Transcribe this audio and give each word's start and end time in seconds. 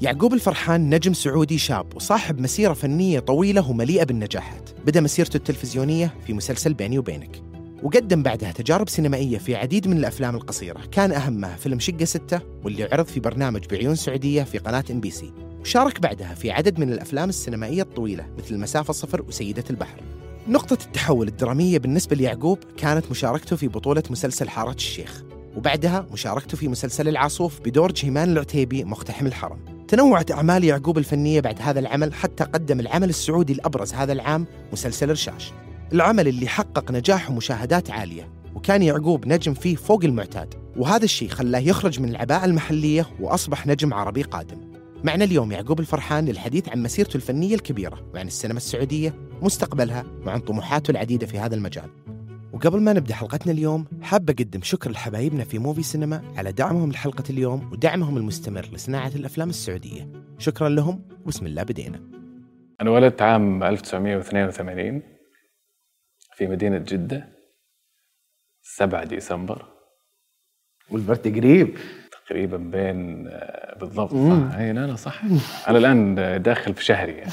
يعقوب 0.00 0.34
الفرحان 0.34 0.94
نجم 0.94 1.12
سعودي 1.12 1.58
شاب 1.58 1.96
وصاحب 1.96 2.40
مسيرة 2.40 2.72
فنية 2.72 3.20
طويلة 3.20 3.70
ومليئة 3.70 4.04
بالنجاحات. 4.04 4.70
بدأ 4.86 5.00
مسيرته 5.00 5.36
التلفزيونية 5.36 6.14
في 6.26 6.32
مسلسل 6.32 6.74
بيني 6.74 6.98
وبينك. 6.98 7.42
وقدم 7.82 8.22
بعدها 8.22 8.52
تجارب 8.52 8.88
سينمائية 8.88 9.38
في 9.38 9.56
عديد 9.56 9.88
من 9.88 9.96
الأفلام 9.96 10.36
القصيرة. 10.36 10.80
كان 10.92 11.12
أهمها 11.12 11.56
فيلم 11.56 11.78
شقة 11.78 12.04
ستة 12.04 12.40
واللي 12.64 12.84
عرض 12.84 13.06
في 13.06 13.20
برنامج 13.20 13.66
بعيون 13.70 13.94
سعودية 13.94 14.42
في 14.42 14.58
قناة 14.58 14.84
MBC. 14.90 15.32
وشارك 15.60 16.00
بعدها 16.00 16.34
في 16.34 16.50
عدد 16.50 16.78
من 16.78 16.92
الأفلام 16.92 17.28
السينمائية 17.28 17.82
الطويلة 17.82 18.26
مثل 18.38 18.58
مسافة 18.58 18.92
صفر 18.92 19.22
وسيدة 19.22 19.64
البحر. 19.70 20.00
نقطة 20.48 20.78
التحول 20.86 21.28
الدرامية 21.28 21.78
بالنسبة 21.78 22.16
ليعقوب 22.16 22.58
كانت 22.76 23.10
مشاركته 23.10 23.56
في 23.56 23.68
بطولة 23.68 24.02
مسلسل 24.10 24.48
حارة 24.48 24.74
الشيخ. 24.74 25.22
وبعدها 25.56 26.06
مشاركته 26.12 26.56
في 26.56 26.68
مسلسل 26.68 27.08
العاصوف 27.08 27.60
بدور 27.60 27.92
جيمان 27.92 28.32
العتيبي 28.32 28.84
مقتحم 28.84 29.26
الحرم. 29.26 29.69
تنوعت 29.90 30.30
أعمال 30.30 30.64
يعقوب 30.64 30.98
الفنية 30.98 31.40
بعد 31.40 31.62
هذا 31.62 31.80
العمل 31.80 32.14
حتى 32.14 32.44
قدم 32.44 32.80
العمل 32.80 33.08
السعودي 33.08 33.52
الأبرز 33.52 33.94
هذا 33.94 34.12
العام 34.12 34.46
مسلسل 34.72 35.10
رشاش 35.10 35.52
العمل 35.92 36.28
اللي 36.28 36.48
حقق 36.48 36.90
نجاح 36.90 37.30
ومشاهدات 37.30 37.90
عالية 37.90 38.28
وكان 38.54 38.82
يعقوب 38.82 39.26
نجم 39.26 39.54
فيه 39.54 39.76
فوق 39.76 40.04
المعتاد. 40.04 40.54
وهذا 40.76 41.04
الشيء 41.04 41.28
خلاه 41.28 41.58
يخرج 41.58 42.00
من 42.00 42.08
العباءة 42.08 42.44
المحلية 42.44 43.06
وأصبح 43.20 43.66
نجم 43.66 43.94
عربي 43.94 44.22
قادم. 44.22 44.58
معنا 45.04 45.24
اليوم 45.24 45.52
يعقوب 45.52 45.80
الفرحان 45.80 46.24
للحديث 46.24 46.68
عن 46.68 46.82
مسيرته 46.82 47.16
الفنية 47.16 47.54
الكبيرة 47.54 48.10
وعن 48.14 48.26
السينما 48.26 48.56
السعودية 48.56 49.14
مستقبلها 49.42 50.04
وعن 50.26 50.40
طموحاته 50.40 50.90
العديدة 50.90 51.26
في 51.26 51.38
هذا 51.38 51.54
المجال. 51.54 51.90
وقبل 52.52 52.80
ما 52.80 52.92
نبدأ 52.92 53.14
حلقتنا 53.14 53.52
اليوم 53.52 53.86
حاب 54.02 54.30
أقدم 54.30 54.62
شكر 54.62 54.90
لحبايبنا 54.90 55.44
في 55.44 55.58
موفي 55.58 55.82
سينما 55.82 56.22
على 56.36 56.52
دعمهم 56.52 56.90
لحلقة 56.92 57.24
اليوم 57.30 57.72
ودعمهم 57.72 58.16
المستمر 58.16 58.66
لصناعة 58.72 59.12
الأفلام 59.16 59.48
السعودية. 59.48 60.08
شكرا 60.38 60.68
لهم 60.68 61.02
وبسم 61.24 61.46
الله 61.46 61.62
بدينا. 61.62 62.00
أنا 62.80 62.90
ولدت 62.90 63.22
عام 63.22 63.62
1982 63.62 65.02
في 66.36 66.46
مدينة 66.46 66.78
جدة 66.78 67.28
7 68.62 69.04
ديسمبر. 69.04 69.64
والبرد 70.90 71.36
قريب. 71.36 71.76
تقريبا 72.26 72.56
بين 72.56 73.28
آه، 73.28 73.78
بالضبط. 73.78 74.10
صح. 74.10 74.54
أي 74.56 74.72
لا 74.72 74.86
لا 74.86 74.96
صح. 74.96 75.22
أنا 75.68 75.78
الآن 75.78 76.14
داخل 76.42 76.74
في 76.74 76.84
شهري 76.84 77.12
يعني. 77.12 77.32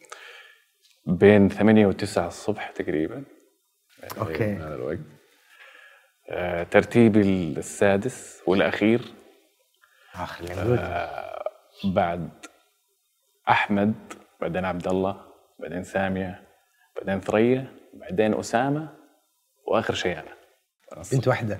بين 1.20 1.48
8 1.48 1.86
و 1.86 1.92
9 1.92 2.26
الصبح 2.26 2.70
تقريبا. 2.70 3.24
أوكي. 4.18 4.54
هذا 4.54 4.74
الوقت 4.74 4.98
آه، 6.30 6.62
ترتيبي 6.62 7.20
السادس 7.58 8.42
والأخير. 8.46 9.00
آخ 10.14 10.40
العنقود 10.40 10.80
بعد 11.94 12.30
أحمد 13.48 13.94
بعدين 14.40 14.64
عبد 14.64 14.88
الله 14.88 15.20
بعدين 15.58 15.82
سامية 15.82 16.42
بعدين 16.96 17.20
ثريا 17.20 17.72
بعدين 17.94 18.38
أسامة 18.38 18.88
وآخر 19.66 19.94
شيء 19.94 20.18
أنا. 20.18 20.34
بنت 21.12 21.28
واحدة. 21.28 21.58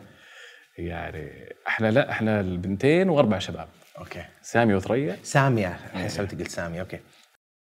يعني 0.79 1.55
إحنا 1.69 1.91
لا 1.91 2.11
إحنا 2.11 2.41
البنتين 2.41 3.09
وأربع 3.09 3.39
شباب. 3.39 3.69
okay. 3.99 4.25
سامي 4.43 4.75
وثريا. 4.75 5.17
سامية. 5.23 5.69
حسبت 5.69 6.35
قلت 6.35 6.49
سامية. 6.49 6.81
okay. 6.81 7.01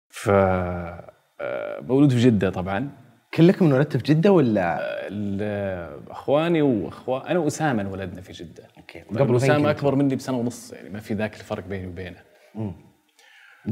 ف 0.09 0.29
آه، 0.29 1.79
مولود 1.81 2.11
في 2.11 2.19
جدة 2.19 2.49
طبعا. 2.49 3.08
كلكم 3.33 3.65
انولدتوا 3.65 3.99
في 3.99 4.05
جدة 4.13 4.31
ولا؟ 4.31 4.77
ال- 5.07 6.09
أخواني 6.11 6.61
واخوان 6.61 7.27
أنا 7.27 7.39
وأسامة 7.39 7.81
انولدنا 7.81 8.21
في 8.21 8.31
جدة. 8.33 8.63
okay. 8.77 8.99
قبل 9.01 9.35
أسامة؟ 9.35 9.71
أكبر 9.71 9.95
مني 9.95 10.15
بسنة 10.15 10.37
ونص 10.37 10.73
يعني 10.73 10.89
ما 10.89 10.99
في 10.99 11.13
ذاك 11.13 11.35
الفرق 11.39 11.63
بيني 11.67 11.87
وبينه. 11.87 12.21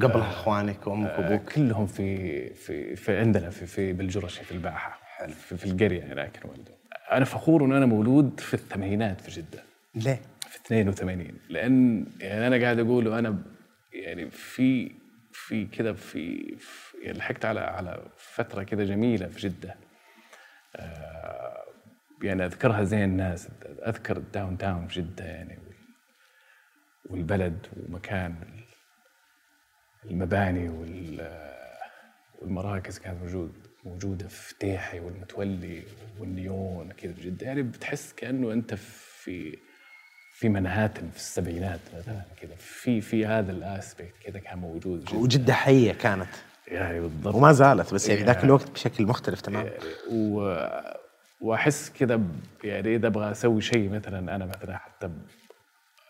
قبل 0.02 0.20
أخوانك 0.20 0.88
وأمك 0.88 1.10
آه، 1.10 1.20
وأبوك؟ 1.32 1.54
كلهم 1.54 1.88
في 1.88 2.50
في 2.54 2.96
في 2.96 3.18
عندنا 3.18 3.50
في 3.50 3.66
في 3.66 3.94
بالجرشي 3.94 4.44
في 4.44 4.52
الباحة 4.52 5.00
في, 5.28 5.58
في 5.58 5.66
القرية 5.66 6.14
هناك 6.14 6.40
انولدوا 6.46 6.76
أنا 7.12 7.26
فخور 7.26 7.66
إن 7.66 7.74
أنا 7.74 7.86
مولود 7.86 8.40
في 8.40 8.54
الثمانينات 8.54 9.22
في 9.22 9.32
جدة. 9.42 9.64
ليه؟ 9.96 10.22
في 10.50 10.60
82 10.66 11.28
لأن 11.50 12.06
يعني 12.20 12.48
أنا 12.48 12.58
قاعد 12.64 12.80
أقول 12.80 13.08
وأنا 13.08 13.30
ب- 13.30 13.44
يعني 13.94 14.30
في 14.32 14.92
في 15.32 15.66
كذا 15.66 15.94
في, 15.94 16.56
في 16.60 16.87
لحقت 17.06 17.46
على 17.46 17.60
على 17.60 18.06
فترة 18.18 18.64
كذا 18.64 18.84
جميلة 18.86 19.28
في 19.28 19.40
جدة. 19.50 19.76
آه، 20.76 21.64
يعني 22.24 22.46
أذكرها 22.46 22.84
زي 22.84 23.04
الناس 23.04 23.48
أذكر 23.88 24.18
الداون 24.18 24.58
تاون 24.58 24.88
في 24.88 25.02
جدة 25.02 25.26
يعني 25.26 25.58
وال- 25.58 25.76
والبلد 27.06 27.68
ومكان 27.78 28.36
المباني 30.06 30.70
وال 30.70 31.38
والمراكز 32.42 33.00
كانت 33.00 33.22
موجود 33.22 33.68
موجودة 33.86 34.28
في 34.28 34.56
تيحي 34.60 35.00
والمتولي 35.00 35.84
والنيون 36.20 36.92
كذا 36.92 37.14
في 37.14 37.22
جدة. 37.22 37.46
يعني 37.48 37.62
بتحس 37.64 38.14
كأنه 38.14 38.54
أنت 38.54 38.74
في 38.74 39.58
في 40.34 40.50
منهاتن 40.50 41.10
في 41.10 41.18
السبعينات 41.18 41.80
مثلا 41.98 42.22
كذا 42.42 42.56
في 42.56 43.02
في 43.02 43.26
هذا 43.26 43.52
الاسبكت 43.52 44.14
كذا 44.24 44.40
كان 44.40 44.58
موجود 44.60 45.06
جدا 45.06 45.18
وجدة 45.18 45.54
حية 45.54 45.94
كانت. 45.94 46.30
يعني 46.68 47.00
بالضبط. 47.00 47.36
وما 47.36 47.52
زالت 47.52 47.94
بس 47.94 48.10
يعني 48.10 48.24
ذاك 48.24 48.36
يعني- 48.36 48.48
الوقت 48.48 48.72
بشكل 48.72 49.06
مختلف 49.06 49.42
تماما. 49.42 49.70
يعني 49.70 49.84
و... 50.12 50.58
وأحس 51.42 51.90
كذا 52.00 52.16
ب- 52.16 52.40
يعني 52.64 52.96
اذا 52.96 53.08
أبغى 53.08 53.32
أسوي 53.32 53.62
شيء 53.62 53.90
مثلا 53.90 54.36
أنا 54.36 54.46
مثلا 54.46 54.78
حتى 54.78 55.08
ب- 55.08 55.22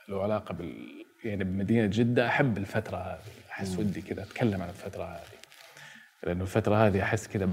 له 0.09 0.23
علاقة 0.23 0.53
بال 0.53 1.06
يعني 1.23 1.44
بمدينة 1.44 1.85
جدة 1.85 2.28
أحب 2.28 2.57
الفترة 2.57 2.97
هذه. 2.97 3.19
أحس 3.51 3.78
ودي 3.79 4.01
كذا 4.01 4.23
أتكلم 4.23 4.62
عن 4.62 4.69
الفترة 4.69 5.03
هذه. 5.03 5.38
لأنه 6.23 6.41
الفترة 6.41 6.75
هذه 6.88 7.03
أحس 7.03 7.28
كذا 7.28 7.50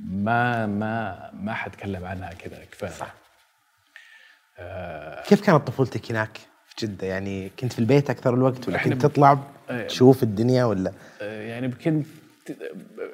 ما 0.00 0.66
ما 0.66 1.30
ما 1.34 1.54
حتكلم 1.54 2.04
عنها 2.04 2.32
كذا 2.32 2.58
كفاية. 2.72 2.90
صح. 2.90 3.14
كيف 5.28 5.40
كانت 5.46 5.66
طفولتك 5.66 6.10
هناك 6.10 6.38
في 6.66 6.86
جدة؟ 6.86 7.06
يعني 7.06 7.50
كنت 7.60 7.72
في 7.72 7.78
البيت 7.78 8.10
أكثر 8.10 8.34
الوقت 8.34 8.68
ولا 8.68 8.78
كنت 8.82 8.94
ب- 8.94 8.98
تطلع 8.98 9.38
إيه. 9.70 9.86
تشوف 9.86 10.22
الدنيا 10.22 10.64
ولا؟ 10.64 10.92
يعني 11.20 11.68
كنت 11.68 12.06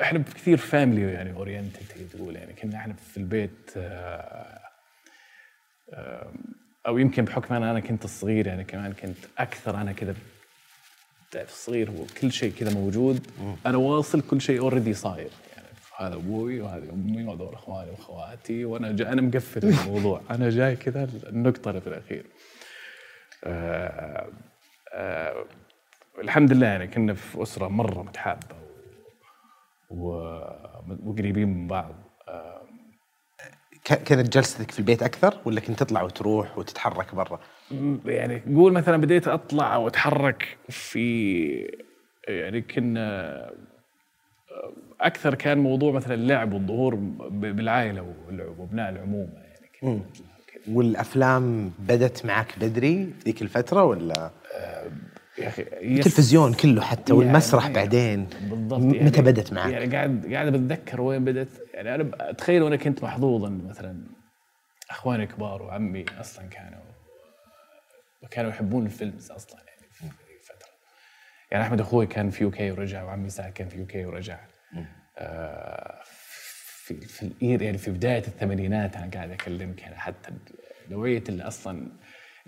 إحنا 0.01 0.19
كثير 0.19 0.57
family 0.57 1.13
يعني 1.13 1.33
oriented 1.33 2.09
تقول 2.13 2.37
يعني 2.37 2.53
كنا 2.53 2.77
إحنا 2.77 2.95
في 2.95 3.17
البيت 3.17 3.71
آه، 3.77 4.61
آه، 5.93 6.33
أو 6.87 6.99
يمكن 6.99 7.25
بحكم 7.25 7.55
أنا 7.55 7.71
أنا 7.71 7.81
كنت 7.81 8.05
الصغير 8.05 8.47
يعني 8.47 8.65
كمان 8.65 8.93
كنت 8.93 9.17
أكثر 9.39 9.81
أنا 9.81 9.93
كذا 9.93 10.15
تعرف 11.31 11.49
الصغير 11.49 11.91
هو 11.91 12.05
كل 12.21 12.33
شيء 12.33 12.53
كذا 12.53 12.75
موجود. 12.75 13.27
أنا 13.67 13.77
واصل 13.77 14.21
كل 14.21 14.41
شيء 14.41 14.61
اوريدي 14.61 14.95
صاير 14.95 15.31
يعني 15.57 15.69
هذا 15.99 16.15
أبوي 16.15 16.61
وهذه 16.61 16.91
أمي 16.93 17.25
وهذول 17.25 17.55
إخواني 17.55 17.91
وإخواتي 17.91 18.65
وأنا 18.65 18.93
جا 18.93 19.13
أنا 19.13 19.23
مقفل 19.23 19.65
الموضوع. 19.65 20.21
أنا 20.31 20.51
جاي 20.51 20.77
كذا 20.77 21.09
النقطة 21.27 21.69
اللي 21.69 21.81
في 21.81 21.87
الأخير. 21.87 22.27
آه، 23.45 24.29
آه، 24.93 25.45
الحمد 26.19 26.53
لله 26.53 26.67
يعني 26.67 26.87
كنا 26.87 27.15
في 27.15 27.43
أسرة 27.43 27.69
مرة 27.69 28.03
متحابة. 28.03 28.58
وقريبين 29.91 31.49
من 31.49 31.67
بعض 31.67 31.95
آه، 32.29 32.63
كانت 33.85 34.33
جلستك 34.35 34.71
في 34.71 34.79
البيت 34.79 35.03
أكثر 35.03 35.35
ولا 35.45 35.61
كنت 35.61 35.79
تطلع 35.79 36.03
وتروح 36.03 36.59
وتتحرك 36.59 37.15
برا؟ 37.15 37.41
يعني 38.05 38.43
قول 38.57 38.73
مثلا 38.73 38.97
بديت 38.97 39.29
أطلع 39.29 39.75
أو 39.75 39.89
اتحرك 39.89 40.59
في 40.69 41.81
يعني 42.29 42.61
كنا 42.61 43.51
أكثر 45.01 45.35
كان 45.35 45.59
موضوع 45.59 45.93
مثلا 45.93 46.15
اللعب 46.15 46.53
والظهور 46.53 46.95
بالعائلة 47.31 48.15
وأبناء 48.59 48.91
العمومه 48.91 49.33
يعني 49.35 49.71
كده. 49.81 50.01
والأفلام 50.69 51.73
بدت 51.79 52.27
معك 52.27 52.59
بدري 52.59 53.13
في 53.19 53.25
ذيك 53.25 53.43
الفترة 53.43 53.85
ولا 53.85 54.31
يا 55.41 55.49
أخي 55.49 55.63
التلفزيون 55.63 56.55
كله 56.55 56.83
حتى 56.83 57.13
والمسرح 57.13 57.63
يعني- 57.63 57.75
بعدين. 57.75 58.29
بالضبط 58.43 58.81
م- 58.81 59.07
متى 59.07 59.23
بدت 59.23 59.53
معك؟ 59.53 59.73
يعني 59.73 59.97
قاعد 59.97 60.27
قاعد 60.33 60.53
بتذكر 60.53 61.01
وين 61.01 61.25
بدت. 61.25 61.49
يعني 61.75 61.95
أنا 61.95 62.11
أتخيل 62.31 62.63
وأنا 62.63 62.77
كنت 62.77 63.03
محظوظ 63.03 63.45
إن 63.45 63.67
مثلا 63.69 64.05
أخواني 64.91 65.27
كبار 65.27 65.63
وعمي 65.63 66.05
أصلا 66.21 66.47
كانوا 66.47 66.81
كانوا 68.31 68.51
يحبون 68.51 68.87
ال 68.87 68.94
films 68.94 69.31
أصلا 69.31 69.59
يعني 69.67 69.89
في 69.93 70.03
الفترة 70.03 70.69
يعني 71.51 71.65
أحمد 71.65 71.81
أخوي 71.81 72.07
كان 72.07 72.31
في 72.31 72.45
UK 72.45 72.71
ورجع 72.71 73.03
وعمي 73.05 73.31
سعد 73.31 73.53
كان 73.53 73.69
في 73.69 73.79
UK 73.79 74.05
ورجع. 74.07 74.39
آه 75.19 76.01
في 76.05 77.01
في 77.01 77.31
يعني 77.41 77.79
في 77.79 77.91
بداية 77.91 78.19
الثمانينات 78.27 78.97
أنا 78.97 79.11
قاعد 79.15 79.31
أكلمك 79.31 79.83
يعني 79.83 79.97
حتى 79.99 80.31
نوعية 80.91 81.25
اللي 81.29 81.43
أصلا 81.43 81.89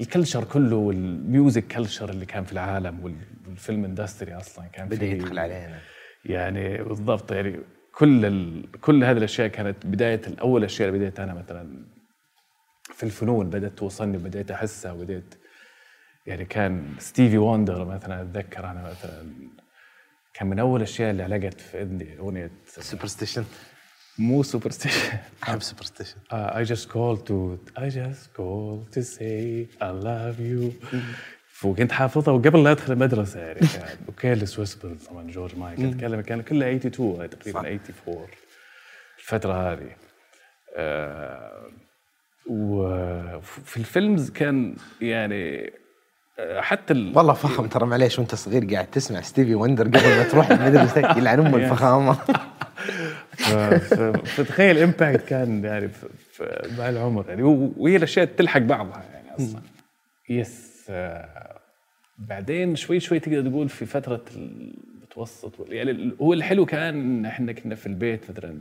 ال 0.01 0.06
culture 0.06 0.45
كله 0.45 0.77
وال 0.77 1.02
music 1.02 1.67
culture 1.67 2.11
اللي 2.11 2.27
كان 2.27 2.45
في 2.45 2.53
العالم 2.53 3.05
وال- 3.05 3.15
وال 3.47 3.59
film 3.59 3.85
industry 3.85 4.35
أصلا 4.35 4.67
كان 4.67 4.89
بدأ 4.89 5.07
يدخل 5.07 5.39
علينا. 5.39 5.79
يعني 6.25 6.83
بالضبط 6.83 7.33
يعني 7.33 7.61
كل 7.95 8.25
ال... 8.27 8.71
كل 8.81 9.05
هذه 9.05 9.17
الأشياء 9.19 9.49
كانت 9.49 9.87
بداية 9.87 10.21
اول 10.41 10.65
أشياء 10.65 10.89
اللي 10.89 10.99
بديت 10.99 11.21
أنا 11.21 11.35
مثلا 11.35 11.87
في 12.95 13.03
الفنون 13.03 13.51
بدأت 13.51 13.79
توصلني 13.79 14.17
وبديت 14.17 14.51
أحسها 14.51 14.93
وبديت 14.93 15.35
يعني 16.27 16.45
كان 16.45 16.95
Stevie 16.99 17.39
Wonder 17.39 17.85
مثلا 17.85 18.23
أتذكر 18.23 18.71
أنا 18.71 18.83
مثلا 18.91 19.33
كان 20.35 20.49
من 20.49 20.59
أول 20.59 20.77
الأشياء 20.81 21.11
اللي 21.11 21.23
علقت 21.23 21.61
في 21.61 21.83
اذني 21.83 22.19
أغنية 22.19 22.51
Superstition 22.67 23.45
مو 24.19 24.43
Superstition 24.43 25.19
احب 25.43 25.63
Superstition 25.63 26.17
Uh, 26.33 26.35
I 26.35 26.65
just 26.73 26.87
called 26.89 27.21
to 27.29 27.37
I 27.81 27.89
just 27.89 28.25
called 28.39 28.83
to 28.95 29.03
say 29.03 29.67
I 29.83 29.91
love 30.05 30.39
you. 30.41 30.95
وكنت 31.65 31.93
حافظها 31.93 32.35
وقبل 32.35 32.65
لا 32.65 32.71
أدخل 32.71 32.93
المدرسة 32.93 33.41
يعني. 33.41 33.61
كان 33.75 33.89
و 34.09 34.14
Careless 34.14 34.59
Whisper 34.59 34.97
طبعا 35.11 35.31
George 35.31 35.57
Michael. 35.59 35.97
تكلم 35.97 36.21
كان 36.21 36.43
كلها 36.43 36.77
82 36.77 37.31
تقريبا 37.31 37.59
84 37.61 38.27
الفترة 39.19 39.73
هذه. 39.73 39.91
آه 40.77 41.67
وفي 42.51 43.77
ال 43.77 43.86
films 43.86 44.31
كان 44.31 44.77
يعني 45.01 45.73
آه، 46.39 46.61
حتى 46.61 46.93
ال... 46.93 47.19
والله 47.19 47.33
فخم 47.35 47.67
ترى 47.67 47.87
معليش 47.87 48.19
وانت 48.19 48.35
صغير 48.35 48.65
قاعد 48.75 48.87
تسمع 48.87 49.21
Stevie 49.21 49.55
Wonder 49.55 49.85
قبل 49.89 50.01
ما 50.09 50.23
تروح 50.29 50.51
المدرسة 50.51 51.01
يلعن 51.19 51.41
ام 51.47 51.55
الفخامة. 51.55 52.13
ف- 52.13 52.31
فتخيل 54.25 54.77
ال 54.79 54.85
impact 54.85 55.25
كان 55.25 55.65
يعني 55.65 55.89
ف- 55.89 56.05
ف- 56.33 56.79
مع 56.79 56.89
العمر. 56.89 57.29
يعني 57.29 57.43
وهي 57.43 57.97
الأشياء 57.97 58.25
تلحق 58.27 58.61
بعضها 58.61 59.03
يعني 59.15 59.37
أصلا. 59.37 59.61
yes 60.29 60.87
آه، 60.91 61.59
بعدين 62.19 62.77
شوي 62.77 63.01
شوي 63.01 63.19
تقدر 63.21 63.51
تقول 63.51 63.69
في 63.69 63.87
فترة 63.87 64.25
المتوسط 64.37 65.53
يعني 65.69 66.13
هو 66.21 66.33
الحلو 66.33 66.67
كان 66.67 66.95
ان 66.95 67.27
إحنا 67.27 67.53
كنا 67.53 67.75
في 67.75 67.87
البيت 67.87 68.31
مثلا 68.31 68.59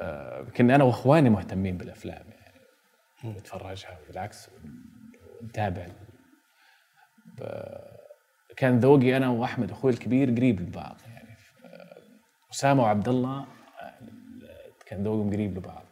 آه، 0.00 0.42
كنا 0.56 0.74
أنا 0.74 0.84
وإخواني 0.84 1.30
مهتمين 1.30 1.76
بالأفلام 1.76 2.24
يعني. 2.30 3.36
نتفرجها 3.38 3.98
بالعكس 4.08 4.48
ونتابع 5.42 5.86
كان 8.56 8.78
ذوقي 8.78 9.16
أنا 9.16 9.28
وأحمد 9.28 9.70
أخوي 9.70 9.92
الكبير 9.92 10.30
قريب 10.30 10.60
لبعض 10.60 10.96
يعني. 11.06 11.13
أسامة 12.54 12.82
وعبد 12.82 13.08
الله 13.08 13.38
آه، 13.82 13.94
كان 14.86 15.04
ذوقهم 15.04 15.30
قريب 15.32 15.58
لبعض. 15.58 15.84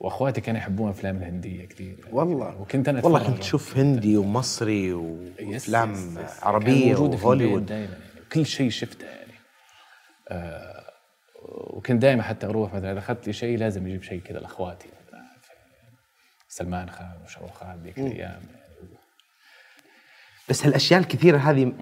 وأخواتي 0.00 0.40
كانوا 0.40 0.60
يحبون 0.60 0.88
الافلام 0.90 1.16
الهندية 1.16 1.64
كثير. 1.68 1.96
والله. 2.12 2.60
وكنت 2.60 2.88
أنا 2.88 3.04
والله. 3.04 3.26
كنت 3.26 3.38
تشوف 3.38 3.76
هندي 3.78 4.16
ومصري 4.16 4.92
وأفلام 4.92 5.92
يس- 5.92 5.98
يس. 6.18 6.44
عربية 6.44 6.96
وهوليوود. 6.96 7.66
دائما 7.66 7.84
يعني. 7.84 8.24
كل 8.32 8.46
شيء 8.46 8.70
شفته 8.70 9.06
يعني. 9.06 9.32
آه 10.28 10.92
وكنت 11.48 12.02
دائما 12.02 12.22
حتى 12.22 12.46
أروح 12.46 12.74
مثلا 12.74 12.92
إذا 12.92 12.98
أخذت 12.98 13.26
لي 13.26 13.32
شيء 13.32 13.58
لازم 13.58 13.86
أجيب 13.86 14.02
شيء 14.02 14.20
كذا 14.20 14.38
لأخواتي 14.38 14.88
سلمان 16.48 16.90
خان 16.90 17.12
وشروق 17.24 17.54
خان 17.54 17.82
ذيك 17.82 17.98
الأيام. 17.98 18.16
يعني 18.18 18.44
بس 20.48 20.66
هالأشياء 20.66 21.00
الكثيرة 21.00 21.38
هذه 21.38 21.72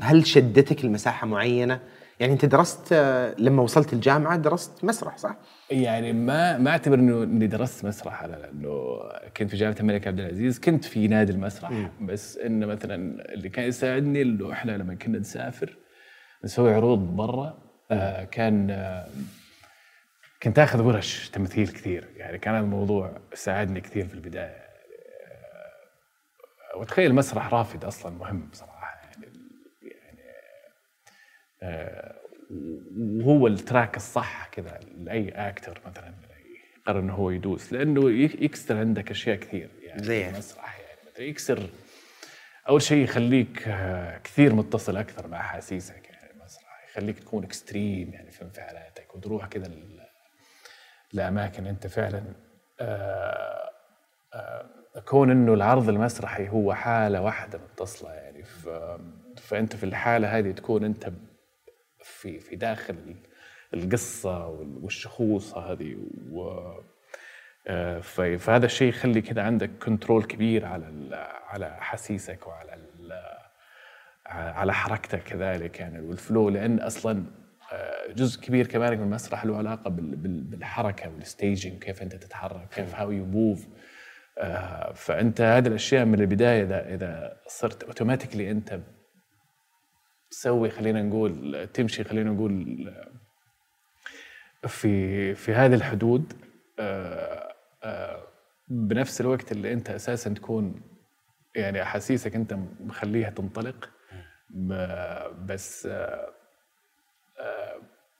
هل 0.00 0.26
شدتك 0.26 0.84
لمساحة 0.84 1.26
معينة؟ 1.26 1.80
يعني 2.20 2.32
انت 2.32 2.44
درست 2.44 2.92
آه، 2.92 3.34
لما 3.38 3.62
وصلت 3.62 3.92
الجامعة 3.92 4.36
درست 4.36 4.84
مسرح 4.84 5.16
صح؟ 5.16 5.36
يعني 5.70 6.12
ما 6.12 6.58
ما 6.58 6.70
أعتبر 6.70 6.94
إنه 6.94 7.22
إني 7.22 7.46
درست 7.46 7.84
مسرح 7.84 8.22
أنا 8.22 8.36
لأنه 8.36 8.70
كنت 9.36 9.50
في 9.50 9.56
جامعة 9.56 9.76
الملك 9.80 10.06
عبد 10.06 10.20
العزيز 10.20 10.58
كنت 10.60 10.84
في 10.84 11.08
نادي 11.08 11.32
المسرح. 11.32 11.70
بس 12.00 12.38
إنه 12.38 12.66
مثلا 12.66 13.24
اللي 13.34 13.48
كان 13.48 13.64
يساعدني 13.68 14.22
إنه 14.22 14.52
إحنا 14.52 14.72
لما 14.72 14.94
كنا 14.94 15.18
نسافر 15.18 15.76
نسوي 16.44 16.74
عروض 16.74 16.98
برا 16.98 17.58
آه 17.90 18.24
كان 18.24 18.70
آه 18.70 19.06
كنت 20.42 20.58
آخذ 20.58 20.82
ورش 20.82 21.28
تمثيل 21.28 21.68
كثير. 21.68 22.08
يعني 22.16 22.38
كان 22.38 22.56
الموضوع 22.56 23.20
ساعدني 23.34 23.80
كثير 23.80 24.06
في 24.06 24.14
البداية. 24.14 24.60
آه 26.74 26.78
وتخيل 26.78 27.10
المسرح 27.10 27.54
رافد 27.54 27.84
أصلا 27.84 28.16
مهم 28.16 28.48
بصراحه 28.52 28.69
وهو 33.20 33.46
التراك 33.46 33.96
الصح 33.96 34.48
كذا 34.52 34.80
لأي 34.98 35.28
أكتر 35.28 35.80
مثلا 35.86 36.14
يقرر 36.78 37.00
إنه 37.00 37.14
هو 37.14 37.30
يدوس 37.30 37.72
لأنه 37.72 38.10
يك- 38.10 38.42
يكسر 38.42 38.76
عندك 38.78 39.10
أشياء 39.10 39.36
كثير 39.36 39.70
يعني 39.82 40.02
زي 40.02 40.28
المسرح 40.28 40.80
يعني. 40.80 41.28
يكسر 41.28 41.68
أول 42.68 42.82
شيء 42.82 43.04
يخليك 43.04 43.68
آه، 43.68 44.18
كثير 44.18 44.54
متصل 44.54 44.96
أكثر 44.96 45.26
مع 45.28 45.40
أحاسيسك 45.40 46.08
يعني 46.10 46.30
المسرح 46.32 46.84
يخليك 46.90 47.18
تكون 47.18 47.44
اكستريم 47.44 48.10
يعني 48.12 48.30
في 48.30 48.42
انفعالاتك 48.42 49.14
وتروح 49.14 49.46
كذا 49.46 49.70
لأماكن 51.12 51.66
أنت 51.66 51.86
فعلا 51.86 52.22
آه، 52.80 53.70
آه، 54.34 54.66
كون 55.06 55.30
إنه 55.30 55.54
العرض 55.54 55.88
المسرحي 55.88 56.48
هو 56.48 56.74
حالة 56.74 57.22
واحدة 57.22 57.58
متصلة 57.72 58.12
يعني. 58.12 58.44
فأنت 59.36 59.76
في 59.76 59.84
الحالة 59.84 60.38
هذه 60.38 60.50
تكون 60.50 60.84
أنت 60.84 61.12
في 62.20 62.38
في 62.38 62.56
داخل 62.56 62.96
القصة 63.74 64.46
وال- 64.46 64.78
والشخوصة 64.84 65.72
هذه 65.72 65.96
و 66.32 66.70
آه، 67.66 68.00
فهذا 68.38 68.66
الشيء 68.66 68.88
يخلي 68.88 69.20
كذا 69.22 69.42
عندك 69.42 69.70
control 69.82 70.24
كبير 70.24 70.66
على 70.66 70.86
على 71.48 71.66
احاسيسك 71.78 72.46
وعلى 72.46 72.78
على 74.26 74.74
حركتك 74.74 75.22
كذلك 75.22 75.80
يعني 75.80 76.00
وال 76.00 76.16
flow 76.16 76.48
لأن 76.48 76.78
أصلا 76.78 77.24
آه، 77.72 78.12
جزء 78.12 78.40
كبير 78.40 78.66
كمان 78.66 78.98
من 78.98 79.02
المسرح 79.04 79.44
له 79.44 79.56
علاقة 79.56 79.90
بال- 79.90 80.16
بال- 80.16 80.42
بالحركة 80.42 81.10
وال 81.10 81.25
staging 81.25 81.78
كيف 81.78 82.02
أنت 82.02 82.14
تتحرك 82.16 82.68
كيف 82.74 82.94
how 82.94 83.10
you 83.10 83.24
move 83.24 83.66
فأنت 84.94 85.40
هذه 85.40 85.68
الأشياء 85.68 86.04
من 86.04 86.20
البداية 86.20 86.62
إذا 86.62 86.94
إذا 86.94 87.36
صرت 87.46 87.82
automatically 87.84 88.50
أنت 88.50 88.80
تسوي 90.30 90.70
خلينا 90.70 91.02
نقول 91.02 91.68
تمشي 91.74 92.04
خلينا 92.04 92.30
نقول 92.30 92.90
في 94.66 95.34
في 95.34 95.54
هذه 95.54 95.74
الحدود 95.74 96.32
آه، 96.78 97.54
آه، 97.84 98.22
بنفس 98.68 99.20
الوقت 99.20 99.52
اللي 99.52 99.72
أنت 99.72 99.90
أساسا 99.90 100.30
تكون 100.30 100.82
يعني 101.54 101.82
أحاسيسك 101.82 102.34
أنت 102.34 102.56
مخليها 102.80 103.30
تنطلق 103.30 103.90
بس 105.46 105.88
آه، 105.90 106.32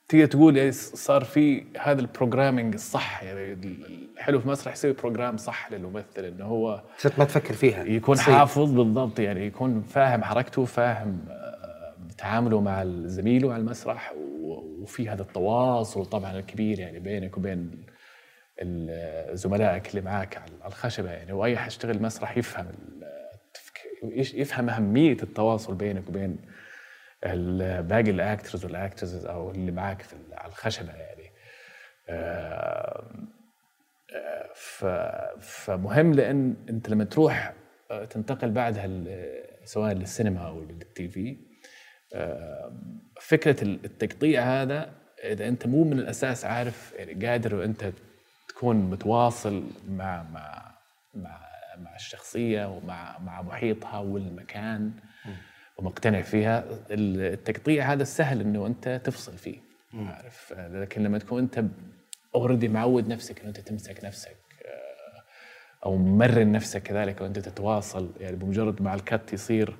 تقدر 0.07 0.25
تقول 0.25 0.57
يعني 0.57 0.71
صار 0.71 1.23
في 1.23 1.65
هذا 1.79 2.01
ال 2.01 2.07
programming 2.07 2.73
الصح 2.73 3.23
يعني 3.23 3.53
الحلو 3.53 4.39
في 4.39 4.45
المسرح 4.45 4.73
يسوي 4.73 4.93
program 4.93 5.37
صح 5.37 5.71
للممثل 5.71 6.25
إنه 6.25 6.45
هو 6.45 6.83
صرت 6.97 7.19
ما 7.19 7.25
تفكر 7.25 7.53
فيها 7.53 7.83
يكون. 7.83 8.19
حافظ 8.19 8.71
بالضبط 8.71 9.19
يعني 9.19 9.45
يكون 9.45 9.81
فاهم 9.81 10.23
حركته 10.23 10.65
فاهم 10.65 11.25
تعامله 12.21 12.61
مع 12.61 12.83
زميله 13.05 13.53
على 13.53 13.61
المسرح 13.61 14.13
وفي 14.81 15.09
هذا 15.09 15.21
التواصل 15.21 16.05
طبعا 16.05 16.39
الكبير 16.39 16.79
يعني 16.79 16.99
بينك 16.99 17.37
وبين 17.37 17.85
زملائك 19.33 19.89
اللي 19.89 20.01
معاك 20.01 20.37
على 20.37 20.67
الخشبة 20.67 21.11
يعني 21.11 21.33
وأي 21.33 21.57
حد 21.57 21.67
يشتغل 21.67 22.01
مسرح 22.01 22.37
يفهم 22.37 22.67
يفهم 24.13 24.69
أهمية 24.69 25.17
التواصل 25.23 25.75
بينك 25.75 26.09
وبين 26.09 26.37
باقي 27.81 28.09
ال 28.09 28.17
actors 28.17 28.65
وال 28.65 28.80
actors 28.80 29.25
أو 29.25 29.51
اللي 29.51 29.71
معاك 29.71 30.01
في 30.01 30.15
على 30.31 30.49
الخشبة 30.49 30.93
يعني. 30.93 31.31
فمهم 35.39 36.13
لأن 36.13 36.55
أنت 36.69 36.89
لما 36.89 37.03
تروح 37.03 37.53
تنتقل 38.09 38.51
بعدها 38.51 39.03
سواء 39.63 39.93
للسينما 39.93 40.47
أو 40.47 40.61
للتي 40.61 41.07
في 41.07 41.50
فكرة 43.21 43.63
التقطيع 43.63 44.61
هذا 44.61 44.89
إذا 45.23 45.47
أنت 45.47 45.67
مو 45.67 45.83
من 45.83 45.99
الأساس 45.99 46.45
عارف 46.45 46.93
يعني 46.97 47.27
قادر 47.27 47.55
وأنت 47.55 47.91
تكون 48.47 48.75
متواصل 48.75 49.63
مع 49.89 50.23
مع 50.23 50.71
مع 51.15 51.39
مع 51.77 51.95
الشخصية 51.95 52.65
ومع 52.65 53.19
مع 53.19 53.41
محيطها 53.41 53.99
والمكان 53.99 54.91
ومقتنع 55.77 56.21
فيها 56.21 56.65
التقطيع 56.91 57.93
هذا 57.93 58.03
سهل 58.03 58.41
إنه 58.41 58.67
أنت 58.67 59.01
تفصل 59.03 59.37
فيه 59.37 59.57
عارف. 59.93 60.53
لكن 60.57 61.03
لما 61.03 61.17
تكون 61.17 61.39
أنت 61.39 61.63
اوريدي 62.35 62.67
معود 62.67 63.07
نفسك 63.07 63.39
إنه 63.39 63.49
أنت 63.49 63.59
تمسك 63.59 64.05
نفسك 64.05 64.37
آه، 64.65 65.23
أو 65.85 65.97
مرن 65.97 66.51
نفسك 66.51 66.83
كذلك 66.83 67.21
وأنت 67.21 67.39
تتواصل 67.39 68.11
يعني 68.19 68.35
بمجرد 68.35 68.81
مع 68.81 68.93
الكت 68.93 69.33
يصير 69.33 69.75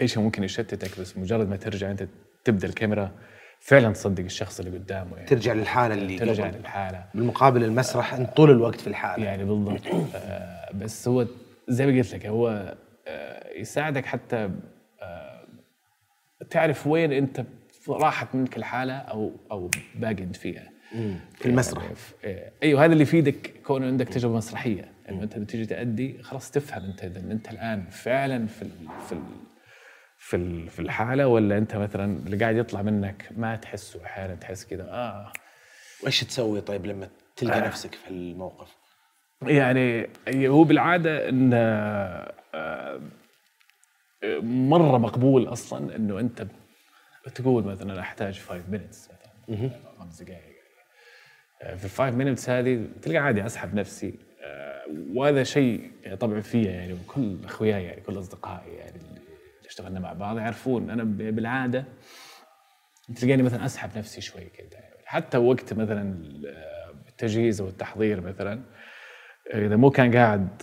أي 0.00 0.08
شيء 0.08 0.22
ممكن 0.22 0.44
يشتتك 0.44 1.00
بس 1.00 1.18
مجرد 1.18 1.48
ما 1.48 1.56
ترجع 1.56 1.90
أنت 1.90 2.08
تبدأ 2.44 2.68
الكاميرا 2.68 3.12
فعلا 3.60 3.92
تصدق 3.92 4.24
الشخص 4.24 4.60
اللي 4.60 4.78
قدامه 4.78 5.16
يعني. 5.16 5.28
ترجع 5.28 5.52
للحالة 5.52 5.94
اللي 5.94 6.18
ترجع 6.18 6.46
قبل. 6.48 6.58
للحالة. 6.58 7.04
بالمقابل 7.14 7.64
المسرح 7.64 8.14
انت 8.14 8.30
طول 8.36 8.50
الوقت 8.50 8.80
في 8.80 8.86
الحالة. 8.86 9.24
يعني 9.24 9.44
بالضبط. 9.44 9.86
آه، 10.14 10.72
بس 10.74 11.08
هو 11.08 11.26
زي 11.68 11.86
ما 11.86 11.98
قلت 11.98 12.14
لك 12.14 12.26
هو 12.26 12.76
آه، 13.08 13.58
يساعدك 13.58 14.06
حتى 14.06 14.50
آه، 15.02 15.44
تعرف 16.50 16.86
وين 16.86 17.12
أنت 17.12 17.44
راحت 17.88 18.34
منك 18.34 18.56
الحالة 18.56 18.92
أو 18.96 19.32
أو 19.50 19.70
باقي 19.94 20.22
أنت 20.22 20.36
فيها. 20.36 20.68
في 21.34 21.46
المسرح. 21.46 21.82
يعني 21.82 21.94
ف- 21.94 22.14
إيه، 22.24 22.52
أيوه 22.62 22.84
هذا 22.84 22.92
اللي 22.92 23.02
يفيدك 23.02 23.52
كون 23.66 23.84
عندك 23.84 24.08
تجربة 24.08 24.36
مسرحية. 24.36 24.92
انه 25.08 25.22
أنت 25.22 25.38
بتيجي 25.38 25.66
تأدي 25.66 26.22
خلاص 26.22 26.50
تفهم 26.50 26.84
أنت 26.84 27.04
إذا 27.04 27.20
أنت 27.20 27.50
الآن 27.50 27.84
فعلا 27.90 28.46
في 28.46 28.62
ال 28.62 28.70
في 29.06 29.12
ال 29.12 29.18
في 30.28 30.36
ال 30.36 30.68
في 30.68 30.80
الحالة 30.80 31.26
ولا 31.26 31.58
أنت 31.58 31.76
مثلا 31.76 32.18
اللي 32.26 32.36
قاعد 32.36 32.56
يطلع 32.56 32.82
منك 32.82 33.28
ما 33.36 33.56
تحسه 33.56 34.04
أحيانا 34.04 34.34
تحس 34.34 34.64
كذا 34.64 34.82
آه. 34.90 35.32
وإيش 36.02 36.24
تسوي 36.24 36.60
طيب 36.60 36.86
لما 36.86 37.08
تلقى 37.36 37.60
نفسك 37.60 37.94
في 37.94 38.10
الموقف؟ 38.10 38.76
يعني 39.42 40.08
هو 40.30 40.64
بالعادة 40.64 41.28
إن 41.28 41.50
آه، 41.54 43.00
مرة 44.42 44.98
مقبول 44.98 45.48
أصلا 45.48 45.96
إنه 45.96 46.20
أنت 46.20 46.46
تقول 47.34 47.64
مثلا 47.64 48.00
أحتاج 48.00 48.38
5 48.38 48.62
minutes 48.72 49.12
مثلا 49.48 49.70
خمس 49.98 50.22
دقائق 50.22 50.58
آه، 51.62 51.74
في 51.74 51.84
ال 51.84 51.90
five 51.90 52.14
minutes 52.14 52.50
هذه 52.50 52.88
تلقى 53.02 53.18
عادي 53.18 53.46
أسحب 53.46 53.74
نفسي. 53.74 54.18
آه، 54.42 54.84
وهذا 55.14 55.44
شيء 55.44 55.90
طبعا 56.20 56.40
فيا 56.40 56.70
يعني 56.70 56.92
وكل 56.92 57.36
أخوياي 57.44 57.84
يعني 57.84 58.00
كل 58.00 58.18
أصدقائي 58.18 58.74
يعني 58.74 59.17
اشتغلنا 59.68 60.00
مع 60.00 60.12
بعض 60.12 60.38
يعرفون. 60.38 60.90
أنا 60.90 61.04
بالعادة 61.04 61.84
تلقاني 63.16 63.42
مثلا 63.42 63.64
أسحب 63.64 63.98
نفسي 63.98 64.20
شوي 64.20 64.44
كذا 64.44 64.80
حتى 65.04 65.38
وقت 65.38 65.72
مثلا 65.72 66.22
التجهيز 67.08 67.60
أو 67.60 67.68
التحضير 67.68 68.20
مثلا 68.20 68.62
إذا 69.54 69.76
مو 69.76 69.90
كان 69.90 70.16
قاعد 70.16 70.62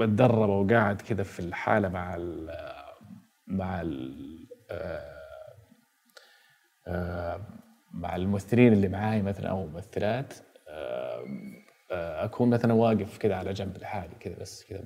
بتدرب 0.00 0.50
أو 0.50 0.66
قاعد 0.66 1.00
كذا 1.00 1.22
في 1.22 1.40
الحالة 1.40 1.88
مع 1.88 2.14
ال 2.14 2.50
مع 3.46 3.80
ال 3.80 4.48
آه، 6.86 7.40
مع 7.94 8.16
الممثلين 8.16 8.72
اللي 8.72 8.88
معاي 8.88 9.22
مثلا 9.22 9.48
أو 9.50 9.66
ممثلات 9.66 10.34
أكون 11.90 12.50
مثلا 12.50 12.72
واقف 12.72 13.18
كذا 13.18 13.34
على 13.36 13.52
جنب 13.52 13.78
لحالي 13.78 14.14
كذا 14.20 14.34
بس 14.34 14.64
كذا 14.64 14.84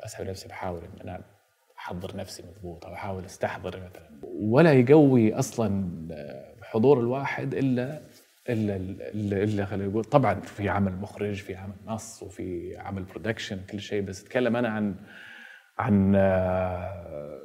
أسحب 0.00 0.26
نفسي 0.26 0.48
بحاول 0.48 0.84
ان 0.84 1.00
أنا 1.00 1.24
احضر 1.82 2.16
نفسي 2.16 2.42
مضبوط 2.42 2.86
أو 2.86 2.94
أحاول 2.94 3.24
أستحضر 3.24 3.76
مثلا. 3.76 4.10
ولا 4.22 4.72
يقوي 4.72 5.34
أصلا 5.34 5.88
آه، 6.12 6.54
حضور 6.62 7.00
الواحد 7.00 7.54
إلا 7.54 8.00
إلا 8.48 8.76
إلا, 8.76 9.42
إلا 9.42 9.64
خلينا 9.66 9.90
نقول 9.90 10.04
طبعا 10.04 10.40
في 10.40 10.68
عمل 10.68 10.92
مخرج 10.96 11.34
في 11.34 11.54
عمل 11.54 11.74
نص 11.86 12.22
وفي 12.22 12.76
عمل 12.78 13.02
برودكشن 13.02 13.60
كل 13.70 13.80
شيء. 13.80 14.02
بس 14.02 14.22
أتكلم 14.22 14.56
أنا 14.56 14.68
عن 14.68 14.94
عن 15.78 16.12
آه، 16.16 17.42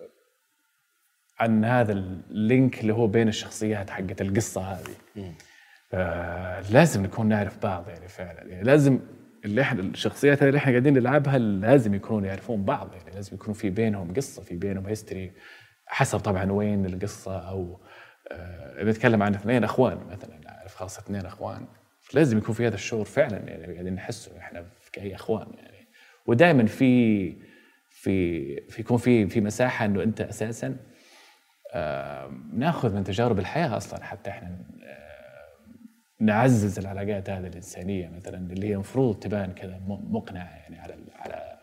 عن 1.40 1.66
هذا 1.66 1.92
ال 1.92 2.10
link 2.10 2.82
اللي 2.82 2.94
هو 2.94 3.08
بين 3.08 3.28
الشخصيات 3.28 3.90
حقت 3.90 4.22
القصة 4.22 4.62
هذه. 4.62 4.96
آه 5.94 6.62
لازم 6.72 7.04
نكون 7.04 7.28
نعرف 7.28 7.64
بعض 7.64 7.90
يعني 7.90 8.08
فعلا. 8.08 8.44
يعني 8.44 8.64
لازم 8.64 9.00
اللي 9.48 9.62
إحنا 9.62 9.82
الشخصيات 9.82 10.44
اللي 10.44 10.58
إحنا 10.58 10.72
قاعدين 10.72 10.94
نلعبها 10.94 11.38
لازم 11.38 11.94
يكونوا 11.94 12.28
يعرفون 12.28 12.64
بعض 12.66 12.94
يعني 12.94 13.12
لازم 13.16 13.36
يكون 13.36 13.54
في 13.54 13.70
بينهم 13.70 14.14
قصة 14.14 14.42
في 14.42 14.56
بينهم 14.56 14.88
history 14.88 15.32
حسب 15.86 16.20
طبعا 16.20 16.52
وين 16.52 16.86
القصة 16.86 17.50
أو 17.50 17.80
آه 18.32 18.84
نتكلم 18.84 19.24
عن 19.24 19.36
اثنين 19.36 19.64
إخوان 19.64 19.98
مثلا 20.12 20.40
عارف 20.48 20.76
خلاص 20.76 20.98
اثنين 20.98 21.26
إخوان. 21.26 21.68
لازم 22.14 22.38
يكون 22.38 22.56
في 22.56 22.68
هذا 22.68 22.76
الشعور 22.76 23.06
فعلا 23.06 23.38
يعني 23.38 23.74
قاعدين 23.74 23.94
نحسه 23.94 24.38
إحنا 24.38 24.66
كأي 24.94 25.16
إخوان 25.16 25.48
يعني. 25.58 25.88
ودائما 26.26 26.66
في 26.66 27.32
في 27.90 28.56
في 28.70 28.82
يكون 28.82 28.98
في 28.98 29.28
في 29.28 29.42
مساحة 29.42 29.86
إنه 29.86 30.04
أنت 30.04 30.22
أساسا 30.22 30.76
آه، 31.74 32.32
ناخذ 32.54 32.96
من 32.96 33.04
تجارب 33.04 33.40
الحياة 33.40 33.78
أصلا 33.78 34.04
حتى 34.04 34.30
إحنا 34.30 34.48
آه، 34.84 35.07
نعزز 36.20 36.80
العلاقات 36.80 37.30
هذه 37.30 37.48
الإنسانية 37.48 38.12
مثلا 38.18 38.38
اللي 38.38 38.68
هي 38.68 38.74
المفروض 38.74 39.20
تبان 39.20 39.54
كذا 39.54 39.80
مقنعة 39.88 40.50
يعني 40.56 40.80
على 40.80 40.96
على 41.20 41.58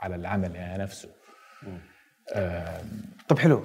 على 0.00 0.14
العمل 0.14 0.54
يعني 0.54 0.82
نفسه. 0.82 1.08
طب 3.28 3.38
حلو. 3.38 3.64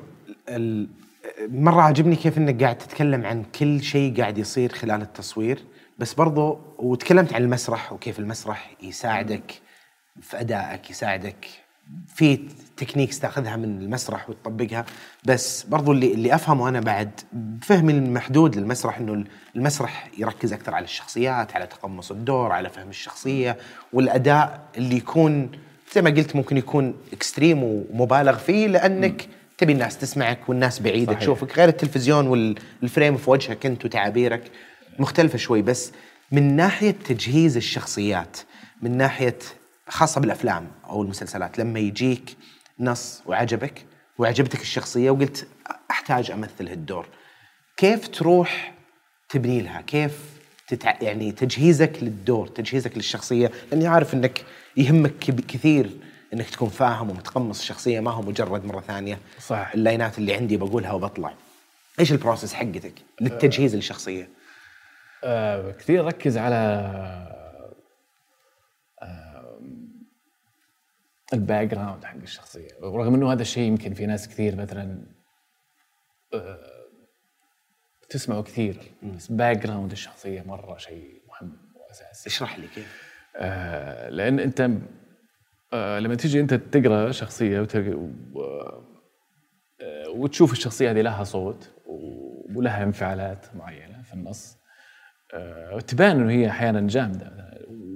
مرة 1.39 1.82
عجبني 1.82 2.16
كيف 2.16 2.38
إنك 2.38 2.63
قاعد 2.63 2.78
تتكلم 2.78 3.25
عن 3.25 3.44
كل 3.44 3.84
شيء 3.84 4.18
قاعد 4.22 4.38
يصير 4.38 4.72
خلال 4.72 5.01
التصوير 5.01 5.63
بس 6.00 6.13
برضو 6.13 6.60
وتكلمت 6.78 7.34
عن 7.34 7.42
المسرح 7.42 7.94
وكيف 7.94 8.20
المسرح 8.20 8.72
يساعدك 8.84 9.62
في 10.22 10.39
أدائك 10.39 10.89
يساعدك 10.89 11.48
في 12.15 12.39
techniques 12.77 13.19
تاخذها 13.19 13.55
من 13.55 13.81
المسرح 13.81 14.29
وتطبقها. 14.29 14.86
بس 15.25 15.63
برضو 15.63 15.91
اللي 15.91 16.13
اللي 16.13 16.36
أفهمه 16.36 16.69
أنا 16.69 16.79
بعد 16.79 17.10
بفهمي 17.34 17.93
المحدود 17.93 18.55
للمسرح 18.55 18.98
إنه 18.98 19.24
المسرح 19.55 20.10
يركز 20.17 20.53
أكثر 20.53 20.75
على 20.75 20.86
الشخصيات 20.86 21.55
على 21.55 21.67
تقمص 21.67 22.12
الدور 22.12 22.51
على 22.51 22.69
فهم 22.69 22.89
الشخصية 22.89 23.58
والأداء 23.93 24.62
اللي 24.77 24.98
يكون 24.98 25.51
زي 25.93 26.01
ما 26.01 26.10
قلت 26.10 26.36
ممكن 26.36 26.58
يكون 26.58 26.93
extreme 27.13 27.63
ومبالغ 27.63 28.38
فيه 28.38 28.67
لأنك 28.67 29.27
تبي 29.58 29.74
الناس 29.74 29.98
تسمعك 29.98 30.50
والناس 30.50 30.79
بعيدة 30.79 31.12
صحيح. 31.12 31.22
تشوفك. 31.22 31.58
غير 31.58 31.69
التلفزيون 31.69 32.27
وال 32.27 32.53
frame 32.53 33.17
في 33.17 33.29
وجهك 33.29 33.65
أنت 33.65 33.86
وتعابيرك 33.86 34.43
مختلفة 35.00 35.38
شوي. 35.38 35.62
بس 35.62 35.91
من 36.31 36.55
ناحية 36.55 36.91
تجهيز 36.91 37.58
الشخصيات 37.58 38.38
من 38.81 38.98
ناحية 38.98 39.38
خاصة 39.89 40.22
بالأفلام 40.22 40.72
أو 40.89 41.01
المسلسلات. 41.01 41.60
لما 41.60 41.79
يجيك 41.79 42.38
نص 42.79 43.24
وعجبك 43.25 43.86
وعجبتك 44.17 44.62
الشخصية 44.62 45.12
وقلت 45.12 45.48
أحتاج 45.91 46.31
أمثل 46.31 46.67
هالدور 46.67 47.08
كيف 47.77 48.08
تروح 48.08 48.74
تبني 49.29 49.62
لها؟ 49.62 49.81
كيف 49.81 50.19
تتع... 50.67 50.96
يعني 51.01 51.31
تجهيزك 51.31 51.98
للدور 52.01 52.48
تجهيزك 52.48 52.98
للشخصية؟ 52.98 53.51
لأني 53.72 53.88
عارف 53.88 54.13
إنك 54.13 54.46
يهمك 54.77 55.17
كثير 55.48 55.89
إنك 56.34 56.50
تكون 56.50 56.69
فاهم 56.69 57.10
ومتقمص 57.10 57.60
الشخصية 57.60 58.00
ما 58.00 58.12
هو 58.12 58.22
مجرد 58.22 58.65
مرة 58.65 58.81
ثانية 58.81 59.19
صح. 59.39 59.72
اللاينات 59.74 60.17
اللي 60.17 60.34
عندي 60.34 60.58
بقولها 60.58 60.91
وبطلع. 60.91 61.34
إيش 62.00 62.12
ال 62.12 62.17
process 62.17 62.53
حقتك 62.53 62.93
للتجهيز 63.22 63.75
للشخصية؟ 63.75 64.29
آه 65.24 65.72
كثير 65.72 66.05
ركز 66.05 66.38
على 66.38 67.38
ال 71.34 71.67
background 71.67 72.03
حق 72.05 72.15
الشخصية. 72.15 72.67
ورغم 72.81 73.13
إنه 73.15 73.31
هذا 73.31 73.41
الشيء 73.41 73.63
يمكن 73.63 73.93
في 73.93 74.05
ناس 74.05 74.27
كثير 74.27 74.55
مثلا 74.55 75.03
آه 76.33 76.59
تسمعه 78.09 78.43
كثير 78.43 78.77
بس 79.15 79.27
background 79.31 79.91
الشخصية 79.91 80.41
مرة 80.41 80.77
شيء 80.77 81.21
مهم 81.27 81.57
وأساسي. 81.75 82.29
اشرح 82.29 82.59
لي 82.59 82.67
كيف؟ 82.67 83.03
آه، 83.36 84.09
لأن 84.09 84.39
أنت 84.39 84.69
آه، 85.74 86.00
لما 86.00 86.15
تيجي 86.15 86.39
أنت 86.39 86.53
تقرأ 86.53 87.12
شخصية 87.12 87.62
وتق- 87.62 87.95
و- 87.95 88.39
آه، 89.81 90.09
وتشوف 90.09 90.51
الشخصية 90.51 90.91
هذه 90.91 91.01
لها 91.01 91.24
صوت 91.24 91.71
و- 91.86 92.57
ولها 92.57 92.83
انفعالات 92.83 93.55
معينة 93.55 94.01
في 94.01 94.13
النص 94.13 94.57
آه، 95.33 95.79
تبان 95.79 96.19
إنه 96.21 96.31
هي 96.31 96.50
أحيانا 96.50 96.88
جامدة. 96.88 97.50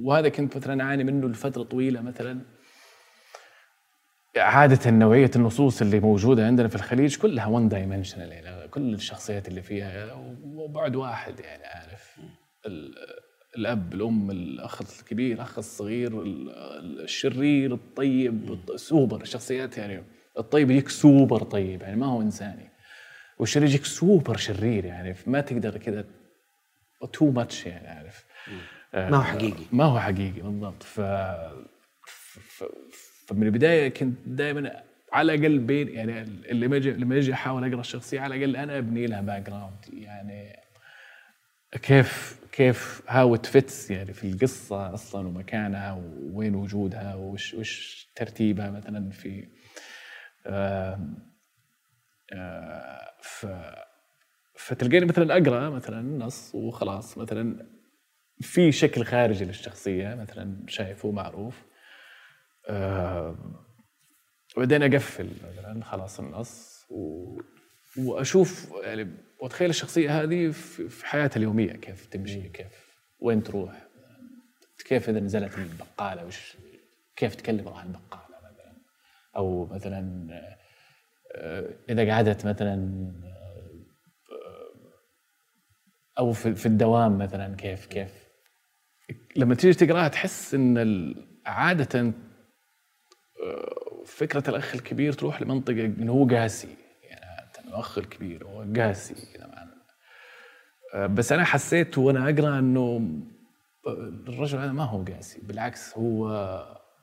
وهذا 0.03 0.29
كنت 0.29 0.57
مثلا 0.57 0.83
أعاني 0.83 1.03
منه 1.03 1.27
لفترة 1.29 1.63
طويلة 1.63 2.01
مثلا. 2.01 2.39
عادة 4.37 4.91
نوعية 4.91 5.31
النصوص 5.35 5.81
اللي 5.81 5.99
موجودة 5.99 6.45
عندنا 6.47 6.67
في 6.67 6.75
الخليج 6.75 7.17
كلها 7.17 7.45
ون 7.45 7.69
دايمنشنال 7.69 8.31
يعني 8.31 8.67
كل 8.67 8.93
الشخصيات 8.93 9.47
اللي 9.47 9.61
فيها 9.61 10.13
وبعد 10.43 10.95
واحد 10.95 11.39
يعني 11.39 11.63
عارف. 11.65 12.15
ال- 12.65 12.95
الأب 13.57 13.93
الأم 13.93 14.31
الأخ 14.31 14.81
الكبير 15.01 15.35
الأخ 15.35 15.57
الصغير 15.57 16.21
ال- 16.21 16.49
الشرير 17.03 17.73
الطيب 17.73 18.51
الط- 18.51 18.75
سوبر 18.75 19.21
الشخصيات 19.21 19.77
يعني 19.77 20.03
الطيب 20.39 20.71
يجيك 20.71 20.89
سوبر 20.89 21.43
طيب 21.43 21.81
يعني 21.81 21.95
ما 21.95 22.05
هو 22.05 22.21
إنساني 22.21 22.69
والشرير 23.39 23.67
يجيك 23.67 23.85
سوبر 23.85 24.37
شرير 24.37 24.85
يعني 24.85 25.15
ما 25.27 25.41
تقدر 25.41 25.77
كذا 25.77 26.05
too 27.13 27.31
much 27.31 27.65
يعني 27.65 27.87
عارف. 27.87 28.25
ما 28.93 29.17
هو 29.17 29.23
حقيقي. 29.23 29.63
ما 29.71 29.83
هو 29.83 29.99
حقيقي 29.99 30.41
بالضبط. 30.41 30.83
ف... 30.83 30.99
فمن 33.33 33.43
البداية 33.43 33.89
كنت 33.89 34.17
دائما 34.25 34.83
على 35.13 35.33
الأقل 35.33 35.59
بين 35.59 35.87
يعني 35.89 36.21
اللي 36.21 36.67
ما 36.67 36.77
يجي 36.77 36.91
لما 36.91 37.15
يجي 37.15 37.33
أحاول 37.33 37.63
أقرأ 37.63 37.79
الشخصية 37.79 38.19
على 38.19 38.35
الأقل 38.35 38.55
أنا 38.55 38.77
أبني 38.77 39.05
لها 39.07 39.21
background 39.21 39.73
يعني 39.93 40.59
كيف 41.81 42.39
كيف 42.51 43.01
how 43.07 43.35
it 43.35 43.54
fits 43.54 43.91
يعني 43.91 44.13
في 44.13 44.23
القصة 44.27 44.93
أصلا 44.93 45.27
ومكانها 45.27 45.91
ووين 45.93 46.55
وجودها 46.55 47.15
وش 47.15 47.53
وش 47.53 48.07
ترتيبها 48.15 48.69
مثلا 48.71 49.09
في 49.09 49.47
آم، 50.47 51.15
آه، 52.33 53.11
ف 53.21 53.45
فتلقاني 54.55 55.05
مثلا 55.05 55.37
أقرأ 55.37 55.69
مثلا 55.69 56.01
نص 56.25 56.55
وخلاص. 56.55 57.17
مثلا 57.17 57.65
في 58.41 58.71
شكل 58.71 59.03
خارجي 59.05 59.45
للشخصية 59.45 60.15
مثلا 60.15 60.57
شايفه 60.67 61.11
معروف. 61.11 61.63
آه 62.69 63.35
وبعدين 64.57 64.83
أقفل 64.83 65.29
مثلا 65.51 65.83
خلاص 65.83 66.19
النص 66.19 66.85
و... 66.89 67.37
وأشوف 67.97 68.71
يعني 68.83 69.17
وأتخيل 69.39 69.69
الشخصية 69.69 70.21
هذه 70.21 70.51
في 70.89 71.05
حياتها 71.05 71.37
اليومية 71.37 71.73
كيف 71.73 72.05
تمشي 72.05 72.49
كيف 72.49 72.93
وين 73.19 73.43
تروح؟ 73.43 73.87
كيف 74.85 75.09
إذا 75.09 75.19
نزلت 75.19 75.57
من 75.57 75.63
البقالة؟ 75.63 76.25
وش 76.25 76.57
كيف 77.15 77.35
تكلم 77.35 77.67
راح 77.67 77.83
البقالة 77.83 78.37
مثلا؟ 78.51 78.77
أو 79.35 79.65
مثلا 79.65 80.27
آه، 81.35 81.69
إذا 81.89 82.13
قعدت 82.13 82.45
مثلا 82.45 82.75
آه، 83.23 83.83
أو 86.19 86.33
في 86.33 86.65
الدوام 86.65 87.17
مثلا 87.17 87.55
كيف 87.55 87.85
كيف؟ 87.85 88.23
لما 89.35 89.55
تيجي 89.55 89.85
تقراها 89.85 90.07
تحس 90.07 90.53
إن 90.53 91.15
عادة 91.45 92.13
فكرة 94.05 94.49
الأخ 94.49 94.75
الكبير 94.75 95.13
تروح 95.13 95.41
لمنطقة 95.41 95.85
إنه 95.85 96.11
هو 96.11 96.27
قاسي. 96.27 96.75
يعني 97.03 97.49
الاخ 97.67 97.97
الكبير 97.97 98.45
هو 98.45 98.65
قاسي 98.75 99.15
كذا 99.33 99.53
آه، 100.93 101.07
بس 101.07 101.31
أنا 101.31 101.43
حسيت 101.43 101.97
وأنا 101.97 102.29
أقرأ 102.29 102.59
إنه 102.59 103.09
الرجل 104.27 104.57
هذا 104.57 104.71
ما 104.71 104.83
هو 104.83 105.03
قاسي. 105.03 105.41
بالعكس 105.41 105.97
هو 105.97 106.27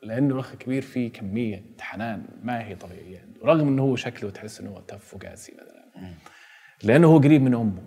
لأنه 0.02 0.34
الأخ 0.34 0.52
الكبير 0.52 0.82
فيه 0.82 1.12
كمية 1.12 1.62
حنان 1.80 2.24
ما 2.42 2.66
هي 2.66 2.74
طبيعية. 2.74 3.26
رغم 3.44 3.68
إنه 3.68 3.82
هو 3.82 3.96
شكله 3.96 4.30
تحس 4.30 4.60
إنه 4.60 4.82
تف 4.88 5.14
وقاسي 5.14 5.52
مثلا. 5.52 6.14
لأنه 6.82 7.08
هو 7.08 7.18
قريب 7.18 7.42
من 7.42 7.54
أمه. 7.54 7.82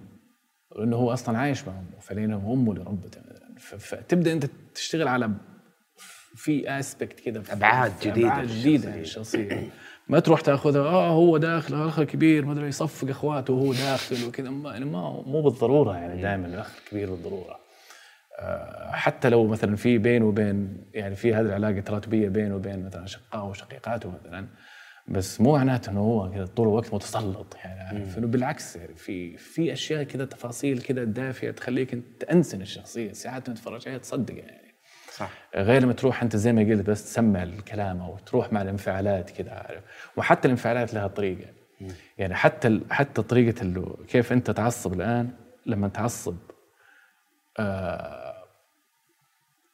لأنه 0.76 0.96
هو 0.96 1.14
أصلا 1.14 1.38
عايش 1.38 1.68
مع 1.68 1.74
أمه. 1.74 2.00
فلأنه 2.02 2.54
أمه 2.54 2.72
اللي 2.72 2.84
ربته 2.84 3.22
مثلا 3.22 3.56
فتبدأ 3.58 4.34
أنت 4.34 4.46
تشتغل 4.76 5.08
على 5.08 5.32
في 6.36 6.80
اسبكت 6.80 7.50
أبعاد 7.52 7.92
في 7.92 8.10
جديدة 8.10 8.28
أبعاد 8.28 8.48
جديدة 8.48 8.96
للشخصيه 8.96 9.70
ما 10.08 10.20
تروح 10.20 10.42
تاخذها 10.42 10.82
آه 10.82 11.10
هو 11.10 11.38
داخل 11.38 11.76
الاخ 11.76 12.00
الكبير 12.00 12.46
ما 12.46 12.52
أدري 12.52 12.68
يصفق 12.68 13.10
إخواته 13.10 13.54
وهو 13.54 13.74
داخل 13.74 14.28
وكذا 14.28 14.50
ما 14.50 14.72
يعني 14.72 14.86
ما 14.86 15.24
مو 15.26 15.42
بالضرورة 15.42 15.96
يعني 15.98 16.22
دائما 16.22 16.48
الأخ 16.48 16.72
الكبير 16.84 17.10
بالضرورة. 17.10 17.60
آه، 18.40 18.92
حتى 18.92 19.30
لو 19.30 19.48
مثلا 19.48 19.76
في 19.76 19.98
بينه 19.98 20.26
وبين 20.26 20.78
يعني 20.94 21.16
في 21.16 21.34
هذه 21.34 21.46
العلاقة 21.46 21.78
التراتبيه 21.78 22.30
بينه 22.30 22.56
وبين 22.56 22.86
مثلا 22.86 23.04
اشقائه 23.04 23.44
وشقيقاته 23.44 24.12
مثلا 24.12 24.48
بس 25.08 25.42
مو 25.42 25.52
معناته 25.52 25.90
إنه 25.90 26.00
هو 26.00 26.32
كذا 26.32 26.46
طول 26.46 26.68
الوقت 26.68 26.94
متسلط 26.94 27.56
يعني 27.64 27.82
عارف؟ 27.82 28.18
إنه 28.18 28.28
بالعكس 28.28 28.76
يعني 28.76 28.96
في 28.96 29.38
في 29.38 29.74
أشياء 29.74 30.04
كذا 30.04 30.26
تفاصيل 30.26 30.82
كذا 30.82 31.04
دافية 31.04 31.52
تخليك 31.52 31.94
أنت 31.94 32.24
انسن 32.24 32.62
الشخصية 32.62 33.14
ساعات 33.14 33.48
تتفرج 33.48 33.88
عليها 33.88 34.00
تصدق 34.00 34.36
يعني. 34.38 34.63
صح. 35.18 35.32
غير 35.56 35.82
لما 35.82 35.94
تروح 35.94 36.24
أنت 36.24 36.36
زي 36.36 36.54
ما 36.54 36.62
قلت 36.62 36.90
بس 36.90 37.04
تسمع 37.06 37.44
الكلام 37.44 38.02
أو 38.02 38.18
تروح 38.18 38.54
مع 38.54 38.62
الانفعالات 38.62 39.30
كذا 39.30 39.52
عارف. 39.52 39.84
وحتى 40.18 40.46
الانفعالات 40.48 40.94
لها 40.94 41.08
طريقة. 41.08 41.50
يعني 42.18 42.36
حتى 42.36 42.80
حتى 42.92 43.22
طريقة 43.22 43.62
اللي 43.62 43.86
كيف 44.08 44.32
أنت 44.34 44.52
تعصب 44.52 44.94
الآن 44.94 45.30
لما 45.66 45.88
تعصب 45.88 46.36
آه 47.60 48.34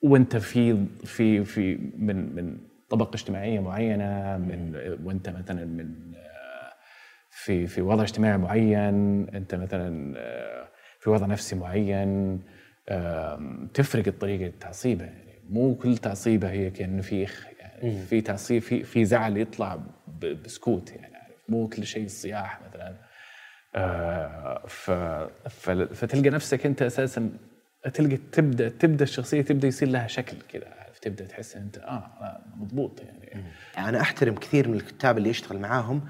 وأنت 0.02 0.38
في 0.38 0.86
في 1.06 1.44
في 1.46 1.76
من 1.98 2.36
من 2.36 2.58
طبقة 2.90 3.16
اجتماعية 3.16 3.60
معينة 3.60 4.38
من 4.38 4.76
وأنت 5.04 5.30
مثلا 5.30 5.66
من 5.66 6.14
آه، 6.16 6.74
في 7.30 7.68
في 7.68 7.82
وضع 7.82 8.04
اجتماعي 8.04 8.38
معين 8.38 9.30
أنت 9.30 9.56
مثلا 9.56 10.14
آه، 10.18 10.68
في 11.00 11.10
وضع 11.10 11.26
نفسي 11.26 11.56
معين 11.56 12.42
تفرق 13.74 14.14
طريقه 14.20 14.54
تعصيبها. 14.60 15.06
يعني 15.06 15.29
مو 15.50 15.76
كل 15.76 15.98
تعصيبة 15.98 16.52
هي 16.52 16.70
كأنه 16.70 17.02
في 17.02 17.24
إخ 17.24 17.46
يعني 17.60 18.06
في 18.06 18.22
تعصيب 18.22 18.62
في 18.62 18.84
في 18.84 19.06
زعل 19.06 19.38
يطلع 19.38 19.80
بسكوت 20.46 20.92
يعني 20.92 21.14
مو 21.50 21.68
كل 21.68 21.86
شيء 21.86 22.08
صياح 22.08 22.60
مثلا. 22.70 22.96
آه، 23.76 24.68
ف 24.68 24.92
فتلقى 25.94 26.30
نفسك 26.30 26.66
أنت 26.66 26.82
أساسا 26.82 27.30
تلقى 27.94 28.18
تبدأ 28.18 28.70
تبدأ 28.70 29.04
الشخصية 29.04 29.42
تبدأ 29.42 29.68
يصير 29.68 29.88
لها 29.88 30.08
شكل 30.08 30.38
كذا 30.50 30.68
تبدأ 31.02 31.26
تحس 31.26 31.56
أنت 31.56 31.78
آه 31.78 32.12
لا، 32.22 32.42
مضبوط 32.58 33.02
يعني. 33.02 33.44
أنا 33.78 34.02
أحترم 34.02 34.36
كثير 34.36 34.68
من 34.68 34.74
الكتاب 34.74 35.18
اللي 35.18 35.30
يشتغل 35.30 35.60
معاهم 35.60 36.02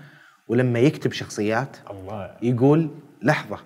ولما 0.48 0.80
يكتب 0.80 1.12
شخصيات 1.12 1.78
الله. 1.90 2.38
يقول 2.42 2.90
لحظة 3.24 3.58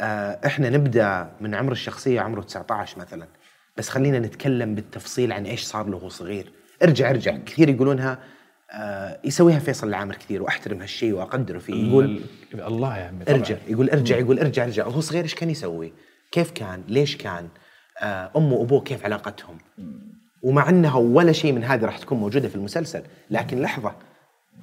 آه 0.00 0.38
إحنا 0.46 0.70
نبدأ 0.70 1.30
من 1.40 1.54
عمر 1.54 1.72
الشخصية 1.72 2.20
عمره 2.20 2.40
19 2.42 2.98
مثلا. 2.98 3.26
بس 3.78 3.88
خلينا 3.88 4.18
نتكلم 4.18 4.74
بالتفصيل 4.74 5.32
عن 5.32 5.46
إيش 5.46 5.62
صار 5.62 5.88
له 5.88 5.96
وهو 5.96 6.08
صغير 6.08 6.52
ارجع 6.82 7.10
ارجع 7.10 7.36
كثير 7.36 7.68
يقولونها 7.68 8.18
آه 8.70 9.18
يسويها 9.24 9.58
فيصل 9.58 9.88
العامر 9.88 10.14
كثير 10.14 10.42
وأحترم 10.42 10.80
هالشيء 10.80 11.12
وأقدره 11.12 11.58
فيه 11.58 11.88
يقول 11.88 12.20
الله 12.54 12.98
يا 12.98 13.04
عمي. 13.04 13.24
ارجع 13.28 13.56
يقول 13.68 13.90
ارجع 13.90 14.16
يقول 14.16 14.38
ارجع 14.38 14.64
ارجع 14.64 14.86
وهو 14.86 15.00
صغير 15.00 15.22
إيش 15.24 15.34
كان 15.34 15.50
يسوي؟ 15.50 15.92
كيف 16.32 16.50
كان؟ 16.50 16.82
ليش 16.88 17.16
كان؟ 17.16 17.48
آه 18.00 18.30
أمه 18.36 18.52
وأبوه 18.52 18.80
كيف 18.80 19.04
علاقتهم؟ 19.04 19.58
ومع 20.42 20.68
إنها 20.68 20.96
ولا 20.96 21.32
شيء 21.32 21.52
من 21.52 21.64
هذه 21.64 21.84
راح 21.84 21.98
تكون 21.98 22.18
موجودة 22.18 22.48
في 22.48 22.54
المسلسل، 22.54 23.02
لكن 23.30 23.60
لحظة 23.60 23.92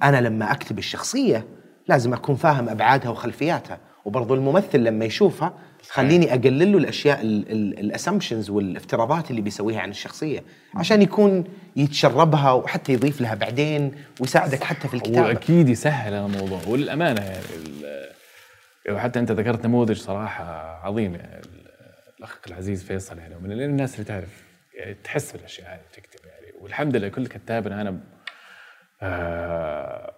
أنا 0.02 0.20
لما 0.20 0.52
أكتب 0.52 0.78
الشخصية 0.78 1.46
لازم 1.88 2.12
أكون 2.12 2.36
فاهم 2.36 2.68
أبعادها 2.68 3.10
وخلفياتها، 3.10 3.78
وبرضو 4.04 4.34
الممثل 4.34 4.78
لما 4.78 5.04
يشوفها 5.04 5.58
خليني 5.88 6.32
أقلل 6.34 6.72
له 6.72 6.78
الأشياء 6.78 7.20
الاسامبشنز 7.22 8.50
والافتراضات 8.50 9.30
اللي 9.30 9.40
بيسويها 9.40 9.80
عن 9.80 9.90
الشخصية 9.90 10.42
عشان 10.74 11.02
يكون 11.02 11.44
يتشربها 11.76 12.52
وحتى 12.52 12.92
يضيف 12.92 13.20
لها 13.20 13.34
بعدين 13.34 13.92
ويساعدك 14.20 14.64
حتى 14.64 14.88
في 14.88 14.94
الكتابة. 14.94 15.30
أكيد 15.30 15.68
يسهل 15.68 16.12
الموضوع 16.14 16.60
وللأمانة 16.66 17.20
يعني 17.20 17.42
وحتى 18.90 19.18
أنت 19.18 19.32
ذكرت 19.32 19.66
نموذج 19.66 19.96
صراحة 19.96 20.44
عظيم 20.86 21.14
يعني 21.14 21.38
ال- 21.38 21.66
الأخ 22.18 22.38
العزيز 22.46 22.84
فيصل 22.84 23.18
يعني 23.18 23.34
من 23.42 23.52
الناس 23.52 23.94
اللي 23.94 24.04
تعرف 24.04 24.42
يعني 24.74 24.96
تحس 25.04 25.32
بالأشياء 25.32 25.68
هذه 25.74 25.80
تكتب 25.92 26.26
يعني 26.26 26.52
والحمد 26.60 26.96
لله 26.96 27.08
كل 27.08 27.26
كتابنا 27.26 27.80
أنا 27.80 28.00
آه 29.02 30.12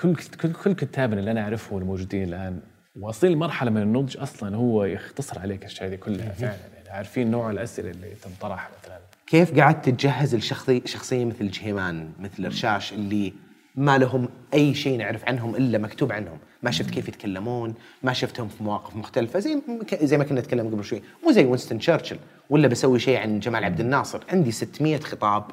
كل 0.00 0.14
كل 0.42 0.52
كل 0.52 0.72
كتابنا 0.74 1.20
اللي 1.20 1.30
أنا 1.30 1.40
اعرفهم 1.42 1.78
الموجودين 1.78 2.22
الآن 2.22 2.60
واصلين 3.00 3.32
لمرحلة 3.32 3.70
من 3.70 3.82
النضج 3.82 4.16
أصلا 4.18 4.56
هو 4.56 4.84
يختصر 4.84 5.38
عليك 5.38 5.60
الاشياء 5.60 5.88
هذه 5.88 5.94
كلها 5.94 6.32
فعلا. 6.32 6.56
يعني 6.76 6.88
عارفين 6.88 7.30
نوع 7.30 7.50
الأسئلة 7.50 7.90
اللي 7.90 8.14
تنطرح 8.14 8.70
مثلا. 8.82 8.98
كيف 9.26 9.60
قعدت 9.60 9.88
تجهز 9.88 10.34
الشخصية 10.34 10.82
شخصية 10.84 11.24
مثل 11.24 11.50
جهيمان 11.50 12.10
مثل 12.18 12.46
رشاش 12.46 12.92
اللي 12.92 13.32
ما 13.74 13.98
لهم 13.98 14.28
أي 14.54 14.74
شيء 14.74 14.98
نعرف 14.98 15.24
عنهم 15.24 15.56
إلا 15.56 15.78
مكتوب 15.78 16.12
عنهم. 16.12 16.38
ما 16.62 16.70
شفت 16.70 16.90
كيف 16.90 17.08
يتكلمون 17.08 17.74
ما 18.02 18.12
شفتهم 18.12 18.48
في 18.48 18.62
مواقف 18.62 18.96
مختلفة. 18.96 19.38
زي 19.38 19.62
زي 20.02 20.18
ما 20.18 20.24
كنا 20.24 20.40
نتكلم 20.40 20.66
قبل 20.66 20.84
شوي. 20.84 21.02
مو 21.24 21.32
زي 21.32 21.44
وينستون 21.44 21.78
تشرشل 21.78 22.18
ولا 22.50 22.68
بسوي 22.68 22.98
شيء 22.98 23.18
عن 23.18 23.40
جمال 23.40 23.64
عبد 23.64 23.80
الناصر. 23.80 24.20
عندي 24.28 24.52
600 24.52 24.98
خطاب 24.98 25.44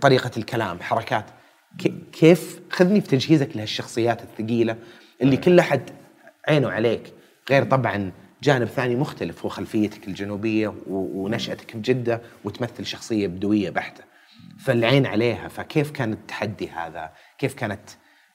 طريقة 0.00 0.30
الكلام 0.36 0.80
حركات. 0.80 1.24
كيف؟ 2.12 2.60
خذني 2.70 3.00
في 3.00 3.08
تجهيزك 3.08 3.56
لهالشخصيات 3.56 4.22
الثقيلة 4.22 4.76
اللي 5.22 5.36
كل 5.36 5.58
أحد 5.58 5.90
عينه 6.48 6.70
عليك. 6.70 7.12
غير 7.50 7.64
طبعا 7.64 8.12
جانب 8.42 8.66
ثاني 8.66 8.96
مختلف 8.96 9.42
هو 9.42 9.48
خلفيتك 9.48 10.08
الجنوبية 10.08 10.68
و- 10.68 10.74
ونشأتك 11.24 11.70
في 11.70 11.80
جدة 11.80 12.20
وتمثل 12.44 12.86
شخصية 12.86 13.26
بدوية 13.26 13.70
بحتة. 13.70 14.04
فالعين 14.58 15.06
عليها 15.06 15.48
فكيف 15.48 15.90
كان 15.90 16.12
التحدي 16.12 16.68
هذا؟ 16.68 17.10
كيف 17.38 17.54
كانت 17.54 17.80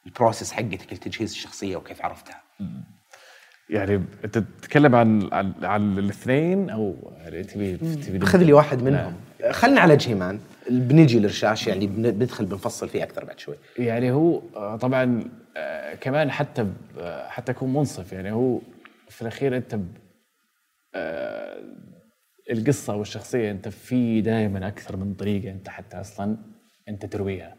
البروسيس 0.05 0.51
حقتك 0.51 0.93
لتجهيز 0.93 1.31
الشخصية 1.31 1.75
وكيف 1.75 2.01
عرفتها؟ 2.05 2.41
يعني 3.69 4.03
أنت 4.25 4.37
تتكلم 4.37 4.95
عن 4.95 5.29
عن, 5.33 5.53
عن 5.63 5.97
الاثنين 5.97 6.69
أو 6.69 7.13
يعني 7.17 7.43
تبي 7.43 7.77
تبي 7.77 8.25
خذ 8.25 8.39
لي 8.43 8.53
واحد 8.53 8.83
منهم. 8.83 9.13
خلنا 9.51 9.81
على 9.81 9.95
جهيمان. 9.95 10.39
بنجي 10.69 11.19
لرشاش 11.19 11.67
يعني 11.67 11.87
بن- 11.87 12.11
بندخل 12.11 12.45
بنفصل 12.45 12.89
فيه 12.89 13.03
أكثر 13.03 13.25
بعد 13.25 13.39
شوي. 13.39 13.55
يعني 13.77 14.11
هو 14.11 14.41
آه، 14.55 14.75
طبعا 14.75 15.23
كمان 16.01 16.31
حتى 16.31 16.67
آه، 16.99 17.27
حتى 17.27 17.51
اكون 17.51 17.73
منصف 17.73 18.13
يعني 18.13 18.31
هو 18.31 18.59
في 19.09 19.21
الأخير 19.21 19.57
أنت 19.57 19.75
ب- 19.75 19.97
آه، 20.95 21.63
القصة 22.51 22.95
والشخصية 22.95 23.51
أنت 23.51 23.67
في 23.67 24.21
دائما 24.21 24.67
أكثر 24.67 24.95
من 24.97 25.13
طريقة 25.13 25.51
أنت 25.51 25.69
حتى 25.69 25.99
أصلا 26.01 26.37
أنت 26.89 27.05
ترويها. 27.05 27.55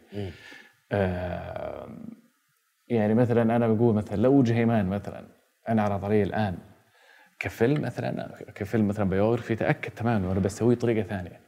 آه، 0.91 1.89
يعني 2.87 3.13
مثلا 3.13 3.41
أنا 3.55 3.67
بقول 3.67 3.95
مثلا 3.95 4.15
لو 4.17 4.43
جهيمان 4.43 4.85
مثلا 4.85 5.27
أنا 5.69 5.83
عرض 5.83 6.05
علي 6.05 6.23
الآن 6.23 6.57
كفيلم 7.39 7.81
مثلا 7.81 8.27
كفيلم 8.55 8.87
مثلا 8.87 9.09
بيوغرافي 9.09 9.55
تأكد 9.55 9.91
تماما 9.91 10.27
وأنا 10.29 10.39
بسويه 10.39 10.75
بطريقه 10.75 11.07
ثانية. 11.07 11.39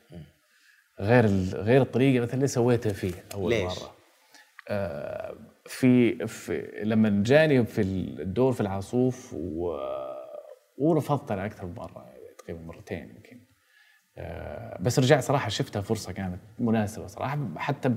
غير 0.99 1.25
غير 1.53 1.81
الطريقة 1.81 2.21
مثلا 2.21 2.35
اللي 2.35 2.47
سويتها 2.47 2.93
فيه 2.93 3.13
أول 3.33 3.49
ليش؟ 3.53 3.79
مرة. 3.79 3.95
آه، 4.69 5.35
في, 5.65 6.27
في 6.27 6.81
لما 6.83 7.23
جاني 7.23 7.65
في 7.65 7.81
الدور 7.81 8.53
في 8.53 8.61
العاصوف 8.61 9.33
و 9.33 9.77
ورفضت 10.77 11.31
أنا 11.31 11.45
أكثر 11.45 11.65
من 11.65 11.73
مرة 11.75 12.05
يعني 12.05 12.35
تقريبا 12.37 12.61
مرتين 12.61 13.09
يمكن. 13.09 13.39
آه، 14.17 14.77
بس 14.81 14.99
رجعت 14.99 15.23
صراحة 15.23 15.49
شفتها 15.49 15.81
فرصة 15.81 16.11
كانت 16.11 16.39
مناسبة 16.59 17.07
صراحة 17.07 17.39
حتى 17.57 17.95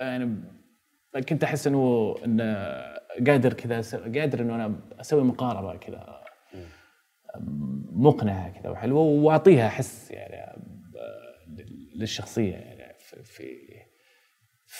يعني 0.00 0.40
كنت 1.28 1.44
أحس 1.44 1.66
إنه 1.66 2.14
انه 2.24 2.74
قادر 3.26 3.52
كذا 3.52 3.80
قادر 4.20 4.40
إنه 4.40 4.54
أنا 4.54 4.80
أسوي 5.00 5.22
مقاربة 5.22 5.76
كذا 5.76 6.24
مقنعة 7.92 8.48
كذا 8.60 8.70
وحلوة 8.70 9.00
وأعطيها 9.00 9.68
حس 9.68 10.10
يعني 10.10 10.62
للشخصية 11.94 12.54
يعني 12.54 12.94
في 13.24 13.73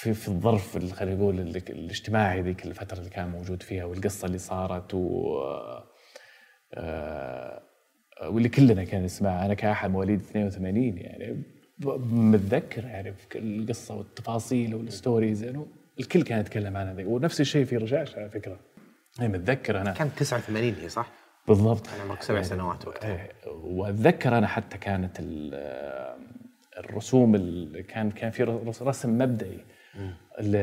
في 0.01 0.15
في, 0.15 0.29
الظرف 0.29 0.77
اللي 0.77 0.95
خلينا 0.95 1.17
نقول 1.17 1.41
الاجتماعي 1.41 2.43
ذيك 2.43 2.67
الفترة 2.67 2.99
اللي 2.99 3.11
كان 3.11 3.29
موجود 3.29 3.63
فيها 3.63 3.85
والقصة 3.85 4.27
اللي 4.27 4.39
صارت 4.39 4.95
و 4.95 5.39
آه، 6.75 7.63
واللي 8.25 8.49
كلنا 8.49 8.85
كان 8.85 9.03
نسمعها 9.05 9.47
أنا 9.47 9.55
كأحد 9.55 9.91
مواليد 9.91 10.21
82 10.21 10.99
يعني 10.99 11.43
متذكر 12.11 12.85
يعني 12.85 13.15
القصة 13.37 13.95
والتفاصيل 13.97 14.75
والستوريز 14.75 15.43
يعني 15.43 15.67
الكل 16.01 16.23
كان 16.23 16.41
يتكلم 16.41 16.77
عنها 16.77 16.95
ذي 16.95 17.05
ونفس 17.05 17.41
الشيء 17.41 17.65
في 17.65 17.77
رشاش 17.77 18.17
على 18.17 18.31
فكرة. 18.31 18.59
يعني 19.19 19.33
متذكر 19.33 19.81
أنا 19.81 19.93
كانت 19.93 20.19
89 20.19 20.75
هي 20.83 20.89
صح؟ 20.89 21.11
بالضبط. 21.49 21.87
كان 21.87 22.01
عمرك 22.01 22.23
سبع 22.23 22.43
سنوات 22.43 22.87
وقتها. 22.89 23.13
إيه، 23.13 23.31
وأتذكر 23.53 24.39
أنا 24.39 24.47
حتى 24.47 24.79
كانت 24.79 25.17
ال- 25.21 26.15
الرسوم 26.79 27.33
كان 27.89 28.11
كان 28.11 28.31
في 28.31 28.43
رس- 28.43 28.83
رسم 28.83 29.19
مبدئي. 29.19 29.59
ل 30.41 30.57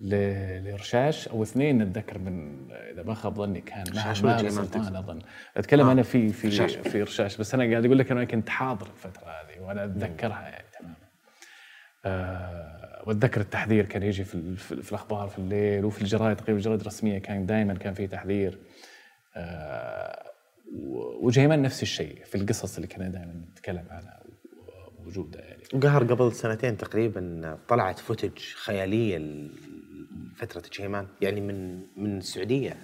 ل- 0.00 0.64
لرشاش 0.64 1.28
أو 1.28 1.42
اثنين 1.42 1.82
أتذكر 1.82 2.18
من 2.18 2.66
إذا 2.72 3.02
ما 3.02 3.14
خاب 3.14 3.34
ظني 3.34 3.60
كان 3.60 3.84
رشاش 3.90 4.22
ولا 4.24 4.50
سلطان؟ 4.50 4.96
أظن. 4.96 5.18
أتكلم 5.56 5.88
آه، 5.88 5.92
أنا 5.92 6.02
في 6.02 6.28
في 6.28 6.48
رشاش. 6.48 6.76
في 6.76 7.02
رشاش 7.02 7.36
بس 7.36 7.54
أنا 7.54 7.70
قاعد 7.70 7.84
أقول 7.84 7.98
لك 7.98 8.10
أنا 8.10 8.24
كنت 8.24 8.48
حاضر 8.48 8.86
الفترة 8.86 9.24
هذه 9.30 9.60
وأنا 9.60 9.84
أتذكرها 9.84 10.40
يعني 10.48 10.64
تماما. 10.78 10.94
آه، 12.04 13.02
وأتذكر 13.06 13.40
التحذير 13.40 13.86
كان 13.86 14.02
يجي 14.02 14.24
في, 14.24 14.56
في, 14.56 14.82
في 14.82 14.90
الأخبار 14.90 15.28
في 15.28 15.38
الليل 15.38 15.84
وفي 15.84 16.02
الجرايد 16.02 16.36
تقريبا 16.36 16.58
الجرايد 16.58 16.80
الرسمية 16.80 17.18
كان 17.18 17.46
دائما 17.46 17.74
كان 17.74 17.94
في 17.94 18.06
تحذير. 18.06 18.58
آه، 19.36 20.30
وجهيمان 21.20 21.62
نفس 21.62 21.82
الشيء 21.82 22.24
في 22.24 22.34
القصص 22.34 22.74
اللي 22.76 22.86
كنا 22.88 23.08
دائما 23.08 23.32
نتكلم 23.52 23.84
عنها. 23.90 24.22
موجوده 25.04 25.40
يعني. 25.40 25.62
وقهر 25.74 26.04
قبل 26.04 26.32
سنتين 26.32 26.76
تقريبا 26.76 27.58
طلعت 27.68 27.98
footage 27.98 28.38
خيالية 28.38 29.18
لفترة 29.18 30.62
جهيمان 30.72 31.06
يعني 31.20 31.40
من 31.40 31.80
من 31.96 32.18
السعودية 32.18 32.76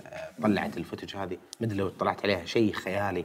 طلعت 0.43 0.77
ال 0.77 0.82
footage 0.82 1.17
هذه. 1.17 1.39
ما 1.61 1.67
أدري 1.67 1.79
لو 1.79 1.89
طلعت 1.89 2.25
عليها 2.25 2.45
شيء 2.45 2.73
خيالي. 2.73 3.25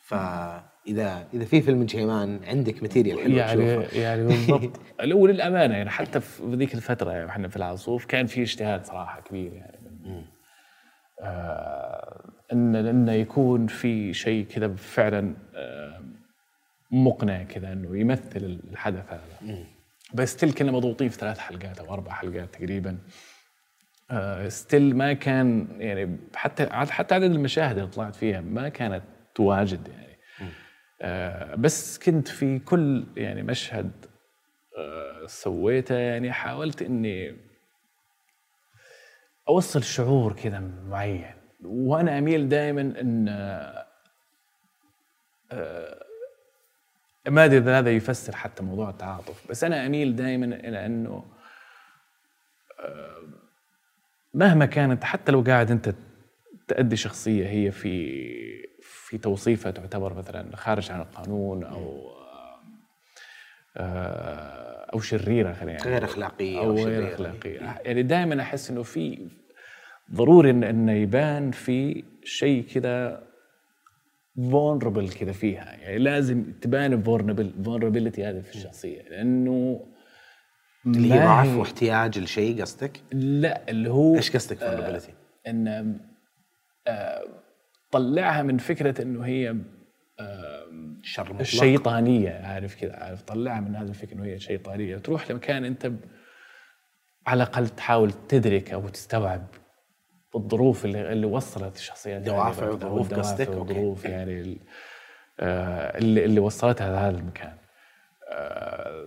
فاذا 0.00 1.28
إذا 1.34 1.44
في 1.44 1.62
فيلم 1.62 1.84
جهيمان 1.84 2.40
عندك 2.44 2.82
material 2.82 3.20
حلو 3.20 3.36
يعني 3.36 3.82
تشوفه. 3.82 4.00
يعني 4.00 4.24
بالضبط. 4.28 4.80
الأول 5.00 5.30
للأمانة 5.30 5.76
يعني 5.76 5.90
حتى 5.90 6.20
في 6.20 6.54
ذيك 6.54 6.74
الفترة 6.74 7.10
يعني 7.10 7.30
إحنا 7.30 7.48
في 7.48 7.56
العاصوف 7.56 8.04
كان 8.04 8.26
في 8.26 8.42
اجتهاد 8.42 8.84
صراحة 8.84 9.20
كبير 9.20 9.52
يعني. 9.52 9.78
من 9.82 10.24
آه 11.20 12.30
ان 12.52 12.76
إنه 12.76 13.12
يكون 13.12 13.66
في 13.66 14.14
شيء 14.14 14.44
كذا 14.44 14.74
فعلا 14.74 15.36
آه 15.54 15.83
مقنع 16.94 17.42
كذا 17.42 17.72
إنه 17.72 17.98
يمثل 17.98 18.60
الحدث 18.72 19.12
هذا. 19.12 19.64
بس 20.14 20.32
still 20.32 20.52
كنا 20.52 20.72
مضغوطين 20.72 21.08
في 21.08 21.18
ثلاث 21.18 21.38
حلقات 21.38 21.78
أو 21.78 21.94
أربع 21.94 22.12
حلقات 22.12 22.54
تقريبا. 22.54 22.98
آه 24.10 24.48
still 24.48 24.96
ما 24.96 25.12
كان 25.12 25.68
يعني 25.78 26.18
حتى 26.34 26.66
حتى 26.70 27.14
عدد 27.14 27.30
المشاهد 27.30 27.78
اللي 27.78 27.90
طلعت 27.90 28.14
فيها 28.14 28.40
ما 28.40 28.68
كانت 28.68 29.02
تواجد 29.34 29.88
يعني. 29.88 30.16
آه 31.02 31.54
بس 31.54 31.98
كنت 31.98 32.28
في 32.28 32.58
كل 32.58 33.06
يعني 33.16 33.42
مشهد 33.42 33.90
آه 34.78 35.26
سويته 35.26 35.94
يعني 35.94 36.32
حاولت 36.32 36.82
إني 36.82 37.36
أوصل 39.48 39.82
شعور 39.82 40.32
كذا 40.32 40.60
معين. 40.60 41.34
وأنا 41.64 42.18
أميل 42.18 42.48
دائما 42.48 42.80
إن 42.80 43.28
آه، 45.52 46.03
ما 47.28 47.44
أدري 47.44 47.58
إذا 47.58 47.78
هذا 47.78 47.90
يفسر 47.90 48.36
حتى 48.36 48.62
موضوع 48.62 48.90
التعاطف 48.90 49.50
بس 49.50 49.64
أنا 49.64 49.86
أميل 49.86 50.16
دائما 50.16 50.46
إلى 50.46 50.86
أنه 50.86 51.24
آه، 52.80 53.22
مهما 54.34 54.66
كانت 54.66 55.04
حتى 55.04 55.32
لو 55.32 55.40
قاعد 55.40 55.70
أنت 55.70 55.94
تأدي 56.68 56.96
شخصية 56.96 57.48
هي 57.48 57.70
في 57.70 58.24
في 58.82 59.18
توصيفها 59.18 59.72
تعتبر 59.72 60.14
مثلا 60.14 60.56
خارج 60.56 60.90
عن 60.90 61.00
القانون 61.00 61.64
أو 61.64 62.14
آه، 63.76 64.90
أو 64.94 65.00
شريرة 65.00 65.52
خلينا 65.52 65.78
نقول. 65.78 65.92
غير 65.92 66.04
أخلاقية 66.04 66.58
أو 66.58 66.76
شريرة. 66.76 66.88
غير 66.88 67.14
أخلاقية 67.14 67.58
يعني 67.84 68.02
دائما 68.02 68.42
أحس 68.42 68.70
إنه 68.70 68.82
في 68.82 69.28
ضروري 70.12 70.50
إنه 70.50 70.92
يبان 70.92 71.50
في 71.50 72.04
شيء 72.24 72.62
كذا 72.74 73.22
vulnerable 74.36 75.08
كذا 75.08 75.32
فيها 75.32 75.72
يعني 75.72 75.98
لازم 75.98 76.52
تبان 76.60 77.02
vulnerability 77.02 78.24
هذه 78.24 78.40
في 78.40 78.54
الشخصية 78.54 79.02
لأنه 79.02 79.86
اللي 80.86 81.12
هي 81.12 81.18
ضعف 81.18 81.56
واحتياج 81.56 82.18
لشيء 82.18 82.60
قصدك؟ 82.60 83.00
لا 83.12 83.70
اللي 83.70 83.90
هو 83.90 84.16
إيش 84.16 84.36
قصدك 84.36 84.58
vulnerability؟ 84.58 85.10
إن 85.46 85.98
آه، 86.86 87.24
طلعها 87.90 88.42
من 88.42 88.58
فكرة 88.58 89.02
إنه 89.02 89.24
هي 89.24 89.56
الشر 90.20 91.24
مطلق 91.24 91.40
الشيطانيه 91.40 92.30
عارف 92.30 92.80
كذا 92.80 92.96
عارف 92.96 93.22
طلعها 93.22 93.60
من 93.60 93.76
هذا 93.76 93.88
الفكر 93.88 94.12
إنه 94.12 94.24
هي 94.24 94.38
شيطانية 94.38 94.96
تروح 94.96 95.30
لمكان 95.30 95.64
أنت 95.64 95.92
على 97.26 97.42
الأقل 97.42 97.68
تحاول 97.68 98.12
تدرك 98.28 98.72
أو 98.72 98.88
تستوعب 98.88 99.46
الظروف 100.34 100.84
اللي, 100.84 101.12
اللي 101.12 101.26
وصلت 101.26 101.76
الشخصيات 101.76 102.22
هذه 102.22 102.26
دوافع 102.26 102.68
وظروف 102.68 103.14
قصدك؟ 103.14 103.48
وظروف 103.48 104.04
يعني 104.04 104.58
آه، 105.40 105.98
اللي, 105.98 106.24
اللي 106.24 106.40
وصلتها 106.40 106.92
لهذا 106.92 107.18
المكان. 107.18 107.56
آه، 108.28 109.06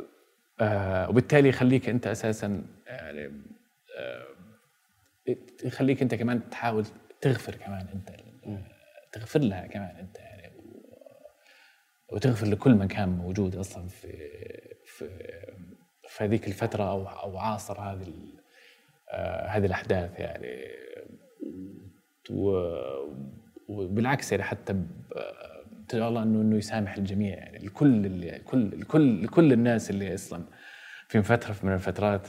آه، 0.62 1.10
وبالتالي 1.10 1.50
يخليك 1.50 1.90
أنت 1.90 2.08
أساسا 2.08 2.64
يعني 2.88 3.32
يخليك 5.64 6.02
أنت 6.02 6.16
كمان 6.16 6.50
تحاول 6.50 6.86
تغفر 7.22 7.56
كمان 7.56 7.88
أنت 7.94 8.10
تغفر 9.12 9.40
لها 9.40 9.68
كمان 9.68 9.96
أنت 9.96 10.18
يعني 10.20 10.38
وتغفر 12.10 12.48
لكل 12.48 12.72
من 12.72 12.88
كان 12.88 13.10
موجود 13.10 13.56
أصلا 13.56 13.88
في 13.88 14.30
في 14.86 15.10
في 16.08 16.24
هذيك 16.24 16.48
الفترة 16.48 16.84
أو 16.84 17.08
أو 17.08 17.38
عاصر 17.38 17.80
هذه 17.80 18.14
هذه 19.48 19.66
الأحداث 19.66 20.20
يعني. 20.20 20.58
وبالعكس 23.68 24.32
يعني 24.32 24.44
حتى 24.44 24.76
تدعو 25.88 26.10
الله 26.10 26.24
انه 26.24 26.42
إنه 26.42 26.58
يسامح 26.58 26.96
الجميع 26.98 27.36
يعني. 27.38 27.58
الكل 27.58 28.06
اللي 28.06 28.40
كل 28.46 28.74
الكل 28.74 29.28
كل 29.28 29.54
الناس 29.54 29.90
اللي 29.90 30.14
أصلا 30.14 30.44
في 31.08 31.22
فتره 31.22 31.56
من 31.64 31.74
الفترات 31.74 32.28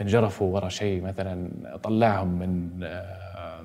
انجرفوا 0.00 0.54
ورا 0.54 0.68
شيء 0.68 1.02
مثلا 1.02 1.50
طلعهم 1.82 2.38
من 2.38 2.80
آه، 2.84 3.64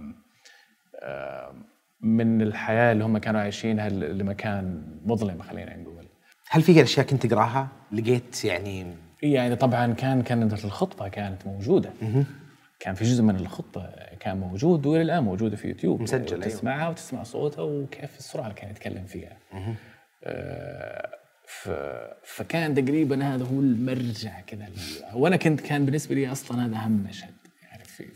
آه، 0.96 1.54
من 2.02 2.42
الحياة 2.42 2.92
اللي 2.92 3.04
هم 3.04 3.18
كانوا 3.18 3.42
عايشينها 3.42 3.90
لمكان 3.90 4.84
مظلم 5.06 5.42
خلينا 5.42 5.78
نقول. 5.78 6.08
هل 6.50 6.62
في 6.62 6.84
أشياء 6.84 7.06
كنت 7.06 7.26
تقراها؟ 7.26 7.68
لقيت 7.92 8.46
يعني 8.46 8.86
يعني 9.22 9.56
طبعا 9.56 9.94
كان 9.94 10.22
كانت 10.22 10.66
الخطبة 10.66 11.08
كانت 11.08 11.48
موجودة. 11.48 11.94
كان 12.80 12.96
في 12.96 13.04
جزء 13.04 13.24
من 13.24 13.36
الخطبة 13.36 13.90
كان 14.20 14.38
موجود 14.38 14.86
والى 14.86 15.02
الان 15.02 15.24
موجودة 15.24 15.56
في 15.56 15.68
يوتيوب. 15.68 16.02
مسجل، 16.02 16.42
أيوة. 16.44 16.56
تسمعها 16.56 16.90
وتسمع 16.90 17.24
صوتها 17.24 17.62
وكيف 17.62 18.18
السرعة 18.18 18.44
اللي 18.44 18.56
كان 18.56 18.70
يتكلم 18.72 19.06
فيها. 19.06 19.38
آه، 20.24 21.10
ف... 21.48 21.70
فكان 22.24 22.76
تقريبا 22.76 23.24
هذا 23.24 23.46
هو 23.46 23.60
المرجع 23.60 24.40
كذا 24.40 24.68
وأنا 25.14 25.36
كنت 25.36 25.62
كان 25.62 25.86
بالنسبة 25.86 26.16
لي 26.16 26.32
أصلا 26.32 26.66
هذا 26.66 26.76
أهم 26.76 27.04
مشهد 27.10 27.34
يعني 27.64 27.84
في 27.84 28.08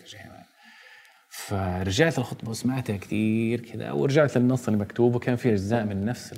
فرجعت 1.29 2.17
الخطبة 2.19 2.49
وسمعتها 2.49 2.97
كثير 2.97 3.59
كذا 3.59 3.91
ورجعت 3.91 4.37
للنص 4.37 4.67
المكتوب 4.67 5.15
وكان 5.15 5.35
في 5.35 5.49
أجزاء 5.49 5.85
من 5.85 6.05
نفس 6.05 6.33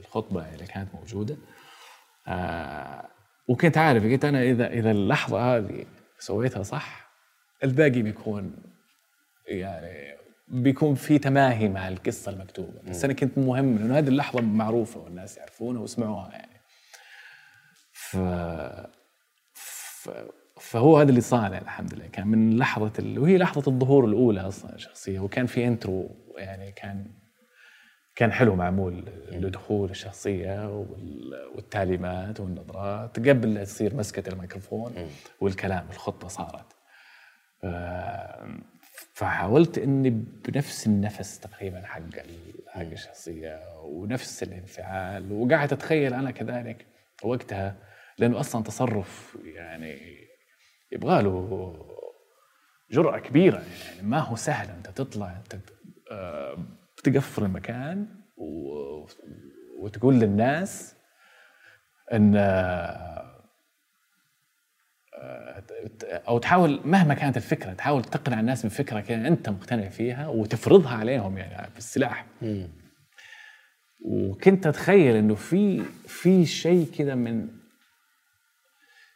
الخطبة 0.00 0.54
اللي 0.54 0.66
كانت 0.66 0.94
موجودة. 0.94 1.36
آه 2.28 3.08
وكنت 3.48 3.78
عارف 3.78 4.04
قلت 4.04 4.24
أنا 4.24 4.42
إذا 4.42 4.66
إذا 4.66 4.90
اللحظة 4.90 5.56
هذه 5.56 5.84
سويتها 6.18 6.62
صح 6.62 7.10
الباقي 7.64 8.02
بيكون 8.02 8.56
يعني 9.46 10.16
بيكون 10.48 10.94
في 10.94 11.18
تماهي 11.18 11.68
مع 11.68 11.88
القصة 11.88 12.32
المكتوبة. 12.32 12.80
بس 12.88 13.04
أنا 13.04 13.12
كنت 13.12 13.38
مهم 13.38 13.78
لأنه 13.78 13.98
هذه 13.98 14.08
اللحظة 14.08 14.40
معروفة 14.40 15.00
والناس 15.00 15.36
يعرفونها 15.36 15.80
ويسمعوها 15.80 16.32
يعني. 16.32 16.60
ف... 17.92 18.16
ف... 19.54 20.10
فهو 20.60 20.98
هذا 20.98 21.10
اللي 21.10 21.20
صار 21.20 21.52
يعني 21.52 21.64
الحمد 21.64 21.94
لله. 21.94 22.06
كان 22.06 22.26
من 22.26 22.58
لحظة 22.58 22.92
ال... 22.98 23.18
وهي 23.18 23.38
لحظة 23.38 23.72
الظهور 23.72 24.04
الأولى 24.04 24.40
أصلا 24.40 24.74
الشخصيه 24.74 25.20
وكان 25.20 25.46
في 25.46 25.66
انترو 25.68 26.10
يعني 26.36 26.72
كان 26.72 27.06
كان 28.16 28.32
حلو 28.32 28.54
معمول 28.54 29.04
لدخول 29.32 29.90
الشخصية 29.90 30.78
وال- 30.78 31.50
والتعليمات 31.54 32.40
والنظرات 32.40 33.28
قبل 33.28 33.54
لا 33.54 33.64
تصير 33.64 33.94
مسكة 33.94 34.32
الميكروفون 34.32 34.94
والكلام 35.40 35.86
الخطة 35.90 36.28
صارت. 36.28 36.66
فحاولت 39.14 39.78
إني 39.78 40.10
بنفس 40.48 40.86
النفس 40.86 41.40
تقريبا 41.40 41.82
حق 41.86 42.00
حق 42.68 42.80
الشخصية 42.80 43.60
ونفس 43.84 44.42
الانفعال 44.42 45.32
وقاعد 45.32 45.72
أتخيل 45.72 46.14
أنا 46.14 46.30
كذلك 46.30 46.86
وقتها 47.22 47.76
لأنه 48.18 48.40
أصلا 48.40 48.62
تصرف 48.62 49.38
يعني 49.44 49.98
يبغى 50.92 51.22
له 51.22 51.76
جرأة 52.90 53.18
كبيرة 53.18 53.56
يعني 53.58 54.02
ما 54.08 54.18
هو 54.18 54.36
سهل 54.36 54.70
أنت 54.70 54.86
تطلع 54.90 55.36
أنت 55.36 55.56
آه، 56.12 56.58
تقفل 57.08 57.44
المكان 57.44 58.06
و- 58.36 59.06
وتقول 59.78 60.14
للناس 60.14 60.94
إن 62.12 62.36
آه، 62.36 63.32
أو 66.28 66.38
تحاول 66.38 66.80
مهما 66.84 67.14
كانت 67.14 67.36
الفكرة 67.36 67.72
تحاول 67.72 68.04
تقنع 68.04 68.40
الناس 68.40 68.66
بفكره 68.66 69.00
كده 69.00 69.28
أنت 69.28 69.48
مقتنع 69.48 69.88
فيها 69.88 70.28
وتفرضها 70.28 70.96
عليهم 70.96 71.38
يعني 71.38 71.70
بالسلاح 71.74 72.26
وكنت 74.04 74.66
أتخيل 74.66 75.16
إنه 75.16 75.34
في 75.34 75.82
في 76.06 76.46
شيء 76.46 76.90
كده 76.98 77.14
من 77.14 77.48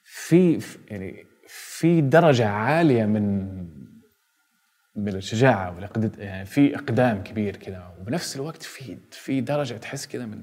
في- 0.05 0.61
يعني 0.89 1.25
في 1.49 2.01
درجة 2.01 2.49
عالية 2.49 3.05
من 3.07 3.49
من 4.97 5.17
الشجاعة 5.17 5.75
والاقدام 5.75 6.13
يعني 6.19 6.47
في 6.47 6.77
إقدام 6.77 7.23
كبير 7.23 7.57
كده 7.57 7.91
وبنفس 8.01 8.37
الوقت 8.37 8.63
في 8.63 8.99
في 9.11 9.41
درجة 9.41 9.75
تحس 9.75 10.07
كده 10.07 10.27
من 10.27 10.43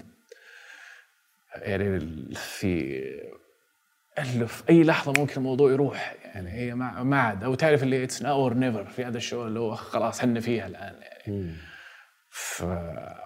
يعني 1.56 2.00
في 2.36 3.02
في 4.48 4.64
أي 4.70 4.84
لحظة 4.84 5.14
ممكن 5.22 5.34
الموضوع 5.38 5.72
يروح. 5.72 6.16
يعني 6.24 6.52
هي 6.52 6.76
ما 6.76 7.04
ما 7.04 7.22
عاد. 7.22 7.44
أو 7.44 7.56
تعرف 7.56 7.84
اللي 7.84 8.04
it's 8.04 8.22
now 8.22 8.36
or 8.44 8.54
never 8.54 8.86
في 8.86 9.06
هذا 9.06 9.18
الشغل 9.18 9.48
اللي 9.48 9.60
هو 9.60 9.76
خلاص 9.76 10.20
حنا 10.20 10.40
فيها 10.40 10.68
الآن. 10.68 10.96
يعني 11.02 11.54
ف... 12.30 12.64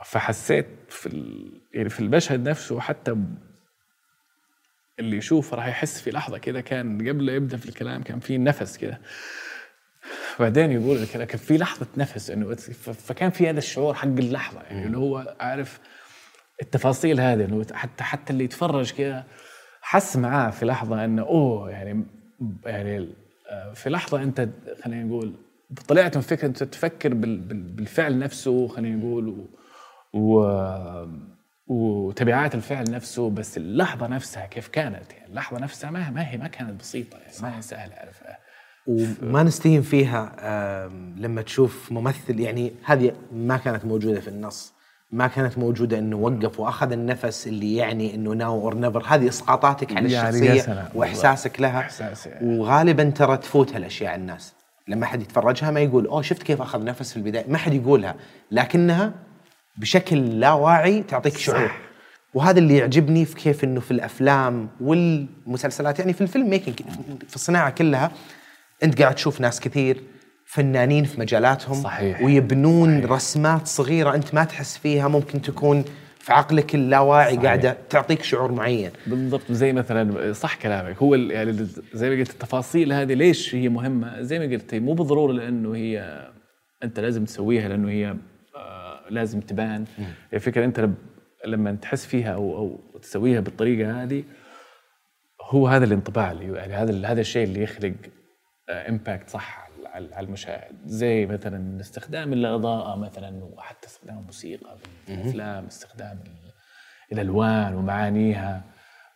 فحسيت 0.06 0.68
في 0.90 1.06
ال... 1.06 1.52
يعني 1.74 1.90
في 1.90 2.00
المشهد 2.00 2.50
نفسه 2.50 2.80
حتى 2.80 3.16
اللي 5.00 5.18
يشوفه 5.18 5.58
راح 5.58 5.68
يحس 5.68 6.02
في 6.02 6.12
لحظة 6.12 6.38
كده 6.38 6.62
كان 6.62 7.10
قبل 7.10 7.30
يبدأ 7.30 7.58
في 7.58 7.70
الكلام 7.70 8.04
كان 8.04 8.20
في 8.20 8.38
نفس 8.38 8.78
كده. 8.78 9.02
بعدين 10.40 10.72
يقول 10.72 10.98
الكلام 10.98 11.28
كان 11.28 11.38
في 11.38 11.58
لحظة 11.58 11.88
نفس 11.98 12.30
إنه 12.30 12.56
فكان 12.94 13.30
في 13.30 13.50
هذا 13.50 13.58
الشعور 13.58 13.94
حق 13.94 14.08
اللحظة 14.08 14.62
يعني 14.62 14.86
اللي 14.86 14.98
هو 14.98 15.36
عارف 15.40 15.80
التفاصيل 16.62 17.20
هذه 17.20 17.46
إنه 17.46 17.66
حتى 17.74 18.04
حتى 18.04 18.34
اللي 18.34 18.44
يتفرج 18.44 18.92
كده 18.92 19.24
حس 19.82 20.18
معاه 20.18 20.50
في 20.50 20.66
لحظة 20.66 21.06
إنه 21.06 21.22
أوه 21.22 21.70
يعني 21.72 22.06
يعني 22.66 23.10
آه، 23.50 23.74
في 23.74 23.90
لحظة 23.90 24.24
أنت 24.24 24.50
خلينا 24.84 25.04
نقول 25.04 25.34
طلعت 25.88 26.16
من 26.16 26.22
فكرة 26.24 26.48
أنت 26.48 26.64
تفكر 26.64 27.14
بال- 27.14 27.38
بال- 27.40 27.72
بالفعل 27.72 28.20
نفسه 28.20 28.68
خلينا 28.68 28.96
نقول 28.96 29.28
و, 29.28 29.50
و 30.14 30.46
وتبعات 31.68 32.56
الفعل 32.56 32.92
نفسه 32.92 33.30
بس 33.30 33.58
اللحظة 33.58 34.08
نفسها 34.08 34.46
كيف 34.46 34.68
كانت؟ 34.68 35.14
يعني 35.14 35.28
اللحظة 35.30 35.60
نفسها 35.60 35.92
ما 35.92 36.10
ما 36.10 36.30
هي 36.32 36.38
ما 36.38 36.48
كانت 36.48 36.80
بسيطة 36.80 37.18
يعني 37.18 37.34
ما 37.42 37.58
هي 37.58 37.62
سهلة 37.62 37.96
عرفها 37.96 38.38
وما 38.88 39.44
نستهين 39.44 39.82
فيها 39.82 40.32
لما 41.18 41.42
تشوف 41.42 41.92
ممثل 41.92 42.40
يعني 42.40 42.72
هذه 42.84 43.12
ما 43.34 43.58
كانت 43.58 43.86
موجودة 43.86 44.20
في 44.20 44.28
النص. 44.28 44.74
ما 45.12 45.28
كانت 45.28 45.58
موجودة 45.58 46.00
إنه 46.00 46.16
وقف 46.16 46.60
وأخذ 46.60 46.92
النفس 46.92 47.48
اللي 47.48 47.76
يعني 47.76 48.16
إنه 48.16 48.32
now 48.32 48.62
or 48.62 48.76
never 48.76 49.04
هذه 49.08 49.28
إسقاطاتك 49.28 49.98
على 49.98 50.12
يعني 50.12 50.30
الشخصية. 50.30 50.90
وإحساسك 50.96 51.62
لها. 51.62 51.90
يعني. 52.26 52.60
وغالبا 52.60 53.10
ترى 53.10 53.38
تفوت 53.38 53.74
هالأشياء 53.74 54.16
الناس. 54.16 54.54
لما 54.88 55.06
حد 55.06 55.22
يتفرجها 55.22 55.72
ما 55.72 55.80
يقول 55.80 56.06
أوه 56.06 56.22
شفت 56.22 56.44
كيف 56.44 56.62
أخذ 56.62 56.84
نفس 56.84 57.12
في 57.12 57.18
البداية. 57.18 57.46
ما 57.48 57.58
حد 57.58 57.74
يقولها. 57.74 58.16
لكنها 58.52 59.14
بشكل 59.78 60.40
لا 60.40 60.52
واعي 60.54 61.04
تعطيك 61.04 61.38
شعور. 61.38 61.72
وهذا 62.34 62.60
اللي 62.60 62.78
يعجبني 62.78 63.26
في 63.26 63.36
كيف 63.36 63.64
إنه 63.64 63.80
في 63.80 63.92
الأفلام 63.92 64.70
والمسلسلات 64.82 66.00
يعني 66.00 66.14
في 66.14 66.22
الفيلم 66.22 66.50
ميكينج 66.50 66.80
في 67.28 67.36
الصناعة 67.36 67.70
كلها 67.70 68.12
انت 68.84 69.02
قاعد 69.02 69.16
تشوف 69.16 69.42
ناس 69.42 69.60
كثير 69.60 70.02
فنانين 70.46 71.04
في 71.04 71.20
مجالاتهم 71.20 71.74
صحيح. 71.84 72.22
ويبنون 72.22 72.98
صحيح. 73.02 73.12
رسمات 73.12 73.68
صغيرة 73.68 74.16
انت 74.16 74.34
ما 74.34 74.44
تحس 74.44 74.78
فيها 74.78 75.08
ممكن 75.08 75.42
تكون 75.42 75.84
في 76.20 76.34
عقلك 76.34 76.76
اللاواعي 76.76 77.34
صحيح. 77.36 77.46
قاعدة 77.46 77.78
تعطيك 77.90 78.24
شعور 78.24 78.52
معين 78.52 78.92
بالضبط 79.08 79.52
زي 79.52 79.74
مثلا 79.74 80.34
صح 80.34 80.56
كلامك 80.56 80.98
هو 80.98 81.16
يعني 81.16 81.52
زي 81.94 82.10
ما 82.10 82.16
قلت 82.16 82.30
التفاصيل 82.30 82.94
هذه 82.94 83.14
ليش 83.14 83.56
هي 83.56 83.70
مهمة 83.70 84.22
زي 84.22 84.40
ما 84.40 84.46
قلت 84.46 84.76
مو 84.76 84.94
بالضرورة 84.94 85.34
لأنه 85.34 85.76
هي 85.76 86.22
أنت 86.84 87.00
لازم 87.00 87.26
تسويها 87.26 87.70
لأنه 87.70 87.90
هي 87.90 88.16
آه 88.56 89.02
لازم 89.10 89.40
تبان 89.40 89.86
الفكرة 90.34 90.66
أنت 90.66 90.80
لب- 90.80 90.96
لما 91.46 91.72
تحس 91.82 92.06
فيها 92.06 92.34
أو 92.34 92.58
أو 92.58 93.00
تسويها 93.02 93.40
بالطريقة 93.40 94.04
هذه 94.04 94.24
هو 95.50 95.68
هذا 95.68 95.86
الانطباع 95.86 96.32
اللي 96.32 96.58
يعني 96.58 96.74
هذا 96.74 97.08
هذا 97.08 97.22
الشيء 97.22 97.44
اللي 97.44 97.64
يخلق 97.64 97.94
امباكت 98.70 99.30
صح 99.30 99.70
على 99.86 100.20
المشاهد. 100.20 100.76
زي 100.86 101.26
مثلا 101.26 101.82
استخدام 101.82 102.34
الإضاءة 102.34 102.96
مثلا 103.00 103.44
وحتى 103.44 103.88
استخدام 103.88 104.18
الموسيقى 104.20 104.78
في 105.06 105.14
الأفلام 105.14 105.66
استخدام 105.66 106.20
ال- 106.26 106.52
الالوان 107.14 107.76
ومعانيها. 107.76 108.64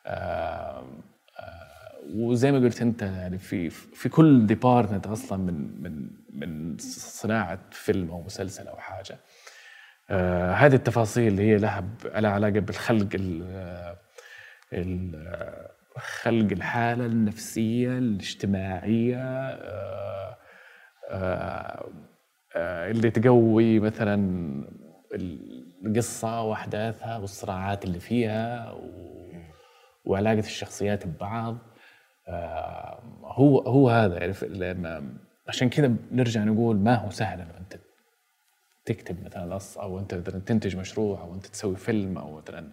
آه، 0.06 0.86
آه، 1.40 2.00
وزي 2.16 2.52
ما 2.52 2.58
قلت 2.60 2.82
أنت 2.82 3.02
يعني 3.02 3.38
في 3.38 3.70
في 3.70 4.10
كل 4.10 4.46
ديبارتمنت 4.48 5.08
أصلا 5.08 5.38
من 5.38 5.82
من 5.84 6.10
من 6.30 6.78
صناعة 7.00 7.60
فيلم 7.72 8.12
أو 8.12 8.22
مسلسل 8.24 8.68
أو 8.68 8.78
حاجة. 8.78 9.18
آه 10.10 10.54
هذه 10.54 10.76
التفاصيل 10.76 11.28
اللي 11.28 11.44
هي 11.44 11.58
لها 11.58 11.84
لها 12.16 12.32
علاقة 12.32 12.60
بالخلق 12.60 13.08
ال- 13.14 13.96
ال- 14.74 15.68
خلق 15.98 16.52
الحالة 16.52 17.06
النفسية 17.06 17.98
الاجتماعية 17.98 19.18
آه 19.18 20.38
آه 21.10 21.90
آه 22.56 22.92
اللي 22.92 23.12
تقوي 23.12 23.80
مثلا 23.80 24.16
القصة 25.86 26.42
وأحداثها 26.42 27.18
والصراعات 27.18 27.86
اللي 27.86 28.00
فيها 28.00 28.72
و- 28.72 29.16
وعلاقة 30.06 30.40
الشخصيات 30.40 31.08
ببعض. 31.08 31.58
هو 33.24 33.60
هو 33.60 33.90
هذا. 33.90 34.18
يعني 34.20 34.34
ف- 34.34 34.44
لما 34.44 35.14
عشان 35.48 35.70
كذا 35.70 35.96
نرجع 36.12 36.44
نقول 36.44 36.76
ما 36.78 36.96
هو 36.96 37.10
سهل 37.10 37.42
إنه 37.42 37.58
أنت 37.58 37.80
تكتب 38.86 39.26
مثلا 39.26 39.46
نص 39.56 39.78
أو 39.78 40.00
أنت 40.00 40.14
مثلا 40.14 40.40
تنتج 40.40 40.76
مشروع 40.78 41.22
أو 41.22 41.34
أنت 41.36 41.46
تسوي 41.48 41.76
فيلم 41.76 42.18
أو 42.18 42.38
مثلا 42.38 42.70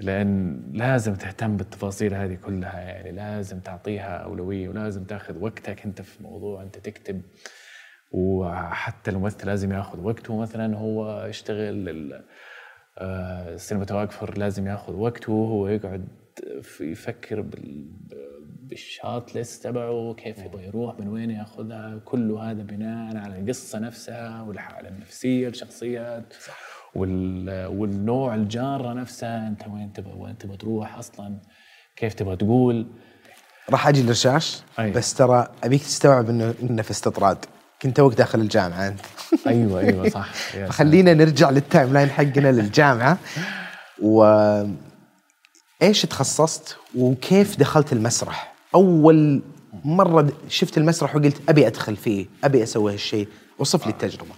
لأن 0.00 0.62
لازم 0.72 1.14
تهتم 1.14 1.56
بالتفاصيل 1.56 2.14
هذه 2.14 2.34
كلها 2.34 2.80
يعني 2.80 3.12
لازم 3.12 3.60
تعطيها 3.60 4.16
أولوية 4.16 4.68
ولازم 4.68 5.04
تاخذ 5.04 5.38
وقتك 5.38 5.84
أنت 5.84 6.02
في 6.02 6.22
موضوع 6.22 6.62
أنت 6.62 6.78
تكتب. 6.78 7.22
وحتى 8.10 9.10
الممثل 9.10 9.46
لازم 9.46 9.72
ياخذ 9.72 10.00
وقته 10.00 10.36
مثلا 10.40 10.76
هو 10.76 11.24
يشتغل 11.26 11.88
ال- 11.88 12.24
آه، 12.98 13.54
السينماتوجرافر 13.54 14.38
لازم 14.38 14.66
ياخذ 14.66 14.92
وقته 14.94 15.32
هو 15.32 15.68
يقعد 15.68 16.08
في 16.62 16.90
يفكر 16.90 17.40
بال 17.40 17.86
بالشات 18.62 19.34
ليست 19.34 19.64
تبعه 19.64 20.14
كيف 20.14 20.38
يبغى 20.38 20.64
يروح 20.66 21.00
من 21.00 21.08
وين 21.08 21.30
ياخذها 21.30 21.98
كله 22.04 22.50
هذا 22.50 22.62
بناء 22.62 23.16
على 23.16 23.38
القصة 23.38 23.78
نفسها 23.78 24.42
والحالة 24.42 24.88
النفسية 24.88 25.48
للشخصيات 25.48 26.34
وال 26.34 26.54
والنوع 26.94 28.34
الجارة 28.34 28.92
نفسها 28.92 29.48
انت 29.48 29.62
وين 29.68 29.92
تبغى 29.92 30.12
وين 30.16 30.38
تبغى 30.38 30.56
تروح 30.56 30.98
أصلا؟ 30.98 31.38
كيف 31.96 32.14
تبغى 32.14 32.36
تقول؟ 32.36 32.86
راح 33.70 33.88
أجي 33.88 34.02
للرشاش 34.02 34.62
أي. 34.78 34.90
بس 34.90 35.14
ترى 35.14 35.48
أبيك 35.64 35.82
تستوعب 35.82 36.30
إنه 36.30 36.54
إنه 36.62 36.82
في 36.82 36.90
استطراد. 36.90 37.38
كنت 37.82 37.96
توك 37.96 38.14
داخل 38.14 38.40
الجامعة 38.40 38.88
أنت. 38.88 39.00
أيوه 39.46 39.80
أيوه 39.80 40.08
صح. 40.08 40.32
خلينا 40.78 41.14
نرجع 41.14 41.50
لل 41.50 41.92
timeline 41.92 42.10
حقنا 42.10 42.52
للجامعة. 42.52 43.18
و 44.02 44.24
إيش 45.82 46.02
تخصصت؟ 46.02 46.76
وكيف 46.94 47.56
دخلت 47.56 47.92
المسرح؟ 47.92 48.54
أول 48.74 49.42
مرة 49.84 50.32
شفت 50.48 50.78
المسرح 50.78 51.16
وقلت 51.16 51.36
أبي 51.48 51.66
أدخل 51.66 51.96
فيه، 51.96 52.26
أبي 52.44 52.62
أسوي 52.62 52.92
هالشيء، 52.92 53.28
وصف 53.58 53.86
لي 53.86 53.92
التجربة. 53.92 54.34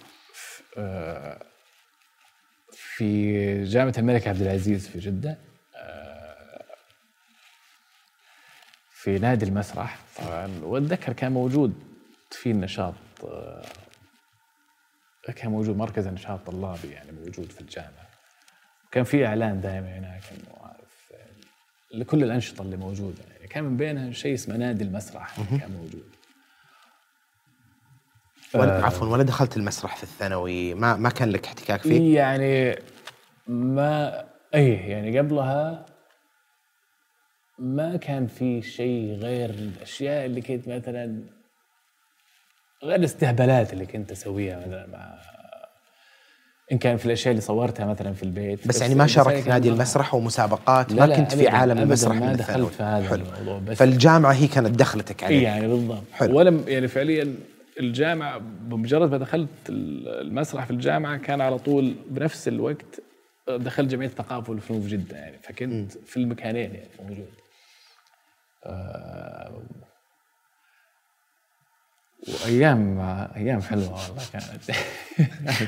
في 2.99 3.65
جامعة 3.65 3.95
الملك 3.99 4.29
عبد 4.29 4.43
العزيز 4.43 4.89
في 4.89 4.99
جدة 4.99 5.39
آه، 5.77 6.65
في 8.91 9.19
نادي 9.19 9.45
المسرح. 9.45 9.99
طبعا 10.17 10.61
واتذكر 10.63 11.13
كان 11.13 11.33
موجود 11.33 11.75
في 12.31 12.51
النشاط 12.51 12.95
آه، 13.25 13.63
كان 15.37 15.51
موجود 15.51 15.77
مركز 15.77 16.07
النشاط 16.07 16.49
الطلابي 16.49 16.89
يعني 16.89 17.13
موجود 17.13 17.53
في 17.53 17.61
الجامعة. 17.61 18.09
كان 18.93 19.05
في 19.05 19.27
إعلان 19.27 19.61
دائما 19.61 19.99
هناك 19.99 20.23
انه 20.33 20.67
عارف 20.67 21.13
لكل 21.95 22.25
الأنشطة 22.25 22.63
اللي 22.63 22.77
موجودة. 22.77 23.23
يعني 23.31 23.49
كان 23.49 23.65
من 23.65 23.77
بينها 23.77 24.13
شيء 24.13 24.35
اسمه 24.35 24.57
نادي 24.57 24.85
المسرح 24.85 25.37
كان 25.61 25.71
موجود. 25.71 26.18
ولا 28.55 28.85
عفوا 28.87 29.07
ولا 29.07 29.23
دخلت 29.23 29.57
المسرح 29.57 29.97
في 29.97 30.03
الثانوي 30.03 30.75
ما 30.75 30.97
ما 30.97 31.09
كان 31.09 31.31
لك 31.31 31.47
احتكاك 31.47 31.81
فيه؟ 31.81 32.17
يعني 32.17 32.77
ما 33.47 34.25
اي 34.55 34.71
يعني 34.71 35.19
قبلها 35.19 35.87
ما 37.59 37.97
كان 37.97 38.27
في 38.27 38.63
شيء 38.63 39.19
غير 39.21 39.51
الأشياء 39.51 40.27
اللي 40.27 40.41
كنت 40.41 40.69
مثلا 40.69 41.23
غير 42.85 42.95
الاستهبالات 42.95 43.73
اللي 43.73 43.87
كنت 43.87 44.13
أسويها 44.13 44.59
مثلا 44.59 44.87
مع 44.87 45.19
إن 46.73 46.79
كان 46.79 46.97
في 46.97 47.07
الأشياء 47.07 47.31
اللي 47.31 47.41
صورتها 47.41 47.87
مثلا 47.87 48.13
في 48.13 48.23
البيت 48.23 48.69
بس, 48.69 48.81
يعني 48.81 48.95
ما 48.95 49.07
شاركت 49.07 49.43
في 49.43 49.49
نادي 49.49 49.69
المسرح 49.69 50.15
ومسابقات 50.15 50.93
ما 50.93 51.17
كنت 51.17 51.35
في 51.35 51.49
عالم 51.49 51.79
المسرح 51.79 52.17
ما 52.17 52.27
من 52.27 52.37
دخلت 52.37 52.73
في 52.73 52.83
هذا 52.83 53.09
حلو. 53.09 53.25
الموضوع 53.41 53.59
بس 53.59 53.77
فالجامعة 53.77 54.33
هي 54.33 54.47
كانت 54.47 54.79
دخلتك 54.79 55.25
عليه 55.25 55.39
اي 55.39 55.43
يعني 55.43 55.69
بالضبط 55.69 56.03
حلو. 56.13 56.39
ولا 56.39 56.61
يعني 56.67 56.89
فعليا 56.89 57.35
الجامعة 57.81 58.39
بمجرد 58.39 59.11
ما 59.11 59.19
دخلت 59.19 59.49
المسرح 59.69 60.65
في 60.65 60.71
الجامعة 60.71 61.17
كان 61.17 61.41
على 61.41 61.59
طول 61.59 61.95
بنفس 62.11 62.49
الوقت 62.49 63.01
دخلت 63.49 63.91
جمعية 63.91 64.09
الثقافه 64.09 64.51
والفنون 64.51 64.81
في 64.81 64.89
جدة 64.89 65.17
يعني 65.17 65.39
فكنت 65.43 65.93
في 65.93 66.17
المكانين 66.17 66.75
يعني 66.75 66.89
موجود 67.01 67.29
آه 68.67 69.63
وأيام 72.29 73.01
أيام 73.37 73.63
حلوة 73.63 73.93
والله 73.93 74.23
كانت. 74.33 74.79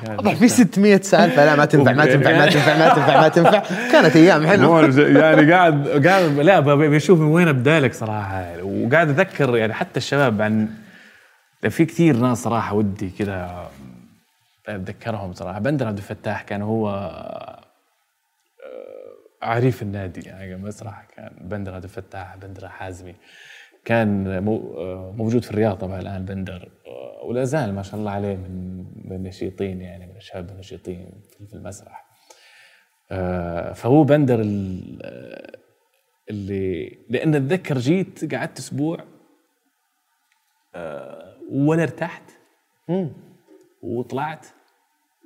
واضح 0.18 0.35
في 0.35 0.49
600 0.49 1.01
سالفه 1.01 1.44
لا 1.44 1.57
ما 1.57 1.64
تنفع 1.64 1.92
ما 1.92 2.07
تنفع 2.07 2.38
ما 2.38 2.46
تنفع 2.46 2.79
ما 2.79 2.88
تنفع 2.88 3.20
ما 3.20 3.29
تنفع. 3.29 3.59
كانت 3.92 4.16
أيام 4.16 4.46
حلوة. 4.46 4.99
يعني 4.99 5.53
قاعد 5.53 6.07
قاعد 6.07 6.23
لا 6.40 6.61
بشوف 6.61 7.20
من 7.20 7.27
وين 7.27 7.49
أبدأ 7.49 7.81
لك 7.81 7.94
صراحة. 7.94 8.62
وقاعد 8.62 9.09
اتذكر 9.11 9.57
يعني 9.57 9.73
حتى 9.75 9.96
الشباب 9.96 10.42
عن 10.42 10.68
في 11.68 11.85
كثير 11.85 12.16
ناس 12.16 12.42
صراحة 12.42 12.75
ودي 12.75 13.11
كذا 13.11 13.70
أتذكرهم 14.68 15.33
صراحة. 15.33 15.59
بندر 15.59 15.87
عبد 15.87 15.99
الفتاح 15.99 16.42
كان 16.42 16.62
هو 16.62 16.90
آه، 16.90 17.64
عريف 19.42 19.83
النادي 19.83 20.20
يعني 20.20 20.57
مسرح 20.57 21.05
كان 21.16 21.49
بندر 21.49 21.75
عبد 21.75 21.85
الفتاح 21.85 22.37
بندر 22.37 22.68
حازمي. 22.68 23.14
كان 23.85 24.42
موجود 25.16 25.44
في 25.44 25.51
الرياض 25.51 25.77
طبعا 25.79 26.01
الآن 26.01 26.25
بندر 26.25 26.68
ولا 27.25 27.44
زال 27.44 27.75
ما 27.75 27.83
شاء 27.83 28.01
الله 28.01 28.11
عليه 28.11 28.37
من 28.37 29.12
النشيطين 29.12 29.81
يعني 29.81 30.07
من 30.07 30.16
الشباب 30.16 30.51
النشيطين 30.51 31.23
في 31.49 31.55
المسرح. 31.55 32.07
آه، 33.11 33.73
فهو 33.73 34.05
بندر 34.05 34.40
اللي 36.31 36.99
لأن 37.09 37.35
أتذكر 37.35 37.79
جيت 37.79 38.35
قعدت 38.35 38.59
أسبوع 38.59 39.05
آه، 40.75 41.30
ولا 41.51 41.83
ارتحت 41.83 42.23
وطلعت. 43.83 44.47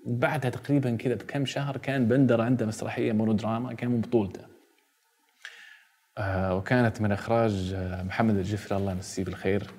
بعدها 0.06 0.50
تقريبا 0.50 0.96
كذا 0.96 1.14
بكم 1.14 1.46
شهر 1.46 1.76
كان 1.76 2.08
بندر 2.08 2.40
عنده 2.40 2.66
مسرحية 2.66 3.12
مونودراما 3.12 3.74
كان 3.74 3.90
من 3.90 4.00
بطولته. 4.00 4.40
آه 6.18 6.56
وكانت 6.56 7.00
من 7.00 7.12
إخراج 7.12 7.72
آه 7.76 8.02
محمد 8.02 8.36
الجفري 8.36 8.78
الله 8.78 8.92
يمسيه 8.92 9.24
بالخير. 9.24 9.70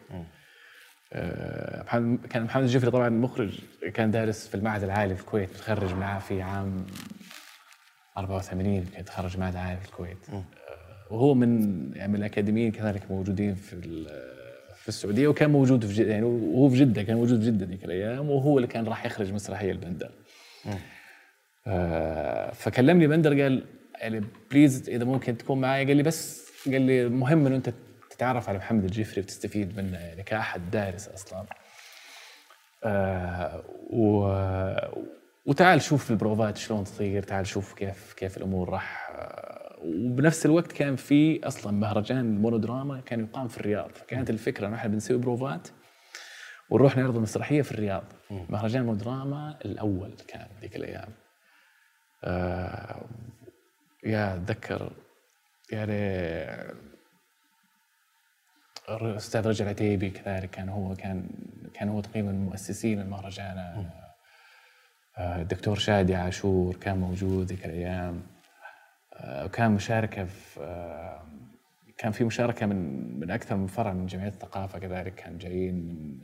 آه 1.14 1.84
كان 2.30 2.44
محمد 2.44 2.64
الجفري 2.64 2.92
طبعا 2.92 3.10
مخرج 3.10 3.60
كان 3.94 4.12
دارس 4.12 4.48
في 4.48 4.56
المعهد 4.56 4.84
العالي 4.84 5.16
في 5.16 5.22
الكويت 5.22 5.50
متخرج 5.50 5.94
معاه 5.94 6.20
في 6.20 6.42
عام 6.42 6.86
84 8.18 8.86
كان 8.86 9.06
تخرج 9.06 9.34
المعهد 9.34 9.54
العالي 9.54 9.80
في 9.80 9.86
الكويت. 9.86 10.30
آه 10.30 11.14
وهو 11.14 11.34
من 11.34 11.92
يعني 11.96 12.12
من 12.12 12.20
الأكاديميين 12.20 12.72
كذلك 12.72 13.12
موجودين 13.12 13.56
في 13.56 13.74
في 14.86 14.90
السعودية 14.90 15.28
وكان 15.28 15.50
موجود 15.50 15.86
في 15.86 15.94
جده 15.94 16.12
يعني 16.12 16.26
وهو 16.26 16.70
في 16.70 16.76
جدة 16.76 17.04
كان 17.04 17.16
موجود 17.18 17.40
في 17.40 17.46
جدة 17.46 17.66
ذيك 17.66 17.86
الأيام 17.86 18.30
وهو 18.30 18.58
اللي 18.58 18.68
كان 18.68 18.88
راح 18.88 19.06
يخرج 19.06 19.34
مسرحيه 19.34 19.72
البندر. 19.72 20.12
آه 21.68 22.52
فكلمني 22.52 23.08
بندر 23.08 23.42
قال 23.42 23.64
يعني 23.96 24.24
please 24.52 24.90
إذا 24.90 25.04
ممكن 25.06 25.38
تكون 25.38 25.62
معي 25.62 25.86
قال 25.86 25.98
لي 25.98 26.04
بس 26.04 26.50
قال 26.66 26.82
لي 26.82 27.10
مهم 27.10 27.46
إنه 27.48 27.56
أنت 27.56 27.74
تتعرف 28.10 28.50
على 28.50 28.58
محمد 28.58 28.84
الجفري 28.84 29.22
وتستفيد 29.22 29.78
منه 29.78 29.98
يعني 29.98 30.24
كأحد 30.24 30.72
دارس 30.72 31.08
أصلا 31.08 31.46
آه 32.84 33.64
و 33.90 34.32
وتعال 35.46 35.82
شوف 35.82 36.12
البروفات 36.12 36.58
شلون 36.58 36.84
تصير 36.84 37.24
تعال 37.24 37.48
شوف 37.48 37.74
كيف 37.74 38.14
كيف 38.14 38.38
الأمور 38.38 38.70
راح 38.70 39.12
آه 39.12 39.65
وبنفس 39.86 40.46
الوقت 40.46 40.72
كان 40.72 40.96
في 40.96 41.48
أصلا 41.48 41.72
مهرجان 41.72 42.20
المونودراما 42.20 43.02
كان 43.02 43.20
يقام 43.20 43.48
في 43.48 43.58
الرياض. 43.58 43.92
فكانت 43.92 44.30
الفكرة 44.30 44.68
إنه 44.68 44.76
إحنا 44.76 44.90
بنسوي 44.90 45.18
بروفات 45.18 45.68
ونروح 46.70 46.98
نعرض 46.98 47.16
المسرحية 47.16 47.62
في 47.62 47.72
الرياض. 47.72 48.04
مهرجان 48.50 48.82
المونودراما 48.82 49.60
الأول 49.66 50.16
كان 50.28 50.48
ذيك 50.62 50.76
الأيام. 50.76 51.10
آه 52.24 53.06
يا 54.04 54.36
اتذكر 54.36 54.92
يعني 55.72 55.96
الاستاذ 58.90 59.48
رجل 59.48 59.68
عتيبي 59.68 60.10
كذلك 60.10 60.50
كان 60.50 60.70
هو 60.70 60.96
كان 60.96 61.30
كان 61.74 61.90
هو 61.90 62.02
تقريبا 62.02 62.32
مؤسسين 62.32 63.02
المهرجان. 63.02 63.90
الدكتور 65.20 65.76
شادي 65.76 66.16
عاشور 66.16 66.76
كان 66.76 66.98
موجود 66.98 67.46
ذيك 67.48 67.66
الأيام. 67.66 68.35
وكان 69.24 69.72
مشاركة 69.72 70.26
في 70.26 70.60
كان 71.98 72.12
في 72.12 72.24
مشاركة 72.24 72.66
من 72.66 73.20
من 73.20 73.32
أكثر 73.32 73.56
من 73.56 73.68
فرع 73.68 73.94
من 73.94 74.06
جمعية 74.06 74.28
الثقافة 74.28 74.80
كذلك 74.80 75.16
كان 75.16 75.38
جايين 75.38 75.76
من 75.76 76.20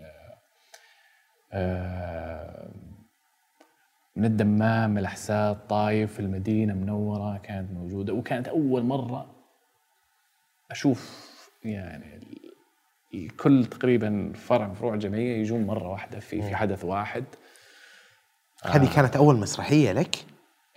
من 4.16 4.26
الدمام 4.26 4.98
الأحساء 4.98 5.54
طايف 5.54 6.20
المدينة 6.20 6.74
منورة 6.74 7.38
كانت 7.38 7.72
موجودة 7.72 8.14
وكانت 8.14 8.48
أول 8.48 8.84
مرة 8.84 9.36
أشوف 10.72 11.32
يعني 11.64 12.20
الكل 13.14 13.66
تقريبا 13.66 14.34
فرع 14.36 14.68
من 14.68 14.74
فروع 14.74 14.94
الجمعية 14.94 15.38
يجون 15.38 15.68
مرة 15.68 15.88
واحدة 15.88 16.20
في 16.20 16.42
في 16.42 16.56
حدث 16.56 16.86
واحد 16.86 17.26
هذه 18.64 18.92
آه. 18.92 18.96
كانت 18.96 19.16
أول 19.16 19.36
مسرحية 19.36 19.92
لك؟ 19.92 20.16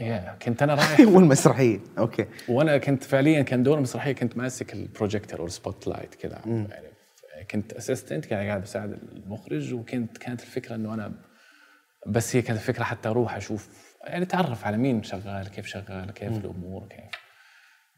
يا 0.01 0.37
كنت 0.43 0.63
أنا 0.63 0.75
رايح 0.75 1.01
أول 1.09 1.25
مسرحية 1.25 1.81
أوكي. 1.99 2.27
وأنا 2.49 2.79
كنت 2.79 3.05
فعليا 3.05 3.43
كان 3.43 3.63
دور 3.63 3.77
المسرحية 3.77 4.13
كنت 4.13 4.37
ماسك 4.37 4.73
البروجيكتور 4.73 5.41
أو 5.41 5.47
ال 5.47 5.87
spotlight 5.87 6.15
كذا 6.15 6.41
يعني 6.47 7.45
كنت 7.51 7.73
assistant 7.73 8.31
يعني 8.31 8.49
قاعد 8.49 8.63
بساعد 8.63 8.93
المخرج 8.93 9.75
وكنت 9.75 10.19
كانت 10.19 10.43
الفكرة 10.43 10.75
إنه 10.75 10.95
أنا 10.95 11.13
بس 12.07 12.37
هي 12.37 12.43
كانت 12.43 12.59
الفكرة 12.61 12.85
حتى 12.85 13.09
أروح 13.09 13.37
أشوف 13.37 13.95
يعني 14.05 14.25
تعرف 14.25 14.67
على 14.67 14.77
مين 14.77 15.03
شغال 15.03 15.49
كيف 15.49 15.67
شغال 15.67 16.11
كيف 16.11 16.33
م. 16.33 16.37
الأمور 16.37 16.87
كيف. 16.89 17.05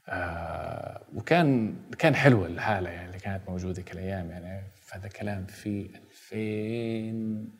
آه 0.08 1.00
وكان 1.14 1.76
كان 1.98 2.14
حلوة 2.14 2.46
الحالة 2.46 2.90
يعني 2.90 3.06
اللي 3.06 3.18
كانت 3.18 3.48
موجودة 3.48 3.82
كل 3.82 3.98
الأيام 3.98 4.30
يعني. 4.30 4.62
هذا 4.92 5.08
كلام 5.08 5.46
في 5.46 5.90
2000 6.32 6.36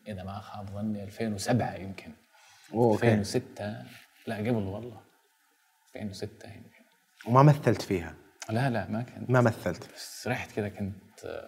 إذا 0.08 0.22
ما 0.24 0.38
خاب 0.40 0.70
ظني 0.70 1.04
2007 1.04 1.74
يمكن. 1.74 2.10
أوه 2.74 2.94
2006 2.94 3.82
لا 4.26 4.36
قبل 4.36 4.50
والله. 4.50 5.00
2006 5.96 6.48
يمكن 6.48 6.70
وما 7.26 7.42
مثلت 7.42 7.82
فيها. 7.82 8.14
لا 8.50 8.70
لا 8.70 8.88
ما 8.90 9.02
كنت 9.02 9.30
ما 9.30 9.40
مثلت. 9.40 9.94
بس 9.94 10.28
رحت 10.28 10.52
كذا 10.52 10.68
كنت 10.68 10.96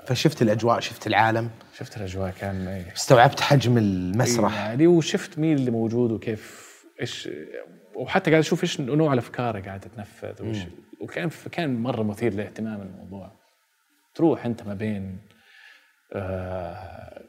فشفت 0.07 0.43
الأجواء 0.43 0.81
شفت 0.81 1.07
العالم. 1.07 1.51
شفت 1.75 1.97
الأجواء 1.97 2.31
كان 2.31 2.69
إيه. 2.69 2.93
استوعبت 2.93 3.41
حجم 3.41 3.79
المسرح. 3.79 4.55
يعني 4.55 4.87
وشفت 4.87 5.39
مين 5.39 5.57
اللي 5.57 5.71
موجود 5.71 6.13
وكيف 6.13 6.69
إيش 7.01 7.29
وحتى 7.95 8.31
قاعد 8.31 8.43
أشوف 8.43 8.63
إيش 8.63 8.81
نوع 8.81 9.13
الأفكار 9.13 9.61
قاعدة 9.61 9.89
تتنفذ 9.89 10.43
وش 10.43 10.59
وكان 11.01 11.31
كان 11.53 11.83
مرة 11.83 12.03
مثير 12.03 12.33
للاهتمام 12.33 12.83
الموضوع. 12.83 13.39
تروح 14.15 14.47
أنت 14.47 14.63
ما 14.63 14.75
بين 14.75 15.19
آه 16.13 17.25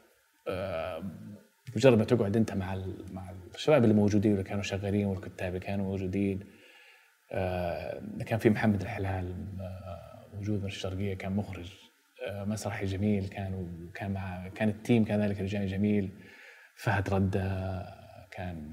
آه 0.48 1.04
مجرد 1.76 1.98
ما 1.98 2.04
تقعد 2.04 2.38
أنت 2.38 2.54
مع 2.54 2.76
مع 3.12 3.32
الشباب 3.60 3.84
اللي 3.84 3.96
موجودين 3.96 4.32
واللي 4.32 4.44
كانوا 4.44 4.64
شغالين 4.64 5.06
والكتاب 5.06 5.48
اللي 5.48 5.60
كانوا 5.60 5.86
موجودين. 5.86 6.40
آه 7.32 8.02
كان 8.26 8.40
في 8.40 8.50
محمد 8.50 8.82
الحلال 8.82 9.46
موجود 10.34 10.60
من 10.60 10.66
الشرقية 10.66 11.14
كان 11.14 11.32
مخرج. 11.32 11.74
مسرحي 12.28 12.86
جميل 12.86 13.28
كان 13.28 13.54
وكان 13.54 14.12
مع 14.12 14.48
كان 14.48 14.70
التيم 14.70 15.06
كذلك 15.06 15.42
رجال 15.42 15.68
جميل. 15.68 16.12
فهد 16.76 17.10
ردة 17.10 17.86
كان 18.32 18.72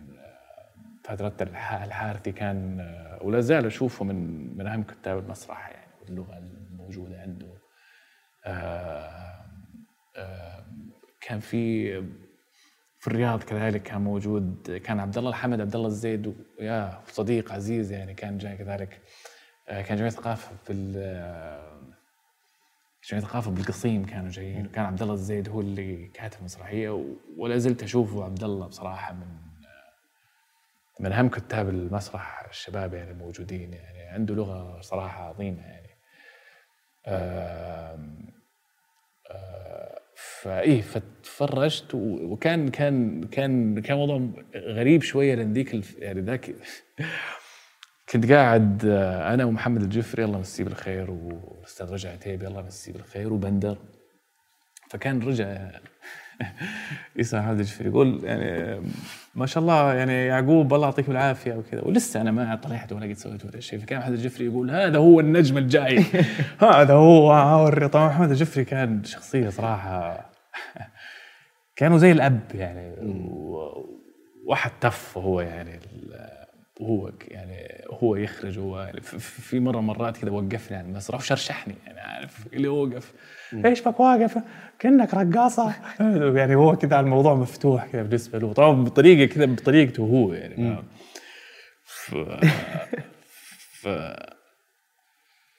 فهد 1.04 1.22
ردة 1.22 1.44
الحارثي 1.84 2.32
كان 2.32 2.80
ولا 3.20 3.40
زال 3.40 3.66
أشوفه 3.66 4.04
من 4.04 4.16
من 4.56 4.66
أهم 4.66 4.82
كتاب 4.82 5.18
المسرح 5.18 5.68
يعني 5.70 5.92
واللغة 6.00 6.38
الموجودة 6.38 7.20
عنده. 7.20 7.56
كان 11.20 11.40
في 11.40 11.92
في 13.06 13.12
الرياض 13.12 13.42
كذلك 13.42 13.82
كان 13.82 14.00
موجود 14.00 14.70
كان 14.84 15.00
عبد 15.00 15.18
الله 15.18 15.30
الحمد 15.30 15.60
عبد 15.60 15.74
الله 15.76 15.86
الزيد 15.86 16.34
ويا 16.58 17.02
صديق 17.06 17.52
عزيز 17.52 17.92
يعني 17.92 18.14
كان 18.14 18.38
جاي 18.38 18.56
كذلك. 18.56 19.00
آه، 19.68 19.82
كان 19.82 19.96
جمعية 19.96 20.10
ثقافة 20.10 20.56
في 20.64 20.72
ال- 20.72 21.92
جمعية 23.10 23.24
ثقافة 23.24 23.50
بالقصيم 23.50 24.04
كانوا 24.06 24.30
جايين 24.30 24.66
وكان 24.66 24.84
عبد 24.84 25.02
الله 25.02 25.14
الزيد 25.14 25.48
هو 25.48 25.60
اللي 25.60 26.06
كاتب 26.08 26.42
مسرحية 26.44 26.90
و- 26.90 27.14
ولا 27.36 27.58
زلت 27.58 27.82
أشوفه 27.82 28.24
عبد 28.24 28.44
الله 28.44 28.66
بصراحة 28.66 29.12
من 29.14 29.26
من 31.00 31.12
أهم 31.12 31.28
كتاب 31.28 31.68
المسرح 31.68 32.46
الشباب 32.48 32.94
يعني 32.94 33.10
الموجودين 33.10 33.72
يعني 33.72 34.02
عنده 34.02 34.34
لغة 34.34 34.80
صراحة 34.80 35.24
عظيمة 35.28 35.62
يعني. 35.62 35.88
آم، 37.06 38.26
آه، 39.30 40.00
فإيه 40.16 40.82
فتفرجت 40.82 41.94
وكان 41.94 42.68
كان 42.68 43.22
كان 43.22 43.80
كان 43.80 43.96
موضوع 43.96 44.28
غريب 44.56 45.02
شوية 45.02 45.34
لأن 45.34 45.52
ذيك 45.52 45.80
يعني 45.98 46.20
ذاك 46.20 46.54
كنت 48.10 48.32
قاعد 48.32 48.84
أنا 48.84 49.44
ومحمد 49.44 49.82
الجفري 49.82 50.24
الله 50.24 50.36
يمسيه 50.36 50.64
بالخير 50.64 51.10
والاستاذ 51.10 51.92
رجع 51.92 52.10
عتيبي 52.10 52.46
الله 52.46 52.60
يمسيه 52.60 52.92
بالخير 52.92 53.32
وبندر. 53.32 53.78
فكان 54.90 55.22
رجع 55.22 55.70
يسمع 57.16 57.40
محمد 57.40 57.58
الجفري 57.58 57.88
يقول 57.88 58.20
يعني 58.24 58.80
ما 59.34 59.46
شاء 59.46 59.62
الله 59.62 59.94
يعني 59.94 60.26
يعقوب 60.26 60.74
الله 60.74 60.86
يعطيكم 60.86 61.12
العافية 61.12 61.54
وكذا. 61.54 61.80
ولسه 61.84 62.20
أنا 62.20 62.30
ما 62.30 62.54
طلعت 62.54 62.92
ولا 62.92 63.06
قد 63.06 63.12
سويت 63.12 63.44
ولا 63.44 63.60
شيء. 63.60 63.78
فكان 63.78 63.98
محمد 63.98 64.12
الجفري 64.12 64.46
يقول 64.46 64.70
هذا 64.70 64.98
هو 64.98 65.20
النجم 65.20 65.58
الجاي. 65.58 66.04
هذا 66.60 66.94
هو 66.94 67.68
طبعا 67.92 68.08
محمد 68.08 68.30
الجفري 68.30 68.64
كان 68.64 69.04
شخصية 69.04 69.48
صراحة 69.48 70.30
كانوا 71.76 71.98
زي 71.98 72.12
الأب 72.12 72.40
يعني. 72.54 72.92
واحد 74.46 74.70
تف 74.80 75.18
هو 75.18 75.40
يعني 75.40 75.80
ك- 77.10 77.30
يعني 77.30 77.84
هو 77.90 78.16
يخرج 78.16 78.58
هو 78.58 78.80
يعني 78.80 79.00
في 79.00 79.60
مرة 79.60 79.80
مرات 79.80 80.16
كذا 80.16 80.30
وقفني 80.30 80.76
عن 80.76 80.84
المسرح 80.84 81.20
وشرشحني 81.20 81.74
يعني 81.86 82.00
عارف 82.00 82.46
اللي 82.52 82.68
وقف 82.68 83.12
إيش 83.64 83.80
بك 83.82 84.00
واقف؟ 84.00 84.38
كأنك 84.78 85.14
رقاصة. 85.14 85.72
يعني 86.38 86.54
هو 86.54 86.76
كذا 86.76 87.00
الموضوع 87.00 87.34
مفتوح 87.34 87.86
كذا 87.86 88.02
بالنسبة 88.02 88.38
له. 88.38 88.52
طبعا 88.52 88.84
بطريقة 88.84 89.34
كذا 89.34 89.44
بطريقته 89.44 90.00
هو 90.02 90.32
يعني؟ 90.32 90.76
ف 91.84 92.14
ف 93.82 93.88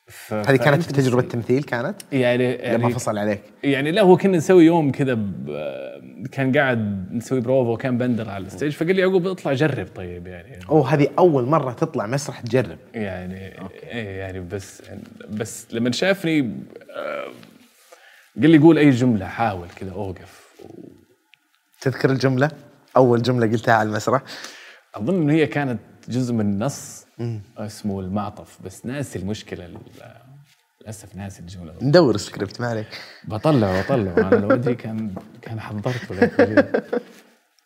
ف 0.10 0.34
هذه 0.34 0.56
كانت 0.56 0.82
في 0.82 0.88
فأنت 0.88 1.00
تجربة 1.00 1.22
بس- 1.22 1.28
تمثيل 1.32 1.64
كانت؟ 1.64 1.96
يعني 2.12 2.54
لما 2.58 2.64
يعني 2.64 2.90
فصل 2.94 3.18
عليك. 3.18 3.42
يعني 3.64 3.92
لا 3.92 4.02
هو 4.02 4.18
كنا 4.18 4.38
نسوي 4.38 4.66
يوم 4.66 4.92
كذا 4.92 5.14
ب- 5.14 6.28
كان 6.32 6.58
قاعد 6.58 7.08
نسوي 7.14 7.40
بروفا 7.42 7.70
وكان 7.70 7.98
بندر 7.98 8.30
على 8.30 8.46
ال 8.45 8.50
stage 8.50 8.72
فقال 8.72 8.96
لي 8.96 9.02
يعقوب 9.02 9.28
اطلع 9.28 9.54
جرب 9.54 9.88
طيب 9.96 10.28
يعني. 10.28 10.60
أوه 10.70 10.94
هذه 10.94 11.08
أول 11.20 11.44
مرة 11.46 11.72
تطلع 11.74 12.08
مسرح 12.08 12.40
تجرب. 12.42 12.78
يعني 12.94 13.36
إيه 13.84 14.20
يعني 14.20 14.40
بس 14.40 14.82
بس 15.30 15.68
لما 15.74 15.92
شافني 15.92 16.40
آه، 16.96 17.28
قال 18.42 18.50
لي 18.50 18.58
قول 18.58 18.78
أي 18.78 18.90
جملة 18.90 19.26
حاول 19.28 19.68
كذا 19.70 19.92
أوقف. 19.92 20.48
تذكر 21.82 22.10
الجملة؟ 22.12 22.52
أول 22.98 23.22
جملة 23.22 23.48
قلتها 23.48 23.74
على 23.74 23.90
المسرح؟ 23.90 24.22
أظن 24.96 25.16
إنه 25.22 25.34
هي 25.34 25.48
كانت 25.48 25.80
جزء 26.08 26.34
من 26.34 26.60
نص 26.60 27.06
اسمه 27.58 28.00
المعطف 28.00 28.58
بس 28.66 28.86
ناسي 28.86 29.20
المشكلة 29.20 29.66
ال- 29.66 29.78
للأسف 30.82 31.16
ناسي 31.16 31.40
الجملة. 31.40 31.74
ندور 31.82 32.18
سكريبت 32.18 32.62
ما 32.62 32.68
عليك. 32.68 32.88
بطلع 33.24 33.82
بطلع 33.82 34.12
أنا 34.28 34.36
لو 34.36 34.52
أدري 34.52 34.76
كان 34.76 35.16
كان 35.42 35.60
حضرته 35.60 36.16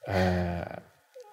آه 0.08 0.82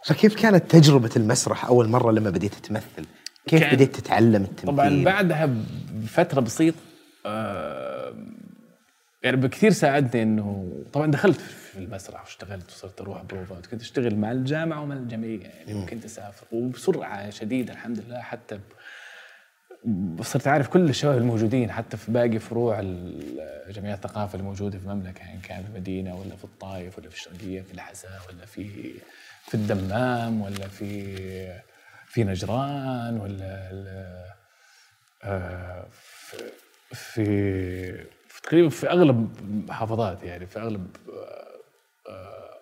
فكيف 0.05 0.35
كانت 0.35 0.71
تجربة 0.71 1.11
المسرح 1.17 1.65
أول 1.65 1.89
مرة 1.89 2.13
لما 2.13 2.31
بديت 2.31 2.55
تمثل؟ 2.55 3.07
كيف 3.47 3.75
بديت 3.75 3.97
تتعلم 3.97 4.43
التمثيل؟ 4.43 4.67
طبعا 4.67 5.05
بعدها 5.05 5.51
بفترة 5.93 6.41
بسيطة 6.41 6.77
آه 7.27 7.78
يعني 9.23 9.37
بكثير 9.37 9.71
ساعدني 9.71 10.23
إنه 10.23 10.73
طبعا 10.93 11.11
دخلت 11.11 11.41
في 11.41 11.79
المسرح 11.79 12.21
واشتغلت 12.25 12.71
وصرت 12.71 13.01
أروح 13.01 13.23
بروفات 13.23 13.67
كنت 13.67 13.81
أشتغل 13.81 14.17
مع 14.17 14.33
الجامعة 14.33 14.83
ومع 14.83 14.95
الجمعية 14.95 15.43
يعني 15.47 15.75
وكنت 15.75 16.05
أسافر 16.05 16.47
وبسرعة 16.53 17.31
شديدة 17.31 17.73
الحمد 17.73 17.99
لله 18.01 18.21
حتى 18.21 18.61
ب- 19.85 20.23
صرت 20.23 20.49
عارف 20.49 20.69
كل 20.69 20.89
الشباب 20.89 21.19
الموجودين 21.19 21.71
حتى 21.73 21.97
في 21.97 22.13
باقي 22.13 22.39
فروع 22.39 22.81
جمعيات 23.69 24.05
الثقافة 24.05 24.39
الموجودة 24.39 24.79
في 24.79 24.85
المملكة 24.85 25.19
يعني 25.21 25.41
كان 25.41 25.63
في 25.63 25.69
المدينة 25.69 26.15
ولا 26.17 26.37
في 26.37 26.45
الطائف 26.45 26.99
ولا 26.99 27.09
في 27.09 27.17
الشرقية 27.17 27.63
في 27.63 27.73
الحساء 27.75 28.21
ولا 28.29 28.47
في 28.47 28.95
في 29.49 29.55
الدمام 29.55 30.41
ولا 30.41 30.69
في 30.69 31.17
في 32.07 32.25
نجران 32.25 33.21
ولا 33.21 33.71
آه، 35.25 35.87
في 35.91 36.37
في 36.95 38.05
تقريبا 38.43 38.69
في 38.69 38.91
أغلب 38.91 39.31
محافظات 39.69 40.23
يعني 40.23 40.47
في 40.47 40.59
أغلب 40.59 40.97
آه، 41.09 41.59
آه، 42.11 42.59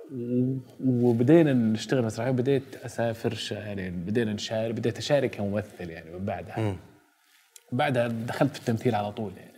وبدينا 0.84 1.52
نشتغل 1.52 2.04
مسرحيه 2.04 2.30
وبديت 2.30 2.76
أسافر 2.84 3.38
يعني 3.50 3.90
بدينا 3.90 4.32
نشارك 4.32 4.74
بديت 4.74 4.98
أشارك 4.98 5.30
كممثل 5.30 5.90
يعني 5.90 6.10
من 6.10 6.24
بعدها. 6.24 6.76
بعدها 7.72 8.08
دخلت 8.08 8.52
في 8.52 8.58
التمثيل 8.60 8.94
على 8.94 9.12
طول 9.12 9.32
يعني. 9.36 9.56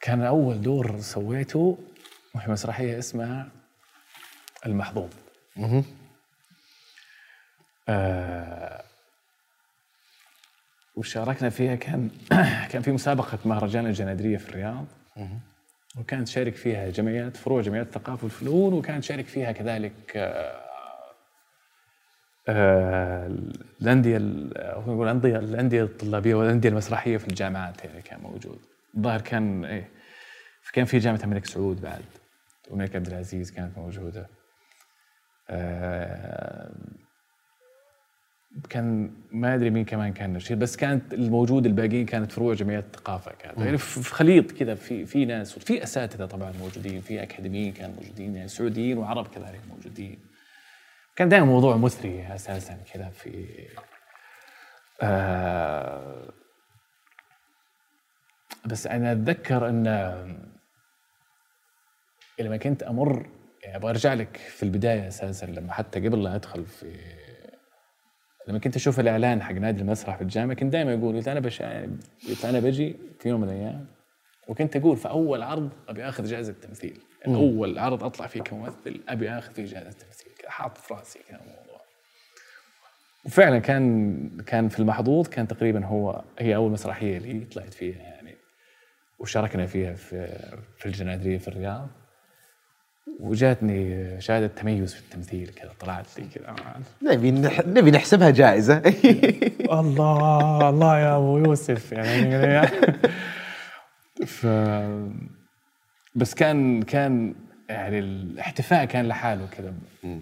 كان 0.00 0.22
أول 0.22 0.62
دور 0.62 1.00
سويته 1.00 1.78
وهي 2.34 2.48
مسرحيه 2.48 2.98
اسمها 2.98 3.48
المحظوظ. 4.66 5.10
آه 7.88 8.84
وشاركنا 10.94 11.48
فيها 11.50 11.74
كان 11.74 12.10
كان 12.72 12.82
في 12.82 12.92
مسابقة 12.92 13.38
مهرجان 13.44 13.86
الجنادرية 13.86 14.36
في 14.36 14.48
الرياض. 14.48 14.86
وكانت 15.98 16.28
تشارك 16.28 16.54
فيها 16.54 16.88
جمعيات 16.90 17.36
فروع 17.36 17.60
جمعيات 17.60 17.86
الثقافة 17.86 18.24
والفنون 18.24 18.72
وكان 18.72 19.00
تشارك 19.00 19.26
فيها 19.26 19.52
كذلك 19.52 20.12
آه، 20.16 20.60
آه، 22.48 23.26
الأندية 23.82 24.16
ال- 24.16 24.52
هو 24.58 24.92
يقول 24.92 25.06
الأندية 25.08 25.38
الأندية 25.38 25.82
الطلابية 25.82 26.34
والأندية 26.34 26.68
المسرحية 26.68 27.16
في 27.16 27.28
الجامعات 27.28 27.84
يعني 27.84 28.02
كان 28.02 28.20
موجود. 28.20 28.58
الظاهر 28.96 29.20
كان 29.20 29.64
إيه 29.64 29.88
كان 30.72 30.84
في 30.84 30.98
جامعة 30.98 31.20
الملك 31.24 31.44
سعود 31.46 31.80
بعد 31.80 32.04
والملك 32.70 32.96
عبد 32.96 33.06
العزيز 33.06 33.50
كانت 33.50 33.78
موجودة. 33.78 34.26
آه، 35.50 36.70
كان 38.70 39.14
ما 39.30 39.54
أدري 39.54 39.70
مين 39.70 39.84
كمان 39.84 40.12
كان 40.12 40.32
نشير 40.32 40.56
بس 40.56 40.76
كانت 40.76 41.14
الموجود 41.14 41.66
الباقيين 41.66 42.06
كانت 42.06 42.32
فروع 42.32 42.54
جمعيات 42.54 42.84
الثقافة 42.84 43.32
كانت. 43.32 43.58
يعني 43.58 43.78
في 43.78 44.14
خليط 44.14 44.52
كذا 44.52 44.74
في 44.74 45.06
في 45.06 45.24
ناس 45.24 45.56
وفي 45.56 45.82
أساتذة 45.82 46.26
طبعا 46.26 46.52
موجودين 46.60 47.00
في 47.00 47.22
أكاديميين 47.22 47.72
كانوا 47.72 47.94
موجودين 47.94 48.36
يعني 48.36 48.48
سعوديين 48.48 48.98
وعرب 48.98 49.26
كذلك 49.28 49.60
موجودين. 49.68 50.18
كان 51.16 51.28
دائما 51.28 51.46
موضوع 51.46 51.76
مثري 51.76 52.34
أساسا 52.34 52.78
كذا 52.92 53.08
في 53.08 53.46
آه 55.02 56.32
بس 58.64 58.86
أنا 58.86 59.12
أتذكر 59.12 59.68
إن 59.68 59.86
لما 62.40 62.56
كنت 62.56 62.82
أمر 62.82 63.28
يعني 63.62 63.76
أبغى 63.76 63.90
أرجع 63.90 64.14
لك 64.14 64.36
في 64.36 64.62
البداية 64.62 65.08
أساسا 65.08 65.46
لما 65.46 65.72
حتى 65.72 66.08
قبل 66.08 66.22
لا 66.22 66.34
أدخل 66.34 66.66
في 66.66 67.19
لما 68.48 68.58
كنت 68.58 68.76
أشوف 68.76 69.00
الإعلان 69.00 69.42
حق 69.42 69.52
نادي 69.52 69.82
المسرح 69.82 70.16
في 70.16 70.22
الجامعة 70.22 70.56
كنت 70.56 70.72
دائما 70.72 70.94
أقول 70.94 71.16
قلت 71.16 71.28
أنا 71.28 71.40
بش 71.40 71.60
يعني 71.60 71.96
قلت 72.28 72.44
أنا 72.44 72.60
بجي 72.60 72.96
في 73.20 73.28
يوم 73.28 73.40
من 73.40 73.48
الأيام 73.48 73.86
وكنت 74.48 74.76
أقول 74.76 74.96
في 74.96 75.08
أول 75.08 75.42
عرض 75.42 75.70
أبي 75.88 76.04
آخذ 76.08 76.24
جائزة 76.24 76.54
تمثيل. 76.62 77.00
أول 77.26 77.78
عرض 77.78 78.04
أطلع 78.04 78.26
فيه 78.26 78.40
كممثل 78.40 79.00
أبي 79.08 79.30
آخذ 79.30 79.54
فيه 79.54 79.64
جائزة 79.64 79.90
تمثيل. 79.90 80.32
حاط 80.46 80.78
في 80.78 80.94
رأسي 80.94 81.18
كذا 81.28 81.40
الموضوع. 81.40 81.80
وفعلا 83.26 83.58
كان 83.58 84.42
كان 84.46 84.68
في 84.68 84.78
المحظوظ 84.78 85.28
كان 85.28 85.48
تقريبا 85.48 85.86
هو 85.86 86.24
هي 86.38 86.56
أول 86.56 86.70
مسرحية 86.70 87.18
لي 87.18 87.44
طلعت 87.44 87.74
فيها 87.74 87.98
يعني 87.98 88.34
وشاركنا 89.18 89.66
فيها 89.66 89.94
في 89.94 90.26
في 90.76 90.86
الجنادرية 90.86 91.38
في 91.38 91.48
الرياض. 91.48 91.88
وجاتني 93.20 94.20
شهادة 94.20 94.46
تميز 94.46 94.94
في 94.94 95.00
التمثيل 95.00 95.48
كذا 95.48 95.70
طلعت 95.80 96.18
لي 96.18 96.26
كذا. 96.34 96.56
نبي 97.02 97.30
نح... 97.30 97.60
نبي 97.66 97.90
نحسبها 97.90 98.30
جائزة. 98.30 98.78
الله 99.80 100.68
الله 100.68 100.98
يا 100.98 101.16
أبو 101.16 101.38
يوسف 101.38 101.92
يعني 101.92 102.66
ف 104.26 104.46
بس 106.14 106.34
كان 106.34 106.82
كان 106.82 107.34
يعني 107.68 107.98
الاحتفاء 107.98 108.84
كان 108.84 109.08
لحاله 109.08 109.46
كذا. 109.46 109.74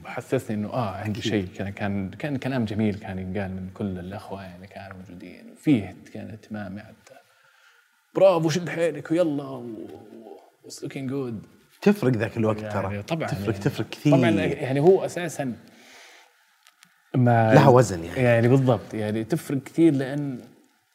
حسسني 0.05 0.57
إنه 0.57 0.68
آه 0.68 0.97
عندي 0.97 1.22
شيء 1.22 1.47
كذا. 1.57 1.70
كان 1.70 2.11
كان 2.11 2.36
كلام 2.36 2.64
جميل 2.64 2.95
كان 2.95 3.18
ينقال 3.18 3.51
من 3.51 3.70
كل 3.74 3.99
الأخوة 3.99 4.43
يعني 4.43 4.66
كانوا 4.66 4.97
موجودين. 4.97 5.51
وفيه 5.53 5.97
كان 6.14 6.30
اهتمام 6.30 6.78
يعني. 6.78 6.95
برافو 8.14 8.49
شد 8.49 8.68
حيلك 8.68 9.11
ويلا 9.11 9.45
what's 10.64 10.83
looking 10.83 11.11
good 11.11 11.47
تفرق 11.83 12.12
ذاك 12.12 12.37
الوقت 12.37 12.62
يعني 12.62 12.74
ترى. 12.74 13.03
طبعا 13.03 13.29
تفرق 13.29 13.41
يعني 13.49 13.53
تفرق 13.59 13.89
كثير. 13.89 14.12
طبعا 14.12 14.31
يعني 14.31 14.81
هو 14.81 15.05
أساسا 15.05 15.57
ما 17.14 17.55
لها 17.55 17.68
وزن 17.68 18.05
يعني. 18.05 18.20
يعني 18.22 18.49
بالضبط 18.49 18.95
يعني 18.95 19.24
تفرق 19.24 19.62
كثير 19.62 19.93
لأن 19.95 20.41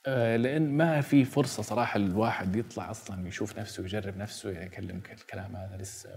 آه، 0.08 0.36
لأن 0.38 0.70
ما 0.78 1.02
في 1.02 1.26
فرصة 1.26 1.64
صراحة 1.64 1.98
الواحد 1.98 2.56
يطلع 2.56 2.92
أصلا 2.92 3.28
يشوف 3.28 3.60
نفسه 3.60 3.84
ويجرب 3.84 4.18
نفسه 4.18 4.50
يعني 4.52 4.66
يكلمك 4.66 5.12
الكلام 5.12 5.56
هذا 5.56 5.78
لسه. 5.82 6.10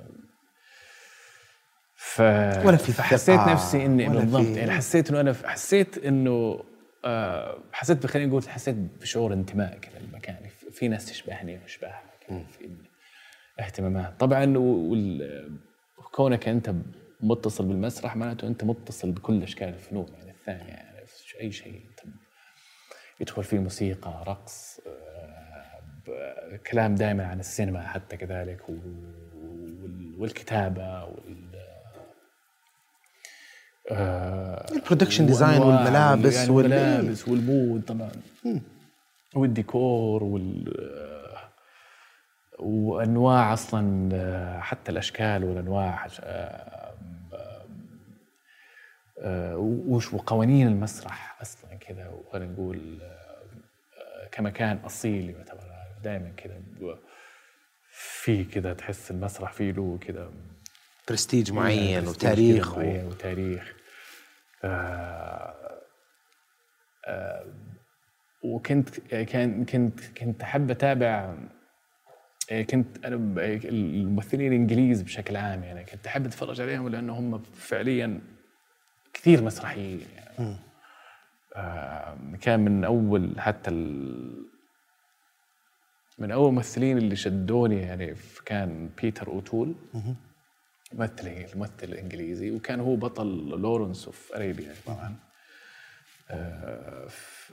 ف 1.96 2.20
ولا 2.64 2.76
في 2.76 2.92
فحسيت 2.92 3.36
ثقة، 3.36 3.52
نفسي 3.52 3.86
إني 3.86 4.08
بالضبط 4.08 4.56
يعني 4.56 4.70
حسيت 4.70 5.10
إنه 5.10 5.20
أنا 5.20 5.34
حسيت 5.44 5.98
إنه 5.98 6.64
آه، 7.04 7.58
حسيت 7.72 8.06
خلينا 8.06 8.28
نقول 8.28 8.48
حسيت 8.48 8.74
بشعور 8.74 9.32
انتماء 9.32 9.78
كذا 9.78 9.98
للمكان. 9.98 10.36
في- 10.72 10.88
ناس 10.88 11.06
تشبهني 11.06 11.58
وأشبهها 11.58 12.02
كذا 12.28 12.44
في 12.58 12.64
اهتمامات. 13.60 14.20
طبعا 14.20 14.58
وال- 14.58 15.58
كونك 16.12 16.48
أنت 16.48 16.74
متصل 17.20 17.64
بالمسرح 17.66 18.16
معناته 18.16 18.48
أنت 18.48 18.64
متصل 18.64 19.10
بكل 19.10 19.42
أشكال 19.42 19.68
الفنون 19.68 20.06
يعني 20.18 20.30
الثانية 20.30 20.62
يعني 20.72 20.96
أي 21.40 21.52
شيء. 21.52 21.82
أنت 21.90 22.00
يدخل 23.20 23.44
فيه 23.44 23.58
موسيقى 23.58 24.24
رقص 24.26 24.80
آه، 24.86 26.56
كلام 26.70 26.94
دائما 26.94 27.26
عن 27.26 27.40
السينما 27.40 27.82
حتى 27.86 28.16
كذلك 28.16 28.60
والكتابة 30.18 31.04
وال 31.04 31.46
آه، 33.90 34.66
ال 34.72 34.77
production 34.77 35.26
design 35.26 35.60
وأنواع 35.62 35.76
والملابس 35.84 36.36
يعني 36.36 36.50
وال- 36.50 36.64
والملابس 36.64 37.28
وال 37.28 37.46
mood 37.46 37.82
طبعا. 37.84 38.10
والديكور 39.34 40.24
وال 40.24 40.72
وأنواع 42.58 43.52
أصلا 43.52 44.08
آه، 44.14 44.60
حتى 44.60 44.92
الأشكال 44.92 45.44
والأنواع 45.44 46.06
آه، 46.20 46.94
آه، 49.20 49.56
وش 49.86 50.14
وقوانين 50.14 50.66
المسرح 50.66 51.40
أصلا 51.40 51.74
كذا 51.74 52.08
وخلينا 52.08 52.52
نقول 52.52 52.98
كمكان 54.32 54.76
أصيل 54.76 55.30
يعتبر 55.30 55.60
دائما 56.04 56.32
كذا 56.36 56.60
في 57.90 58.44
كذا 58.44 58.72
تحس 58.72 59.10
المسرح 59.10 59.52
فيه 59.52 59.72
له 59.72 59.98
كذا 60.00 60.30
برستيج 61.08 61.52
معين 61.52 62.04
برستيج 62.04 62.16
وتاريخ 62.28 62.74
كذا 62.74 62.84
معين 62.84 63.06
وتاريخ. 63.06 63.76
آه، 64.64 65.54
آه، 67.06 67.46
وكنت 68.42 69.00
كان 69.10 69.64
كنت 69.64 70.00
كنت 70.18 70.42
أحب 70.42 70.70
أتابع 70.70 71.34
كنت 72.50 73.04
أنا 73.04 73.16
ب- 73.16 73.38
الممثلين 73.64 74.52
الإنجليز 74.52 75.02
بشكل 75.02 75.36
عام 75.36 75.62
يعني 75.64 75.84
كنت 75.84 76.06
أحب 76.06 76.26
أتفرج 76.26 76.60
عليهم 76.60 76.88
لأنه 76.88 77.18
هم 77.18 77.38
فعليا 77.54 78.20
كثير 79.12 79.42
مسرحيين 79.42 80.00
يعني. 80.16 80.56
آه، 81.56 82.16
كان 82.40 82.60
من 82.60 82.84
أول 82.84 83.40
حتى 83.40 83.70
ال 83.70 84.46
من 86.18 86.30
أول 86.30 86.48
الممثلين 86.48 86.98
اللي 86.98 87.16
شدوني 87.16 87.80
يعني 87.80 88.14
كان 88.46 88.90
بيتر 89.02 89.26
أوتول 89.28 89.74
ممثل 90.92 91.26
الممثل 91.26 91.72
الانجليزي 91.82 92.50
وكان 92.50 92.80
هو 92.80 92.96
بطل 92.96 93.26
لورنس 93.48 94.06
اوف 94.06 94.32
اريبيا 94.34 94.74
طبعا. 94.86 95.14
آه، 96.30 97.08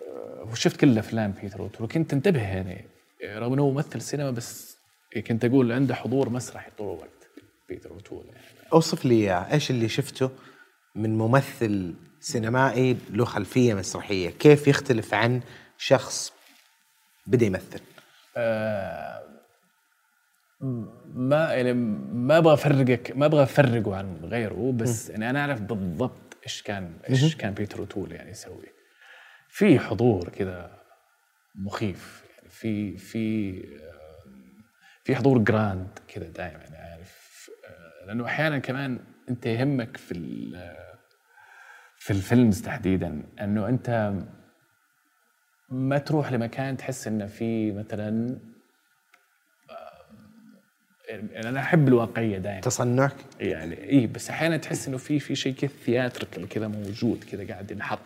آه، 0.08 0.44
وشفت 0.52 0.80
كل 0.80 0.98
أفلام 0.98 1.32
بيتر 1.42 1.60
أوتول 1.60 1.84
وكنت 1.86 2.14
انتبه 2.14 2.42
يعني 2.42 2.86
رغم 3.26 3.54
إنه 3.54 3.62
هو 3.62 3.72
ممثل 3.72 4.02
سينما 4.02 4.32
بس 4.32 4.73
كنت 5.22 5.46
أقول 5.46 5.72
عنده 5.72 5.96
حضور 5.96 6.30
مسرحي 6.30 6.72
طول 6.78 6.96
الوقت 6.96 7.30
بيتر 7.70 7.92
أوتول 7.92 8.26
يعني. 8.26 8.70
أوصف 8.74 9.06
لي 9.06 9.16
إياه. 9.16 9.54
إيش 9.54 9.72
اللي 9.72 9.90
شفته 9.90 10.32
من 10.96 11.18
ممثل 11.18 11.96
سينمائي 12.20 12.98
له 13.10 13.26
خلفية 13.26 13.74
مسرحية؟ 13.74 14.30
كيف 14.30 14.68
يختلف 14.68 15.14
عن 15.14 15.42
شخص 15.78 16.34
بدأ 17.28 17.46
يمثل؟ 17.46 17.82
آه، 18.38 19.24
ما 21.14 21.54
يعني 21.54 21.74
ما 21.74 22.38
أبغى 22.38 22.54
أفرقك 22.54 23.12
ما 23.16 23.26
أبغى 23.26 23.44
أفرقه 23.44 23.96
عن 23.96 24.20
غيره 24.24 24.72
بس 24.76 25.10
يعني 25.10 25.30
أنا 25.30 25.40
أعرف 25.40 25.62
بالضبط 25.62 26.38
إيش 26.44 26.62
كان 26.62 26.94
إيش 27.10 27.36
كان 27.36 27.54
بيتر 27.54 27.80
أوتول 27.80 28.12
يعني 28.12 28.32
يسوي. 28.32 28.74
في 29.50 29.80
حضور 29.80 30.30
كذا 30.30 30.82
مخيف 31.56 32.24
يعني 32.38 32.50
في 32.50 32.98
في 32.98 33.54
في 35.04 35.16
حضور 35.16 35.38
grand 35.38 36.00
كذا 36.08 36.28
دائما 36.28 36.64
يعني 36.64 36.78
عارف 36.78 37.50
آه، 37.66 38.06
لأنه 38.06 38.26
أحيانا 38.26 38.60
كمان 38.60 39.00
أنت 39.30 39.46
يهمك 39.46 39.98
في 39.98 40.14
في 41.98 42.12
الفيلمز 42.12 42.62
تحديدا 42.62 43.24
أنه 43.42 43.70
أنت 43.70 44.14
ما 45.70 45.98
تروح 45.98 46.32
لمكان 46.32 46.78
تحس 46.78 47.08
إنه 47.08 47.26
في 47.26 47.72
مثلا 47.72 48.40
آه، 49.70 50.16
يعني 51.10 51.50
أنا 51.50 51.60
أحب 51.60 51.88
الواقعية 51.88 52.38
دائما 52.38 52.62
تصنعك؟ 52.62 53.16
يعني 53.40 53.90
اي 53.90 54.08
بس 54.08 54.30
أحيانا 54.30 54.58
تحس 54.58 54.88
إنه 54.88 54.98
في 54.98 55.20
في 55.20 55.36
شيء 55.36 55.54
كذا 55.54 55.70
ثياتريكال 55.86 56.50
كذا 56.50 56.68
موجود 56.68 57.24
كذا 57.24 57.48
قاعد 57.48 57.72
ينحط. 57.72 58.00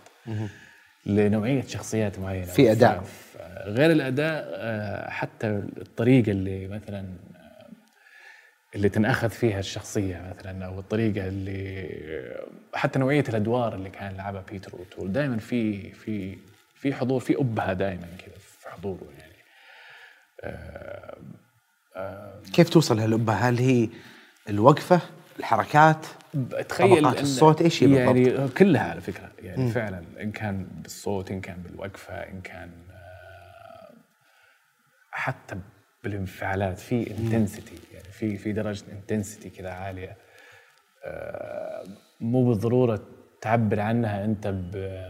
لنوعية 1.08 1.62
شخصيات 1.62 2.20
معينة. 2.20 2.46
في 2.46 2.72
أداء. 2.72 3.00
ف- 3.02 3.38
غير 3.66 3.92
الأداء 3.92 4.46
آه، 4.56 5.10
حتى 5.10 5.48
الطريقة 5.78 6.32
اللي 6.32 6.68
مثلا 6.68 7.00
آه، 7.36 7.68
اللي 8.76 8.90
تنأخذ 8.90 9.30
فيها 9.30 9.60
الشخصية 9.60 10.34
مثلا 10.38 10.66
أو 10.66 10.80
الطريقة 10.80 11.28
اللي 11.28 11.90
حتى 12.74 13.00
نوعية 13.00 13.24
الأدوار 13.30 13.76
اللي 13.76 13.90
كان 13.90 14.14
يلعبها 14.14 14.44
بيتر 14.52 14.74
اوتول 14.74 15.12
دائما 15.12 15.38
في 15.38 15.92
في 15.92 16.38
في 16.76 16.94
حضور 16.94 17.20
في 17.20 17.36
أبهة 17.42 17.74
دائما 17.74 18.08
كذا 18.18 18.36
في 18.60 18.70
حضوره 18.70 19.08
يعني. 19.20 19.34
كيف 22.54 22.70
توصل 22.70 23.00
هالأبهة؟ 23.00 23.36
هل 23.36 23.58
هي 23.58 23.90
الوقفة 24.50 25.00
الحركات؟ 25.40 26.06
تخيل 26.70 27.02
طبقات 27.02 27.22
الصوت 27.22 27.84
هي 27.84 27.96
يعني 27.96 28.48
كلها 28.48 28.82
على 28.92 29.02
فكرة. 29.02 29.32
يعني 29.44 29.64
م. 29.64 29.70
فعلا 29.70 30.04
إن 30.22 30.32
كان 30.32 30.68
بالصوت 30.84 31.32
إن 31.32 31.42
كان 31.42 31.62
بالوقفة 31.62 32.14
إن 32.14 32.42
كان 32.42 32.72
آه، 32.92 33.94
حتى 35.12 35.58
بالانفعالات 36.04 36.80
في 36.80 37.12
intensity 37.12 37.76
يعني 37.94 38.12
في 38.12 38.38
في 38.38 38.54
درجة 38.54 38.86
intensity 38.92 39.50
كذا 39.50 39.70
عالية. 39.72 40.18
آه، 41.06 41.84
مو 42.20 42.46
بالضرورة 42.50 43.02
تعبر 43.42 43.80
عنها 43.80 44.26
أنت 44.26 44.48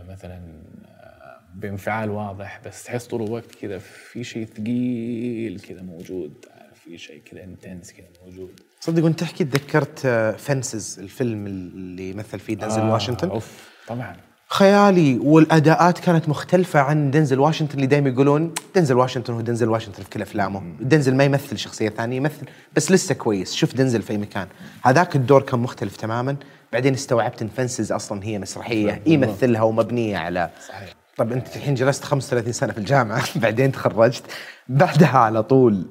مثلا 0.09 0.63
آه، 0.85 1.39
بانفعال 1.55 2.09
واضح 2.09 2.61
بس 2.65 2.83
تحس 2.83 3.07
طول 3.07 3.23
الوقت 3.23 3.55
كذا 3.55 3.77
في 3.77 4.23
شيء 4.23 4.45
ثقيل 4.45 5.59
كذا 5.59 5.81
موجود 5.81 6.45
في 6.73 6.97
شيء 6.97 7.21
كذا 7.21 7.43
intense 7.43 7.93
كذا 7.93 8.07
موجود. 8.25 8.61
صدق 8.79 9.03
وانت 9.03 9.19
تحكي 9.19 9.43
تذكرت 9.43 9.99
Fences 10.37 10.99
الفيلم 10.99 11.47
اللي 11.47 12.13
مثل 12.13 12.39
فيه 12.39 12.53
دنزل 12.53 12.81
آه، 12.81 12.93
واشنطن. 12.93 13.29
أوف 13.29 13.47
طبعا. 13.87 14.15
خيالي 14.49 15.19
والأداءات 15.23 15.99
كانت 15.99 16.29
مختلفة 16.29 16.79
عن 16.79 17.11
دنزل 17.11 17.39
واشنطن 17.39 17.75
اللي 17.75 17.87
دائما 17.87 18.09
يقولون 18.09 18.53
دنزل 18.75 18.95
واشنطن 18.95 19.33
هو 19.33 19.41
دنزل 19.41 19.69
واشنطن 19.69 20.03
في 20.03 20.09
كل 20.09 20.21
أفلامه. 20.21 20.61
دنزل 20.79 21.15
ما 21.15 21.23
يمثل 21.23 21.57
شخصية 21.57 21.89
ثانية 21.89 22.17
يمثل 22.17 22.45
بس 22.75 22.91
لسه 22.91 23.15
كويس. 23.15 23.53
شوف 23.53 23.75
دنزل 23.75 24.01
في 24.01 24.13
أي 24.13 24.17
مكان. 24.17 24.47
هذاك 24.83 25.15
الدور 25.15 25.41
كان 25.41 25.59
مختلف 25.59 25.97
تماما. 25.97 26.35
بعدين 26.73 26.93
استوعبت 26.93 27.41
إن 27.41 27.47
فنسز 27.47 27.91
أصلا 27.91 28.23
هي 28.23 28.39
مسرحية. 28.39 29.01
يمثلها 29.05 29.61
ومبنية 29.61 30.17
على 30.17 30.49
صحيح. 30.67 30.93
طب 31.17 31.31
أنت 31.31 31.55
الحين 31.55 31.73
جلست 31.75 32.03
35 32.03 32.53
سنة 32.53 32.73
في 32.73 32.77
الجامعة. 32.77 33.23
بعدين 33.41 33.71
تخرجت. 33.71 34.23
بعدها 34.67 35.17
على 35.17 35.43
طول 35.43 35.85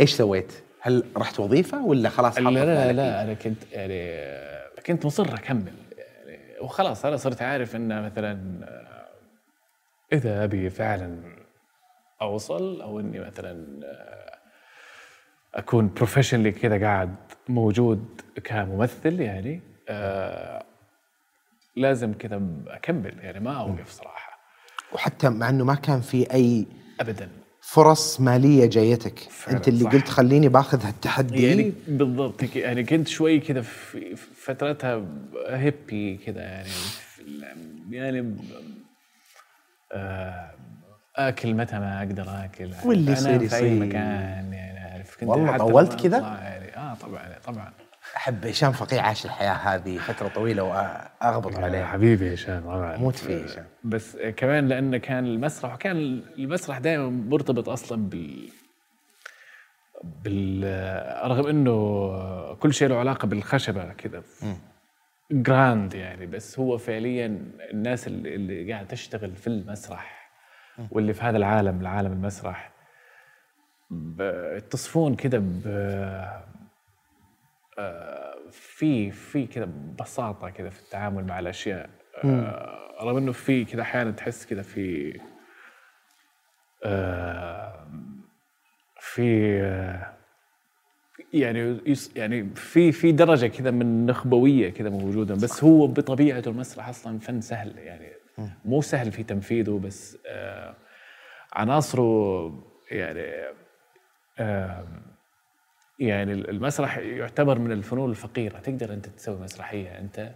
إيش 0.00 0.14
سويت؟ 0.14 0.52
هل 0.80 1.04
رحت 1.16 1.40
وظيفه 1.40 1.84
ولا 1.84 2.08
خلاص 2.08 2.38
لا 2.38 2.50
لا, 2.50 2.92
لا 2.92 3.22
أنا 3.22 3.34
كنت 3.34 3.62
يعني 3.72 4.00
آه، 4.02 4.70
كنت 4.86 5.06
مصر 5.06 5.34
أكمل 5.34 5.72
يعني 5.96 6.60
وخلاص 6.60 7.04
أنا 7.04 7.16
صرت 7.16 7.42
عارف 7.42 7.76
ان 7.76 8.02
مثلا 8.02 8.60
آه، 8.64 9.08
إذا 10.12 10.44
أبي 10.44 10.70
فعلا 10.70 11.22
أوصل 12.22 12.80
أو 12.82 13.00
إني 13.00 13.20
مثلا 13.20 13.80
آه، 13.84 14.38
أكون 15.54 15.94
بروفيشنلي 15.96 16.52
كذا 16.52 16.80
قاعد 16.80 17.14
موجود 17.48 18.20
كممثل 18.44 19.20
يعني 19.20 19.60
لازم 21.76 22.12
كذا 22.12 22.42
أكمل 22.66 23.18
يعني 23.18 23.40
ما 23.40 23.60
أوقف 23.60 23.90
صراحة. 23.90 24.40
وحتى 24.92 25.28
مع 25.28 25.48
إنه 25.48 25.64
ما 25.64 25.74
كان 25.74 26.00
في 26.00 26.32
أي 26.34 26.66
ابدا. 27.00 27.28
فرص 27.62 28.20
مالية 28.20 28.66
جايتك. 28.66 29.18
فعلاً 29.18 29.56
أنت 29.56 29.68
اللي 29.68 29.84
صح. 29.84 29.92
قلت 29.92 30.08
خليني 30.08 30.48
باخذ 30.48 30.86
هالتحدي 30.86 31.46
يعني 31.46 31.72
بالضبط 31.88 32.56
يعني 32.56 32.84
كنت 32.84 33.08
شوي 33.08 33.40
كذا 33.40 33.60
في 33.62 34.16
فترتها 34.16 35.04
هيبي 35.48 36.16
كذا 36.26 36.40
يعني. 36.40 36.68
يعني 37.90 38.36
آه، 39.92 40.50
آكل 41.16 41.54
متى 41.54 41.78
ما 41.78 41.98
أقدر 41.98 42.44
آكل. 42.44 42.70
واللي 42.84 43.12
أنام 43.18 43.34
يصير 43.34 43.48
في 43.48 43.56
أي 43.56 43.66
يصير. 43.66 43.86
مكان 43.86 44.52
يعني 44.52 44.78
عارف 44.78 45.16
كنت 45.20 45.28
والله 45.28 45.56
طولت 45.56 46.00
كذا؟ 46.02 46.18
يعني. 46.18 46.76
آه 46.76 46.94
طبعا 46.94 47.38
طبعا. 47.44 47.72
أحب 48.16 48.46
هشام 48.46 48.72
فقيه 48.72 49.00
عاش 49.00 49.24
الحياة 49.24 49.52
هذه 49.52 49.98
فترة 49.98 50.28
طويلة 50.28 50.62
وأغبط 50.62 51.56
عليه. 51.58 51.84
حبيبي 51.84 52.34
هشام 52.34 52.62
موت 53.00 53.14
فيه 53.16 53.44
هشام. 53.44 53.64
بس 53.84 54.16
كمان 54.36 54.68
لأنه 54.68 54.98
كان 54.98 55.24
المسرح 55.26 55.74
وكان 55.74 55.96
المسرح 56.38 56.78
دائما 56.78 57.10
مرتبط 57.10 57.68
أصلا 57.68 58.08
بال 58.08 58.48
بال 60.24 60.64
رغم 61.30 61.46
إنه 61.46 62.54
كل 62.54 62.74
شيء 62.74 62.88
له 62.88 62.96
علاقة 62.98 63.26
بالخشبة 63.26 63.92
كذا 63.92 64.22
جراند 65.32 65.94
يعني 65.94 66.26
بس 66.26 66.58
هو 66.58 66.78
فعليا 66.78 67.26
الناس 67.72 68.06
اللي, 68.06 68.34
اللي 68.34 68.72
قاعدة 68.72 68.88
تشتغل 68.88 69.36
في 69.36 69.46
المسرح 69.46 70.30
واللي 70.90 71.12
في 71.12 71.22
هذا 71.22 71.36
العالم 71.36 71.80
العالم 71.80 72.12
المسرح 72.12 72.70
ب- 73.90 74.54
يتصفون 74.56 75.16
كذا 75.16 75.38
ب 75.38 75.62
آه، 75.66 76.44
في 78.50 79.10
في 79.10 79.46
كذا 79.46 79.68
بساطة 80.00 80.50
كذا 80.50 80.70
في 80.70 80.80
التعامل 80.80 81.26
مع 81.26 81.38
الأشياء. 81.38 81.90
آه، 82.24 83.02
رغم 83.02 83.16
إنه 83.16 83.32
في 83.32 83.64
كذا 83.64 83.82
أحيانا 83.82 84.10
تحس 84.10 84.46
كذا 84.46 84.62
في 84.62 85.20
آه، 86.84 87.86
في 89.00 89.58
آه، 89.62 90.14
يعني 91.32 91.82
يعني 92.16 92.54
في 92.54 92.92
في 92.92 93.12
درجة 93.12 93.46
كذا 93.46 93.70
من 93.70 93.82
النخبويه 93.82 94.70
كذا 94.70 94.90
موجودة 94.90 95.34
بس 95.34 95.64
هو 95.64 95.86
بطبيعته 95.86 96.48
المسرح 96.48 96.88
أصلا 96.88 97.18
فن 97.18 97.40
سهل 97.40 97.78
يعني 97.78 98.12
مو 98.64 98.80
سهل 98.82 99.12
في 99.12 99.22
تنفيذه 99.22 99.80
بس 99.84 100.18
عناصره 101.52 102.52
يعني 102.90 103.54
يعني 106.00 106.32
المسرح 106.32 106.98
يعتبر 106.98 107.58
من 107.58 107.72
الفنون 107.72 108.10
الفقيرة. 108.10 108.58
تقدر 108.58 108.92
أنت 108.92 109.06
تسوي 109.06 109.40
مسرحية 109.40 109.98
أنت 109.98 110.32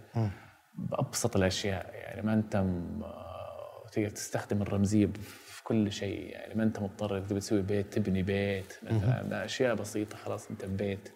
بأبسط 0.75 1.35
الأشياء. 1.35 1.91
يعني 1.93 2.21
ما 2.21 2.33
أنت 2.33 2.55
آه، 2.55 3.85
تقدر 3.91 4.09
تستخدم 4.09 4.61
الرمزية 4.61 5.07
في 5.47 5.63
كل 5.63 5.91
شيء. 5.91 6.29
يعني 6.31 6.55
ما 6.55 6.63
أنت 6.63 6.79
مضطر 6.79 7.17
اذا 7.17 7.35
بتسوي 7.35 7.61
بيت 7.61 7.93
تبني 7.93 8.23
بيت 8.23 8.79
مثلا. 8.83 9.45
أشياء 9.45 9.75
بسيطة 9.75 10.17
خلاص 10.17 10.49
أنت 10.51 10.65
ببيت. 10.65 11.09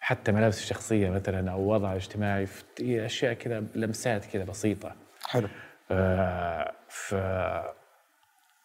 حتى 0.00 0.32
ملابس 0.32 0.62
الشخصية 0.62 1.10
مثلا 1.10 1.50
أو 1.52 1.60
وضع 1.72 1.94
اجتماعي 1.94 2.46
أشياء 2.80 3.32
كذا 3.32 3.64
لمسات 3.74 4.24
كذا 4.24 4.44
بسيطة. 4.44 4.94
حلو. 5.24 5.48
آه 5.90 6.72
ف 6.88 7.14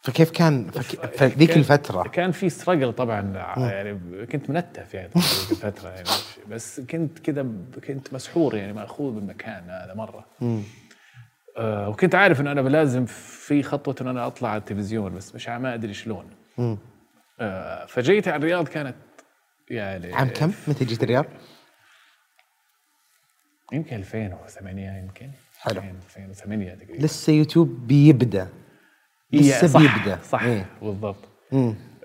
فكيف 0.02 0.32
كان 0.32 0.72
فك... 0.72 1.06
فذيك 1.06 1.58
الفترة؟ 1.58 2.08
كان 2.08 2.32
في 2.32 2.50
ستراجل 2.50 2.94
طبعا 2.94 3.22
يعني 3.58 4.00
كنت 4.26 4.50
منتف 4.50 4.94
يعني 4.94 5.10
ذيك 5.18 5.52
الفترة 5.52 5.90
يعني 5.90 6.10
بس 6.50 6.80
كنت 6.80 7.20
كذا 7.20 7.46
كنت 7.88 8.14
مسحور 8.14 8.56
يعني 8.56 8.74
مأخوذ 8.74 9.14
بالمكان 9.14 9.64
هذا 9.64 9.94
مرة. 9.96 10.26
آه 11.58 11.90
وكنت 11.90 12.16
عارف 12.16 12.42
انه 12.42 12.52
أنا 12.52 12.62
لازم 12.62 13.06
في 13.06 13.64
خطوة 13.64 13.96
انه 14.02 14.12
أنا 14.12 14.28
أطلع 14.28 14.50
على 14.50 14.60
التلفزيون 14.60 15.16
بس 15.16 15.36
مش 15.36 15.48
ما 15.50 15.74
أدري 15.74 15.94
شلون. 15.94 16.30
آه 17.40 17.86
فجيت 17.86 18.28
على 18.28 18.38
الرياض 18.38 18.68
كانت 18.68 18.96
يعني 19.70 20.14
عام 20.14 20.28
كم؟ 20.28 20.52
متى 20.68 20.86
جيت 20.86 21.04
الرياض؟ 21.04 21.26
يمكن 23.74 23.96
2008 23.96 24.98
يمكن. 24.98 25.32
حلو. 25.60 25.82
2008 25.82 26.74
تقريبا 26.74 27.06
لسه 27.06 27.34
يوتيوب 27.34 27.88
بيبدأ. 27.88 28.50
لسه 29.34 29.68
صح 29.68 29.80
بيبدا 30.06 30.20
صح 30.24 30.44
إيه. 30.44 30.66
بالضبط. 30.82 31.28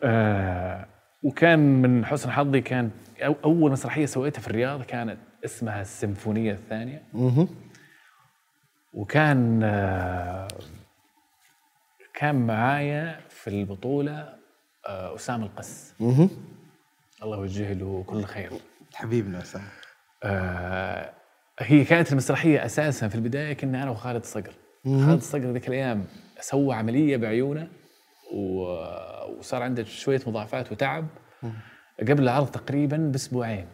آه 0.02 0.86
وكان 1.22 1.82
من 1.82 2.04
حسن 2.06 2.30
حظي 2.30 2.60
كان 2.60 2.90
أو 3.22 3.36
أول 3.44 3.72
مسرحية 3.72 4.06
سويتها 4.06 4.40
في 4.40 4.48
الرياض 4.48 4.82
كانت 4.82 5.18
اسمها 5.44 5.80
السيمفونية 5.82 6.52
الثانية 6.52 7.02
مهم. 7.14 7.48
وكان 8.94 9.60
آه 9.64 10.48
كان 12.14 12.46
معايا 12.46 13.20
في 13.28 13.48
البطولة 13.50 14.34
آه 14.88 15.14
أسامة 15.14 15.46
القس 15.46 15.94
مهم. 16.00 16.30
الله 17.22 17.36
يوجه 17.36 17.72
له 17.72 18.04
كل 18.06 18.24
خير 18.24 18.50
حبيبنا 18.94 19.38
أسامة 19.42 19.64
آه 20.22 21.12
هي 21.60 21.84
كانت 21.84 22.12
المسرحية 22.12 22.64
أساسا 22.64 23.08
في 23.08 23.14
البداية 23.14 23.52
كنا 23.52 23.82
أنا 23.82 23.90
وخالد 23.90 24.24
صقر 24.24 24.52
خالد 24.84 25.20
صقر 25.22 25.52
ذيك 25.52 25.68
الأيام 25.68 26.04
سوى 26.40 26.74
عملية 26.74 27.16
بعيونة 27.16 27.68
وصار 28.32 29.62
عنده 29.62 29.84
شوية 29.84 30.20
مضاعفات 30.26 30.72
وتعب. 30.72 31.06
قبل 32.00 32.22
العرض 32.22 32.50
تقريبا 32.50 32.96
بأسبوعين. 32.96 33.68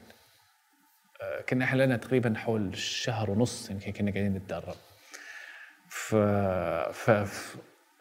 آه، 1.22 1.40
كنا 1.40 1.64
إحنا 1.64 1.82
لنا 1.82 1.96
تقريبا 1.96 2.34
حول 2.36 2.76
شهر 2.76 3.30
ونص 3.30 3.70
يمكن 3.70 3.92
كنا 3.92 4.10
قاعدين 4.10 4.34
نتدرب. 4.34 4.74
ف... 5.88 6.14
ف... 6.92 7.10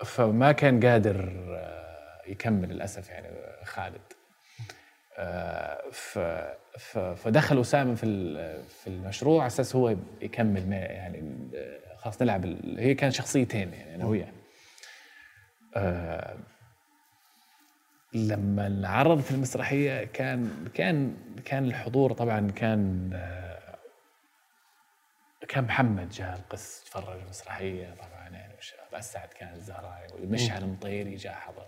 فما 0.05 0.51
كان 0.51 0.86
قادر 0.86 1.30
آه، 1.55 2.22
يكمل 2.28 2.70
للأسف 2.70 3.09
يعني 3.09 3.28
خالد. 3.66 4.01
آه، 5.18 5.82
ف... 5.91 6.20
ف... 6.78 6.97
فدخل 6.97 7.62
أسامة 7.62 7.95
في 7.95 8.05
في 8.68 8.88
المشروع 8.88 9.39
على 9.39 9.47
أساس 9.47 9.76
هو 9.76 9.95
يكمل 10.22 10.74
يعني 10.74 11.49
خلاص 11.97 12.22
نلعب. 12.22 12.45
هي 12.78 12.93
كان 12.93 13.12
شخصيتين 13.12 13.74
يعني 13.74 13.95
أنا 13.95 14.05
وياه. 14.05 14.40
آه، 15.76 16.36
لما 18.13 18.67
انعرضت 18.67 19.32
المسرحية 19.32 20.03
كان 20.03 20.67
كان 20.74 21.15
كان 21.45 21.65
الحضور 21.65 22.13
طبعا 22.13 22.51
كان 22.51 23.09
آه، 23.13 23.78
كان 25.47 25.63
محمد 25.63 26.09
جاء 26.09 26.36
القس 26.39 26.84
تفرج 26.84 27.19
المسرحية 27.22 27.95
طبعا 27.99 28.30
يعني 28.30 28.53
اسعد 28.93 29.28
كان 29.39 29.53
الزهراء 29.53 30.07
ومشعل 30.24 30.63
المطيري 30.63 31.15
جاء 31.15 31.34
حضر. 31.34 31.65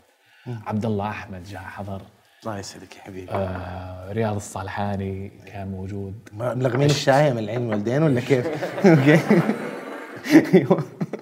عبد 0.68 0.86
الله 0.86 1.10
أحمد 1.10 1.44
جاء 1.44 1.62
حضر. 1.62 2.02
الله 2.44 2.60
يسعدك 2.60 2.96
يا 2.96 3.02
حبيبي. 3.02 3.32
آه 3.32 4.12
رياض 4.12 4.36
الصالحاني 4.36 5.30
كان 5.30 5.68
موجود. 5.68 6.30
ملغمين 6.34 6.90
الشاي 6.90 7.32
من 7.32 7.40
العين 7.40 7.70
والدين 7.70 8.04
ولا 8.04 8.22
كيف؟ 8.22 8.48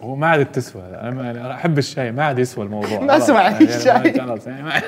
هو 0.02 0.16
ما 0.16 0.28
عاد 0.28 0.46
تسوى. 0.52 0.82
أنا 0.82 1.10
ما- 1.12 1.32
أنا 1.32 1.54
أحب 1.56 1.78
الشاي 1.78 2.12
ما 2.12 2.26
عاد 2.26 2.40
يسوى 2.40 2.66
الموضوع. 2.66 3.00
ما 3.02 3.14
خلاص. 3.14 3.28
سمع 3.28 3.42
يعني 3.42 3.64
الشاي. 3.64 4.20
خلاص. 4.20 4.48
يعني 4.48 4.64
ما- 4.64 4.82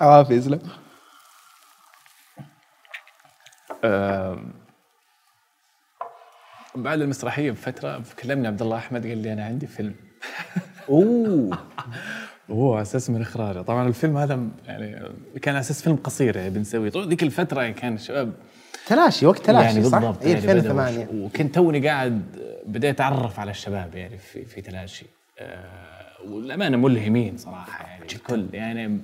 عوافي 0.00 0.34
يسلم. 0.34 0.60
بعد 6.74 7.00
المسرحية 7.00 7.50
بفترة 7.50 8.02
كلمني 8.22 8.46
عبد 8.48 8.62
الله 8.62 8.76
أحمد 8.76 9.06
قال 9.06 9.18
لي 9.18 9.32
أنا 9.32 9.44
عندي 9.44 9.66
فيلم. 9.66 9.94
أوه. 10.88 11.58
وهو 12.48 12.72
على 12.74 12.82
أساس 12.82 13.10
من 13.10 13.20
إخراجه. 13.22 13.62
طبعا 13.62 13.88
الفيلم 13.88 14.16
هذا 14.16 14.40
يعني 14.66 15.08
كان 15.42 15.54
على 15.54 15.60
أساس 15.60 15.82
فيلم 15.82 15.96
قصير 15.96 16.36
يعني 16.36 16.50
بنسويه. 16.50 16.90
طول 16.90 17.08
ذيك 17.08 17.22
الفترة 17.22 17.68
كان 17.70 17.94
الشباب 17.94 18.32
تلاشي 18.86 19.26
وقت 19.26 19.38
تلاشي 19.46 19.66
يعني 19.76 19.84
صح؟ 19.88 19.98
بالضبط 19.98 20.22
اي 20.22 20.30
يعني 20.30 20.42
بدأوا- 20.42 20.50
2008 20.50 21.08
وكنت 21.14 21.54
توني 21.54 21.88
قاعد 21.88 22.22
بديت 22.66 22.94
اتعرف 22.94 23.40
على 23.40 23.50
الشباب 23.50 23.94
يعني 23.94 24.18
في 24.18 24.44
في 24.44 24.60
تلاشي. 24.60 25.06
آه 25.38 26.02
والامانه 26.24 26.76
ملهمين 26.76 27.36
صراحة 27.36 27.84
يعني 27.86 28.04
الكل. 28.12 28.46
يعني 28.52 29.00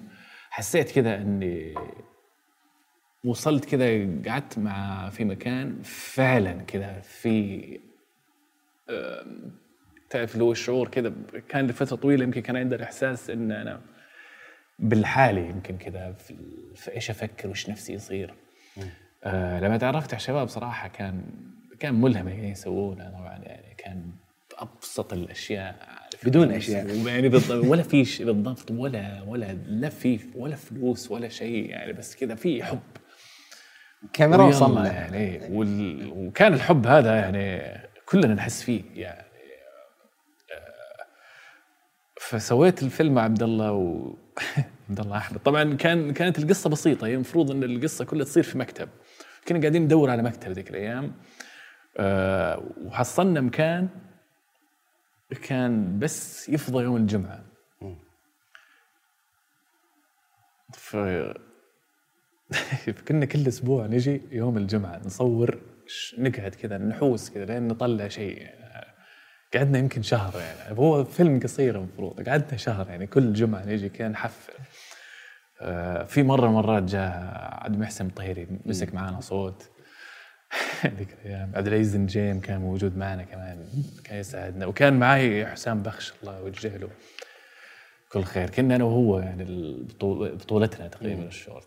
حسيت 0.50 0.90
كذا 0.90 1.14
إني 1.16 1.74
وصلت 3.24 3.64
كذا 3.64 3.86
قعدت 4.30 4.58
مع 4.58 5.08
في 5.10 5.24
مكان 5.24 5.82
فعلا 5.82 6.52
كذا 6.52 7.00
في 7.00 7.80
تعرف 10.10 10.32
اللي 10.34 10.44
هو 10.44 10.52
الشعور 10.52 10.88
كذا 10.88 11.12
كان 11.48 11.66
لفترة 11.66 11.96
طويلة 11.96 12.24
يمكن 12.24 12.40
كان 12.40 12.56
عندي 12.56 12.74
الإحساس 12.74 13.30
إن 13.30 13.52
أنا 13.52 13.80
بالحالي 14.78 15.48
يمكن 15.48 15.76
كذا 15.76 16.12
في, 16.12 16.36
في 16.74 16.92
إيش 16.94 17.10
أفكر 17.10 17.48
وإيش 17.48 17.70
نفسي 17.70 17.92
يصير. 17.92 18.34
آه 19.24 19.60
لما 19.60 19.76
تعرفت 19.76 20.08
على 20.08 20.20
الشباب 20.20 20.48
صراحة 20.48 20.88
كان 20.88 21.24
كان 21.80 21.94
ملهم 21.94 22.28
اللي 22.28 22.50
يسوونه 22.50 23.10
طبعا 23.10 23.38
يعني 23.42 23.74
كان 23.74 24.12
أبسط 24.58 25.12
الأشياء 25.12 25.98
بدون 26.24 26.50
أشياء. 26.50 27.06
يعني 27.06 27.28
ولا 27.68 27.82
في 27.82 28.04
شيء 28.04 28.26
بالضبط 28.26 28.70
ولا 28.70 29.22
ولا 29.26 29.52
لا 29.52 29.88
في 29.88 30.20
ولا 30.34 30.56
فلوس 30.56 31.10
ولا 31.10 31.28
شيء 31.28 31.70
يعني 31.70 31.92
بس 31.92 32.16
كذا 32.16 32.34
في 32.34 32.64
حب. 32.64 32.80
كاميرا 34.12 34.42
وصلنا. 34.42 34.92
يعني 34.92 35.56
وال... 35.56 36.10
وكان 36.16 36.54
الحب 36.54 36.86
هذا 36.86 37.16
يعني 37.16 37.78
كلنا 38.06 38.34
نحس 38.34 38.62
فيه 38.62 38.82
يعني 38.94 39.28
آه، 40.52 41.06
فسويت 42.20 42.82
الفيلم 42.82 43.14
مع 43.14 43.22
عبد 43.22 43.42
الله 43.42 43.72
و 43.72 44.16
عبد 44.88 45.00
الله 45.00 45.16
أحمد. 45.16 45.38
طبعا 45.38 45.74
كان 45.74 46.12
كانت 46.12 46.38
القصة 46.38 46.70
بسيطة 46.70 47.06
هي 47.06 47.14
المفروض 47.14 47.50
إن 47.50 47.64
القصة 47.64 48.04
كلها 48.04 48.24
تصير 48.24 48.42
في 48.42 48.58
مكتب. 48.58 48.88
كنا 49.48 49.60
قاعدين 49.60 49.82
ندور 49.82 50.10
على 50.10 50.22
مكتب 50.22 50.50
ذيك 50.50 50.70
الأيام 50.70 51.14
أه 51.96 52.62
وحصلنا 52.84 53.40
مكان 53.40 53.88
كان 55.42 55.98
بس 55.98 56.48
يفضى 56.48 56.84
يوم 56.84 56.96
الجمعة. 56.96 57.44
ف 60.74 60.96
كنا 63.08 63.24
كل 63.24 63.48
أسبوع 63.48 63.86
نجي 63.86 64.22
يوم 64.30 64.56
الجمعة 64.56 65.00
نصور 65.04 65.58
نقعد 66.18 66.54
كذا 66.54 66.78
نحوس 66.78 67.30
كذا 67.30 67.44
لين 67.44 67.68
نطلع 67.68 68.08
شيء. 68.08 68.40
يعني 68.40 68.94
قعدنا 69.54 69.78
يمكن 69.78 70.02
شهر 70.02 70.40
يعني. 70.40 70.78
هو 70.78 71.04
فيلم 71.04 71.40
قصير 71.40 71.76
المفروض 71.76 72.28
قعدنا 72.28 72.56
شهر 72.56 72.88
يعني 72.88 73.06
كل 73.06 73.32
جمعة 73.32 73.66
نجي 73.66 73.88
كذا 73.88 74.08
نحفل. 74.08 74.52
في 76.06 76.22
مرة 76.22 76.48
مرات 76.48 76.82
جاء 76.82 77.12
عبد 77.62 77.74
المحسن 77.74 78.06
الطهيري 78.06 78.46
مسك 78.66 78.94
معنا 78.94 79.20
صوت. 79.20 79.68
ذيك 80.98 81.08
الأيام. 81.22 81.52
عبد 81.54 81.66
العزيز 81.66 81.94
النجيم 81.94 82.40
كان 82.40 82.60
موجود 82.60 82.96
معنا 82.96 83.22
كمان 83.22 83.66
كان 84.04 84.18
يساعدنا 84.18 84.66
وكان 84.66 84.98
معي 84.98 85.46
حسام 85.46 85.82
بخش 85.82 86.12
الله 86.22 86.38
يوجه 86.38 86.76
له. 86.76 86.88
كل 88.12 88.22
خير. 88.22 88.50
كنا 88.50 88.76
أنا 88.76 88.84
وهو 88.84 89.18
يعني 89.18 89.44
بطولتنا 90.00 90.88
تقريبا 90.88 91.22
الشورت. 91.22 91.66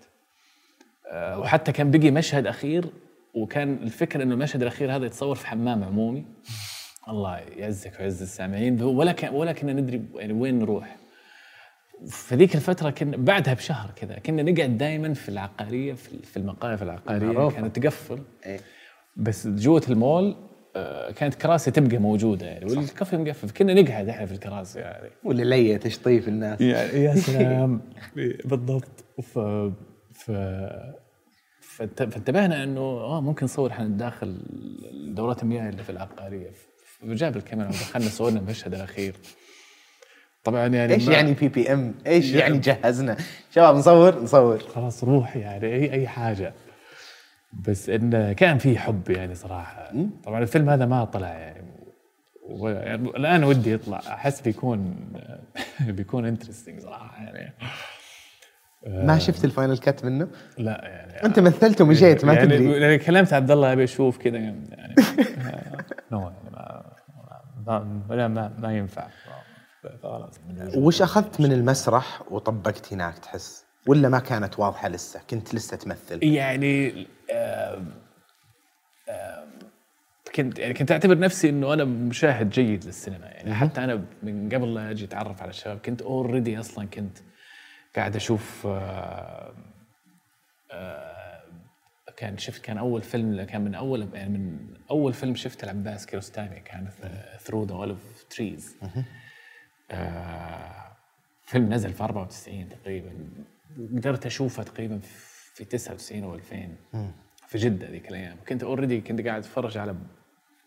آه، 1.12 1.40
وحتى 1.40 1.72
كان 1.72 1.92
بقي 1.92 2.12
مشهد 2.12 2.48
أخير 2.48 2.86
وكان 3.34 3.74
الفكرة 3.74 4.24
إنه 4.24 4.34
المشهد 4.34 4.62
الأخير 4.62 4.96
هذا 4.96 5.06
يتصور 5.06 5.36
في 5.36 5.48
حمام 5.48 5.84
عمومي. 5.84 6.26
الله 7.08 7.38
يعزك 7.38 8.00
ويعز 8.00 8.22
السامعين. 8.22 8.82
ولا 8.82 9.12
كان 9.12 9.34
ولا 9.34 9.52
كنا 9.52 9.74
ندري 9.74 10.02
يعني 10.16 10.34
وين 10.34 10.60
نروح. 10.60 11.01
في 12.08 12.36
ذيك 12.36 12.56
الفترة 12.56 12.90
كنا 12.90 13.18
بعدها 13.18 13.54
بشهر 13.54 13.92
كذا 13.96 14.20
كنا 14.20 14.44
نقعد 14.44 14.78
دائما 14.78 15.14
في 15.14 15.30
العقارية 15.30 15.94
في 15.94 16.18
في 16.24 16.38
المقاهي 16.38 16.78
العقارية 16.82 17.32
معروفة. 17.32 17.56
كانت 17.62 17.80
تقفل. 17.80 18.22
إيه. 18.46 18.60
بس 19.18 19.48
جوة 19.48 19.82
المول 19.90 20.36
آه، 20.76 21.12
كانت 21.12 21.36
كراسي 21.36 21.72
تبقى 21.72 21.98
موجودة 21.98 22.46
يعني 22.46 22.66
والكافي 22.66 23.18
مقفل. 23.18 23.50
كنا 23.50 23.74
نقعد 23.74 24.10
إحنا 24.10 24.26
في 24.26 24.32
الكراسي 24.32 24.80
يعني. 24.80 25.10
واللي 25.24 25.78
تشطيف 25.78 26.28
الناس. 26.28 26.62
يعني 26.62 27.04
يا 27.04 27.16
سلام. 27.28 27.82
بالضبط. 28.46 29.04
ف 29.24 29.40
ف 30.14 30.32
فانت- 31.62 32.04
فانتبهنا 32.04 32.64
إنه 32.64 32.80
آه 32.82 33.22
ممكن 33.22 33.46
نصور 33.46 33.72
إحنا 33.72 33.88
داخل 33.88 34.38
دورات 35.16 35.44
المياه 35.44 35.70
اللي 35.70 35.84
في 35.84 35.90
العقارية. 35.90 36.50
فجاب 37.02 37.38
الكاميرا 37.38 37.68
ودخلنا 37.68 38.10
صورنا 38.10 38.40
المشهد 38.40 38.74
الأخير. 38.74 39.16
طبعا 40.44 40.68
يعني 40.68 40.94
إيش 40.94 41.08
يعني 41.08 41.34
BBM؟ 41.34 41.96
إيش 42.08 42.26
يعني- 42.34 42.40
يعني 42.40 42.58
جهزنا؟ 42.58 43.18
شباب 43.56 43.76
نصور 43.76 44.22
نصور. 44.24 44.60
خلاص 44.60 45.04
روح 45.04 45.36
يعني 45.36 45.66
اي 45.66 45.94
أي 45.94 46.08
حاجة. 46.08 46.54
بس 47.54 47.90
انه 47.90 48.34
كان 48.34 48.58
في 48.58 48.78
حب 48.80 49.10
يعني 49.10 49.36
صراحة. 49.36 49.92
طبعا 50.24 50.42
الفيلم 50.42 50.70
هذا 50.70 50.86
ما 50.86 51.06
طلع 51.06 51.28
يعني. 51.30 51.72
يعني 52.60 53.10
الآن 53.10 53.44
ودي 53.44 53.74
يطلع. 53.74 53.98
أحس 53.98 54.42
بيكون 54.42 54.96
بيكون 55.98 56.26
interesting 56.26 56.80
صراحة 56.82 57.24
يعني. 57.24 57.54
ما 58.88 59.20
شفت 59.20 59.46
ال 59.46 59.51
final 59.51 59.78
cut 59.78 60.06
منه؟ 60.06 60.28
لا 60.58 60.82
يعني. 60.84 61.26
أنت 61.26 61.40
مثلت 61.40 61.82
ومشيت 61.82 62.26
ما 62.26 62.34
يعني 62.34 62.46
تدري. 62.46 62.82
يعني 62.82 62.98
كلمت 62.98 63.34
عبد 63.34 63.52
الله 63.52 63.74
أبي 63.74 63.84
أشوف 63.84 64.18
كذا 64.18 64.38
يعني. 64.38 64.66
no 66.12 66.20
يعني 66.22 66.50
ما 67.68 68.04
ما, 68.10 68.28
ما, 68.28 68.52
ما 68.60 68.78
ينفع. 68.78 69.08
وش 70.78 71.02
أخذت 71.02 71.42
من 71.42 71.52
المسرح 71.52 72.22
وطبقت 72.32 72.94
هناك 72.94 73.18
تحس؟ 73.20 73.66
ولا 73.88 74.10
ما 74.10 74.20
كانت 74.20 74.60
واضحة 74.60 74.90
لسه؟ 74.90 75.22
كنت 75.30 75.56
لسه 75.56 75.78
تمثل؟ 75.78 76.24
يعني 76.24 77.08
آم، 77.32 77.92
آم، 79.10 79.50
كنت 80.36 80.60
يعني 80.60 80.74
كنت 80.74 80.92
أعتبر 80.92 81.20
نفسي 81.20 81.50
إنه 81.50 81.74
أنا 81.74 81.84
مشاهد 81.84 82.50
جيد 82.50 82.86
للسينما 82.86 83.26
يعني 83.26 83.54
حتى 83.56 83.84
أنا 83.84 84.06
من 84.24 84.50
قبل 84.54 84.74
لا 84.74 84.92
أجي 84.92 85.06
أتعرف 85.06 85.42
على 85.42 85.50
الشباب 85.50 85.78
كنت 85.78 86.02
already 86.02 86.60
أصلا 86.60 86.86
كنت 86.88 87.18
قاعد 87.96 88.16
أشوف 88.16 88.68
آه، 88.68 89.54
آه، 90.72 91.42
كان 92.18 92.38
شفت 92.38 92.62
كان 92.62 92.78
أول 92.78 93.02
فيلم 93.02 93.44
كان 93.44 93.62
من 93.62 93.76
أول 93.76 94.08
يعني 94.14 94.38
من 94.38 94.60
أول 94.92 95.14
فيلم 95.14 95.36
شفته 95.36 95.64
لعباس 95.64 96.06
كيروستامي 96.06 96.60
كان 96.60 96.90
Through 97.40 97.64
the 97.64 97.74
Olive 97.74 98.24
Trees 98.30 98.76
فيلم 101.46 101.74
نزل 101.74 101.94
في 101.94 102.04
94 102.04 102.70
تقريبا 102.70 103.12
قدرت 103.96 104.26
أشوفه 104.26 104.64
تقريبا 104.64 105.00
في 105.54 105.66
99 105.66 106.24
أو 106.24 106.36
2000 106.36 106.76
في 107.48 107.58
جدة 107.58 107.88
ذيك 107.90 108.08
الأيام. 108.10 108.38
كنت 108.48 108.64
already 108.64 109.02
كنت 109.02 109.22
قاعد 109.28 109.40
أتفرج 109.42 109.78
على 109.78 109.96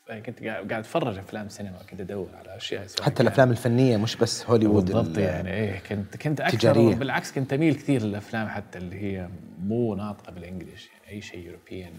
يعني 0.08 0.22
كنت 0.22 0.42
قاعد 0.44 0.72
أتفرج 0.72 1.18
أفلام 1.18 1.48
سينما 1.48 1.78
كنت 1.90 2.00
أدور 2.00 2.28
على 2.34 2.56
أشياء 2.56 2.86
حتى 3.02 3.22
الأفلام 3.22 3.50
الفنية 3.50 3.96
مش 3.96 4.16
بس 4.16 4.46
هوليوود 4.46 4.84
بالضبط 4.84 5.18
ال- 5.18 5.24
يعني 5.24 5.50
إيه 5.54 5.78
كنت 5.78 6.16
كنت 6.16 6.40
أكثر 6.40 6.58
تجارية. 6.58 6.94
بالعكس 6.94 7.32
كنت 7.32 7.52
أميل 7.52 7.74
كثير 7.74 8.02
للأفلام 8.02 8.48
حتى 8.48 8.78
اللي 8.78 8.96
هي 9.02 9.28
مو 9.58 9.94
ناطقة 9.94 10.32
بال 10.32 10.45
English 10.45 10.88
يعني 10.88 11.16
أي 11.16 11.20
شيء 11.20 11.46
European 11.46 11.92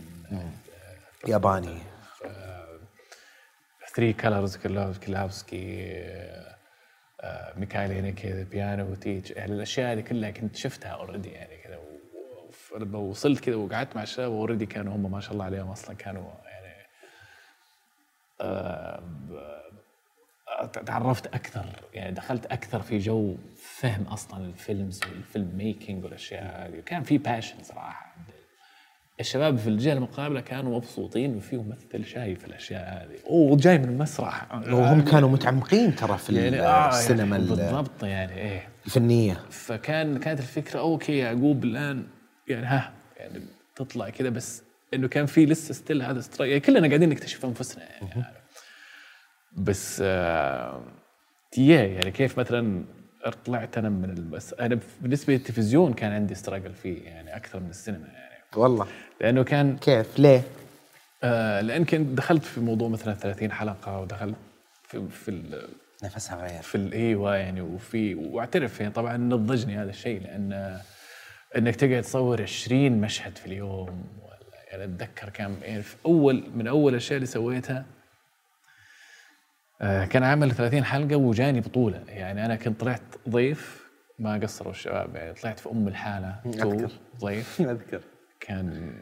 ياباني. 1.27 1.77
Three 3.95 4.13
Colors 4.13 4.57
كيشلوفسكي 4.97 5.85
ميكايل 7.57 7.91
هينيكي 7.91 8.43
Piano 8.43 8.91
Teacher 8.91 9.31
يعني 9.31 9.53
الأشياء 9.53 9.91
هذه 9.91 10.01
كلها 10.01 10.31
كنت 10.31 10.55
شفتها 10.55 10.89
already 10.89 11.29
يعني 11.29 11.57
كذا 11.57 11.79
وصلت 12.93 13.39
كذا 13.39 13.55
وقعدت 13.55 13.95
مع 13.95 14.03
الشباب 14.03 14.31
already 14.31 14.65
كانوا 14.65 14.95
هم 14.95 15.11
ما 15.11 15.19
شاء 15.19 15.33
الله 15.33 15.45
عليهم 15.45 15.67
أصلا 15.67 15.95
كانوا 15.95 16.31
يعني 16.45 16.65
تعرفت 20.85 21.27
أكثر 21.27 21.65
يعني 21.93 22.11
دخلت 22.11 22.45
أكثر 22.45 22.81
في 22.81 22.97
جو 22.97 23.37
فهم 23.57 24.03
أصلا 24.03 24.45
ال 24.45 24.55
films 24.55 25.03
وال 25.03 25.21
film 25.21 25.57
making 25.57 26.03
والأشياء 26.03 26.67
هذه 26.67 26.79
كان 26.79 27.03
في 27.03 27.17
passion 27.17 27.63
صراحة. 27.63 28.15
الشباب 29.19 29.57
في 29.57 29.67
الجهة 29.69 29.93
المقابلة 29.93 30.41
كانوا 30.41 30.75
مبسوطين 30.77 31.35
وفي 31.35 31.57
ممثل 31.57 32.05
شايف 32.05 32.45
الأشياء 32.45 32.81
هذه. 32.81 33.17
أوه 33.29 33.57
جاي 33.57 33.77
من 33.77 33.89
المسرح. 33.89 34.53
وهم 34.53 35.01
كانوا 35.01 35.29
متعمقين 35.29 35.95
ترى 35.95 36.17
في 36.17 36.35
يعني 36.35 36.61
آه 36.61 36.89
السينما 36.89 37.37
يعني 37.37 37.43
ال- 37.51 37.55
بالضبط 37.55 38.03
يعني 38.03 38.33
إيه. 38.37 38.67
الفنية. 38.85 39.33
فكان 39.49 40.17
كانت 40.19 40.39
الفكرة 40.39 40.79
okay 40.79 41.17
يعقوب 41.17 41.63
الآن 41.63 42.07
يعني 42.47 42.65
ها 42.65 42.93
يعني 43.17 43.41
تطلع 43.75 44.09
كذا 44.09 44.29
بس 44.29 44.63
إنه 44.93 45.07
كان 45.07 45.25
في 45.25 45.45
لسه 45.45 45.73
still 45.73 46.01
هذا 46.01 46.21
struggle 46.21 46.51
يعني 46.51 46.59
كلنا 46.79 46.87
قاعدين 46.87 47.09
نكتشف 47.09 47.45
أنفسنا 47.45 47.83
يعني 47.83 48.25
بس 49.57 49.99
آه 50.05 50.83
يعني 51.57 52.11
كيف 52.11 52.39
مثلا 52.39 52.85
طلعت 53.45 53.77
أنا 53.77 53.89
من 53.89 54.09
البس 54.09 54.53
أنا 54.53 54.79
بالنسبة 55.01 55.33
للتلفزيون 55.33 55.93
كان 55.93 56.11
عندي 56.11 56.35
ستراجل 56.35 56.73
فيه 56.73 57.03
يعني 57.03 57.35
أكثر 57.35 57.59
من 57.59 57.69
السينما 57.69 58.07
يعني. 58.07 58.34
والله. 58.57 58.87
لأنه 59.21 59.43
كان 59.43 59.77
كيف؟ 59.77 60.19
ليه؟ 60.19 60.41
آه 61.23 61.61
لأن 61.61 61.85
كنت 61.85 62.17
دخلت 62.17 62.43
في 62.43 62.59
موضوع 62.61 62.89
مثلا 62.89 63.13
30 63.13 63.51
حلقة 63.51 63.99
ودخلت 63.99 64.35
في 64.83 65.07
في 65.09 65.31
ال- 65.31 65.67
نفسها 66.03 66.41
غير. 66.47 66.61
في 66.61 66.75
الايوه 66.75 67.35
يعني 67.35 67.61
وفي 67.61 68.15
واعترف 68.15 68.79
يعني. 68.79 68.93
طبعا 68.93 69.17
نضجني 69.17 69.77
هذا 69.77 69.89
الشيء 69.89 70.21
لأن 70.21 70.79
إنك 71.57 71.75
تقعد 71.75 72.01
تصور 72.01 72.41
20 72.41 73.01
مشهد 73.01 73.37
في 73.37 73.45
اليوم 73.45 74.03
ولا 74.23 74.39
يعني 74.71 74.83
أتذكر 74.83 75.29
كان 75.29 75.55
يعني 75.61 75.81
في 75.81 75.95
اول 76.05 76.43
من 76.55 76.67
أول 76.67 76.91
الاشياء 76.91 77.15
اللي 77.15 77.25
سويتها 77.27 77.85
آه، 79.81 80.05
كان 80.05 80.23
عامل 80.23 80.51
30 80.51 80.83
حلقة 80.83 81.15
وجاني 81.15 81.61
بطولة. 81.61 82.03
يعني 82.07 82.45
أنا 82.45 82.55
كنت 82.55 82.79
طلعت 82.81 83.01
ضيف 83.29 83.85
ما 84.19 84.33
قصروا 84.43 84.71
الشباب 84.71 85.15
يعني 85.15 85.33
طلعت 85.33 85.59
في 85.59 85.69
أم 85.71 85.87
الحالة 85.87 86.35
تو 86.43 86.49
أذكر. 86.71 86.91
ضيف. 87.19 87.61
أذكر. 87.61 88.01
كان 88.47 88.93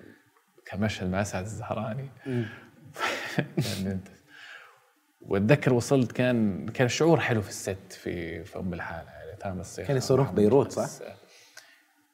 كان 0.65 0.79
مشهد 0.81 1.09
مع 1.09 1.23
سعد 1.23 1.43
الزهراني 1.43 2.09
كان 3.35 3.87
أنت 3.87 4.07
وأتذكر 5.21 5.73
وصلت 5.73 6.11
كان 6.11 6.67
كان 6.69 6.85
الشعور 6.85 7.19
حلو 7.19 7.41
في 7.41 7.49
الست 7.49 7.93
في 7.93 8.43
في 8.43 8.59
أم 8.59 8.73
الحاله 8.73 9.09
يعني 9.11 9.37
تام 9.39 9.59
الصيف 9.59 9.87
كان 9.87 9.97
يصورون 9.97 10.25
في 10.27 10.33
بيروت، 10.33 10.71
صح؟ 10.71 10.89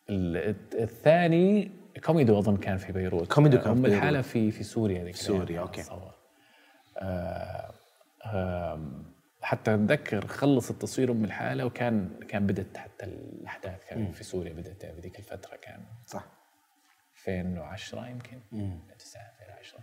ال- 0.10 0.56
الثاني 0.74 1.72
كوميدو 2.06 2.40
أظن 2.40 2.58
كان 2.58 2.78
في 2.78 2.92
بيروت 2.92 3.34
كوميدو 3.34 3.58
كان 3.58 3.74
في 3.76 3.80
أم. 3.80 3.86
الحالة 3.86 4.22
في 4.22 4.52
في 4.52 4.64
سوريا 4.64 5.04
ذيك 5.04 5.16
سوريا، 5.16 5.44
الأيام 5.44 5.62
okay. 5.62 5.84
صور. 5.84 6.14
آه 6.98 7.74
آم، 8.26 9.04
حتى 9.42 9.74
أتذكر 9.74 10.28
خلص 10.28 10.70
التصوير 10.70 11.12
أم 11.12 11.26
الحالة 11.26 11.66
وكان 11.66 12.10
كان 12.28 12.48
بدت 12.48 12.78
حتى 12.78 13.06
الأحداث 13.06 13.84
كان 13.90 14.12
في 14.12 14.24
سوريا 14.24 14.54
بدت 14.54 14.86
في 14.86 15.00
ذيك 15.02 15.20
الفترة 15.20 15.56
كان 15.56 15.80
صح 16.06 16.26
2010 17.28 18.08
يمكن 18.08 18.38
9 19.00 19.22
2010 19.42 19.80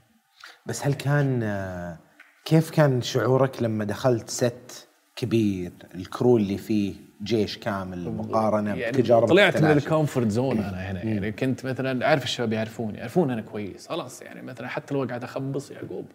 بس 0.67 0.87
هل 0.87 0.95
كان 0.95 1.97
كيف 2.45 2.71
كان 2.71 3.03
شعورك 3.03 3.63
لما 3.63 3.85
دخلت 3.85 4.31
set 4.31 4.89
كبير 5.17 5.73
ال 5.95 6.03
crew 6.03 6.37
اللي 6.37 6.59
فيه 6.59 6.95
جيش 7.23 7.59
كامل 7.59 8.11
مقارنة 8.11 8.75
يعني 8.75 8.93
بتجارب 8.93 9.29
طلعت 9.29 9.63
من؟ 9.63 9.71
ال 9.71 9.78
comfort 9.78 10.29
zone 10.31 10.59
أنا 10.59 10.91
هنا 10.91 11.03
يعني 11.05 11.33
كنت 11.33 11.67
مثلا 11.67 12.07
أعرف 12.07 12.25
الشباب 12.25 12.53
يعرفوني 12.53 12.99
يعرفون 12.99 13.31
أنا 13.31 13.43
كويس 13.43 13.89
خلاص 13.89 14.23
يعني 14.23 14.43
مثلا 14.43 14.69
حتى 14.69 14.95
لو 14.95 15.05
قاعد 15.05 15.25
أخبص 15.25 15.71
يعقوب. 15.71 16.07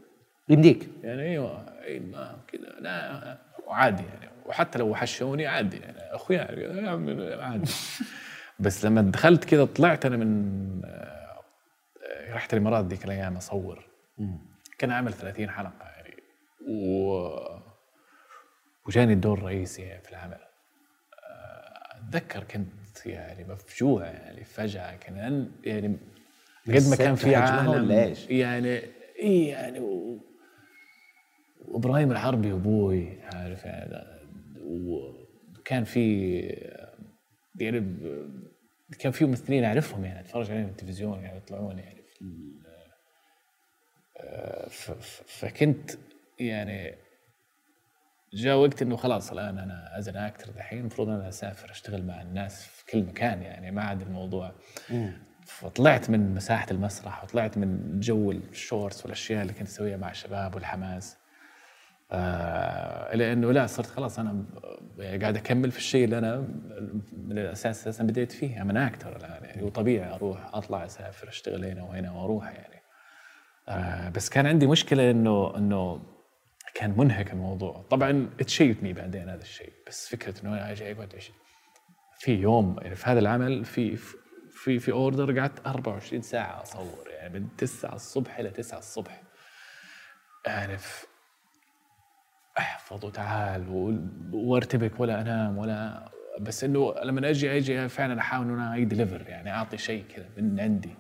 يمديك؟ 0.50 0.90
يعني 1.04 1.22
أيوه 1.22 1.66
إي 1.84 2.00
ما 2.00 2.36
كذا 2.48 2.70
لا 2.80 3.38
وعادي 3.68 4.04
يعني 4.04 4.32
وحتى 4.46 4.80
لو 4.80 4.88
وحشوني 4.88 5.48
عادي 5.48 5.78
يعني 5.78 5.98
أخويا 6.00 6.52
يا 6.52 6.90
عمي 6.90 7.34
عادي. 7.34 7.72
بس 8.62 8.86
لما 8.86 9.02
دخلت 9.02 9.46
كذا 9.46 9.66
طلعت 9.66 10.06
أنا 10.06 10.18
من 10.18 10.82
رحت 12.30 12.54
الإمارات 12.54 12.86
ذيك 12.86 13.06
الأيام 13.06 13.38
أصور. 13.38 13.86
كان 14.78 14.92
عامل 14.92 15.14
30 15.14 15.50
حلقة 15.50 15.86
يعني. 15.86 16.16
و 16.68 17.12
وجاني 18.88 19.14
الدور 19.14 19.38
الرئيسي 19.38 20.00
في 20.04 20.10
العمل. 20.10 20.34
آه، 20.34 21.98
أتذكر 21.98 22.44
كنت 22.44 23.06
يعني 23.06 23.44
مفجوع 23.44 24.06
يعني 24.06 24.44
فجأة 24.44 24.96
كان 24.96 25.52
يعني 25.64 25.98
قد 26.68 26.90
ما 26.90 26.96
كان 26.96 27.16
في 27.16 27.36
عالم؟ 27.36 28.16
يعني 28.30 28.82
إي 29.20 29.46
يعني 29.48 29.80
و... 29.80 30.20
وإبراهيم 31.62 32.12
الحربي 32.12 32.52
أبوي 32.52 33.22
عارف 33.22 33.66
يعني 33.66 34.06
وكان 34.62 35.84
في 35.84 36.40
يعني 37.56 37.80
كان 39.00 39.12
في 39.12 39.26
ممثلين 39.26 39.64
أعرفهم 39.64 40.06
يعني 40.06 40.20
اتفرج 40.20 40.52
عليهم 40.52 40.66
في 40.66 40.72
التلفزيون 40.72 41.20
يعني 41.24 41.38
يطلعون 41.38 41.80
يعني 41.80 42.02
في 44.70 44.92
آه، 44.92 44.96
فكنت 45.28 45.92
يعني 46.40 46.96
جاء 48.34 48.58
وقت 48.58 48.82
إنه 48.82 48.96
خلاص 48.96 49.32
الآن 49.32 49.58
أنا 49.58 49.98
as 49.98 50.10
actor 50.10 50.52
دحين 50.52 50.80
المفروض 50.80 51.10
أنا 51.10 51.30
أسافر 51.30 51.72
أشتغل 51.72 52.06
مع 52.06 52.22
الناس 52.22 52.64
في 52.64 52.86
كل 52.86 53.04
مكان 53.04 53.42
يعني 53.42 53.72
ما 53.72 53.82
عاد 53.84 54.02
الموضوع. 54.02 54.52
فطلعت 55.46 56.10
من 56.10 56.36
مساحة 56.36 56.68
المسرح 56.72 57.24
وطلعت 57.24 57.58
من 57.58 58.00
جو 58.00 58.32
ال 58.32 58.42
shorts 58.42 59.04
والأشياء 59.04 59.42
اللي 59.42 59.54
كنت 59.54 59.68
أسويها 59.68 59.98
مع 59.98 60.12
الشباب 60.12 60.56
والحماس. 60.56 61.18
آه 62.12 63.14
إلى 63.14 63.34
إنه 63.34 63.52
لا 63.52 63.68
صرت 63.68 63.86
خلاص 63.86 64.20
أنا 64.20 64.46
يعني 64.98 65.22
قاعد 65.22 65.38
أكمل 65.38 65.72
في 65.72 65.78
الشيء 65.78 66.06
اللي 66.06 66.18
أنا 66.18 66.38
من 67.18 67.38
الأساس 67.38 67.82
أساسا 67.82 68.04
بديت 68.04 68.32
فيه. 68.32 68.62
أنا 68.62 68.88
actor 68.88 69.16
الآن 69.16 69.44
يعني 69.44 69.64
وطبيعي 69.64 70.16
أروح 70.16 70.56
أطلع 70.56 70.86
أسافر 70.86 71.30
أشتغل 71.30 71.66
هنا 71.66 71.84
وهنا 71.84 72.12
وأروح 72.12 72.46
يعني. 72.46 72.82
آه 73.70 74.10
بس 74.10 74.30
كان 74.30 74.46
عندي 74.46 74.68
مشكلة 74.68 75.12
إنه 75.12 75.58
إنه 75.58 76.02
كان 76.74 76.94
منهك 76.98 77.32
الموضوع. 77.34 77.86
طبعا 77.90 78.30
اتشيبني 78.40 78.94
بعدين 78.94 79.30
هذا 79.30 79.42
الشيء 79.42 79.74
بس 79.88 80.08
فكرة 80.08 80.42
إنه 80.44 80.54
أنا 80.54 80.72
أجي 80.72 80.92
اقعد 80.92 81.14
في 82.20 82.32
يوم 82.32 82.76
يعني 82.82 82.96
في 82.96 83.10
هذا 83.10 83.20
العمل 83.20 83.66
في 83.66 83.98
في 84.52 84.80
في 84.80 84.92
order 84.92 85.40
قعدت 85.40 85.68
24 85.68 86.22
ساعة 86.22 86.62
أصور 86.62 87.08
يعني 87.10 87.40
من 87.40 87.48
9 87.58 87.96
الصبح 87.96 88.40
إلى 88.40 88.50
9 88.50 88.80
الصبح. 88.80 89.22
يعني 90.46 90.78
احفظ 92.58 93.06
وتعال 93.06 93.66
وارتبك 94.34 95.00
ولا 95.00 95.22
أنام 95.22 95.58
ولا 95.58 96.12
بس 96.40 96.64
إنه 96.64 96.94
لما 97.04 97.30
أجي 97.30 97.58
أجي 97.58 97.90
فعلا 97.90 98.20
أحاول 98.20 98.46
انه 98.46 98.54
أنا 98.54 98.84
deliver 98.84 99.26
يعني 99.28 99.52
أعطي 99.52 99.78
شيء 99.78 100.04
كذا 100.16 100.30
من 100.38 100.60
عندي. 100.60 100.96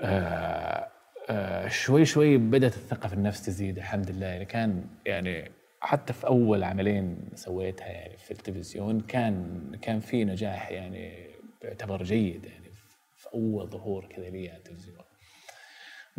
آه 0.00 0.88
آه 1.30 1.68
شوي 1.68 2.04
شوي 2.04 2.36
بدأت 2.36 2.76
الثقة 2.76 3.08
في 3.08 3.14
النفس 3.14 3.42
تزيد 3.42 3.76
الحمد 3.78 4.10
لله. 4.10 4.26
يعني 4.26 4.44
كان 4.44 4.84
يعني 5.06 5.50
حتى 5.80 6.12
في 6.12 6.26
أول 6.26 6.64
عملين 6.64 7.30
سويتها 7.34 7.86
يعني 7.86 8.16
في 8.16 8.30
التلفزيون 8.30 9.00
كان 9.00 9.70
كان 9.82 10.00
في 10.00 10.24
نجاح 10.24 10.70
يعني 10.70 11.30
يعتبر 11.62 12.02
جيد 12.02 12.44
يعني 12.44 12.70
في 13.16 13.28
أول 13.34 13.68
ظهور 13.68 14.06
كذا 14.06 14.28
لي 14.30 14.48
على 14.48 14.58
التلفزيون. 14.58 15.09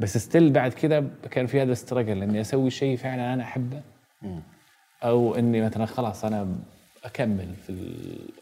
بس 0.02 0.18
ستيل 0.18 0.50
بعد 0.52 0.74
كذا 0.74 1.10
كان 1.32 1.46
في 1.48 1.62
هذا 1.62 1.72
استراجل 1.72 2.24
إني 2.24 2.42
أسوي 2.42 2.70
شيء 2.70 2.98
فعلا 2.98 3.34
أنا 3.34 3.44
أحبه. 3.44 3.82
أو 5.04 5.36
إني 5.36 5.62
مثلا 5.62 5.86
خلاص 5.86 6.26
أنا 6.26 6.56
أكمل 7.04 7.56
في 7.68 7.74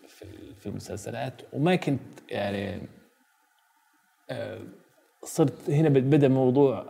في 0.07 0.25
في 0.59 0.65
المسلسلات. 0.67 1.41
وما 1.53 1.75
كنت 1.75 1.99
يعني 2.29 2.81
آه، 4.29 4.59
صرت 5.23 5.69
هنا 5.69 5.89
بد- 5.89 6.09
بدا 6.09 6.27
موضوع 6.27 6.85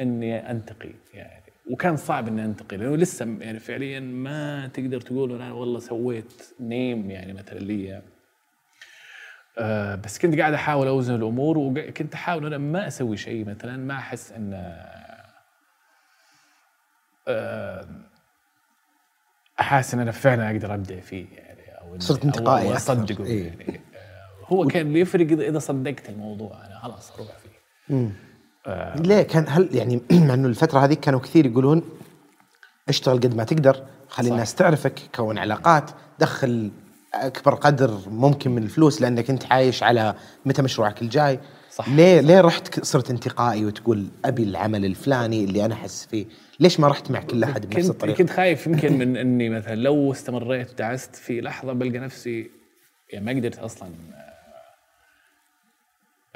إني 0.00 0.50
أنتقي 0.50 0.90
يعني. 1.14 1.42
وكان 1.70 1.96
صعب 1.96 2.28
إني 2.28 2.44
أنتقي 2.44 2.76
لأنه 2.76 2.96
لسه 2.96 3.36
يعني 3.40 3.58
فعليا 3.58 4.00
ما 4.00 4.66
تقدر 4.66 5.00
تقول 5.00 5.32
أنا 5.32 5.52
والله 5.52 5.78
سويت 5.78 6.42
نيم 6.60 7.10
يعني 7.10 7.32
مثلا 7.32 7.58
لي. 7.58 8.02
آه 9.58 9.94
بس 9.94 10.18
كنت 10.18 10.38
قاعد 10.38 10.52
أحاول 10.54 10.86
أوزن 10.86 11.14
الأمور 11.14 11.58
وكنت 11.58 12.14
أحاول 12.14 12.46
أنا 12.46 12.58
ما 12.58 12.86
أسوي 12.86 13.16
شيء 13.16 13.44
مثلا 13.48 13.76
ما 13.76 13.94
أحس 13.94 14.32
إن 14.32 14.52
آه 17.28 17.86
أحس 19.60 19.94
إن 19.94 20.00
أنا 20.00 20.10
فعلا 20.10 20.50
أقدر 20.50 20.74
ابدع 20.74 21.00
فيه 21.00 21.26
يعني 21.32 21.80
أو 21.80 21.98
صرت 21.98 22.24
انتقائي. 22.24 22.76
أصدقه 22.76 23.24
إيه. 23.24 23.46
يعني 23.46 23.80
آه 23.94 24.52
هو 24.52 24.66
كان 24.66 24.92
بيفرق 24.92 25.32
اذا 25.32 25.58
صدقت 25.58 26.08
الموضوع 26.08 26.66
أنا 26.66 26.78
خلاص 26.78 27.12
أروح 27.12 27.28
فيه 27.38 28.12
ليه 28.96 29.22
كان 29.22 29.44
هل 29.48 29.68
يعني 29.72 30.00
مع 30.26 30.34
إنه 30.34 30.48
الفترة 30.48 30.78
هذيك 30.80 31.00
كانوا 31.00 31.20
كثير 31.20 31.46
يقولون 31.46 31.82
اشتغل 32.88 33.16
قد 33.16 33.34
ما 33.34 33.44
تقدر 33.44 33.86
خلي. 34.08 34.28
الناس 34.28 34.54
تعرفك 34.54 35.00
كون 35.14 35.38
علاقات 35.38 35.90
دخل 36.18 36.70
أكبر 37.14 37.54
قدر 37.54 38.00
ممكن 38.08 38.50
من 38.50 38.62
الفلوس 38.62 39.02
لأنك 39.02 39.30
أنت 39.30 39.52
عايش 39.52 39.82
على 39.82 40.14
متى 40.46 40.62
مشروعك 40.62 41.02
الجاي. 41.02 41.40
صح. 41.70 41.88
ليه 41.88 42.20
ليه 42.20 42.40
رحت 42.40 42.84
صرت 42.84 43.10
انتقائي 43.10 43.64
وتقول 43.64 44.08
أبي 44.24 44.42
العمل 44.42 44.84
الفلاني 44.84 45.44
اللي 45.44 45.64
أنا 45.64 45.74
أحس 45.74 46.06
فيه؟ 46.06 46.26
ليش 46.60 46.80
ما 46.80 46.88
رحت 46.88 47.10
مع 47.10 47.20
كل 47.20 47.44
أحد 47.44 47.66
بنفس 47.66 47.90
الطريقة؟ 47.90 48.16
كنت 48.16 48.30
خايف 48.30 48.66
يمكن 48.66 48.98
من 48.98 49.16
إني 49.16 49.48
مثلا 49.48 49.74
لو 49.74 50.12
استمريت 50.12 50.70
ودعست 50.70 51.16
في 51.16 51.40
لحظة 51.40 51.72
بلقى 51.72 51.98
نفسي 51.98 52.50
يعني 53.12 53.24
ما 53.24 53.32
قدرت 53.32 53.58
أصلا 53.58 53.88
آه، 53.88 54.26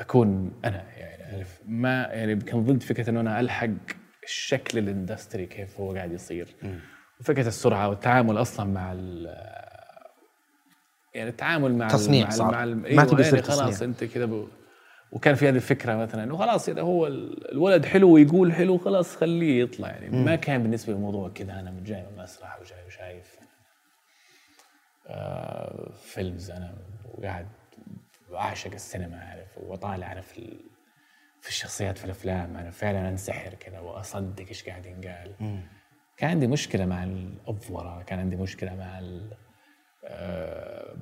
أكون 0.02 0.52
أنا 0.64 0.84
يعني 0.96 1.22
عارف 1.34 1.60
ما 1.66 2.02
يعني 2.10 2.36
كان 2.36 2.64
ضد 2.64 2.82
فكرة 2.82 3.10
إنه 3.10 3.20
أنا 3.20 3.40
ألحق 3.40 3.68
الشكل 4.24 4.78
الإندستري 4.78 5.46
كيف 5.46 5.80
هو 5.80 5.92
قاعد 5.94 6.12
يصير. 6.12 6.56
وفكرة 7.20 7.48
السرعة 7.48 7.88
والتعامل 7.88 8.40
أصلا 8.40 8.66
مع 8.66 8.92
يعني 11.14 11.30
التعامل 11.30 11.74
مع 11.74 11.88
تصنيع 11.88 12.24
مع 12.24 12.30
صار. 12.30 12.52
مع 12.52 12.64
ال- 12.64 12.76
ما 12.76 12.88
أيوة 12.88 13.04
تبي 13.04 13.22
يعني 13.22 13.42
خلاص 13.42 13.70
تصنيع. 13.70 13.90
أنت 13.90 14.04
كذا 14.04 14.24
ب... 14.24 14.48
وكان 15.12 15.34
في 15.34 15.48
هذه 15.48 15.56
الفكرة 15.56 15.94
مثلا 15.96 16.24
انه 16.24 16.36
خلاص 16.36 16.68
إذا 16.68 16.82
هو 16.82 17.06
ال- 17.06 17.52
الولد 17.52 17.84
حلو 17.84 18.10
ويقول 18.10 18.52
حلو 18.52 18.78
خلاص 18.78 19.16
خليه 19.16 19.62
يطلع 19.62 19.88
يعني 19.88 20.10
ما 20.24 20.36
كان 20.36 20.62
بالنسبة 20.62 20.92
للموضوع 20.92 21.28
كذا 21.28 21.52
أنا 21.60 21.70
من 21.70 21.84
جاي 21.84 22.02
من 22.02 22.08
المسرح 22.18 22.60
وجاي 22.60 22.86
وشايف 22.86 23.36
آه 25.06 25.90
فيلمز 26.02 26.50
أنا 26.50 26.74
وقاعد 27.14 27.46
اعشق 28.34 28.72
السينما 28.72 29.20
عارف 29.20 29.48
واطالع 29.58 30.12
أنا 30.12 30.20
في. 30.20 30.56
في 31.40 31.48
الشخصيات 31.48 31.98
في 31.98 32.04
الأفلام 32.04 32.56
أنا 32.56 32.70
فعلا 32.70 33.08
أنسحر 33.08 33.54
كذا 33.54 33.78
وأصدق 33.78 34.46
إيش 34.48 34.64
قاعد 34.68 34.86
ينقال 34.86 35.34
كان 36.16 36.30
عندي 36.30 36.46
مشكلة 36.46 36.86
مع 36.86 37.04
الأفورة 37.04 38.02
كان 38.02 38.18
عندي 38.18 38.36
مشكلة 38.36 38.74
مع 38.76 38.98
ال... 38.98 39.30
آه، 40.04 40.96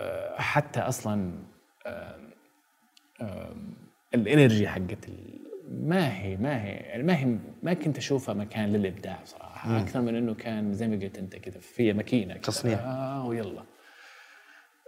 آه، 0.00 0.40
حتى 0.40 0.80
أصلا 0.80 1.32
الإنرجي 4.14 4.68
حقت 4.68 5.08
ما 5.68 6.18
هي 6.18 6.36
ما 6.36 6.64
هي 6.64 6.70
يعني 6.70 7.02
ما 7.02 7.16
هي 7.16 7.38
ما 7.62 7.74
كنت 7.74 7.98
أشوفها 7.98 8.34
مكان 8.34 8.72
للإبداع 8.72 9.22
بصراحه 9.22 9.80
أكثر 9.80 10.00
من 10.00 10.16
إنه 10.16 10.34
كان 10.34 10.72
زي 10.72 10.88
ما 10.88 10.96
قلت 10.96 11.18
أنت 11.18 11.36
كذا 11.36 11.60
في 11.60 11.92
ماكينة. 11.92 12.36
تصنيع. 12.36 12.78
آه 12.78 13.26
ويلا 13.26 13.62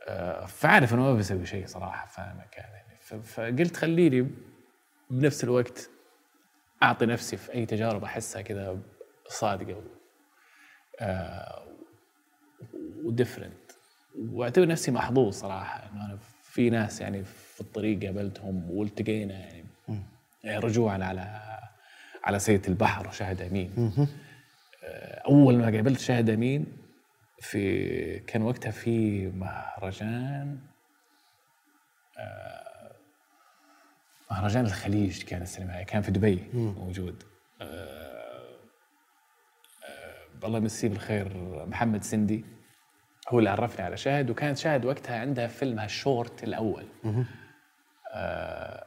آه 0.09 0.47
فعارف 0.47 0.95
انه 0.95 1.03
ما 1.03 1.15
بسوي 1.15 1.47
شيء 1.47 1.67
صراحة 1.67 2.07
في 2.07 2.21
مكان 2.21 2.65
يعني 2.73 3.23
فقلت 3.23 3.77
خليني 3.77 4.31
بنفس 5.11 5.45
الوقت 5.45 5.91
أعطي 6.83 7.07
نفسي 7.07 7.37
في 7.37 7.55
أي 7.55 7.67
تجارب 7.67 8.05
أحسها 8.05 8.43
كذا 8.43 8.79
صادقة 9.29 9.83
آه 11.01 11.78
وديفرنت 13.05 13.73
وأعتبر 14.19 14.67
نفسي 14.69 14.91
محظوظ 14.91 15.33
صراحة 15.35 15.91
إنه 15.93 16.05
أنا 16.05 16.19
في 16.43 16.71
ناس 16.71 17.01
يعني 17.01 17.25
في 17.25 17.61
الطريق 17.61 18.05
قابلتهم 18.05 18.71
والتقينا 18.71 19.35
يعني, 19.35 19.65
يعني 20.45 20.59
رجوعا 20.59 21.05
على 21.05 21.41
على 22.25 22.39
سيدة 22.39 22.69
البحر 22.69 23.09
وشاهد 23.09 23.43
أمين. 23.43 23.93
آه، 24.85 25.23
أول 25.27 25.57
ما 25.59 25.65
قابلت 25.65 26.01
شاهد 26.01 26.31
أمين 26.31 26.67
في 27.41 28.19
كان 28.19 28.43
وقتها 28.43 28.71
في 28.71 29.27
مهرجان 29.27 30.59
آه، 32.19 32.93
مهرجان 34.31 34.65
الخليج 34.65 35.23
كان 35.23 35.43
السينمائي 35.43 35.85
كان 35.85 36.03
في 36.03 36.11
دبي 36.11 36.43
موجود. 36.55 37.23
آه، 37.63 37.65
آه، 39.85 40.47
الله 40.47 40.59
يمسيه 40.59 40.89
بالخير 40.89 41.29
محمد 41.67 42.05
سندي. 42.05 42.45
هو 43.29 43.39
اللي 43.39 43.51
عرفني 43.51 43.85
على 43.85 43.97
شاهد 43.97 44.31
وكانت 44.31 44.59
شاهد 44.59 44.85
وقتها 44.85 45.21
عندها 45.21 45.47
فيلمها 45.47 45.85
الشورت 45.85 46.45
الأول. 46.45 46.87
آه 48.15 48.85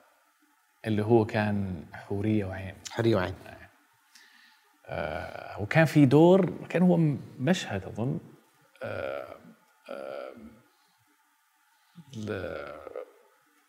اللي 0.88 1.04
هو 1.04 1.26
كان 1.26 1.86
حورية 1.94 2.46
وعين. 2.46 2.76
حري 2.92 3.16
وعين. 3.16 3.34
آه 4.86 5.62
وكان 5.62 5.86
في 5.86 6.06
دور 6.06 6.54
كان 6.70 6.82
هو 6.82 6.98
مشهد 7.40 7.84
أظن. 7.84 8.20
آه 8.84 9.36
آه 9.90 10.32
ل- 12.18 12.82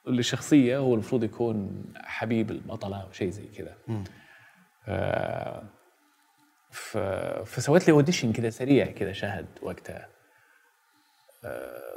الشخصيه 0.08 0.78
هو 0.78 0.94
المفروض 0.94 1.24
يكون 1.24 1.84
حبيب 1.96 2.50
البطلة 2.50 3.02
أو 3.02 3.12
شيء 3.12 3.30
زي 3.30 3.46
كذا. 3.46 3.76
آه، 4.88 5.62
فسويت 7.44 7.86
لي 7.88 7.92
audition 7.92 8.32
كذا 8.32 8.50
سريع 8.50 8.86
كذا 8.86 9.12
شهد 9.12 9.46
وقتها. 9.62 10.08
آه، 10.08 10.11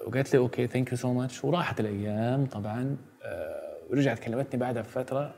وقالت 0.08 0.34
لي 0.34 0.40
okay 0.40 0.68
thank 0.68 0.92
you 0.92 0.98
so 0.98 1.14
much 1.14 1.44
وراحت 1.44 1.80
الأيام 1.80 2.46
طبعا 2.46 2.98
آه، 3.24 3.78
ورجعت 3.90 4.20
كلمتني 4.20 4.60
بعدها 4.60 4.82
بفترة 4.82 5.36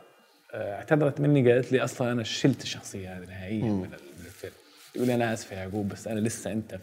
آه، 0.53 0.75
اعتذرت 0.75 1.21
مني 1.21 1.51
قالت 1.51 1.71
لي 1.71 1.83
أصلا 1.83 2.11
أنا 2.11 2.23
شلت 2.23 2.63
الشخصيه 2.63 3.17
هذه 3.17 3.25
نهائيا 3.25 3.63
من 3.63 3.83
ال- 3.83 4.19
من 4.19 4.25
الفيلم. 4.25 4.53
يقول 4.95 5.07
لي 5.07 5.15
أنا 5.15 5.33
آسف 5.33 5.51
يا 5.51 5.57
يعقوب 5.57 5.87
بس 5.87 6.07
أنا 6.07 6.19
لسه 6.19 6.51
أنت 6.51 6.75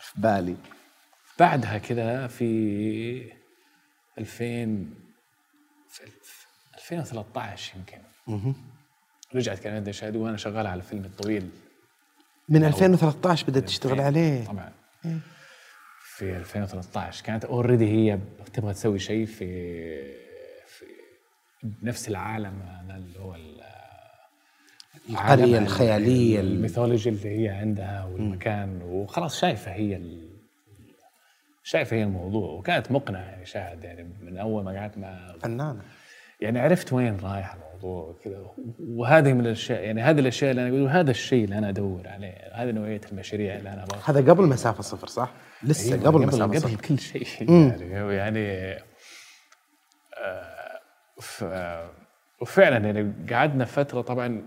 في 0.00 0.20
بالي. 0.20 0.56
بعدها 1.38 1.78
كذا 1.78 2.26
في 2.26 3.32
2000 4.18 4.86
في 5.90 6.04
الف- 6.04 6.46
2013 6.74 7.72
يمكن. 7.76 7.98
رجعت 9.34 9.58
كلمتني 9.58 9.92
شهد 9.92 10.16
وأنا 10.16 10.36
شغال 10.36 10.66
على 10.66 10.82
فيلم 10.82 11.04
الطويل. 11.04 11.48
من 12.48 12.64
2013 12.64 13.46
بدأت 13.46 13.64
تشتغل 13.64 14.00
عليه. 14.00 14.44
طبعا. 14.44 14.72
في 16.16 16.36
2013 16.36 17.24
كانت 17.24 17.44
اوريدي 17.44 17.86
هي 17.90 18.18
تبغى 18.52 18.72
تسوي 18.72 18.98
شيء 18.98 19.26
في 19.26 19.44
في 20.66 20.84
نفس 21.82 22.08
العالم 22.08 22.62
هذا 22.62 22.96
اللي 22.96 23.18
هو 23.18 23.34
ال- 23.34 23.60
القرية 25.10 25.58
الخيالية 25.58 26.40
ال- 26.40 26.52
الميثولوجي 26.52 27.10
اللي 27.10 27.38
هي 27.44 27.48
عندها 27.48 28.04
والمكان 28.04 28.82
وخلاص 28.82 29.40
شايفة 29.40 29.72
هي 29.72 29.96
ال... 29.96 30.28
شايفة 31.62 31.96
هي 31.96 32.02
الموضوع 32.02 32.50
وكانت 32.52 32.92
مقنعة 32.92 33.20
يعني 33.22 33.46
شاهد 33.46 33.84
يعني 33.84 34.08
من 34.20 34.38
أول 34.38 34.64
ما 34.64 34.80
قعدت 34.80 34.98
مع 34.98 35.34
فنانة. 35.42 35.82
يعني 36.40 36.60
عرفت 36.60 36.92
وين 36.92 37.16
رايح 37.20 37.54
الموضوع 37.54 38.02
وكذا 38.08 38.46
وهذه 38.80 39.32
من 39.32 39.40
الأشياء 39.40 39.82
يعني 39.84 40.02
هذه 40.02 40.20
الأشياء 40.20 40.50
اللي 40.50 40.62
أنا 40.62 40.70
أقول 40.76 40.88
هذا 40.88 41.10
الشيء 41.10 41.44
اللي 41.44 41.58
أنا 41.58 41.68
أدور 41.68 42.08
عليه 42.08 42.34
هذه 42.52 42.70
نوعية 42.70 43.00
المشاريع 43.12 43.56
اللي 43.56 43.72
أنا 43.72 43.84
هذا 44.04 44.32
قبل 44.32 44.44
مسافة 44.44 44.82
صفر 44.82 45.06
صح؟ 45.06 45.30
لسه 45.62 45.94
أيوة، 45.94 46.06
قبل 46.06 46.30
قبل 46.42 46.60
صفر 46.60 46.80
كل 46.80 46.98
شيء. 46.98 47.26
يعني 47.50 48.14
يعني 48.16 48.78
آه، 50.18 50.80
ف- 51.20 51.90
وفعلا 52.40 52.76
يعني 52.86 53.14
قعدنا 53.34 53.64
فترة 53.64 54.00
طبعا 54.00 54.46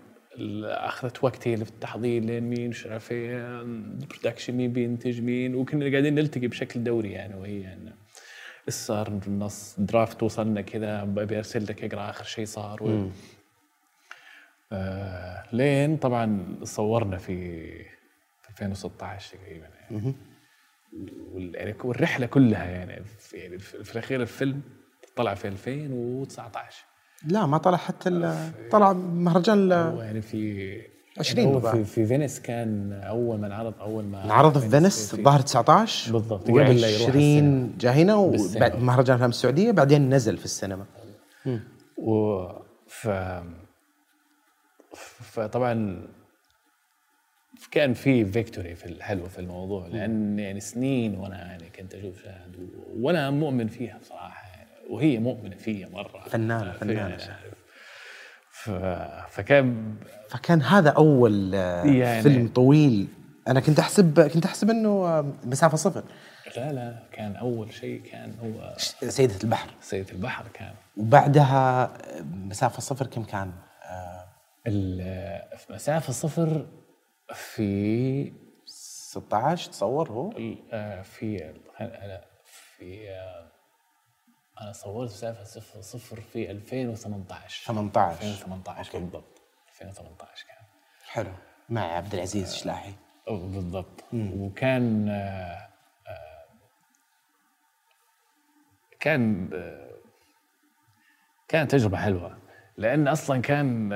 أخذت 0.63 1.23
وقت 1.23 1.47
هي 1.47 1.57
في 1.57 1.69
التحضير 1.71 2.23
لين 2.23 2.43
مين 2.43 2.69
مش 2.69 2.85
عارف 2.87 3.11
إيه 3.11 3.61
ال 3.61 3.70
production 3.70 4.53
مين 4.53 4.73
بينتج 4.73 5.21
مين 5.21 5.55
وكنا 5.55 5.91
قاعدين 5.91 6.15
نلتقي 6.15 6.47
بشكل 6.47 6.83
دوري 6.83 7.11
يعني 7.11 7.35
وهي 7.35 7.61
يعني 7.61 7.95
صار 8.69 9.07
النص 9.27 9.75
draft 9.79 10.23
وصلنا 10.23 10.61
كذا 10.61 11.01
أبي 11.01 11.37
أرسل 11.37 11.63
لك 11.63 11.83
أقرأ 11.83 12.09
آخر 12.09 12.23
شيء 12.23 12.45
صار 12.45 12.83
و... 12.83 13.09
آه 14.71 15.43
لين 15.53 15.97
طبعا 15.97 16.55
صورنا 16.63 17.17
في 17.17 17.67
في 18.41 18.49
2016 18.49 19.37
تقريبا 19.37 19.67
يعني. 19.67 20.15
يعني 21.53 21.75
والرحلة 21.83 22.25
كلها 22.25 22.65
يعني 22.65 23.03
في, 23.19 23.37
يعني 23.37 23.59
في 23.59 23.91
الأخير 23.93 24.21
الفيلم 24.21 24.61
طلع 25.15 25.33
في 25.33 25.47
2019 25.47 26.85
لا 27.27 27.45
ما 27.45 27.57
طلع 27.57 27.77
حتى 27.77 28.09
طلع 28.71 28.93
مهرجان 28.93 29.71
هو 29.71 30.01
يعني 30.01 30.21
في 30.21 30.81
20 31.19 31.39
يعني 31.47 31.55
هو. 31.55 31.71
في, 31.71 31.83
في 31.83 32.05
فينيس 32.05 32.39
كان 32.39 32.93
أول 32.93 33.39
ما 33.39 33.47
انعرض 33.47 33.73
أول 33.79 34.03
ما 34.03 34.25
انعرض 34.25 34.57
في 34.57 34.69
فينيس 34.69 35.11
في- 35.15 35.19
الظاهر 35.19 35.41
19 35.41 36.11
بالضبط، 36.13 36.47
قبل 36.47 36.81
لا 36.81 36.89
يروح 36.89 37.07
السينما. 37.07 37.69
و20 37.77 37.79
جا 37.79 37.91
هنا 37.91 38.15
وبعد. 38.15 38.75
مهرجان 38.75 39.13
افلام 39.15 39.29
السعودية 39.29 39.71
بعدين 39.71 40.13
نزل 40.13 40.37
في 40.37 40.45
السينما 40.45 40.85
و 41.97 42.43
ف 42.87 43.07
فطبعا 45.21 46.07
كان 47.71 47.93
في 47.93 48.25
فيكتوري 48.25 48.75
في 48.75 48.85
الحلو 48.85 49.25
في 49.29 49.39
الموضوع 49.39 49.87
لأن 49.87 50.39
يعني 50.39 50.59
سنين 50.59 51.15
وأنا 51.15 51.37
يعني 51.37 51.69
كنت 51.69 51.93
أشوف 51.95 52.23
شاهد 52.23 52.69
وأنا 52.95 53.29
مؤمن 53.29 53.67
فيها 53.67 53.97
بصراحة 53.97 54.47
يعني 54.49 54.69
وهي 54.89 55.19
مؤمنة 55.19 55.55
فيا 55.55 55.89
مرة. 55.89 56.23
فنانة، 56.29 56.71
ف- 56.71 56.77
فنانة 56.77 56.99
يعني. 56.99 57.51
ف... 58.51 58.69
فكان 59.29 59.95
فكان 60.29 60.61
هذا 60.61 60.89
أول 60.89 61.53
يعني- 61.53 62.21
فيلم 62.21 62.47
طويل. 62.47 63.07
أنا 63.47 63.59
كنت 63.59 63.79
أحسب 63.79 64.19
كنت 64.21 64.45
أحسب 64.45 64.69
إنه 64.69 65.21
مسافة 65.45 65.77
صفر. 65.77 66.03
لا 66.57 66.73
لا 66.73 67.03
كان 67.11 67.35
أول 67.35 67.73
شيء 67.73 68.01
كان 68.01 68.33
هو 68.43 68.73
سيدة 69.09 69.33
البحر. 69.43 69.69
سيد 69.81 70.09
البحر 70.09 70.45
كان. 70.53 70.73
وبعدها 70.97 71.91
مسافة 72.23 72.79
صفر 72.81 73.07
كم 73.07 73.23
كان؟ 73.23 73.51
في 74.65 75.65
مسافة 75.69 76.13
صفر 76.13 76.65
في 77.33 78.33
16 78.65 79.71
تصور 79.71 80.11
هو؟ 80.11 80.29
آه، 80.71 81.01
في 81.01 81.37
لا 81.79 82.27
في 82.45 83.09
آه، 83.09 83.51
أنا 84.61 84.71
صورت 84.73 85.09
مسافه 85.11 85.43
صفر 85.43 85.81
صفر 85.81 86.21
في 86.21 86.51
2018 86.51 87.65
18 87.67 88.21
2018 88.21 88.87
أوكي. 88.87 88.99
بالضبط. 88.99 89.41
2018 89.69 90.45
كان. 90.47 90.65
حلو. 91.05 91.31
مع 91.69 91.81
عبد 91.81 92.13
العزيز 92.13 92.49
الشلاحي 92.53 92.93
أو 93.27 93.37
بالضبط. 93.47 94.03
وكان 94.13 95.09
آه، 95.09 95.69
آه، 96.07 96.45
كان 98.99 99.49
آه، 99.53 99.97
كانت 101.47 101.71
تجربة 101.71 101.97
حلوة. 101.97 102.37
لأن 102.77 103.07
أصلا 103.07 103.41
كان 103.41 103.89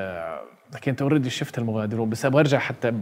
آه، 0.75 0.77
كنت 0.77 1.01
already 1.01 1.29
شفت 1.29 1.57
المغادرون 1.57 2.09
بس 2.09 2.25
أبغى 2.25 2.39
أرجع 2.39 2.59
حتى 2.59 2.93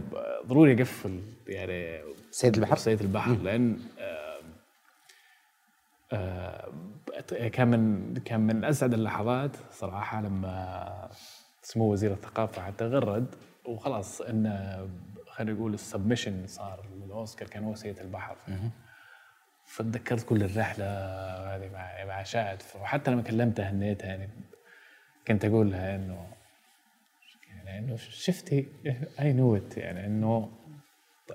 ضروري 0.46 0.72
أقفل 0.72 1.20
يعني 1.46 2.00
سيد 2.30 2.54
البحر؟ 2.54 2.76
سيد 2.76 3.00
البحر 3.00 3.32
لأن 3.32 3.78
آه، 3.98 4.40
آه، 6.12 7.48
كان 7.48 7.68
من 7.68 8.14
كان 8.14 8.40
من 8.40 8.64
أسعد 8.64 8.94
اللحظات 8.94 9.56
صراحة 9.72 10.22
لما 10.22 11.10
سمو 11.62 11.92
وزير 11.92 12.12
الثقافة 12.12 12.62
حتى 12.62 12.84
غرد 12.84 13.34
وخلاص 13.64 14.20
إنه 14.20 14.88
خلينا 15.28 15.52
نقول 15.52 15.74
ال 15.74 15.80
submission 15.80 16.46
صار 16.46 16.86
للأوسكار 17.04 17.48
كان 17.48 17.64
هو 17.64 17.74
سيد 17.74 17.98
البحر. 17.98 18.36
فتذكرت 19.70 20.26
كل 20.26 20.42
الرحلة 20.42 20.84
هذه 21.56 21.70
مع 21.72 22.04
مع 22.04 22.22
شاهد 22.22 22.62
وحتى 22.80 23.10
لما 23.10 23.22
كلمتها 23.22 23.70
هنيتها 23.70 24.06
يعني 24.06 24.28
كنت 25.28 25.44
أقول 25.44 25.70
لها 25.70 25.96
إنه 25.96 26.26
يعني 27.70 27.98
شفتي 27.98 28.66
اي 29.20 29.32
نو 29.32 29.56
ات 29.56 29.76
يعني 29.76 30.06
إنه 30.06 30.50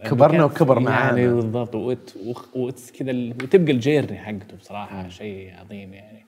كبرنا 0.05 0.45
وكبر 0.45 0.73
يعني 0.75 0.85
معانا. 0.85 1.33
بالضبط 1.33 1.75
وت- 1.75 2.17
وخ- 2.25 2.55
وت- 2.57 2.89
كذا 2.91 3.11
وتبقى 3.11 3.71
الجيرني 3.71 4.17
حقته 4.17 4.57
بصراحة 4.57 5.07
شيء 5.09 5.55
عظيم 5.59 5.93
يعني 5.93 6.25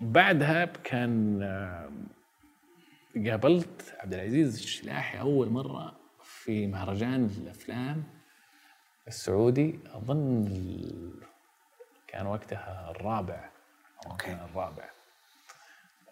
بعدها 0.00 0.64
كان 0.64 1.42
قابلت 3.26 3.94
عبد 4.00 4.14
العزيز 4.14 4.54
الشلاحي 4.58 5.20
أول 5.20 5.48
مرة 5.50 5.96
في 6.22 6.66
مهرجان 6.66 7.24
الأفلام 7.38 8.04
السعودي 9.08 9.78
أظن 9.94 10.48
كان 12.08 12.26
وقتها 12.26 12.90
الرابع 12.90 13.50
أو. 14.06 14.16
كان 14.16 14.38
الرابع 14.50 14.90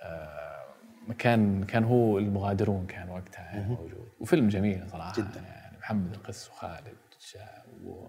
آه، 0.03 0.65
كان 1.13 1.65
كان 1.65 1.85
هو 1.85 2.19
المغادرون 2.19 2.87
كان 2.87 3.09
وقتها 3.11 3.43
يعني 3.45 3.69
موجود. 3.69 4.09
وفيلم 4.21 4.49
جميل 4.49 4.91
صراحة 4.91 5.13
جداً. 5.13 5.41
يعني 5.41 5.79
محمد 5.79 6.15
القس 6.15 6.49
وخالد 6.51 6.97
و 7.85 8.07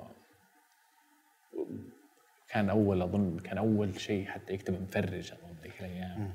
كان 2.48 2.70
أول 2.70 3.02
أظن 3.02 3.40
كان 3.40 3.58
أول 3.58 4.00
شيء 4.00 4.28
حتى 4.28 4.54
يكتب 4.54 4.82
مفرج 4.82 5.32
أظن 5.32 5.56
ذيك 5.62 5.80
الأيام. 5.80 6.34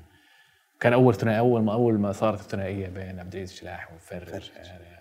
كان 0.79 0.93
أول 0.93 1.15
ثنائي 1.15 1.39
أول 1.39 1.63
ما 1.63 1.73
أول 1.73 1.99
ما 1.99 2.11
صارت 2.11 2.39
الثنائية 2.39 2.87
بين 2.89 3.19
عبد 3.19 3.35
العزيز 3.35 3.51
الشلاحي 3.51 3.93
ومفرج 3.93 4.51
يعني 4.55 4.95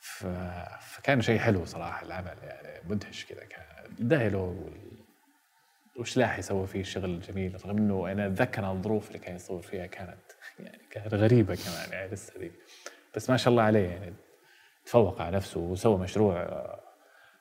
ف... 0.00 0.26
فكان 0.80 1.20
شيء 1.22 1.38
حلو 1.38 1.64
صراحة 1.64 2.06
العمل 2.06 2.34
يعني 2.42 2.88
مدهش 2.88 3.26
كذا 3.26 3.44
كان. 3.44 3.64
دايلو 3.98 4.40
وال... 4.40 4.83
وشلاحي 5.96 6.42
سوى 6.42 6.66
فيه 6.66 6.82
شغل 6.82 7.20
جميل 7.20 7.54
رغم 7.66 7.78
إنه 7.78 8.12
أنا 8.12 8.26
أتذكر 8.26 8.70
الظروف 8.70 9.08
اللي 9.08 9.18
كان 9.18 9.36
يصور 9.36 9.62
فيها 9.62 9.86
كانت 9.86 10.18
يعني 10.58 10.78
كانت 10.90 11.14
غريبة 11.14 11.54
كمان 11.54 11.92
يعني 11.92 12.12
لسه 12.12 12.32
ذي. 12.38 12.52
بس 13.16 13.30
ما 13.30 13.36
شاء 13.36 13.50
الله 13.50 13.62
عليه 13.62 13.88
يعني 13.88 14.14
تفوق 14.84 15.22
على 15.22 15.36
نفسه 15.36 15.60
وسوى 15.60 15.98
مشروع 15.98 16.42
آه، 16.42 16.80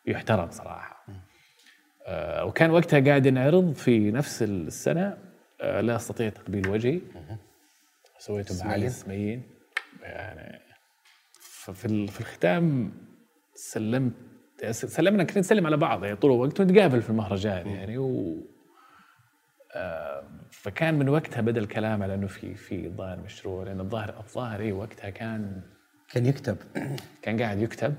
يحترم 0.06 0.52
صراحة. 0.52 1.06
آه، 2.06 2.46
وكان 2.46 2.72
وقتها 2.72 3.00
قاعد 3.00 3.26
ينعرض 3.26 3.74
في 3.74 4.12
نفس 4.12 4.44
السنة 4.44 5.18
آه، 5.62 5.82
لا 5.82 5.96
أستطيع 5.96 6.30
تقبيل 6.30 6.70
وجهي. 6.70 7.02
سويته 8.20 8.66
مع 8.66 8.72
علي 8.72 8.88
السمين. 8.88 9.44
يعني 10.02 10.60
في 11.74 11.86
الختام 11.86 12.94
سلمت 13.56 14.14
سلمنا 14.72 15.24
كنا 15.24 15.40
نسلم 15.40 15.66
على 15.66 15.78
بعض 15.78 16.04
يعني 16.04 16.16
طول 16.16 16.32
الوقت 16.32 16.60
ونتقابل 16.60 17.02
في 17.02 17.10
المهرجان 17.10 17.68
يعني 17.68 17.98
و 17.98 18.36
فكان 20.52 20.94
من 21.00 21.10
وقتها 21.10 21.42
بدأ 21.42 21.60
الكلام 21.60 22.04
على 22.04 22.14
إنه 22.16 22.28
في 22.28 22.56
في 22.56 22.88
الظاهر 22.88 23.20
مشروع 23.20 23.64
لأن 23.64 23.80
الظاهر 23.80 24.10
الظاهر 24.20 24.60
اي 24.60 24.72
وقتها 24.72 25.10
كان 25.10 25.62
كان 26.10 26.26
يكتب. 26.26 26.58
كان 27.22 27.42
قاعد 27.42 27.60
يكتب 27.60 27.96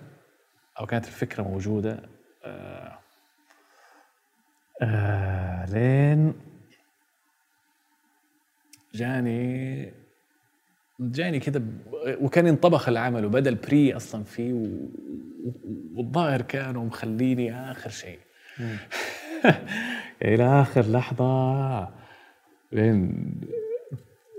أو 0.81 0.87
كانت 0.87 1.07
الفكرة 1.07 1.43
موجودة. 1.43 1.99
آه 2.45 2.99
آه 4.83 5.67
لين 5.67 6.35
جاني 8.95 9.93
جاني 11.01 11.41
كذا 11.41 11.59
ب- 11.59 11.81
وكان 12.21 12.47
ينطبخ 12.47 12.89
العمل 12.89 13.25
وبدا 13.25 13.51
البري 13.51 13.97
أصلا 13.97 14.25
فيه 14.25 14.69
والظاهر 15.95 16.43
كانوا 16.43 16.85
مخليني 16.85 17.71
آخر 17.71 17.91
شيء. 17.91 18.19
إلى 20.23 20.45
آخر 20.61 20.81
لحظة 20.83 21.89
لين 22.73 23.31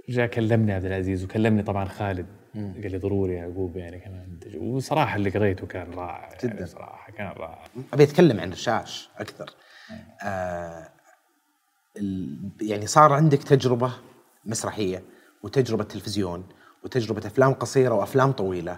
جاء 0.09 0.27
كلمني 0.27 0.71
عبد 0.73 0.85
العزيز 0.85 1.23
وكلمني 1.23 1.63
طبعا 1.63 1.85
خالد. 1.85 2.25
قال 2.55 2.91
لي 2.91 2.97
ضروري 2.97 3.33
يعقوب 3.33 3.77
يعني 3.77 3.99
كمان. 3.99 4.39
وصراحة 4.57 5.15
اللي 5.15 5.29
قريته 5.29 5.67
كان 5.67 5.91
رائع 5.93 6.29
جداً. 6.43 6.53
يعني 6.53 6.65
صراحة 6.65 7.11
كان 7.11 7.27
رائع. 7.27 7.63
أبي 7.93 8.03
أتكلم 8.03 8.39
عن 8.39 8.51
رشاش 8.51 9.09
أكثر. 9.17 9.49
آه 10.23 10.89
ال- 11.97 12.49
يعني 12.61 12.87
صار 12.87 13.13
عندك 13.13 13.43
تجربة 13.43 13.91
مسرحية. 14.45 15.03
وتجربة 15.45 15.83
تلفزيون 15.83 16.43
وتجربة 16.83 17.27
أفلام 17.27 17.53
قصيرة 17.53 17.93
وأفلام 17.93 18.31
طويلة. 18.31 18.77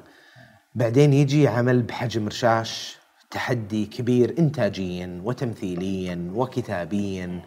بعدين 0.76 1.14
يجي 1.14 1.48
عمل 1.48 1.82
بحجم 1.82 2.28
رشاش 2.28 2.98
تحدي 3.32 3.86
كبير 3.86 4.36
انتاجيا 4.40 5.22
وتمثيليا 5.24 6.32
وكتابيا 6.36 7.42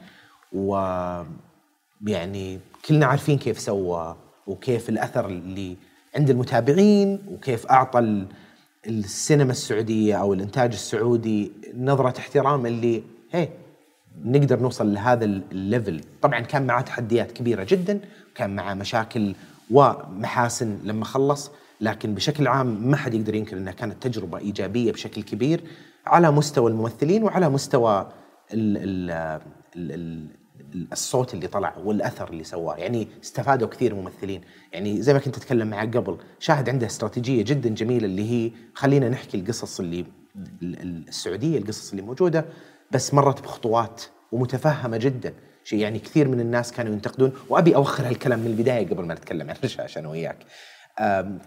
و 0.53 0.75
يعني 2.07 2.61
كلنا 2.89 3.07
عارفين 3.07 3.39
كيف 3.39 3.61
سوى 3.61 4.17
وكيف 4.47 4.89
الأثر 4.89 5.27
اللي 5.27 5.77
عند 6.17 6.31
المتابعين 6.31 7.23
وكيف 7.29 7.67
أعطى 7.67 7.99
ال- 7.99 8.27
السينما 8.87 9.51
السعودية 9.51 10.15
أو 10.21 10.35
الإنتاج 10.35 10.73
السعودي 10.73 11.53
نظرة 11.75 12.19
احترام 12.19 12.67
اللي 12.67 13.03
هي 13.31 13.49
نقدر 14.25 14.61
نوصل 14.61 14.95
لهذا 14.95 15.25
ال- 15.25 15.43
الليفل 15.53 16.01
طبعا 16.23 16.41
كان 16.41 16.67
معاه 16.67 16.83
تحديات 16.83 17.33
كبيرة 17.33 17.65
جدا 17.69 18.01
كان 18.35 18.57
معاه 18.57 18.75
مشاكل 18.75 19.35
ومحاسن 19.71 20.79
لما 20.85 21.05
خلص 21.05 21.51
لكن 21.81 22.15
بشكل 22.15 22.47
عام 22.49 22.91
ما 22.91 22.97
حد 22.97 23.15
يقدر 23.15 23.35
ينكر 23.35 23.57
إنها 23.57 23.73
كانت 23.73 24.03
تجربة 24.03 24.39
إيجابية 24.39 24.93
بشكل 24.93 25.23
كبير 25.23 25.61
على 26.07 26.31
مستوى 26.31 26.71
الممثلين 26.71 27.23
وعلى 27.23 27.49
مستوى 27.49 28.09
ال 28.53 28.77
ال 28.77 29.11
ال 29.77 29.93
ال 30.75 30.87
الصوت 30.93 31.35
اللي 31.35 31.47
طلع 31.47 31.75
والأثر 31.85 32.31
اللي 32.31 32.45
سواه. 32.45 32.77
يعني 32.77 33.09
استفادوا 33.25 33.69
كثير 33.69 33.95
ممثلين. 33.95 34.41
يعني 34.73 35.03
زي 35.03 35.13
ما 35.13 35.19
كنت 35.19 35.37
أتكلم 35.37 35.71
معك 35.71 35.97
قبل 35.97 36.17
شاهد 36.39 36.69
عنده 36.69 36.87
استراتيجية 36.87 37.43
جدا 37.43 37.69
جميلة 37.69 38.07
اللي 38.07 38.31
هي 38.31 38.51
خلينا 38.75 39.09
نحكي 39.09 39.37
القصص 39.39 39.81
اللي 39.81 40.01
ال- 40.63 40.83
ال- 40.83 41.09
السعودية 41.09 41.59
القصص 41.59 41.91
اللي 41.91 42.03
موجودة 42.03 42.45
بس 42.91 43.15
مرت 43.15 43.43
بخطوات 43.43 44.03
ومتفهمة 44.33 44.97
جدا 44.97 45.35
شيء 45.65 45.79
يعني 45.79 45.99
كثير 45.99 46.29
من 46.29 46.41
الناس 46.41 46.73
كانوا 46.73 46.93
ينتقدون 46.93 47.33
وأبي 47.49 47.77
أوخر 47.77 48.09
هالكلام 48.09 48.39
من 48.39 48.47
البداية 48.47 48.89
قبل 48.89 49.05
ما 49.05 49.15
نتكلم 49.15 49.51
عن 49.51 49.57
الرشاش 49.57 49.99
أنا 49.99 50.09
وياك 50.09 50.37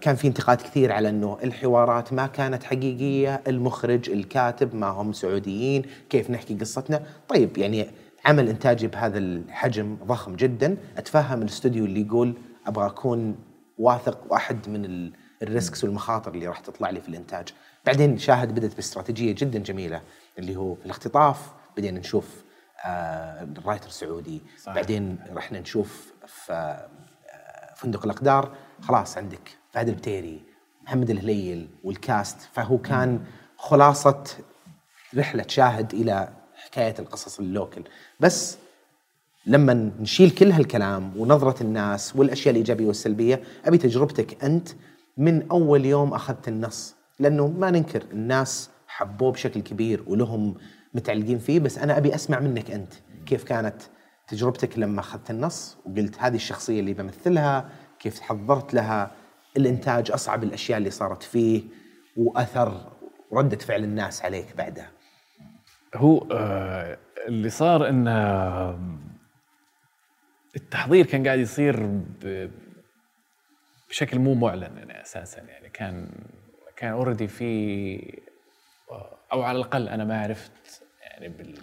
كان 0.00 0.16
في 0.16 0.28
انتقاد 0.28 0.56
كثير 0.62 0.92
على 0.92 1.08
إنه 1.08 1.38
الحوارات 1.44 2.12
ما 2.12 2.26
كانت 2.26 2.62
حقيقية، 2.62 3.42
المخرج، 3.48 4.10
الكاتب 4.10 4.74
ما 4.74 4.86
هم 4.86 5.12
سعوديين، 5.12 5.82
كيف 6.10 6.30
نحكي 6.30 6.54
قصتنا؟ 6.54 7.02
طيب 7.28 7.58
يعني 7.58 7.86
عمل 8.24 8.48
إنتاجي 8.48 8.86
بهذا 8.86 9.18
الحجم 9.18 9.96
ضخم 10.04 10.36
جدا، 10.36 10.76
أتفهم 10.98 11.42
الأستوديو 11.42 11.84
اللي 11.84 12.00
يقول 12.00 12.34
أبغى 12.66 12.86
أكون 12.86 13.36
واثق 13.78 14.32
وأحد 14.32 14.68
من 14.68 14.84
ال- 14.84 15.12
ال 15.42 15.49
risks 15.49 15.84
والمخاطر 15.84 16.34
اللي 16.34 16.46
راح 16.46 16.60
تطلع 16.60 16.90
لي 16.90 17.00
في 17.00 17.08
الإنتاج. 17.08 17.48
بعدين 17.86 18.18
شاهد 18.18 18.54
بدت 18.54 18.76
باستراتيجية 18.76 19.32
جدا 19.32 19.58
جميلة 19.58 20.00
اللي 20.38 20.56
هو 20.56 20.76
الاختطاف، 20.84 21.52
بدينا 21.76 22.00
نشوف 22.00 22.44
آه 22.86 23.48
writer 23.66 23.88
سعودي، 23.88 24.42
صحيح. 24.62 24.74
بعدين 24.74 25.18
رحنا 25.32 25.60
نشوف 25.60 26.12
في 26.26 26.52
آه، 26.52 27.74
فندق 27.76 28.04
الأقدار. 28.04 28.56
خلاص 28.80 29.16
عندك 29.18 29.56
فهد 29.72 29.88
البتيري 29.88 30.42
محمد 30.82 31.10
الهليل 31.10 31.68
وال 31.84 31.99
cast. 31.99 32.36
فهو 32.52 32.78
كان 32.78 33.24
خلاصة 33.56 34.24
رحلة 35.16 35.44
شاهد 35.48 35.94
إلى 35.94 36.28
حكاية 36.54 36.94
القصص 36.98 37.38
ال 37.38 37.45
local. 37.45 37.84
بس 38.20 38.58
لما 39.46 39.74
نشيل 40.00 40.30
كل 40.30 40.50
هالكلام 40.52 41.16
ونظرة 41.16 41.62
الناس 41.62 42.16
والأشياء 42.16 42.50
الإيجابية 42.52 42.86
والسلبية 42.86 43.42
أبي 43.64 43.78
تجربتك 43.78 44.44
أنت 44.44 44.68
من 45.16 45.50
أول 45.50 45.84
يوم 45.84 46.14
أخذت 46.14 46.48
النص. 46.48 46.94
لأنه 47.18 47.46
ما 47.46 47.70
ننكر 47.70 48.02
الناس 48.12 48.70
حبوه 48.96 49.32
بشكل 49.32 49.60
كبير 49.60 50.04
ولهم 50.06 50.54
متعلقين 50.94 51.38
فيه 51.38 51.60
بس 51.60 51.78
أنا 51.78 51.98
أبي 51.98 52.14
أسمع 52.14 52.40
منك 52.40 52.70
أنت. 52.70 52.92
كيف 53.26 53.44
كانت 53.44 53.82
تجربتك 54.28 54.78
لما 54.78 55.00
أخذت 55.00 55.30
النص 55.30 55.78
وقلت 55.86 56.18
هذه 56.18 56.34
الشخصية 56.34 56.80
اللي 56.80 56.94
بمثلها؟ 56.94 57.68
كيف 57.98 58.20
حضرت 58.20 58.74
لها؟ 58.74 59.10
الإنتاج 59.56 60.10
أصعب 60.10 60.44
الأشياء 60.44 60.78
اللي 60.78 60.90
صارت 60.90 61.22
فيه 61.22 61.62
وأثر 62.16 62.92
ردة 63.32 63.58
فعل 63.58 63.84
الناس 63.84 64.24
عليك 64.24 64.56
بعدها. 64.56 64.90
هو 65.94 66.18
آه 66.32 66.98
اللي 67.28 67.50
صار 67.50 67.88
إن 67.88 68.08
آه، 68.08 68.78
التحضير 70.56 71.06
كان 71.06 71.26
قاعد 71.26 71.38
يصير 71.38 72.00
بشكل 73.88 74.18
مو 74.18 74.34
معلن 74.34 74.76
يعني 74.76 75.02
أساسا 75.02 75.42
يعني. 75.42 75.68
كان 75.68 76.08
كان 76.76 76.92
already 76.92 77.28
في 77.28 78.23
أو 79.32 79.42
على 79.42 79.58
الأقل 79.58 79.88
أنا 79.88 80.04
ما 80.04 80.20
عرفت 80.22 80.52
يعني 81.02 81.28
بال 81.28 81.54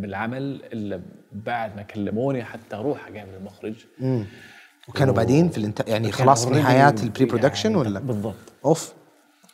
بالعمل 0.00 0.60
إلا 0.72 1.00
بعد 1.32 1.76
ما 1.76 1.82
كلموني 1.82 2.44
حتى 2.44 2.76
أروح 2.76 3.06
اقابل 3.08 3.34
المخرج. 3.34 3.74
وكانوا 4.88 5.12
و- 5.12 5.16
بادين 5.16 5.48
في 5.48 5.58
الانتاج 5.58 5.88
يعني 5.88 6.12
خلاص 6.12 6.46
نهايات 6.48 7.02
ال 7.02 7.24
pre-production 7.24 7.70
يعني 7.70 7.80
ولا؟ 7.82 8.00
بالضبط. 8.00 8.34
أوف. 8.64 8.94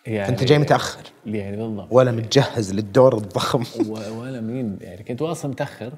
يعني 0.06 0.26
فأنت 0.26 0.44
جاي 0.44 0.58
متأخر. 0.58 1.02
يعني 1.26 1.56
بالضبط. 1.56 1.88
ولا 1.90 2.12
متجهز 2.12 2.74
للدور 2.74 3.16
الضخم. 3.16 3.62
و- 3.90 4.20
ولا 4.20 4.40
مين 4.40 4.78
يعني 4.80 5.02
كنت 5.04 5.22
أصلا 5.22 5.50
متأخر. 5.50 5.92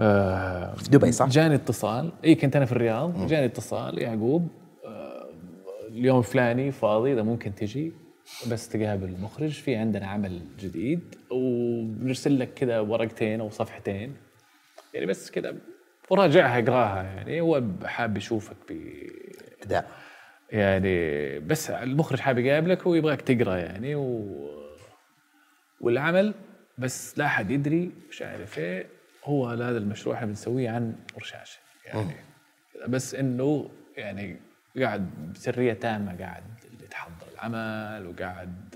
آه 0.00 0.74
في 0.74 0.90
دبي 0.90 1.12
صح؟ 1.12 1.28
جاني 1.28 1.54
اتصال. 1.54 2.12
اي 2.24 2.34
كنت 2.34 2.56
أنا 2.56 2.64
في 2.64 2.72
الرياض. 2.72 3.26
جاني 3.26 3.46
اتصال 3.46 3.98
يعقوب 4.02 4.48
آه 4.86 5.28
اليوم 5.88 6.18
الفلاني 6.18 6.72
فاضي 6.72 7.12
إذا 7.12 7.22
ممكن 7.22 7.54
تجي. 7.54 7.92
بس 8.50 8.68
تقابل 8.68 9.08
المخرج 9.08 9.50
في 9.50 9.76
عندنا 9.76 10.06
عمل 10.06 10.42
جديد 10.58 11.14
ونرسل 11.30 12.38
لك 12.38 12.54
كذا 12.54 12.80
ورقتين 12.80 13.40
أو 13.40 13.50
صفحتين. 13.50 14.16
يعني 14.94 15.06
بس 15.06 15.30
كذا 15.30 15.56
وراجعها 16.10 16.58
أقراها. 16.58 17.02
يعني 17.02 17.40
هو 17.40 17.62
حاب 17.84 18.16
يشوفك 18.16 18.56
ب 18.68 18.96
أداء. 19.62 19.90
يعني 20.50 21.38
بس 21.38 21.70
المخرج 21.70 22.20
حاب 22.20 22.38
يقابلك 22.38 22.86
ويبغاك 22.86 23.20
تقرأ 23.20 23.56
يعني 23.56 23.94
و... 23.94 24.36
والعمل. 25.80 26.34
بس 26.78 27.18
لا 27.18 27.26
أحد 27.26 27.50
يدري 27.50 27.92
مش 28.10 28.22
عارف 28.22 28.58
إيه. 28.58 28.86
هو 29.24 29.46
هذا 29.46 29.78
المشروع 29.78 30.14
إحنا 30.14 30.26
بنسويه 30.26 30.70
عن 30.70 30.94
رشاشه 31.20 31.58
يعني 31.86 32.14
بس 32.88 33.14
إنه 33.14 33.70
يعني 33.96 34.36
قاعد 34.78 35.32
بسرية 35.34 35.72
تامة 35.72 36.18
قاعد 36.18 36.44
العمل 37.44 38.06
وقاعد 38.06 38.74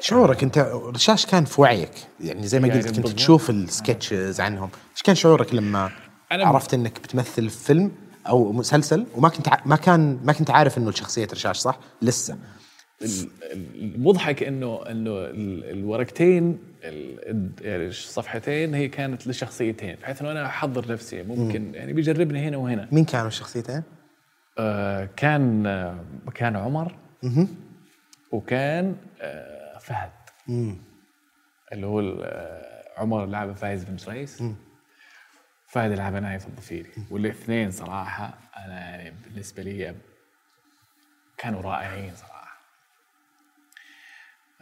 شعورك 0.00 0.42
انت؟ 0.42 0.58
رشاش 0.94 1.26
كان 1.26 1.44
في 1.44 1.60
وعيك؟ 1.60 1.90
يعني 2.20 2.46
زي 2.46 2.60
ما 2.60 2.68
يعني 2.68 2.80
قلت 2.80 2.88
كنت 2.88 3.00
بالضبط. 3.00 3.16
تشوف 3.18 3.50
السكتشز 3.50 4.40
عنهم. 4.40 4.70
إيش 4.92 5.02
كان 5.02 5.14
شعورك 5.14 5.54
لما 5.54 5.88
أنا- 5.88 5.92
عرفت 6.32 6.74
انك 6.74 6.98
بتمثل 7.00 7.50
في 7.50 7.64
فيلم 7.64 7.92
أو 8.28 8.52
مسلسل 8.52 9.06
وما 9.16 9.28
كنت 9.28 9.48
ما 9.66 9.76
كان 9.76 10.20
ما 10.24 10.32
كنت 10.32 10.50
عارف 10.50 10.78
انه 10.78 10.90
شخصيه 10.90 11.28
رشاش 11.32 11.56
صح؟ 11.56 11.78
لسه. 12.02 12.38
ال- 13.02 13.08
ال- 13.52 13.94
المضحك 13.94 14.42
انه 14.42 14.82
انه 14.90 15.10
ال- 15.10 15.70
الورقتين 15.78 16.58
ال- 16.84 17.50
يعني 17.60 17.86
الصفحتين 17.86 18.74
هي 18.74 18.88
كانت 18.88 19.26
لشخصيتين 19.26 19.94
بحيث 20.02 20.20
إنه 20.22 20.30
أنا 20.30 20.46
أحضر 20.46 20.92
نفسي. 20.92 21.22
ممكن 21.22 21.74
يعني 21.74 21.92
بيجربني 21.92 22.48
هنا 22.48 22.56
وهنا. 22.56 22.88
مين 22.92 23.04
كانوا 23.04 23.28
الشخصيتين؟ 23.28 23.82
آه، 24.58 25.08
كان 25.16 25.66
آه، 25.66 26.04
كان 26.34 26.56
عمر. 26.56 26.94
وكان 28.32 28.96
آه، 29.20 29.78
فهد. 29.78 30.10
اللي 31.72 31.86
هو 31.86 32.00
آه، 32.22 33.00
عمر 33.00 33.26
لعبه 33.26 33.52
فايز 33.54 33.84
بن 33.84 33.98
سويس 33.98 34.42
فهد 35.66 35.92
لعبه 35.92 36.18
نايف 36.20 36.46
الضفيري. 36.46 36.90
والاثنين 37.10 37.70
صراحة 37.70 38.38
أنا 38.56 38.80
يعني 38.80 39.10
بالنسبة 39.24 39.62
لي 39.62 39.94
كانوا 41.38 41.60
رائعين 41.62 42.14
صراحة. 42.14 42.60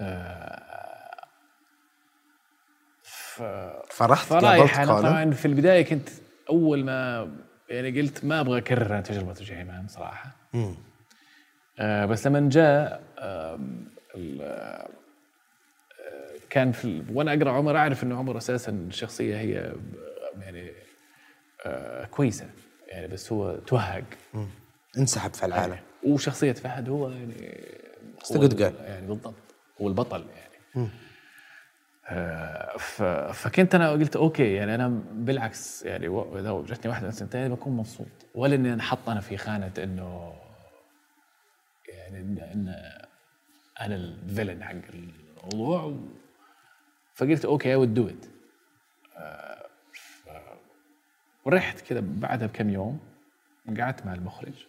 آه، 0.01 1.25
ف. 3.03 3.43
فرحت 3.91 4.27
فرايح 4.27 4.77
قابلت 4.79 4.91
أنا؟ 4.91 5.01
طبعا 5.11 5.31
في 5.31 5.47
البداية 5.47 5.85
كنت 5.85 6.09
أول 6.51 6.85
ما 6.85 7.31
يعني 7.69 8.01
قلت 8.01 8.25
ما 8.25 8.41
أبغى 8.41 8.59
أكرر 8.59 9.01
تجربة 9.01 9.33
جيمان 9.35 9.89
صراحة. 9.89 10.37
بس 11.81 12.27
لما 12.27 12.49
جاء 12.49 13.03
ال- 14.15 14.43
آه، 14.43 14.89
كان 16.51 16.73
في 16.73 16.85
ال- 16.85 17.05
وأنا 17.13 17.35
أقرأ 17.35 17.51
عمر 17.51 17.77
أعرف 17.77 18.03
انه 18.05 18.19
عمر 18.19 18.37
أساسا 18.39 18.73
الشخصيه 18.73 19.37
هي 19.37 19.59
آه، 19.59 19.75
يعني 20.41 20.73
آه 21.67 22.05
كويسة 22.05 22.47
يعني 22.89 23.07
بس 23.09 23.33
هو 23.33 23.57
توهق. 23.57 24.05
انسحب 24.99 25.35
في 25.35 25.47
العالم. 25.47 25.77
وشخصية 26.05 26.53
فهد 26.53 26.89
هو 26.89 27.11
يعني 27.11 27.35
هو 28.37 28.43
يعني 28.85 29.07
بالضبط 29.07 29.35
هو 29.81 29.89
البطل 29.89 30.25
يعني. 30.37 30.89
آه، 32.11 32.77
ف- 32.79 33.03
فكنت 33.43 33.75
أنا 33.75 33.91
قلت 33.91 34.17
okay 34.17 34.53
يعني 34.55 34.75
أنا 34.75 34.89
بالعكس 35.13 35.83
يعني 35.83 36.07
إذا 36.39 36.63
جتني 36.69 36.91
واحدة 36.91 37.07
من 37.07 37.13
ثنتين 37.13 37.49
بكون 37.55 37.77
مبسوط 37.77 38.07
ولا 38.35 38.55
اني 38.55 38.73
انحط 38.73 39.09
أنا 39.09 39.21
في 39.21 39.37
خانة 39.37 39.73
إنه 39.79 40.33
يعني 42.09 42.21
ان, 42.21 42.39
إن 42.39 42.69
أنا 43.81 43.95
ال 43.95 44.03
villain 44.03 44.65
حق 44.65 44.75
الموضوع 44.95 45.83
و... 45.83 46.09
فقلت 47.15 47.45
okay 47.45 47.75
I'll 47.75 47.87
do 47.87 48.09
it 48.09 48.27
ورحت 51.45 51.81
كذا 51.81 52.01
بعدها 52.05 52.47
بكم 52.47 52.71
يوم 52.71 53.01
قعدت 53.79 54.07
مع 54.07 54.15
المخرج. 54.15 54.67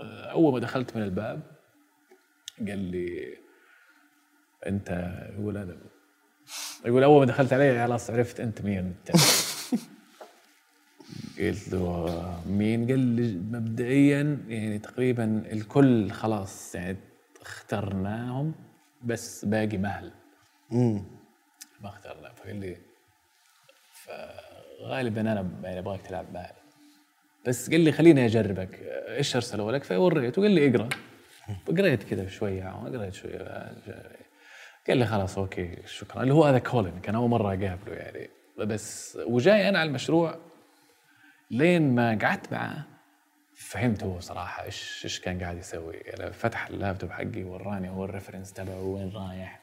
آه، 0.00 0.24
أول 0.24 0.52
ما 0.52 0.58
دخلت 0.58 0.96
من 0.96 1.02
الباب 1.02 1.42
قال 2.58 2.78
لي 2.78 3.38
أنت 4.66 4.90
يقول 5.38 5.56
أنا 5.56 5.76
يقول 6.84 7.02
أول 7.02 7.20
ما 7.20 7.26
دخلت 7.26 7.52
عليه 7.52 7.86
خلاص 7.86 8.10
عرفت 8.10 8.40
أنت 8.40 8.62
مين. 8.62 8.94
قلت 11.38 11.72
له 11.72 12.42
مين؟ 12.46 12.86
قال 12.86 12.98
لي 12.98 13.58
مبدئيا 13.58 14.44
يعني 14.48 14.78
تقريبا 14.78 15.42
الكل 15.52 16.10
خلاص 16.10 16.74
يعني 16.74 16.96
اخترناهم 17.40 18.54
بس 19.04 19.44
باقي 19.44 19.78
مهل. 19.78 20.12
امم 20.72 21.04
ما 21.80 21.88
اخترنا. 21.88 22.32
فقال 22.32 22.56
لي 22.56 22.76
فغالبا 24.04 25.20
أنا 25.20 25.50
يعني 25.62 25.78
أبغاك 25.78 26.00
تلعب 26.00 26.32
مهل. 26.34 26.54
بس 27.46 27.70
قال 27.70 27.80
لي 27.80 27.92
خليني 27.92 28.26
أجربك. 28.26 28.78
إيش 29.08 29.36
أرسلوا 29.36 29.72
لك؟ 29.72 29.84
فوريته. 29.84 30.42
قال 30.42 30.50
لي 30.50 30.70
اقرأ. 30.70 30.88
فقريت 31.66 32.02
كذا 32.02 32.28
شوية 32.28 32.70
قريت 32.70 33.14
شوية. 33.14 33.72
قال 34.88 34.98
لي 34.98 35.06
خلاص 35.06 35.38
okay 35.38 35.78
شكرا. 35.86 36.22
اللي 36.22 36.34
هو 36.34 36.44
هذا 36.44 36.58
كولين 36.58 37.00
كان 37.00 37.14
أول 37.14 37.30
مرة 37.30 37.48
أقابله 37.48 37.94
يعني. 37.94 38.30
بس 38.58 39.18
وجاي 39.26 39.68
أنا 39.68 39.78
على 39.78 39.88
المشروع 39.88 40.51
لين 41.52 41.94
ما 41.94 42.18
قعدت 42.22 42.52
معاه 42.52 42.84
فهمت 43.54 44.04
هو 44.04 44.20
صراحة 44.20 44.64
إيش 44.64 45.00
إيش 45.04 45.20
كان 45.20 45.42
قاعد 45.42 45.56
يسوي. 45.58 45.94
يعني 45.94 46.32
فتح 46.32 46.66
اللابتوب 46.66 47.10
حقي 47.10 47.44
وراني 47.44 47.90
هو 47.90 48.04
ال 48.04 48.09
reference 48.09 48.52
تبعه 48.52 48.82
وين 48.82 49.12
رايح. 49.14 49.62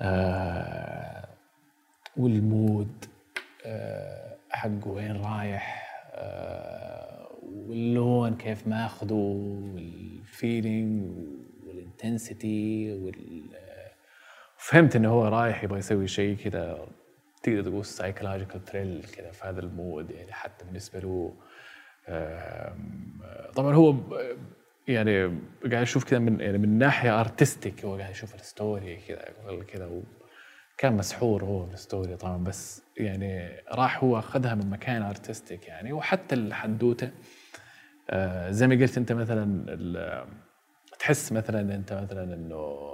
آه 0.00 1.28
وال 2.16 2.45
mood 2.45 3.04
آه 3.66 4.36
حقه 4.50 4.88
وين 4.88 5.22
رايح. 5.22 5.88
آه 6.12 7.28
واللون 7.42 8.36
كيف 8.36 8.68
ماخذه 8.68 9.14
وال 9.74 10.06
feeling 10.06 11.16
وال 11.66 11.89
intensity 11.89 12.92
وال 12.92 13.42
فهمت 14.56 14.96
إنه 14.96 15.08
هو 15.08 15.28
رايح 15.28 15.64
يبغى 15.64 15.78
يسوي 15.78 16.08
شيء 16.08 16.36
كذا 16.36 16.86
تقدر 17.42 17.62
تقول 17.62 17.84
psychological 17.84 18.64
thriller 18.64 19.04
كذا 19.16 19.30
في 19.30 19.44
هذا 19.44 19.60
ال 19.60 19.70
mood 19.70 20.10
يعني 20.10 20.32
حتى 20.32 20.64
بالنسبة 20.64 20.98
له 20.98 21.34
طبعا 23.54 23.74
هو 23.74 23.96
يعني 24.88 25.24
قاعد 25.62 25.82
أشوف 25.82 26.04
كذا 26.04 26.18
من 26.18 26.40
يعني 26.40 26.58
من 26.58 26.78
ناحية 26.78 27.20
artistic 27.20 27.84
هو 27.84 27.96
قاعد 27.96 28.10
يشوف 28.10 28.34
ال 28.34 28.44
story 28.44 28.96
كذا 28.96 29.24
كذا 29.68 30.02
كان 30.78 30.96
مسحور 30.96 31.44
هو 31.44 31.66
بال 31.66 31.80
story 31.80 32.16
طبعا 32.16 32.44
بس 32.44 32.82
يعني 32.96 33.62
راح 33.72 34.04
هو 34.04 34.18
أخذها 34.18 34.54
من 34.54 34.70
مكان 34.70 35.02
artistic 35.02 35.68
يعني 35.68 35.92
وحتى 35.92 36.34
الحدوتة 36.34 37.10
آه، 38.10 38.50
زي 38.50 38.66
ما 38.66 38.74
قلت 38.74 38.98
أنت 38.98 39.12
مثلا 39.12 40.26
تحس 40.98 41.32
مثلا 41.32 41.74
أنت 41.74 41.92
مثلا 41.92 42.34
إنه 42.34 42.92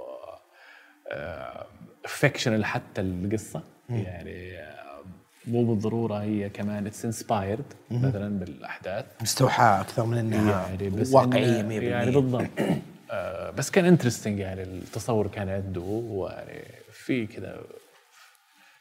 fictional 2.05 2.65
حتى 2.65 3.01
القصة. 3.01 3.63
يعني 3.89 4.57
آه، 4.59 5.03
مو 5.47 5.63
بالضرورة 5.65 6.15
هي 6.21 6.49
كمان 6.49 6.87
it's 6.87 7.05
inspired 7.05 7.73
مثلا 7.91 8.39
بالأحداث. 8.39 9.05
مستوحاة 9.21 9.81
أكثر 9.81 10.05
من 10.05 10.17
إنها 10.17 10.67
يعني 10.69 10.89
بس 10.89 11.13
واقعية 11.13 11.61
100% 11.63 11.79
إنه- 11.79 11.83
يعني 11.83 12.11
بالضبط. 12.11 12.45
آه 13.11 13.49
بس 13.51 13.71
كان 13.71 13.85
interesting 13.85 14.39
يعني 14.39 14.63
التصور 14.63 15.27
كان 15.27 15.49
عنده 15.49 15.81
ويعني 15.81 16.63
في 16.91 17.27
كذا 17.27 17.61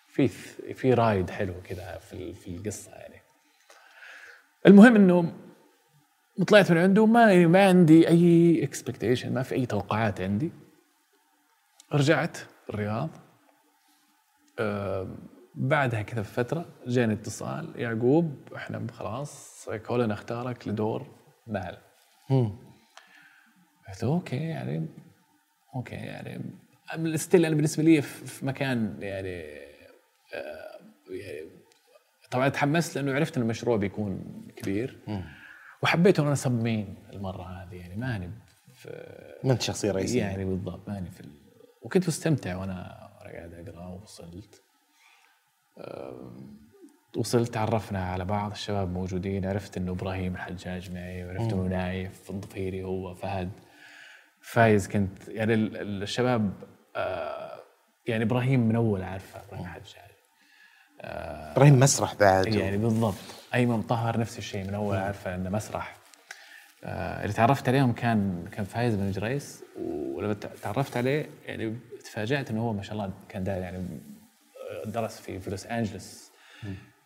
في 0.09 0.29
في 0.75 0.95
ride 0.95 1.31
حلو 1.31 1.55
كذا 1.65 1.99
في 2.11 2.35
في 2.35 2.49
القصة 2.57 2.91
يعني. 2.91 3.15
المهم 4.67 4.97
إنه 4.97 5.33
طلعت 6.49 6.73
من 6.73 6.79
عنده 6.79 7.07
ما 7.07 7.47
ما 7.47 7.67
عندي 7.69 8.09
أي 8.09 8.61
expectation 8.65 9.35
ما 9.35 9.43
في 9.43 9.55
أي 9.55 9.67
توقعات 9.67 10.21
عندي. 10.21 10.51
رجعت 11.93 12.39
الرياض. 12.71 13.11
بعدها 15.55 16.03
كذا 16.03 16.21
بفتره 16.21 16.67
جاني 16.87 17.13
اتصال 17.13 17.73
يعقوب 17.77 18.49
إحنا 18.57 18.87
خلاص 18.93 19.69
كولن 19.87 20.11
اختارك 20.11 20.69
لدور 20.69 21.07
مال. 21.47 21.79
قلت 23.89 24.05
okay 24.05 24.37
يعني 24.37 24.87
okay 25.75 25.95
يعني 25.95 26.41
still 27.19 27.45
أنا 27.45 27.55
بالنسبة 27.55 27.83
لي 27.83 28.03
في 28.03 28.47
مكان 28.47 28.97
يعني 29.01 29.45
آه 30.35 30.81
يعني 31.11 31.51
طبعا 32.31 32.49
تحمست 32.49 32.97
لأنه 32.97 33.15
عرفت 33.15 33.37
إن 33.37 33.43
المشروع 33.43 33.77
بيكون 33.77 34.43
كبير. 34.57 34.99
وحبيت 35.83 36.19
إنه 36.19 36.29
أنا 36.29 36.35
sub-main 36.35 36.95
المرة 37.13 37.43
هذه 37.43 37.75
يعني 37.77 37.97
ماني 37.97 38.31
في 38.75 38.89
ما 39.45 39.53
أنت 39.53 39.63
شخصية 39.63 39.91
رئيسية. 39.93 40.21
يعني 40.21 40.45
بالضبط 40.45 40.89
ماني 40.89 41.11
في 41.11 41.21
ال... 41.21 41.31
وكنت 41.83 42.09
مستمتع 42.09 42.57
وأنا 42.57 43.08
قاعد 43.33 43.69
أقرأ 43.69 43.87
ووصلت. 43.87 44.63
وصلت 47.17 47.55
تعرفنا 47.55 48.05
على 48.05 48.25
بعض 48.25 48.51
الشباب 48.51 48.93
موجودين 48.93 49.47
عرفت 49.47 49.77
إنه 49.77 49.93
إبراهيم 49.93 50.35
الحجاج 50.35 50.91
معي 50.93 51.25
وعرفت 51.25 51.53
انه 51.53 51.63
نايف 51.63 52.31
الضفيري 52.31 52.83
هو 52.85 53.15
فهد. 53.15 53.51
فايز 54.41 54.89
كنت 54.89 55.29
يعني 55.29 55.55
ال- 55.55 55.77
ال- 55.77 56.03
الشباب 56.03 56.53
آه، 56.97 57.61
يعني 58.07 58.25
إبراهيم 58.25 58.61
من 58.69 58.77
أول 58.77 59.03
عارفه 59.03 59.41
إبراهيم 59.45 59.65
الحجاج 59.65 60.09
إبراهيم 61.01 61.81
مسرح 61.81 62.15
بعد 62.15 62.47
يعني 62.55 62.77
بالضبط. 62.77 63.15
أيمن 63.55 63.83
طهر 63.83 64.19
نفس 64.21 64.39
الشيء 64.39 64.65
من 64.67 64.75
أول 64.75 64.97
عارفه 64.97 65.35
إنه 65.35 65.51
مسرح. 65.51 65.97
آه 66.85 67.23
اللي 67.23 67.33
تعرفت 67.33 67.69
عليهم 67.69 67.93
كان 67.93 68.49
كان 68.53 68.65
فايز 68.65 68.95
بن 68.95 69.11
جريس 69.11 69.65
ولما 69.81 70.35
تع- 70.35 70.49
تعرفت 70.63 70.97
عليه 70.97 71.27
يعني 71.47 71.79
تفاجأت 72.09 72.51
إنه 72.51 72.61
هو 72.61 72.73
ما 72.73 72.83
شاء 72.83 72.93
الله 72.93 73.11
كان 73.29 73.45
داير 73.45 73.63
يعني 73.63 74.01
درس 74.87 75.21
في 75.21 75.41
في 75.41 75.51
لوس 75.51 75.67
أنجلس. 75.67 76.31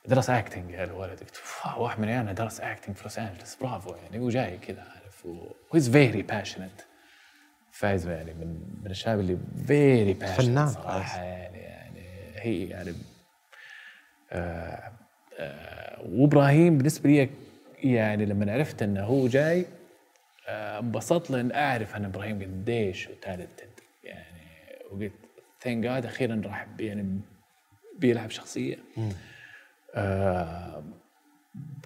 درس 0.07 0.31
acting 0.31 0.71
يعني 0.71 0.91
الولد. 0.91 1.21
قلت 1.21 1.41
"wow، 1.67 1.83
واحد 1.83 2.01
من 2.01 2.09
عيالنا 2.09 2.33
درس 2.33 2.61
acting 2.61 2.97
في 2.97 3.03
لوس 3.03 3.19
أنجلس. 3.19 3.57
برافو 3.61 3.95
يعني 3.95 4.19
وجاي 4.19 4.59
كذا 4.59 4.83
عارف 4.83 5.27
و 5.27 5.40
he's 5.40 5.91
very 5.91 6.23
passionate 6.23 6.81
فايز 7.73 8.07
يعني 8.07 8.35
من 8.35 8.61
من 8.85 8.91
الشباب 8.91 9.21
اللي 9.21 9.39
very 9.67 10.13
passionate 10.13 10.41
فنان 10.41 10.69
صراحة 10.69 11.23
يعني 11.23 11.59
يعني 11.59 12.01
هي 12.37 12.69
يعني 12.69 12.95
آه، 14.33 14.93
آه، 15.39 16.03
وإبراهيم 16.09 16.79
بالنسبة 16.79 17.11
لي 17.11 17.31
يعني 17.85 18.27
لما 18.27 18.53
عرفت 18.53 18.83
إنه 18.83 19.05
هو 19.05 19.27
جاي 19.29 19.67
آه، 20.49 20.79
انبسطت 20.79 21.31
لأن 21.31 21.53
أعرف 21.53 21.97
أن 21.97 22.05
إبراهيم 22.05 22.43
قديش 22.43 23.09
talented 23.23 23.59
يعني 23.61 23.72
وقلت 24.93 25.13
thank 25.61 25.85
God 25.85 26.07
أخيرا 26.07 26.43
راح 26.45 26.67
يعني 26.79 27.21
بيلعب 27.99 28.31
شخصية. 28.31 28.79
آه 29.95 30.85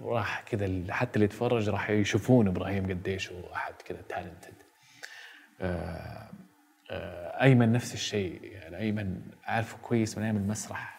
راح 0.03 0.43
كذا 0.43 0.93
حتى 0.93 1.15
اللي 1.15 1.25
يتفرج 1.25 1.69
راح 1.69 1.91
يشوفون 1.91 2.49
إبراهيم 2.49 2.91
قديش 2.91 3.33
هو 3.33 3.53
أحد 3.55 3.75
كذا 3.85 4.03
talented 4.09 4.55
آه 5.61 6.31
آه 6.91 7.43
أيمن 7.43 7.73
نفس 7.73 7.95
الشيء 7.95 8.45
يعني 8.45 8.77
أيمن 8.79 9.21
عارفه 9.45 9.79
كويس 9.79 10.19
من 10.19 10.25
أيام 10.25 10.37
المسرح. 10.37 10.97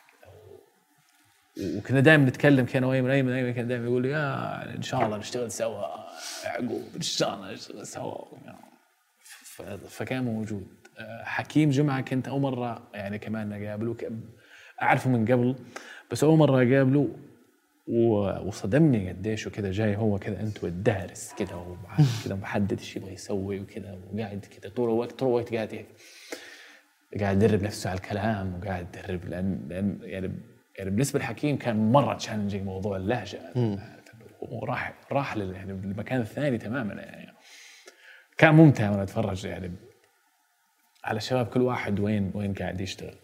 وكنا 1.78 2.00
دائما 2.00 2.26
نتكلم 2.26 2.66
كان 2.66 2.84
وايمن 2.84 3.10
ايمن 3.10 3.34
أيمن 3.34 3.54
كان 3.54 3.68
دائما 3.68 3.86
يقول 3.86 4.02
لي 4.02 4.10
يا 4.10 4.76
إن 4.76 4.82
شاء 4.82 5.06
الله 5.06 5.18
نشتغل 5.18 5.52
سوا 5.52 5.88
يعقوب 6.46 6.84
إن 6.96 7.02
شاء 7.02 7.34
الله 7.34 7.54
نشتغل 7.54 7.88
سوا. 7.88 8.26
فكان 9.90 10.24
موجود. 10.24 10.87
حكيم 11.24 11.69
جمعة 11.69 12.02
كنت 12.02 12.28
أول 12.28 12.41
مرة 12.41 12.88
يعني 12.94 13.19
كمان 13.19 13.53
اقابله 13.53 13.95
أعرفه 14.82 15.10
من 15.10 15.26
قبل 15.26 15.56
بس 16.11 16.24
أول 16.24 16.38
مرة 16.38 16.56
اقابله 16.56 17.10
وصدمني 18.45 19.10
قديش 19.10 19.48
وكذا 19.48 19.72
جاي 19.72 19.95
هو 19.95 20.19
كذا 20.19 20.41
أنت 20.41 20.64
والدارس 20.64 21.34
كذا 21.38 21.78
كذا 22.26 22.36
محدد 22.36 22.80
إيش 22.80 22.95
يبغى 22.95 23.14
يسوي 23.14 23.60
وكذا 23.60 23.98
وقاعد 24.14 24.45
كذا 24.45 24.72
طول 24.72 24.90
الوقت 24.90 25.11
طول 25.11 25.30
الوقت 25.30 25.53
قاعد 25.53 25.86
قاعد 27.19 27.44
يدرب 27.44 27.64
نفسه 27.64 27.90
على 27.90 27.98
الكلام 27.98 28.56
وقاعد 28.56 28.88
يدرب 28.95 29.26
لأن 29.26 29.68
لأن 29.69 29.99
يعني 30.02 30.32
يعني 30.78 30.90
بالنسبة 30.90 31.19
لحكيم 31.19 31.57
كان 31.57 31.91
مرة 31.91 32.14
تشالنجينج 32.14 32.65
موضوع 32.65 32.98
اللهجة 32.98 33.40
وراح 34.41 34.94
راح 35.11 35.38
يعني 35.38 35.72
المكان 35.72 36.22
الثاني 36.22 36.57
تماما 36.57 36.94
يعني. 36.94 37.34
كان 38.38 38.56
ممتع 38.56 38.90
وأنا 38.90 39.03
أتفرج 39.03 39.45
يعني 39.45 39.72
على 41.08 41.18
الشباب 41.18 41.46
كل 41.46 41.62
واحد 41.62 42.00
وين 42.00 42.32
وين 42.36 42.54
قاعد 42.54 42.82
يشتغل. 42.82 43.16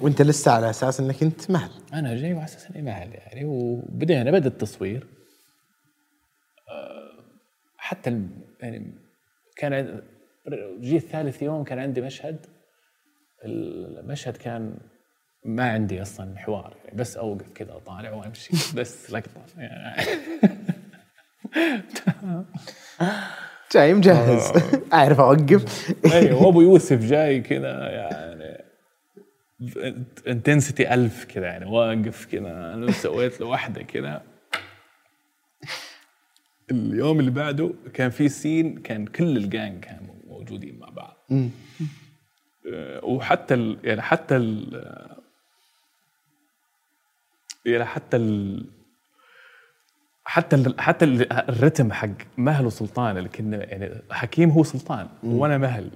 وانت 0.00 0.22
لسه 0.22 0.52
على 0.52 0.70
أساس 0.70 1.00
إنك 1.00 1.22
أنت 1.22 1.50
مهل. 1.50 1.70
أنا 1.92 2.16
جاي 2.16 2.32
على 2.32 2.44
أساس 2.44 2.70
إني 2.70 2.82
مهل 2.82 3.12
يعني 3.14 3.44
وبدينا 3.44 4.30
بدا 4.30 4.48
التصوير. 4.48 5.06
آه، 6.70 7.24
حتى 7.76 8.22
يعني 8.60 8.92
كان 9.56 9.72
عند- 9.74 10.02
جي 10.80 11.00
ثالث 11.00 11.42
يوم 11.42 11.64
كان 11.64 11.78
عندي 11.78 12.00
مشهد. 12.00 12.46
المشهد 13.44 14.36
كان 14.36 14.74
ما 15.44 15.70
عندي 15.70 16.02
أصلا 16.02 16.38
حوار 16.38 16.76
يعني 16.84 16.98
بس 16.98 17.16
أوقف 17.16 17.50
كذا 17.52 17.76
أطالع 17.76 18.12
وأمشي 18.12 18.52
بس 18.76 19.10
لقطة. 19.10 19.42
يعني 19.56 20.02
جاي 23.72 23.94
مجهز. 23.94 24.52
أعرف 24.92 25.20
أوقف. 25.20 25.94
أيوه 26.14 26.42
وابو 26.42 26.60
يوسف 26.60 27.04
جاي 27.06 27.40
كذا 27.40 27.90
يعني. 27.90 28.64
intensity 30.28 30.94
ألف 30.94 31.24
كذا 31.24 31.46
يعني 31.46 31.64
واقف 31.64 32.26
كذا 32.26 32.74
أنا 32.74 32.92
سويت 32.92 33.40
له 33.40 33.46
واحدة 33.46 33.82
كذا 33.82 34.22
اليوم 36.70 37.20
اللي 37.20 37.30
بعده 37.30 37.74
كان 37.94 38.10
في 38.10 38.28
سين 38.28 38.78
كان 38.78 39.06
كل 39.06 39.36
الجانج 39.36 39.84
كانوا 39.84 40.14
موجودين 40.26 40.78
مع 40.78 40.88
بعض. 40.88 41.26
آه، 42.72 43.04
وحتى 43.04 43.54
ال 43.54 43.78
يعني 43.84 44.02
حتى 44.02 44.36
ال 44.36 44.84
يعني 47.66 47.84
حتى 47.84 48.16
ال 48.16 48.66
حتى 50.30 50.56
ال 50.56 50.80
حتى 50.80 51.04
ال- 51.04 51.32
الرتم 51.32 51.92
حق 51.92 52.08
مهل 52.36 52.66
وسلطان 52.66 53.16
اللي 53.18 53.28
كنا 53.28 53.56
يعني 53.56 53.90
حكيم 54.10 54.50
هو 54.50 54.62
سلطان 54.62 55.06
وأنا 55.22 55.58
مهل. 55.58 55.90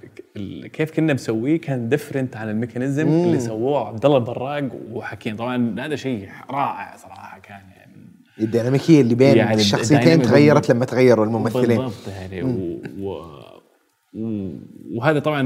كيف 0.73 0.91
كنا 0.91 1.13
مسويه 1.13 1.61
كان 1.61 1.89
different 1.89 2.37
عن 2.37 2.49
الميكانيزم 2.49 3.07
اللي 3.07 3.39
سووه 3.39 3.87
عبد 3.87 4.05
الله 4.05 4.17
البراق 4.17 4.69
وحكيم. 4.91 5.35
طبعا 5.35 5.75
هذا 5.79 5.95
شيء 5.95 6.29
رائع 6.49 6.97
صراحة 6.97 7.39
كان 7.39 7.61
يعني. 7.77 7.93
الديناميكية 8.39 9.01
اللي 9.01 9.15
بين 9.15 9.37
يعني 9.37 9.55
الشخصيتين 9.55 10.21
تغيرت. 10.21 10.69
لما 10.69 10.85
تغيروا 10.85 11.25
الممثلين. 11.25 11.77
بالضبط 11.77 12.07
يعني. 12.07 12.43
و... 12.43 12.81
و... 12.99 13.09
و... 14.13 14.49
وهذا 14.95 15.19
طبعا 15.19 15.41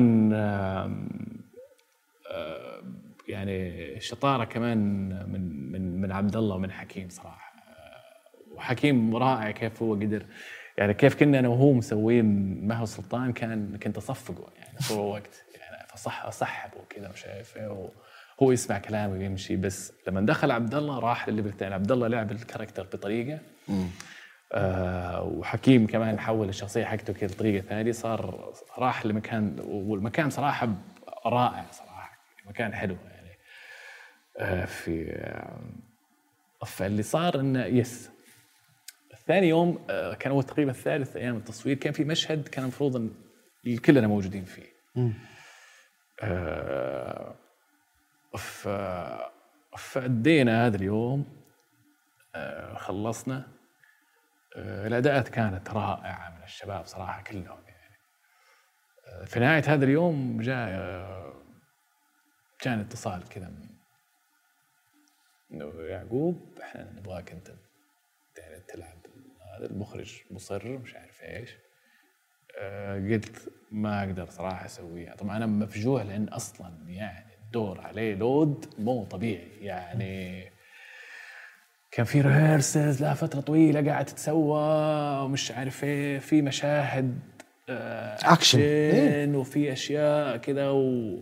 يعني 3.27 3.73
شطارة 3.99 4.43
كمان 4.43 4.77
من 5.31 5.71
من 5.71 6.01
من 6.01 6.11
عبد 6.11 6.35
الله 6.35 6.55
ومن 6.55 6.71
حكيم 6.71 7.09
صراحة. 7.09 7.46
وحكيم 8.57 9.15
رائع 9.15 9.51
كيف 9.51 9.83
هو 9.83 9.93
قدر. 9.93 10.25
يعني 10.77 10.93
كيف 10.93 11.15
كنا 11.15 11.39
أنا 11.39 11.47
وهو 11.47 11.73
مسوين 11.73 12.25
ما 12.67 12.75
هو 12.75 12.85
سلطان 12.85 13.33
كان 13.33 13.77
كنت 13.83 13.97
أصفقه 13.97 14.51
يعني 14.57 14.77
طول 14.89 14.97
الوقت 14.97 15.43
يعني 15.55 15.87
فصح 15.87 16.25
اصحبه 16.25 16.77
وكذا 16.77 17.09
مش 17.09 17.25
عارف 17.25 17.57
إيه 17.57 17.89
هو 18.43 18.51
يسمع 18.51 18.77
كلامي 18.77 19.17
ويمشي. 19.17 19.55
بس 19.55 19.93
لما 20.07 20.21
دخل 20.21 20.51
عبد 20.51 20.75
الله 20.75 20.99
راح 20.99 21.29
للل 21.29 21.37
level 21.37 21.49
الثاني 21.49 21.73
عبد 21.73 21.91
الله 21.91 22.07
لعب 22.07 22.31
ال 22.31 22.36
character 22.36 22.83
بطريقة. 22.83 23.39
آه 24.53 25.23
وحكيم 25.23 25.87
كمان 25.87 26.19
حول 26.19 26.49
الشخصية 26.49 26.85
حقته 26.85 27.13
كذا 27.13 27.33
بطريقة 27.33 27.67
ثانية. 27.67 27.91
صار 27.91 28.53
راح 28.77 29.05
لمكان 29.05 29.59
والمكان 29.65 30.29
صراحة 30.29 30.69
رائع 31.25 31.65
صراحة. 31.71 32.17
مكان 32.45 32.75
حلو 32.75 32.97
يعني. 33.05 33.37
آه 34.39 34.65
في 34.65 35.11
آه 35.11 35.59
فاللي 36.65 37.03
صار 37.03 37.39
إنه 37.39 37.65
yes 37.65 38.09
ثاني 39.27 39.47
يوم 39.47 39.85
آه 39.89 40.13
كان 40.13 40.31
هو 40.31 40.41
تقريبا 40.41 40.71
ثالث 40.71 41.15
أيام 41.15 41.37
التصوير 41.37 41.77
كان 41.77 41.93
في 41.93 42.03
مشهد 42.03 42.47
كان 42.47 42.63
المفروض 42.63 42.95
إن 43.67 43.77
كلنا 43.77 44.07
موجودين 44.07 44.45
فيه. 44.45 44.63
آه 46.23 47.35
ف 48.37 48.67
فأدينا 49.77 50.65
هذا 50.67 50.77
اليوم 50.77 51.43
آه 52.35 52.77
خلصنا. 52.77 53.47
آه 54.57 54.87
الأداءات 54.87 55.29
كانت 55.29 55.69
رائعة 55.69 56.37
من 56.37 56.43
الشباب 56.43 56.85
صراحة 56.85 57.23
كلهم 57.23 57.63
يعني. 57.67 57.97
في 59.25 59.39
نهاية 59.39 59.63
هذا 59.67 59.85
اليوم 59.85 60.41
جاء 60.41 60.69
جاني 62.63 62.81
اتصال 62.81 63.29
كذا 63.29 63.49
من 63.49 63.67
يعقوب 65.89 66.59
إحنا 66.61 66.91
نبغاك 66.91 67.31
أنت 67.31 67.49
يعني 68.37 68.63
تلعب. 68.67 69.06
هذا 69.57 69.65
المخرج 69.65 70.21
مصر 70.31 70.67
مش 70.77 70.95
عارف 70.95 71.23
إيش. 71.23 71.57
آه، 72.59 72.95
قلت 72.95 73.51
ما 73.71 74.03
أقدر 74.03 74.29
صراحة 74.29 74.65
أسويها. 74.65 75.15
طبعا 75.15 75.37
أنا 75.37 75.45
مفجوع 75.45 76.01
لأن 76.01 76.27
أصلا 76.27 76.73
يعني 76.87 77.25
الدور 77.45 77.81
عليه 77.81 78.15
لود 78.15 78.65
مو 78.79 79.05
طبيعي. 79.05 79.51
يعني 79.61 80.43
كان 81.91 82.05
في 82.05 82.21
ريهرسلز 82.21 83.01
لها 83.01 83.13
فترة 83.13 83.41
طويلة 83.41 83.85
قاعدة 83.91 84.07
تتسوى 84.07 84.59
ومش 85.23 85.51
عارف 85.51 85.83
إيه 85.83 86.19
في 86.19 86.41
مشاهد 86.41 87.19
آه، 87.69 88.15
أكشن. 88.15 88.59
أكشن 88.61 89.35
وفي 89.35 89.71
أشياء 89.71 90.37
كذا 90.37 90.69
و... 90.69 91.19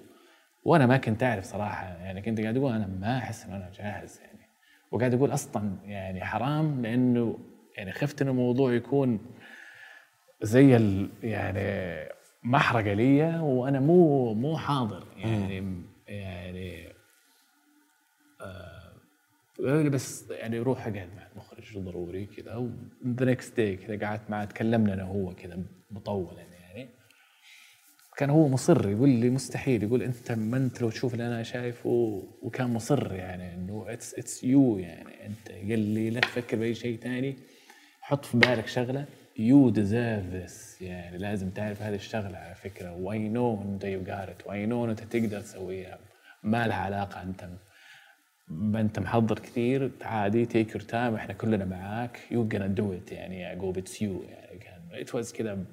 وأنا 0.64 0.86
ما 0.86 0.98
كنت 0.98 1.24
أعرف 1.24 1.46
صراحة. 1.46 1.86
يعني 1.86 2.22
كنت 2.22 2.42
قاعد 2.42 2.58
أقول 2.58 2.74
أنا 2.74 2.88
ما 2.88 3.18
أحس 3.18 3.46
إنه 3.46 3.56
أنا 3.56 3.72
جاهز 3.78 4.20
يعني. 4.20 4.50
وقاعد 4.92 5.14
أقول 5.14 5.34
أصلا 5.34 5.76
يعني 5.86 6.26
حرام 6.26 6.82
لأنه 6.82 7.38
يعني 7.78 7.92
خفت 7.92 8.22
انه 8.22 8.32
الموضوع 8.32 8.74
يكون 8.74 9.20
زي 10.42 10.76
ال 10.76 11.10
يعني 11.24 12.10
محرقه 12.44 12.94
لي 12.94 13.40
وأنا 13.40 13.80
مو 13.80 14.34
مو 14.34 14.58
حاضر. 14.58 15.08
يعني 15.18 15.84
يعني 16.08 16.96
قالوا 19.58 19.84
لي 19.84 19.90
بس 19.90 20.30
يعني 20.30 20.60
روح 20.60 20.88
أقعد 20.88 21.10
مع 21.16 21.28
المخرج 21.32 21.78
ضروري 21.78 22.26
كذا 22.26 22.56
وذا 22.56 23.26
next 23.26 23.58
day 23.58 23.76
كذا 23.76 24.08
قعدت 24.08 24.30
معاه 24.30 24.46
تكلمنا 24.46 24.94
أنا 24.94 25.04
وهو 25.04 25.36
كذا 25.36 25.64
مطولا 25.92 26.42
يعني. 26.42 26.90
كان 28.18 28.30
هو 28.30 28.48
مصر 28.48 28.90
يقول 28.90 29.10
لي 29.10 29.30
مستحيل 29.30 29.84
يقول 29.84 30.04
أنت 30.04 30.32
ما 30.32 30.58
أنت 30.58 30.82
لو 30.82 30.90
تشوف 30.90 31.14
اللي 31.14 31.28
أنا 31.28 31.44
شايفه 31.44 32.24
وكان 32.42 32.74
مصر 32.74 33.14
يعني 33.14 33.54
إنه 33.54 33.86
it's 33.88 34.14
it's 34.14 34.44
you 34.44 34.78
يعني 34.78 35.26
أنت 35.26 35.52
قال 35.52 35.80
لي 35.80 36.10
لا 36.10 36.20
تفكر 36.20 36.58
بأي 36.58 36.76
شيء 36.76 37.00
ثاني 37.00 37.36
حط 38.08 38.26
في 38.26 38.38
بالك 38.38 38.68
شغلة. 38.68 39.06
you 39.38 39.70
deserve 39.70 40.26
this 40.26 40.82
يعني 40.82 41.18
لازم 41.18 41.50
تعرف 41.50 41.82
هذه 41.82 41.96
الشغلة 41.96 42.38
على 42.38 42.56
فكرة. 42.56 42.94
واي 42.94 43.30
نو 43.30 43.62
أنت 43.62 43.84
يو 43.84 44.04
جارت 44.04 44.48
واي 44.48 44.66
نو 44.66 44.86
أنت 44.86 45.00
تقدر 45.00 45.42
تسويها. 45.42 45.98
ما 46.44 46.68
لها 46.68 46.78
علاقة. 46.78 47.22
أنت 47.22 47.50
أنت 48.76 49.00
محضر 49.00 49.40
كثير. 49.40 49.92
عادي 50.02 50.46
take 50.46 50.70
your 50.70 50.80
time 50.80 51.16
إحنا 51.16 51.34
كلنا 51.34 51.66
معاك. 51.66 52.20
you 52.32 52.48
gonna 52.48 52.68
do 52.68 52.94
it 52.94 53.12
يعني 53.12 53.40
يعقوب 53.40 53.78
it's 53.78 54.02
you 54.02 54.24
يعني 54.24 54.60
كان 54.60 55.02
it 55.02 55.16
was 55.16 55.34
كذا 55.34 55.66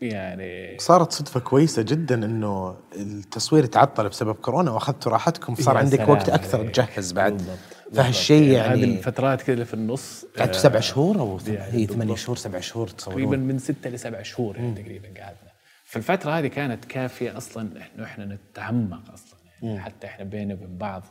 يعني 0.00 0.78
صارت 0.78 1.12
صدفة 1.12 1.40
كويسة 1.40 1.82
جدا 1.82 2.24
إنه 2.24 2.76
التصوير 2.96 3.66
تعطل 3.66 4.08
بسبب 4.08 4.34
كورونا 4.34 4.70
وأخذتوا 4.70 5.12
راحتكم. 5.12 5.54
صار 5.54 5.76
عندك 5.76 6.08
وقت 6.08 6.28
أكثر. 6.28 6.68
تجهز 6.68 7.12
بعد. 7.12 7.32
بالضبط. 7.32 7.81
فهالشيء 7.94 8.38
بالضبط. 8.40 8.56
يعني 8.56 8.82
هذه 8.84 8.96
الفترات 8.98 9.42
كذا 9.42 9.54
اللي 9.54 9.64
في 9.64 9.74
النص. 9.74 10.24
قعدتوا 10.38 10.56
آه، 10.56 10.62
سبع 10.62 10.80
شهور 10.80 11.18
أو 11.20 11.38
يعني 11.48 11.72
هي 11.72 11.86
ثمانية. 11.86 12.14
شهور 12.14 12.36
سبع 12.36 12.60
شهور 12.60 12.88
تقريبا 12.88 13.20
تصورون 13.22 13.38
من 13.38 13.58
ستة 13.58 13.90
لسبع 13.90 14.22
شهور 14.22 14.56
يعني 14.56 14.82
تقريبا 14.82 15.08
قعدنا. 15.08 15.52
فالفترة 15.84 16.30
هذه 16.30 16.46
كانت 16.46 16.84
كافية 16.84 17.36
أصلا 17.36 17.86
انه 17.96 18.04
إحنا 18.04 18.24
نتعمق 18.24 19.12
أصلا. 19.12 19.38
يعني 19.62 19.80
حتى 19.80 20.06
إحنا 20.06 20.24
بيننا 20.24 20.54
وبين 20.54 20.76
بعض 20.78 21.02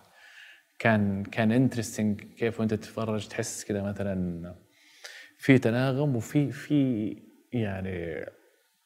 كان 0.79 1.23
كان 1.23 1.51
interesting 1.51 2.21
كيف 2.21 2.59
وأنت 2.59 2.73
تتفرج 2.73 3.27
تحس 3.27 3.63
كذا 3.65 3.81
مثلا 3.83 4.55
في 5.37 5.57
تناغم 5.57 6.15
وفي 6.15 6.51
في 6.51 7.07
يعني 7.53 8.25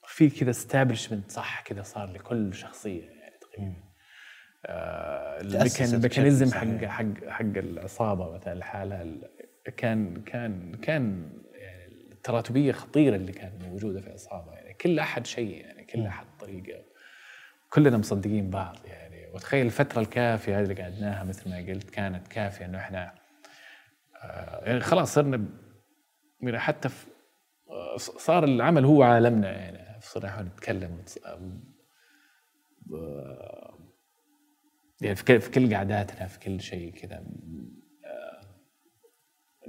في 0.08 0.30
كذا 0.30 0.50
establishment 0.50 1.32
صح 1.32 1.62
كذا 1.62 1.82
صار 1.84 2.12
لكل 2.12 2.54
شخصية 2.54 3.02
يعني 3.04 3.36
تقريبا 3.42 3.72
آه، 3.72 3.76
تأسست 3.76 3.84
الميكان- 3.84 3.84
بشكل 3.84 4.55
الميكانيزم 4.70 6.52
حق. 6.54 6.86
حق 6.86 7.28
حق 7.30 7.42
العصابة 7.46 8.32
مثلا 8.34 8.56
لحالها 8.56 9.02
ال- 9.02 9.30
كان 9.78 10.22
كان 10.24 10.76
كان 10.76 11.30
يعني 11.54 11.94
التراتبية 12.12 12.72
خطيرة 12.72 13.16
اللي 13.16 13.32
كانت 13.32 13.64
موجودة 13.64 14.02
في 14.02 14.08
العصابة. 14.08 14.52
يعني 14.54 14.74
كل 14.74 15.00
أحد 15.00 15.26
شيء 15.26 15.66
يعني 15.66 15.84
كل 15.86 16.06
أحد 16.06 16.26
طريقة. 16.40 16.84
كلنا 17.70 17.98
مصدقين 17.98 18.50
بعض. 18.50 18.78
يعني 18.86 19.28
وتخيل 19.34 19.66
الفترة 19.66 20.02
الكافية 20.02 20.60
هذه 20.60 20.64
اللي 20.64 20.82
قعدناها 20.84 21.24
مثل 21.24 21.50
ما 21.50 21.58
قلت 21.58 21.90
كانت 21.90 22.28
كافية 22.28 22.66
إنه 22.66 22.78
إحنا 22.78 23.14
آه، 24.24 24.66
يعني 24.66 24.80
خلاص 24.80 25.14
صرنا 25.14 25.46
يعني 26.42 26.60
حتى 26.60 26.90
في 26.90 27.06
آه، 27.70 27.98
صار 27.98 28.44
العمل 28.44 28.86
هو 28.86 29.04
عالمنا. 29.04 29.52
يعني 29.52 30.00
صرنا 30.02 30.42
نتكلم 30.42 30.98
آه، 32.94 33.75
يعني 35.02 35.16
في 35.16 35.24
كل, 35.24 35.42
في 35.42 35.50
كل 35.50 35.76
قعداتنا 35.76 36.28
في 36.28 36.40
كل 36.40 36.62
شيء 36.62 36.94
كذا. 36.94 37.24
آه، 38.06 38.42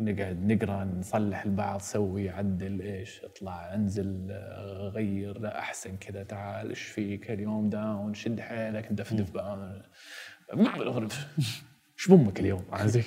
نقعد 0.01 0.53
نقرأ 0.53 0.85
نصلح 0.85 1.45
البعض 1.45 1.81
سوي 1.81 2.31
عدل 2.31 2.81
إيش 2.81 3.25
اطلع 3.25 3.75
انزل 3.75 4.29
آه، 4.31 4.93
غير 4.95 5.39
لا 5.39 5.59
أحسن 5.59 5.97
كذا. 5.97 6.23
تعال 6.23 6.69
إيش 6.69 6.83
فيك؟ 6.83 7.31
اليوم 7.31 7.71
down 7.71 8.15
شد 8.15 8.41
حيلك 8.41 8.93
دفدف 8.93 9.31
بقى 9.31 9.83
إيش 11.99 12.09
بأمك 12.09 12.41
اليوم؟ 12.41 12.65
عارف 12.73 12.91
زي 12.91 13.03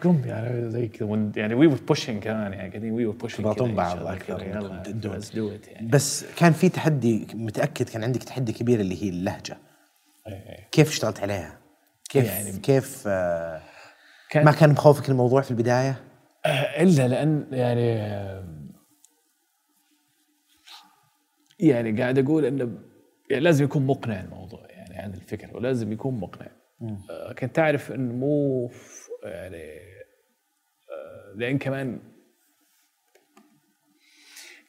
قم 0.00 0.22
يعني 0.24 0.70
زي 0.70 0.88
كذا. 0.88 1.32
يعني 1.36 1.54
we 1.54 1.66
pushing 1.66 2.22
كمان 2.22 2.52
يعني 2.52 2.68
قاعدين 2.70 2.92
we 2.92 3.06
pushing 3.06 3.38
تباطون 3.40 3.74
بعض 3.74 4.06
أكثر 4.06 4.42
يلا 4.42 4.82
يعني. 5.68 5.88
بس 5.88 6.34
كان 6.34 6.52
في 6.52 6.68
تحدي 6.68 7.26
متأكد 7.34 7.88
كان 7.88 8.04
عندك 8.04 8.22
تحدي 8.22 8.52
كبير 8.52 8.80
اللي 8.80 9.02
هي 9.02 9.08
اللهجة. 9.08 9.56
كيف 10.72 10.88
اشتغلت 10.88 11.20
عليها؟ 11.20 11.60
كيف 12.08 12.24
يعني 12.24 12.58
كيف 12.58 13.04
آه 13.06 13.62
كان 14.30 14.44
ما 14.44 14.52
كان 14.52 14.70
مخوفك 14.70 15.08
الموضوع 15.08 15.40
في 15.42 15.50
البداية؟ 15.50 16.04
إلا 16.80 17.08
لأن 17.08 17.46
يعني 17.52 18.00
يعني 21.60 22.02
قاعد 22.02 22.18
أقول 22.18 22.44
انه 22.44 22.78
يعني 23.30 23.44
لازم 23.44 23.64
يكون 23.64 23.86
مقنع 23.86 24.20
الموضوع 24.20 24.66
يعني 24.70 24.98
عن 24.98 25.14
الفكرة 25.14 25.56
ولازم 25.56 25.92
يكون 25.92 26.20
مقنع. 26.20 26.50
آه، 27.10 27.32
كنت 27.32 27.56
تعرف 27.56 27.92
انه 27.92 28.14
مو 28.14 28.70
يعني 29.24 29.78
آه، 30.90 31.34
لأن 31.36 31.58
كمان 31.58 32.00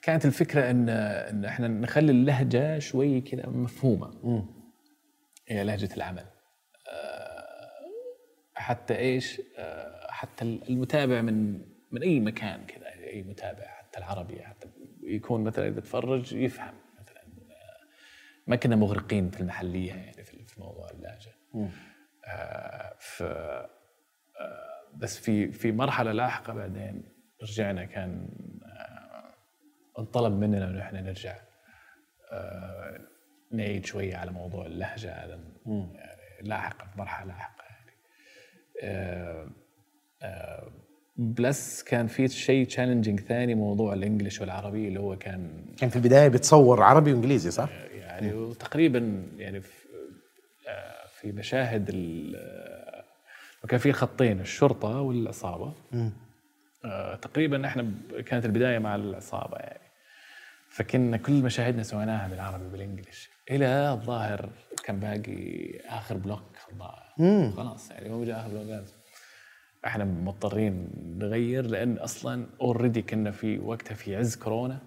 كانت 0.01 0.25
الفكرة 0.25 0.71
إن 0.71 0.89
إن 0.89 1.45
إحنا 1.45 1.67
نخلي 1.67 2.11
اللهجة 2.11 2.79
شوي 2.79 3.21
كذا 3.21 3.47
مفهومة. 3.47 4.11
هي 5.47 5.63
لهجة 5.63 5.89
العمل. 5.97 6.25
حتى 8.55 8.97
إيش 8.97 9.41
آه، 9.57 10.11
حتى 10.11 10.45
المتابع 10.45 11.21
من 11.21 11.61
من 11.91 12.03
أي 12.03 12.19
مكان 12.19 12.65
كذا 12.65 12.87
أي 12.87 13.23
متابع 13.23 13.67
حتى 13.67 13.99
العربي 13.99 14.43
حتى 14.43 14.67
يكون 15.03 15.43
مثلا 15.43 15.67
إذا 15.67 15.81
تفرج 15.81 16.33
يفهم 16.33 16.73
مثلا. 16.99 17.21
آه، 17.51 17.87
ما 18.47 18.55
كنا 18.55 18.75
مغرقين 18.75 19.29
في 19.29 19.41
المحلية 19.41 19.93
يعني 19.93 20.23
في 20.23 20.59
موضوع 20.61 20.89
اللهجة. 20.91 21.31
آه، 22.25 22.95
ف 22.99 23.21
آه، 23.21 23.69
بس 24.95 25.17
في 25.17 25.51
في 25.51 25.71
مرحلة 25.71 26.11
لاحقة 26.11 26.53
بعدين 26.53 27.03
رجعنا 27.41 27.85
كان 27.85 28.29
آه، 28.65 29.33
انطلب 29.99 30.33
مننا 30.33 30.67
انه 30.67 30.81
إحنا 30.81 31.01
نرجع. 31.01 31.35
آه، 32.31 33.14
نعيد 33.57 33.85
شوية 33.85 34.15
على 34.17 34.31
موضوع 34.31 34.65
اللهجة 34.65 35.11
هذا 35.11 35.39
يعني 35.65 35.87
لاحقا 36.41 36.87
مرحله 36.97 37.27
لاحقة 37.27 37.63
يعني. 37.63 37.91
آه، 38.83 39.47
آه، 40.23 40.71
plus 41.17 41.83
كان 41.83 42.07
في 42.07 42.27
شيء 42.27 42.65
challenging 42.67 43.19
ثاني 43.19 43.55
موضوع 43.55 43.93
ال 43.93 43.99
English 43.99 44.41
والعربي 44.41 44.87
اللي 44.87 44.99
هو 44.99 45.17
كان 45.17 45.65
كان 45.77 45.89
في 45.89 45.95
البداية 45.95 46.27
بتصور 46.27 46.83
عربي 46.83 47.13
وإنجليزي 47.13 47.51
صح؟ 47.51 47.69
يعني 47.93 48.33
وتقريبا 48.33 49.23
يعني 49.37 49.61
في, 49.61 49.71
آه، 50.69 51.07
في 51.07 51.31
مشاهد 51.31 51.89
ال- 51.89 52.35
آه، 52.35 53.05
وكان 53.63 53.79
في 53.79 53.93
خطين 53.93 54.39
الشرطة 54.39 55.01
والعصابة. 55.01 55.73
آه، 56.85 57.15
تقريبا 57.15 57.67
إحنا 57.67 57.91
كانت 58.25 58.45
البداية 58.45 58.79
مع 58.79 58.95
العصابة 58.95 59.57
يعني. 59.57 59.79
فكنا 60.69 61.17
كل 61.17 61.33
مشاهدنا 61.33 61.83
سويناها 61.83 62.27
بالعربي 62.27 62.69
بال 62.69 62.83
English 62.83 63.29
إلى 63.51 63.91
الظاهر 63.93 64.49
كان 64.83 64.99
باقي 64.99 65.69
آخر 65.89 66.17
block 66.17 66.41
الظاهر. 66.71 67.51
خلاص 67.51 67.91
يعني 67.91 68.09
هو 68.11 68.23
جاء 68.23 68.39
آخر 68.39 68.47
block 68.47 68.83
إحنا 69.85 70.03
مضطرين 70.05 70.89
نغير 71.19 71.65
لأن 71.65 71.97
أصلا 71.97 72.45
already 72.61 73.01
كنا 73.01 73.31
في 73.31 73.59
وقتها 73.59 73.93
في 73.95 74.15
عز 74.15 74.35
كورونا. 74.35 74.79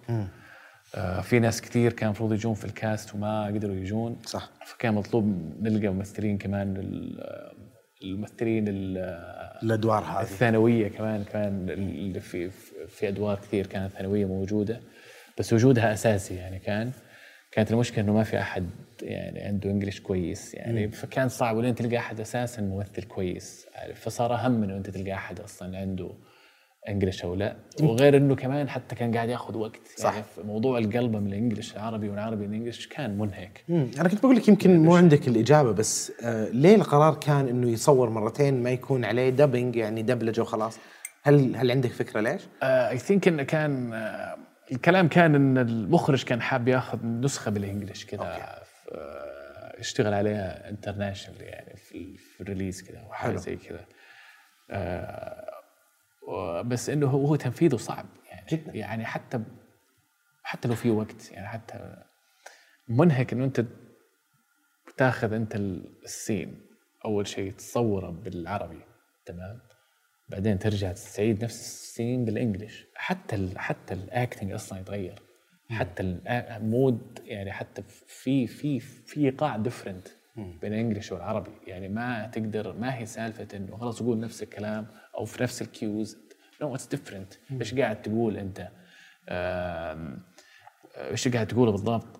آه 0.95 1.21
في 1.21 1.39
ناس 1.39 1.61
كثير 1.61 1.93
كان 1.93 2.05
المفروض 2.07 2.33
يجون 2.33 2.53
في 2.53 2.65
ال 2.65 2.75
cast 2.75 3.15
وما 3.15 3.45
قدروا 3.45 3.75
يجون. 3.75 4.17
صح. 4.25 4.49
فكان 4.65 4.93
مطلوب 4.93 5.25
نلقى 5.61 5.87
ممثلين 5.87 6.37
كمان 6.37 6.77
ال- 6.77 7.51
الممثلين 8.03 8.67
ال- 8.67 8.97
الأدوار 9.63 10.03
هذه. 10.03 10.21
الثانوية 10.21 10.87
كمان 10.87 11.23
كمان 11.23 11.69
اللي 11.69 12.19
في 12.19 12.49
في 12.87 13.07
أدوار 13.07 13.37
كثير 13.39 13.67
كانت 13.67 13.91
ثانوية 13.91 14.25
موجودة. 14.25 14.79
بس 15.39 15.53
وجودها 15.53 15.93
أساسي 15.93 16.35
يعني 16.35 16.59
كان. 16.59 16.91
كانت 17.51 17.71
المشكلة 17.71 18.03
إنه 18.03 18.13
ما 18.13 18.23
في 18.23 18.39
أحد 18.39 18.69
يعني 19.01 19.39
عنده 19.39 19.69
إنجليش 19.69 20.01
كويس 20.01 20.53
يعني 20.53 20.91
فكان 20.91 21.29
صعب 21.29 21.57
ولين 21.57 21.75
تلقى 21.75 21.97
أحد 21.97 22.19
أساسا 22.19 22.61
ممثل 22.61 23.03
كويس 23.03 23.67
عارف؟ 23.75 23.99
فصار 23.99 24.33
أهم 24.33 24.63
إنه 24.63 24.77
انت 24.77 24.89
تلقى 24.89 25.13
أحد 25.13 25.39
أصلا 25.39 25.77
عنده 25.77 26.11
إنجليش 26.89 27.23
أو 27.23 27.35
لا. 27.35 27.55
وغير 27.81 28.17
إنه 28.17 28.35
كمان 28.35 28.69
حتى 28.69 28.95
كان 28.95 29.15
قاعد 29.15 29.29
يأخذ 29.29 29.57
وقت. 29.57 29.79
صح. 29.97 30.13
يعني 30.13 30.25
موضوع 30.43 30.77
القلبه 30.77 31.19
من 31.19 31.27
الإنجليش 31.27 31.73
العربي 31.75 32.09
والعربي 32.09 32.45
الانجليش 32.45 32.87
كان 32.87 33.17
منهك. 33.17 33.63
مم. 33.69 33.87
أنا 33.99 34.09
كنت 34.09 34.19
بقول 34.19 34.35
لك 34.35 34.47
يمكن 34.47 34.79
مو 34.79 34.95
عندك 34.95 35.27
الإجابة 35.27 35.71
بس 35.71 36.11
آه 36.23 36.49
ليه 36.49 36.75
القرار 36.75 37.15
كان 37.15 37.47
إنه 37.47 37.69
يصور 37.69 38.09
مرتين 38.09 38.63
ما 38.63 38.69
يكون 38.69 39.05
عليه 39.05 39.29
دبنج 39.29 39.75
يعني 39.75 40.01
دبلجة 40.01 40.41
وخلاص؟ 40.41 40.79
هل 41.23 41.55
هل 41.55 41.71
عندك 41.71 41.91
فكرة 41.91 42.21
ليش؟ 42.21 42.41
I 42.63 42.97
think 42.97 43.27
إنه 43.27 43.43
كان 43.43 43.93
آه، 43.93 44.37
الكلام 44.71 45.07
كان 45.07 45.35
إن 45.35 45.57
المخرج 45.57 46.23
كان 46.23 46.41
حاب 46.41 46.67
ياخذ 46.67 47.05
نسخة 47.05 47.51
بال 47.51 47.63
English 47.63 48.05
كذا 48.05 48.59
يشتغل 49.79 50.13
عليها 50.13 50.69
international 50.69 51.41
يعني 51.41 51.75
في, 51.77 51.97
ال- 51.97 52.17
في 52.17 52.41
ال 52.41 52.46
release 52.46 52.83
كذا 52.83 53.01
وحاجه. 53.01 53.35
زي 53.35 53.55
كذا 53.55 53.85
آه، 54.71 56.61
بس 56.61 56.89
إنه 56.89 57.07
هو 57.07 57.35
تنفيذه 57.35 57.75
صعب 57.75 58.05
يعني 58.31 58.45
جداً. 58.51 58.71
يعني 58.75 59.05
حتى 59.05 59.39
حتى 60.43 60.67
لو 60.67 60.75
في 60.75 60.89
وقت 60.89 61.31
يعني 61.31 61.47
حتى 61.47 62.03
منهك 62.87 63.33
إنه 63.33 63.45
أنت 63.45 63.65
تاخذ 64.97 65.33
أنت 65.33 65.55
ال 65.55 65.73
scene 65.73 66.61
أول 67.05 67.27
شيء 67.27 67.51
تصوره 67.51 68.09
بالعربي 68.09 68.81
تمام 69.25 69.59
بعدين 70.29 70.59
ترجع 70.59 70.91
تستعيد 70.91 71.43
نفس 71.43 71.59
ال 71.59 71.70
scene 71.70 72.25
بال 72.25 72.38
English 72.38 72.85
حتى 72.95 73.35
ال 73.35 73.59
حتى 73.59 73.93
ال 73.93 74.01
acting 74.01 74.51
أصلا 74.51 74.79
يتغير. 74.79 75.21
حتى 75.69 76.03
ال 76.03 76.26
mood 76.26 77.19
يعني 77.23 77.51
حتى 77.51 77.83
في 78.07 78.47
في 78.47 78.79
في 78.79 79.19
ايقاع 79.19 79.57
different 79.57 80.07
بين 80.35 80.73
ال 80.73 80.78
English 80.78 81.11
والعربي. 81.11 81.51
يعني 81.67 81.89
ما 81.89 82.27
تقدر 82.27 82.73
ما 82.77 82.97
هي 82.97 83.05
سالفة 83.05 83.47
إنه 83.57 83.77
خلاص 83.77 84.03
قول 84.03 84.19
نفس 84.19 84.43
الكلام 84.43 84.87
أو 85.17 85.25
في 85.25 85.43
نفس 85.43 85.61
ال 85.61 85.72
cues 85.72 86.17
no 86.61 86.75
it's 86.75 86.87
different 86.87 87.33
إيش 87.51 87.73
قاعد 87.75 88.01
تقول 88.01 88.37
أنت؟ 88.37 88.67
آم، 89.29 90.23
إيش 90.97 91.27
قاعد 91.27 91.47
تقوله 91.47 91.71
بالضبط؟ 91.71 92.19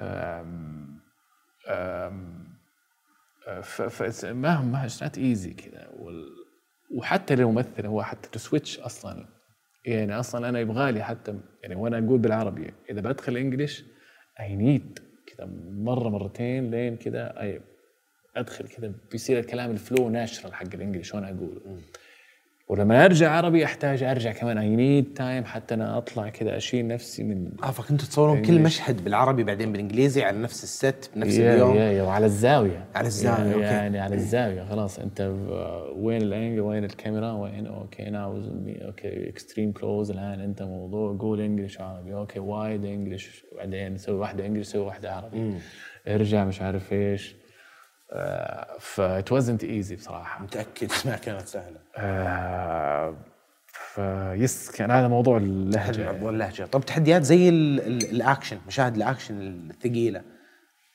آم، 0.00 1.00
آم، 1.68 2.46
ف 3.62 3.82
ف 3.82 4.24
ما 4.24 4.60
ما 4.62 4.84
it's 4.84 5.02
not 5.02 5.18
easy 5.18 5.50
كذا 5.54 5.88
وحتى 6.94 7.34
للممثل 7.34 7.86
هو 7.86 8.02
حتى 8.02 8.28
to 8.30 8.38
switch 8.38 8.78
أصلا. 8.78 9.26
يعني 9.84 10.18
أصلا 10.18 10.48
أنا 10.48 10.60
يبغى 10.60 10.92
لي 10.92 11.02
حتى 11.04 11.40
يعني 11.62 11.74
وأنا 11.74 11.98
أقول 11.98 12.18
بالعربي 12.18 12.74
إذا 12.90 13.00
بدخل 13.00 13.36
English 13.36 13.84
I 14.40 14.56
need 14.56 14.98
كذا 15.26 15.46
مرة 15.70 16.08
مرتين 16.08 16.70
لين 16.70 16.96
كذا 16.96 17.34
أدخل 18.36 18.68
كذا 18.68 18.92
بيصير 19.10 19.38
الكلام 19.38 19.70
ال 19.70 19.78
flow 19.78 20.08
natural 20.08 20.54
حق 20.54 20.74
ال 20.74 20.79
English 20.79 21.14
وأنا 21.14 21.28
أقوله. 21.28 21.80
ولما 22.68 23.04
أرجع 23.04 23.30
عربي 23.30 23.64
أحتاج 23.64 24.02
أرجع 24.02 24.32
كمان. 24.32 24.58
اي 24.58 24.76
نيد 24.76 25.14
تايم 25.14 25.44
حتى 25.44 25.74
أنا 25.74 25.98
أطلع 25.98 26.28
كذا 26.28 26.56
أشيل 26.56 26.86
نفسي 26.86 27.22
من 27.22 27.50
آه 27.62 27.70
فكنتوا 27.70 28.08
تصورون 28.08 28.42
كل 28.42 28.60
مشهد 28.60 29.04
بالعربي 29.04 29.44
بعدين 29.44 29.72
بالإنجليزي 29.72 30.22
على 30.22 30.38
نفس 30.38 30.64
ال 30.64 30.76
set 30.76 31.10
بنفس 31.16 31.38
يا 31.38 31.54
اليوم. 31.54 31.76
yeah 31.76 31.92
yeah 31.92 32.02
وعلى 32.02 32.26
الزاوية. 32.26 32.84
على 32.94 33.06
الزاوية، 33.06 33.38
يعني, 33.38 33.54
okay. 33.54 33.64
يعني 33.64 33.98
على 33.98 34.14
الزاوية 34.14 34.64
خلاص. 34.64 34.98
أنت 34.98 35.32
وين 35.96 36.22
ال 36.22 36.27
angle؟ 36.27 36.60
وين 36.60 36.84
الكاميرا؟ 36.84 37.32
وين؟ 37.32 37.66
okay 37.66 38.10
now 38.10 38.42
okay 38.82 39.28
extreme 39.28 39.72
close 39.72 40.10
الآن 40.10 40.40
أنت 40.40 40.62
موضوع. 40.62 41.16
قول 41.20 41.40
English 41.40 41.80
عربي. 41.80 42.14
okay 42.14 42.38
wide 42.38 42.84
English 42.84 43.44
وبعدين 43.52 43.98
سوي 43.98 44.16
واحدة 44.16 44.46
English 44.46 44.66
سوي 44.66 44.82
واحدة 44.82 45.12
عربي. 45.12 45.54
ارجع 46.08 46.44
مش 46.44 46.62
عارف 46.62 46.92
إيش. 46.92 47.36
ف 48.80 49.00
it 49.00 49.30
wasn't 49.36 49.62
easy 49.62 49.94
بصراحة. 49.94 50.42
متأكد 50.44 50.90
ما 51.04 51.16
كانت 51.16 51.46
سهلة. 51.48 51.80
آه 51.96 53.16
فيس 53.94 54.70
كان 54.70 54.90
هذا 54.90 55.08
موضوع 55.08 55.36
اللهجة. 55.36 56.12
موضوع 56.12 56.30
اللهجة. 56.30 56.64
طب 56.64 56.80
تحديات 56.84 57.22
زي 57.22 57.48
ال 57.48 57.80
ال 57.80 58.10
الأكشن 58.10 58.58
مشاهد 58.66 58.96
الأكشن 58.96 59.40
الثقيلة 59.70 60.22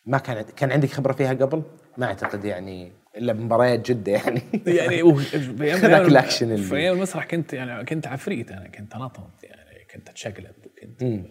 ما 0.06 0.18
كان 0.18 0.42
كان 0.42 0.72
عندك 0.72 0.90
خبرة 0.90 1.14
فيها 1.14 1.34
قبل؟ 1.34 1.64
ما 1.98 2.06
أعتقد 2.06 2.46
يعني 2.46 2.92
إلا 3.18 3.34
بمباريات 3.34 3.92
جدة 3.92 4.12
يعني. 4.12 4.42
يعني 4.68 5.02
الأكشن 6.08 6.52
اللي- 6.52 6.66
في 6.66 6.76
أيام 6.76 6.96
المسرح 6.96 7.26
كنت 7.26 7.54
يعني 7.54 7.86
كنت 7.86 8.08
عفريت 8.08 8.52
أنا 8.52 8.68
كنت 8.68 8.96
انطط 8.96 9.44
يعني 9.44 9.86
كنت 9.94 10.10
أتشقلب 10.10 10.56
وكنت 10.66 11.02
يعني 11.02 11.28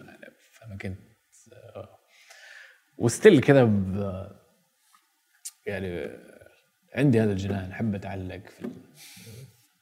فما 0.53 0.77
كنت 0.81 0.99
آه، 1.75 1.89
وستيل 2.97 3.41
كذا 3.41 3.63
يعني 5.71 6.09
عندي 6.95 7.21
هذا 7.21 7.31
الجنان 7.31 7.71
أحب 7.71 7.95
أتعلق 7.95 8.41
في 8.47 8.69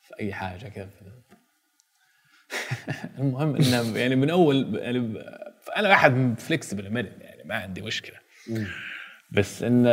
في 0.04 0.20
أي 0.20 0.34
حاجة 0.34 0.68
كذا. 0.68 0.90
المهم 3.20 3.56
إنه 3.56 3.98
يعني 3.98 4.16
من 4.16 4.30
أول 4.30 4.76
يعني 4.76 4.98
أنا 5.78 5.90
واحد 5.90 6.36
flexible 6.40 6.94
مرن 6.94 7.12
يعني 7.22 7.44
ما 7.46 7.56
عندي 7.56 7.82
مشكلة. 7.82 8.16
بس 9.32 9.64
إن 9.64 9.84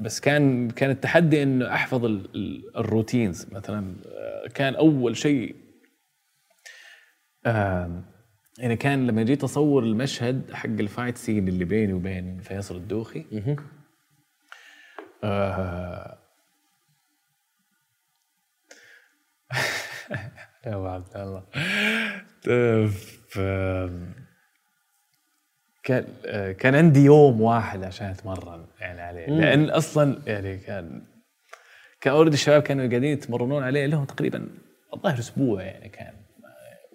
بس 0.00 0.20
كان 0.20 0.70
كان 0.70 0.90
التحدي 0.90 1.42
إنه 1.42 1.74
أحفظ 1.74 2.04
ال- 2.04 2.34
ال- 2.34 2.76
routines. 2.76 3.46
مثلا 3.52 3.94
آه، 4.06 4.48
كان 4.48 4.74
أول 4.74 5.16
شيء 5.16 5.56
آم، 7.46 8.04
يعني 8.58 8.76
كان 8.76 9.06
لما 9.06 9.22
جيت 9.22 9.44
أصور 9.44 9.82
المشهد 9.82 10.52
حق 10.52 10.66
ال 10.66 10.75
fight 10.75 11.18
scene 11.18 11.48
اللي 11.48 11.64
بيني 11.64 11.92
وبين 11.92 12.40
فيصل 12.40 12.76
الدوخي 12.76 13.24
آه 13.32 13.56
يا 20.66 20.74
أبو 20.74 20.86
عبد 20.86 21.16
الله. 21.16 21.42
ف- 23.28 23.40
كان 25.82 26.04
آه، 26.26 26.52
كان 26.52 26.74
عندي 26.74 27.00
يوم 27.04 27.40
واحد 27.40 27.84
عشان 27.84 28.06
أتمرن 28.06 28.66
يعني 28.80 29.00
عليه. 29.00 29.26
لأن 29.26 29.70
أصلا 29.70 30.18
يعني 30.26 30.56
كان 30.58 31.02
كان 32.00 32.12
already 32.14 32.34
الشباب 32.34 32.62
كانوا 32.62 32.88
قاعدين 32.88 33.12
يتمرنون 33.12 33.62
عليه 33.62 33.86
لهم 33.86 34.04
تقريبا 34.04 34.48
الظاهر 34.94 35.18
أسبوع 35.18 35.62
يعني 35.62 35.88
كان. 35.88 36.14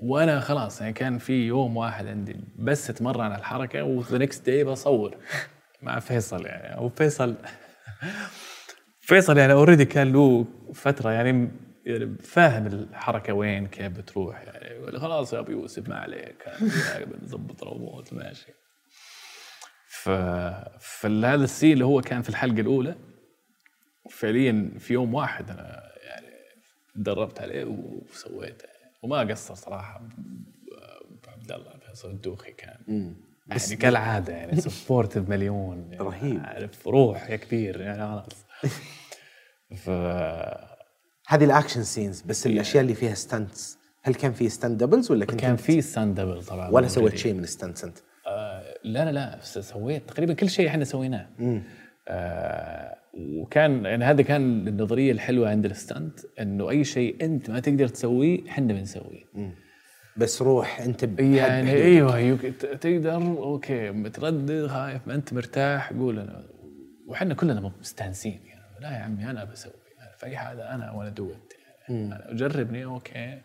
وأنا 0.01 0.39
خلاص 0.39 0.81
يعني 0.81 0.93
كان 0.93 1.17
في 1.17 1.47
يوم 1.47 1.77
واحد 1.77 2.07
عندي 2.07 2.35
بس 2.55 2.89
أتمرن 2.89 3.21
على 3.21 3.35
الحركة 3.35 3.83
و 3.83 3.92
the 3.92 4.17
next 4.17 4.45
day 4.45 4.63
بصور 4.63 5.17
مع 5.81 5.99
فيصل 5.99 6.45
يعني. 6.45 6.81
وفيصل 6.85 7.35
فيصل 9.07 9.37
يعني 9.37 9.53
already 9.53 9.85
كان 9.85 10.13
له 10.13 10.45
فترة 10.73 11.11
يعني 11.11 11.51
يعني 11.85 12.17
فاهم 12.17 12.67
الحركة 12.67 13.33
وين 13.33 13.67
كيف 13.67 13.87
بتروح 13.87 14.41
يعني 14.41 14.99
خلاص 14.99 15.33
يا 15.33 15.39
أبو 15.39 15.51
يوسف 15.51 15.89
ما 15.89 15.95
عليك 15.95 16.45
يعني 16.91 17.05
بنظبط 17.05 17.63
الأمور 17.63 18.03
ماشي. 18.11 18.51
ف 19.87 20.09
فهذا 20.79 21.43
ال 21.43 21.48
scene 21.48 21.73
اللي 21.73 21.85
هو 21.85 22.01
كان 22.01 22.21
في 22.21 22.29
الحلقة 22.29 22.61
الأولى 22.61 22.95
فعليا 24.11 24.71
في 24.79 24.93
يوم 24.93 25.13
واحد 25.13 25.49
أنا 25.49 25.91
يعني 26.03 26.27
تدربت 26.95 27.41
عليه 27.41 27.65
وسويته 27.65 28.67
وما 29.03 29.19
قصر 29.19 29.55
صراحة 29.55 30.01
عبد 31.27 31.51
الله 31.51 31.77
فيصل 31.77 32.09
الدوخي 32.09 32.51
كان. 32.51 33.15
يعني 33.47 33.75
كالعادة 33.75 34.33
يعني 34.33 34.61
supportive 34.61 35.29
مليون 35.29 35.87
يعني 35.91 36.03
رهيب. 36.03 36.39
عارف 36.43 36.87
روح 36.87 37.29
يا 37.29 37.35
كبير 37.35 37.81
يعني 37.81 37.97
خلاص 37.97 38.45
ف 39.83 39.89
هذه 41.27 41.43
ال 41.43 41.49
action 41.49 41.83
scenes 41.83 42.21
بس 42.21 42.47
الأشياء 42.47 42.83
اللي 42.83 42.93
فيها 42.93 43.13
stunts 43.13 43.77
هل 44.03 44.15
كان 44.15 44.33
في 44.33 44.49
stunt 44.49 44.83
doubles 44.83 45.11
ولا 45.11 45.25
كنت 45.25 45.39
كان 45.39 45.55
في 45.55 45.81
stunt 45.81 46.19
double 46.19 46.43
طبعا 46.43 46.69
ولا 46.69 46.87
سويت. 46.87 47.17
شيء 47.17 47.33
من 47.33 47.43
ال 47.43 47.49
stunts 47.49 47.83
أنت؟ 47.83 47.97
آه 48.27 48.63
لا 48.83 49.05
لا 49.05 49.11
لا 49.11 49.39
سويت 49.41 50.09
تقريبا 50.09 50.33
كل 50.33 50.49
شيء 50.49 50.67
إحنا 50.67 50.83
سويناه 50.83 51.29
آه 52.07 52.95
وكان 53.13 53.85
يعني 53.85 54.05
هذا 54.05 54.21
كان 54.21 54.67
النظرية 54.67 55.11
الحلوة 55.11 55.49
عند 55.49 55.65
ال 55.65 55.74
stunt 55.74 56.19
إنه 56.39 56.69
أي 56.69 56.83
شيء 56.83 57.25
أنت 57.25 57.49
ما 57.49 57.59
تقدر 57.59 57.87
تسويه 57.87 58.49
إحنا 58.49 58.73
بنسويه 58.73 59.23
بس 60.17 60.41
روح 60.41 60.79
أنت 60.79 61.03
يعني. 61.19 61.71
أيوه 61.71 62.17
يك- 62.19 62.55
تقدر 62.81 63.15
okay 63.15 63.91
متردد 63.91 64.67
خايف 64.67 65.07
ما 65.07 65.15
أنت 65.15 65.33
مرتاح 65.33 65.93
قول 65.93 66.19
أنا. 66.19 66.45
وحنا 67.07 67.33
كلنا 67.33 67.71
مستانسين 67.79 68.41
يعني. 68.45 68.61
لا 68.79 68.91
يا 68.91 68.97
عمي 68.97 69.29
أنا 69.29 69.43
بسوي 69.43 69.73
يعني. 69.97 70.17
في 70.17 70.25
أي 70.25 70.37
حاجة 70.37 70.75
أنا 70.75 70.91
and 70.91 71.09
I 71.09 71.18
do 71.18 71.35
it 71.35 71.53
يعني. 71.89 72.35
جربني 72.35 72.85
okay. 72.85 73.41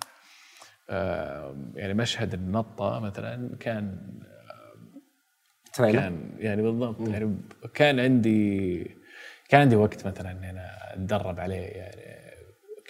آه 0.91 1.57
يعني 1.75 1.95
مشهد 1.95 2.35
النطة 2.35 3.01
مثلا 3.01 3.57
كان 3.61 3.99
trailer؟ 5.75 5.99
كان 6.01 6.31
يعني 6.39 6.63
بالضبط. 6.63 7.09
يعني 7.09 7.37
كان 7.75 8.01
عندي 8.01 8.85
كان 9.49 9.61
عندي 9.61 9.77
وقت 9.77 10.07
مثلا 10.07 10.31
إني 10.31 10.51
أنا 10.51 10.95
أتدرب 10.95 11.41
عليه 11.41 11.57
يعني. 11.67 12.21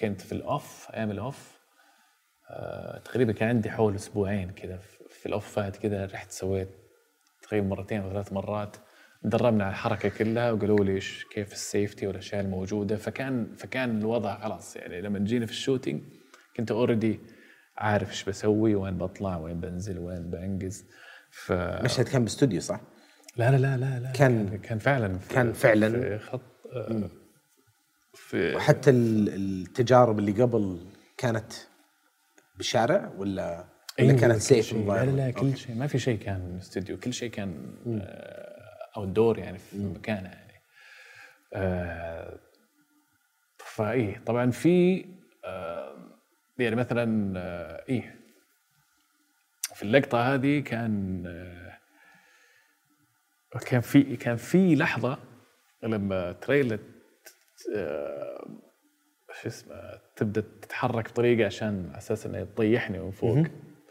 كنت 0.00 0.20
في 0.20 0.32
ال 0.32 0.46
off 0.46 0.88
أيام 0.94 1.10
ال 1.10 1.20
off. 1.20 1.59
تقريبا 3.04 3.32
كان 3.32 3.48
عندي 3.48 3.70
حول 3.70 3.94
أسبوعين 3.94 4.50
كذا 4.50 4.76
في- 4.76 5.26
ال 5.26 5.36
off 5.36 5.66
ات 5.66 5.76
كذا 5.76 6.06
رحت 6.06 6.30
سويت 6.30 6.68
تقريبا 7.42 7.66
مرتين 7.66 8.00
أو 8.00 8.10
ثلاث 8.10 8.32
مرات 8.32 8.76
دربنا 9.24 9.64
على 9.64 9.70
الحركة 9.72 10.08
كلها 10.08 10.52
وقالوا 10.52 10.84
لي 10.84 11.00
كيف 11.34 11.52
ال 11.52 11.60
safety 11.60 12.06
والأشياء 12.06 12.40
الموجودة 12.40 12.96
فكان 12.96 13.54
فكان 13.56 13.98
الوضع 13.98 14.40
خلاص 14.40 14.76
يعني 14.76 15.00
لما 15.00 15.18
جينا 15.18 15.46
في 15.46 15.52
ال 15.52 15.58
shooting 15.58 16.02
كنت 16.56 16.70
already 16.70 17.20
عارف 17.78 18.10
إيش 18.10 18.24
بسوي 18.24 18.74
وين 18.74 18.98
بطلع 18.98 19.36
وين 19.36 19.60
بنزل 19.60 19.98
وين 19.98 20.30
بنقز 20.30 20.84
ف 21.30 21.52
مشهد 21.52 22.08
كان 22.08 22.24
باستوديو 22.24 22.60
صح؟ 22.60 22.80
لا 23.36 23.50
لا 23.50 23.56
لا 23.56 23.76
لا 23.76 24.00
لا 24.00 24.10
كان- 24.12 24.58
كان 24.58 24.78
فعلا 24.78 25.18
في 25.18 25.34
كان 25.34 25.52
فعلاً. 25.52 25.88
في 25.90 26.18
خط 26.18 26.40
آه، 26.72 27.10
في 28.14 28.54
وحتى 28.56 28.90
ال- 28.90 29.28
التجارب 29.28 30.18
اللي 30.18 30.42
قبل 30.42 30.86
كانت 31.16 31.52
بالشارع 32.60 33.12
ولا 33.16 33.64
ولا 33.98 34.08
أيوة، 34.10 34.20
كانت 34.20 34.34
كل 34.34 34.40
سيف. 34.40 34.72
لا 34.72 35.04
لا 35.04 35.10
لا 35.10 35.30
كل 35.30 35.56
شيء. 35.56 35.74
ما 35.74 35.86
في 35.86 35.98
شيء 35.98 36.18
كان 36.18 36.56
استوديو 36.60 36.98
كل 36.98 37.12
شيء 37.12 37.30
كان 37.30 37.74
أو 38.96 39.04
دور 39.04 39.38
يعني 39.38 39.58
في 39.58 39.78
مكانه 39.78 40.28
يعني. 40.28 40.62
آه، 41.54 42.38
فايه 43.58 44.22
طبعا 44.26 44.50
في 44.50 45.04
آه، 45.44 45.96
يعني 46.58 46.76
مثلا 46.76 47.38
آه، 47.38 47.84
إيه 47.88 48.16
في 49.74 49.82
اللقطة 49.82 50.34
هذه 50.34 50.60
كان 50.60 51.24
آه، 51.26 51.78
كان 53.58 53.80
في 53.80 54.16
كان 54.16 54.36
في 54.36 54.74
لحظة 54.74 55.18
لما 55.82 56.32
تريلا 56.32 56.78
آه، 57.76 58.48
شو 59.42 59.48
اسمه 59.48 59.74
تبدأ 60.16 60.44
تتحرك 60.62 61.08
بطريقة 61.10 61.46
عشان 61.46 61.86
على 61.88 61.98
أساس 61.98 62.26
انها 62.26 62.44
تطيحني 62.44 62.98
من 62.98 63.10
فوق. 63.10 63.46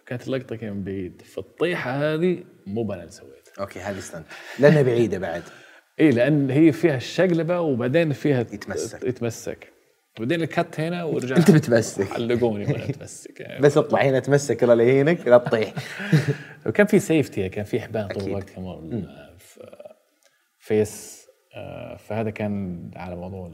كانت 0.05 0.27
اللقطة 0.27 0.55
كان 0.55 0.73
من 0.73 0.83
بعيد. 0.83 1.21
فالطيحة 1.21 1.91
هذه 1.91 2.43
مو 2.67 2.93
أنا 2.93 3.01
اللي 3.01 3.11
سويتها 3.11 3.53
okay 3.59 3.79
هذه 3.79 3.99
stunt 3.99 4.25
لأنها 4.59 4.81
بعيدة 4.81 5.17
بعد. 5.17 5.43
إي 5.99 6.09
لأن 6.11 6.49
هي 6.49 6.71
فيها 6.71 6.95
الشقلبة 6.97 7.59
وبعدين 7.59 8.13
فيها 8.13 8.39
يتمسك. 8.39 9.03
يتمسك. 9.03 9.67
وبعدين 10.17 10.41
ال 10.41 10.51
cut 10.51 10.79
هنا 10.79 11.03
ورجع 11.03 11.35
أنت 11.37 11.51
بتمسك. 11.51 12.11
علقوني 12.11 12.65
وأنا 12.65 12.89
أتمسك. 12.89 13.39
يعني 13.39 13.61
بس 13.65 13.77
اطلع 13.77 14.01
هنا 14.01 14.19
تمسك 14.19 14.63
الله 14.63 14.73
لا 14.73 14.83
يهينك 14.83 15.27
لا 15.27 15.37
تطيح. 15.37 15.73
وكان 16.67 16.85
في 16.87 16.99
safety 16.99 17.49
كان 17.49 17.65
في 17.65 17.79
حبال 17.81 18.07
طول. 18.07 18.23
الوقت 18.23 18.49
كمان. 18.49 19.07
ف- 19.37 19.59
فيس 20.59 21.19
آه، 21.55 21.95
فهذا 21.97 22.29
كان 22.29 22.91
على 22.95 23.15
موضوع 23.15 23.51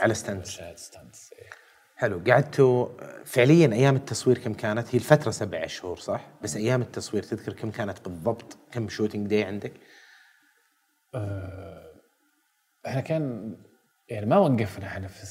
على 0.00 0.14
stunts. 0.14 0.48
مشاهد 0.48 0.78
stunts 0.78 1.32
إيه. 1.32 1.50
حلو 1.96 2.22
قعدتوا 2.26 2.88
فعليا 3.24 3.72
أيام 3.72 3.96
التصوير 3.96 4.38
كم 4.38 4.54
كانت؟ 4.54 4.94
هي 4.94 4.98
الفترة 4.98 5.30
سبع 5.30 5.66
شهور 5.66 5.96
صح؟ 5.96 6.26
بس 6.42 6.56
أيام 6.56 6.82
التصوير 6.82 7.22
تذكر 7.22 7.52
كم 7.52 7.70
كانت 7.70 8.08
بالضبط؟ 8.08 8.58
كم 8.72 8.88
shooting 8.88 9.26
day 9.26 9.44
عندك؟ 9.44 9.72
إحنا 12.86 13.00
كان 13.00 13.56
يعني 14.08 14.26
ما 14.26 14.38
وقفنا 14.38 14.86
إحنا 14.86 15.08
في, 15.08 15.26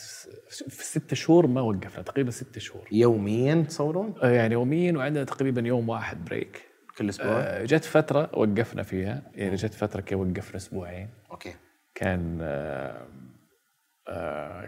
في 0.69 0.83
ست 0.83 1.13
شهور 1.13 1.47
ما 1.47 1.61
وقفنا 1.61 2.03
تقريبا 2.03 2.31
ست 2.31 2.59
شهور 2.59 2.87
يوميا 2.91 3.65
تصورون؟ 3.69 4.15
آه، 4.23 4.29
يعني 4.29 4.53
يوميا 4.53 4.93
وعندنا 4.93 5.23
تقريبا 5.23 5.61
يوم 5.61 5.89
واحد 5.89 6.25
break 6.25 6.63
كل 6.97 7.09
أسبوع؟ 7.09 7.39
آه، 7.39 7.65
جت 7.65 7.85
فترة 7.85 8.29
وقفنا 8.33 8.83
فيها 8.83 9.21
يعني 9.33 9.55
جت 9.55 9.73
فترة 9.73 10.01
كي 10.01 10.15
وقفنا 10.15 10.55
أسبوعين 10.55 11.09
okay 11.31 11.55
كان 11.95 12.39
آه، 12.41 12.45
آه، 12.45 13.07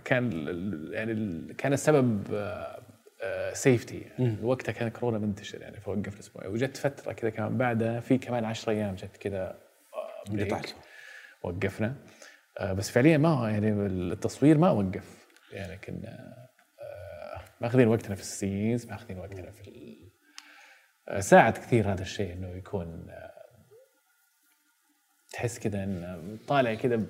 كان 0.06 0.30
ال- 0.34 0.94
يعني 0.94 1.54
كان 1.54 1.74
السبب 1.74 2.24
safety 3.54 4.06
وقتها 4.44 4.72
كان 4.72 4.90
كورونا 4.90 5.18
منتشر 5.18 5.62
يعني 5.62 5.80
فوقفنا 5.82 6.20
أسبوعين 6.20 6.52
وجت 6.52 6.78
فترة 6.78 7.14
كذا 7.14 7.30
كمان 7.30 7.58
بعدها 7.58 8.00
في 8.00 8.18
كمان 8.18 8.46
10 8.46 8.72
أيام 8.74 8.96
جت 8.96 9.18
كذا 9.18 9.58
آه،. 9.94 10.32
وقفنا. 11.44 11.96
آه، 12.60 12.74
بس 12.74 12.90
فعليا 12.92 13.18
ما 13.18 13.30
هو 13.30 13.48
يعني 13.48 13.70
التصوير 13.86 14.58
ما 14.58 14.70
وقف. 14.72 15.28
يعني 15.52 15.78
كنا 15.78 16.36
آه، 16.82 17.42
ماخذين 17.62 17.88
وقتنا 17.88 18.16
في 18.16 18.22
ال 18.22 18.31
scenes 18.31 18.86
ماخذين 18.88 19.18
وقتنا 19.20 19.52
في 19.52 19.68
ال- 19.68 20.12
آه، 21.08 21.20
ساعد 21.20 21.54
كثير 21.58 21.92
هذا 21.94 22.02
الشيء 22.02 22.34
إنه 22.34 22.48
يكون 22.48 23.08
آه، 23.10 23.32
تحس 25.34 25.60
كذا 25.60 25.84
انه 25.84 26.38
طالع 26.48 26.74
كذا 26.74 27.04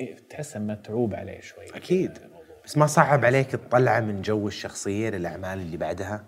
إيه، 0.00 0.16
تحس 0.30 0.56
متعوب 0.56 1.14
عليه 1.14 1.40
شوي. 1.40 1.64
أكيد. 1.74 2.18
بس 2.64 2.76
ما 2.78 2.86
صعب 2.86 3.24
عليك 3.24 3.46
تطلعه 3.50 4.00
من 4.00 4.22
جو 4.22 4.48
الشخصية 4.48 5.10
للأعمال 5.10 5.58
اللي 5.60 5.76
بعدها؟ 5.76 6.24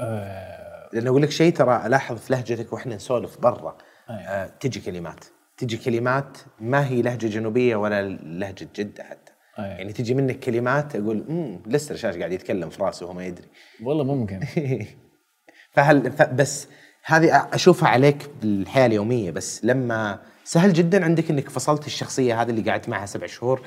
آه. 0.00 0.88
لأن 0.92 1.06
أقول 1.06 1.22
لك 1.22 1.30
شيء 1.30 1.52
ترى 1.52 1.86
ألاحظ 1.86 2.18
في 2.18 2.32
لهجتك 2.32 2.72
وإحنا 2.72 2.94
نسولف 2.96 3.38
برا. 3.40 3.76
أيوة. 4.10 4.20
آه 4.20 4.46
تجي 4.60 4.80
كلمات. 4.80 5.24
تجي 5.56 5.76
كلمات 5.76 6.38
ما 6.60 6.86
هي 6.86 7.02
لهجة 7.02 7.26
جنوبية 7.26 7.76
ولا 7.76 8.08
لهجة 8.08 8.68
جدة 8.76 9.04
حتى. 9.04 9.32
أيوة. 9.58 9.68
يعني 9.68 9.92
تجي 9.92 10.14
منك 10.14 10.38
كلمات 10.40 10.96
أقول 10.96 11.24
امم 11.28 11.62
لسه 11.66 11.92
الشاش 11.92 12.16
قاعد 12.16 12.32
يتكلم 12.32 12.70
في 12.70 12.82
راسه 12.82 13.06
وهو 13.06 13.14
ما 13.14 13.26
يدري. 13.26 13.46
والله 13.82 14.04
ممكن. 14.04 14.40
فهل 15.74 16.12
ف- 16.12 16.22
بس 16.22 16.68
هذه 17.04 17.48
أشوفها 17.52 17.88
عليك 17.88 18.30
بالحياة 18.42 18.86
اليومية 18.86 19.30
بس 19.30 19.64
لما 19.64 20.18
سهل 20.44 20.72
جدا 20.72 21.04
عندك 21.04 21.30
إنك 21.30 21.48
فصلت 21.48 21.86
الشخصية 21.86 22.42
هذه 22.42 22.50
اللي 22.50 22.70
قعدت 22.70 22.88
معها 22.88 23.06
سبع 23.06 23.26
شهور 23.26 23.62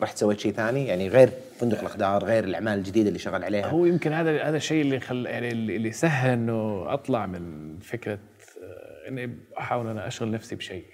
رحت 0.00 0.18
سويت 0.18 0.40
شيء 0.40 0.52
ثاني؟ 0.52 0.86
يعني 0.86 1.08
غير 1.08 1.30
فندق 1.60 1.80
الأخضار 1.80 2.24
غير 2.24 2.44
الأعمال 2.44 2.78
الجديدة 2.78 3.08
اللي 3.08 3.18
شغال 3.18 3.44
عليها؟ 3.44 3.66
هو 3.66 3.86
يمكن 3.86 4.12
هذا 4.12 4.42
هذا 4.42 4.56
الشيء 4.56 4.82
اللي 4.82 5.00
خل 5.00 5.26
يعني 5.26 5.52
اللي 5.52 5.92
سهل 5.92 6.30
إنه 6.30 6.84
أطلع 6.92 7.26
من 7.26 7.78
فكرة 7.78 8.18
آه، 8.62 9.08
إني 9.08 9.38
أحاول 9.58 9.86
أنا 9.86 10.06
أشغل 10.06 10.30
نفسي 10.30 10.54
بشيء. 10.54 10.84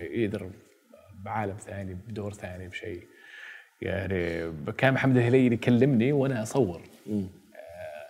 يقدر 0.00 0.50
بعالم 1.14 1.56
ثاني 1.56 1.94
بدور 1.94 2.32
ثاني 2.32 2.68
بشيء. 2.68 3.06
يعني 3.80 4.52
كان 4.78 4.94
محمد 4.94 5.16
الهليلي 5.16 5.54
يكلمني 5.54 6.12
وأنا 6.12 6.42
أصور. 6.42 6.82
آه، 7.10 7.28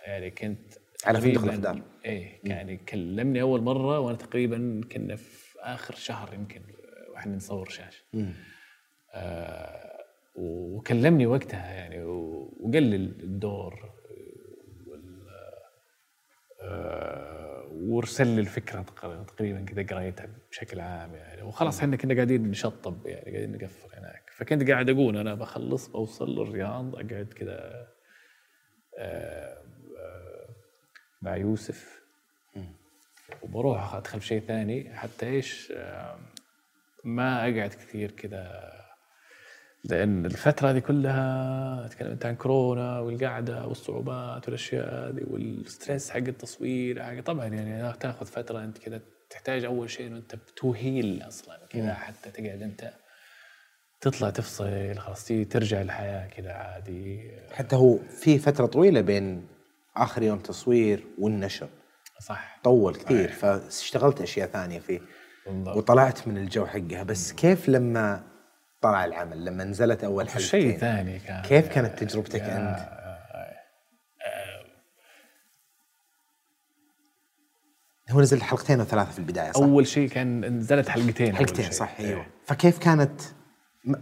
يعني 0.05 0.29
كنت 0.31 0.73
على 1.05 1.21
فندق 1.21 1.43
الأخضر. 1.43 1.81
إيه 2.05 2.39
يعني 2.43 2.77
كلمني 2.77 3.41
أول 3.41 3.61
مرة 3.61 3.99
وأنا 3.99 4.17
تقريبا 4.17 4.81
كنا 4.91 5.15
في 5.15 5.40
آخر 5.61 5.95
شهر 5.95 6.33
يمكن 6.33 6.61
وإحنا 7.13 7.35
نصور 7.35 7.69
شاشة. 7.69 8.03
آه 9.13 9.91
وكلمني 10.35 11.25
وقتها 11.25 11.73
يعني 11.73 12.03
وقال 12.03 12.83
لي 12.83 12.95
الدور 12.95 13.91
آه 16.61 17.67
وارسل 17.71 18.27
لي 18.27 18.41
الفكرة 18.41 18.81
تق- 18.81 19.23
تقريبا 19.25 19.65
كذا 19.65 19.83
قريتها 19.97 20.27
بشكل 20.51 20.79
عام 20.79 21.15
يعني. 21.15 21.41
وخلاص 21.41 21.79
إحنا 21.79 21.95
كنا 21.95 22.13
قاعدين 22.15 22.49
نشطب 22.49 23.05
يعني 23.07 23.31
قاعدين 23.37 23.51
نقفل 23.51 23.95
هناك. 23.95 24.29
فكنت 24.35 24.69
قاعد 24.69 24.89
أقول 24.89 25.17
أنا 25.17 25.35
بخلص 25.35 25.87
بوصل 25.87 26.41
الرياض 26.41 26.95
أقعد 26.95 27.33
كذا 27.35 27.87
آه، 28.97 29.63
آه، 29.99 30.49
مع 31.21 31.35
يوسف. 31.37 32.00
وبروح 33.41 33.95
أدخل 33.95 34.19
في 34.19 34.27
شيء 34.27 34.41
ثاني 34.47 34.95
حتى 34.95 35.25
إيش 35.25 35.73
ما 37.03 37.39
أقعد 37.39 37.69
كثير 37.69 38.11
كذا 38.11 38.71
لأن 39.83 40.25
الفترة 40.25 40.71
هذه 40.71 40.79
كلها 40.79 41.87
تكلمت 41.87 42.25
عن 42.25 42.35
كورونا 42.35 42.99
والقعدة 42.99 43.67
والصعوبات 43.67 44.45
والأشياء 44.45 45.09
هذه 45.09 45.23
والستريس 45.27 46.09
حق 46.09 46.17
التصوير 46.17 47.03
حق 47.03 47.19
طبعا 47.19 47.45
يعني 47.45 47.93
تأخذ 47.93 48.25
فترة 48.25 48.63
أنت 48.63 48.77
كذا 48.77 49.01
تحتاج 49.29 49.65
أول 49.65 49.89
شيء 49.89 50.07
إنه 50.07 50.17
أنت 50.17 50.35
بتوهيل 50.35 51.23
أصلا 51.27 51.59
كذا 51.69 51.93
حتى 51.93 52.31
تقعد 52.31 52.61
أنت 52.61 52.91
تطلع 54.01 54.29
تفصل 54.29 54.95
خلاص 54.97 55.25
ترجع 55.27 55.81
الحياة 55.81 56.27
كذا 56.27 56.51
عادي. 56.51 57.31
حتى 57.51 57.75
هو 57.75 57.97
في 57.97 58.39
فترة 58.39 58.65
طويلة 58.65 59.01
بين 59.01 59.47
آخر 59.97 60.23
يوم 60.23 60.39
تصوير 60.39 61.03
والنشر. 61.19 61.69
صح. 62.21 62.59
طول 62.63 62.95
كثير 62.95 63.31
فاشتغلت 63.31 64.21
أشياء 64.21 64.47
ثانية 64.47 64.79
فيه. 64.79 64.99
بالضبط. 65.47 65.77
وطلعت 65.77 66.27
من 66.27 66.37
الجو 66.37 66.65
حقها. 66.65 67.03
بس 67.03 67.31
كيف 67.31 67.69
لما 67.69 68.23
طلع 68.81 69.05
العمل؟ 69.05 69.45
لما 69.45 69.63
نزلت 69.63 70.03
أول 70.03 70.29
حلقتين؟ 70.29 70.47
شيء 70.47 70.77
ثاني 70.77 71.19
كان. 71.19 71.41
كيف 71.41 71.67
كانت 71.67 72.03
تجربتك 72.03 72.39
يا- 72.41 72.57
أنت؟ 72.57 73.01
هو 78.09 78.21
نزل 78.21 78.41
حلقتين 78.43 78.79
أو 78.79 78.85
ثلاثة 78.85 79.11
في 79.11 79.19
البداية 79.19 79.51
صح؟ 79.51 79.61
أول 79.61 79.87
شيء 79.87 80.09
كان 80.09 80.57
نزلت 80.57 80.89
حلقتين 80.89 81.35
حلقتين. 81.35 81.71
صح 81.71 81.99
إيه. 81.99 82.07
أيوه. 82.07 82.25
فكيف 82.45 82.77
كانت 82.79 83.21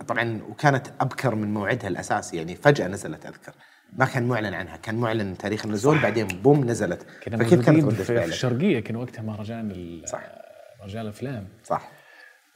طبعا 0.07 0.41
وكانت 0.49 0.87
أبكر 0.99 1.35
من 1.35 1.53
موعدها 1.53 1.87
الأساسي 1.87 2.37
يعني 2.37 2.55
فجأة 2.55 2.87
نزلت 2.87 3.25
أذكر. 3.25 3.53
ما 3.93 4.05
كان 4.05 4.27
معلن 4.27 4.53
عنها 4.53 4.77
كان 4.77 4.95
معلن 4.95 5.37
تاريخ 5.37 5.65
النزول 5.65 5.99
بعدين 6.01 6.27
بوم 6.27 6.65
نزلت. 6.65 7.05
كنا 7.23 7.37
فكيف 7.37 7.65
كانت 7.65 7.83
ردة 7.83 8.03
في؟ 8.03 8.25
الشرقية 8.25 8.79
كان 8.79 8.95
وقتها 8.95 9.21
مهرجان 9.21 10.01
صح. 10.05 10.21
مهرجان 10.79 11.01
الأفلام. 11.01 11.47
صح. 11.63 11.91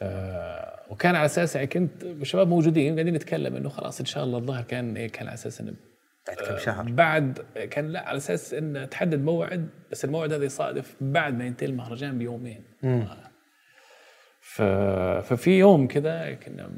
آه 0.02 0.80
وكان 0.90 1.16
على 1.16 1.26
أساس 1.26 1.56
يعني 1.56 1.68
كنت 1.68 2.04
الشباب 2.04 2.48
موجودين 2.48 2.94
قاعدين 2.94 3.14
نتكلم 3.14 3.56
إنه 3.56 3.70
خلاص 3.70 4.00
إن 4.00 4.06
شاء 4.06 4.24
الله 4.24 4.38
الظاهر 4.38 4.64
كان 4.64 4.98
إيه 4.98 5.08
كان 5.08 5.28
على 5.28 5.34
أساس 5.34 5.62
انه 5.62 5.74
بعد 6.28 6.38
كم 6.38 6.58
شهر؟ 6.58 6.92
بعد 6.92 7.40
كان 7.70 7.88
لا 7.88 8.10
على 8.10 8.18
أساس 8.18 8.54
انه 8.54 8.86
تحدد 8.86 9.24
موعد 9.24 9.70
بس 9.92 10.06
الموعد 10.06 10.34
هذا 10.34 10.46
يصادف 10.46 10.96
بعد 11.02 11.38
ما 11.38 11.46
ينتهي 11.46 11.68
المهرجان 11.68 12.18
بيومين. 12.18 12.64
ف... 14.42 14.62
ففي 15.22 15.60
يوم 15.60 15.88
كذا 15.88 16.34
كنا 16.34 16.70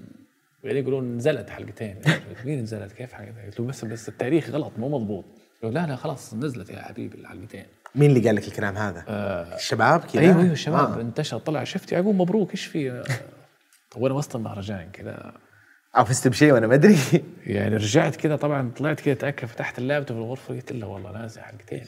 قاعدين 0.66 0.84
يقولون 0.84 1.18
نزلت 1.18 1.50
حلقتين. 1.50 2.02
مين 2.46 2.62
نزلت 2.62 2.92
كيف 2.92 3.14
حلقتين؟ 3.14 3.46
قلت 3.46 3.60
له 3.60 3.66
بس 3.66 3.86
بس 3.86 4.10
التاريخ 4.10 4.50
غلط 4.50 4.72
مو 4.78 4.90
مضبوط. 4.90 5.26
لا 5.64 5.88
لا 5.88 5.96
خلاص 5.96 6.34
نزلت 6.34 6.70
يا 6.70 6.82
حبيبي 6.82 7.18
الحلقتين. 7.18 7.66
مين 7.96 8.10
اللي 8.10 8.28
قال 8.28 8.36
لك 8.36 8.48
الكلام 8.48 8.78
هذا؟ 8.78 9.06
الشباب 9.56 10.00
كذا؟ 10.00 10.22
أيوه 10.22 10.42
أيوه 10.42 10.52
الشباب. 10.52 10.98
آه. 10.98 11.02
انتشر 11.02 11.38
طلع. 11.38 11.64
شفت 11.64 11.92
يعقوب 11.92 12.16
مبروك 12.16 12.52
إيش 12.52 12.66
في؟ 12.66 13.04
وأنا 13.96 14.14
وسط 14.14 14.36
المهرجان 14.36 14.90
كذا؟ 14.94 15.34
فزت 16.06 16.28
بشيء 16.28 16.54
وأنا 16.54 16.68
ما 16.68 16.76
أدري. 16.76 16.98
يعني 17.46 17.76
رجعت 17.76 18.16
كذا 18.16 18.36
طبعا 18.36 18.72
طلعت 18.78 19.00
كذا 19.00 19.14
أتأكد 19.14 19.48
فتحت 19.48 19.80
اللابتوب 19.80 20.18
في 20.18 20.24
الغرفة 20.24 20.54
قلت 20.56 20.72
له 20.72 20.88
والله 20.88 21.12
نازل 21.12 21.42
حلقتين. 21.42 21.86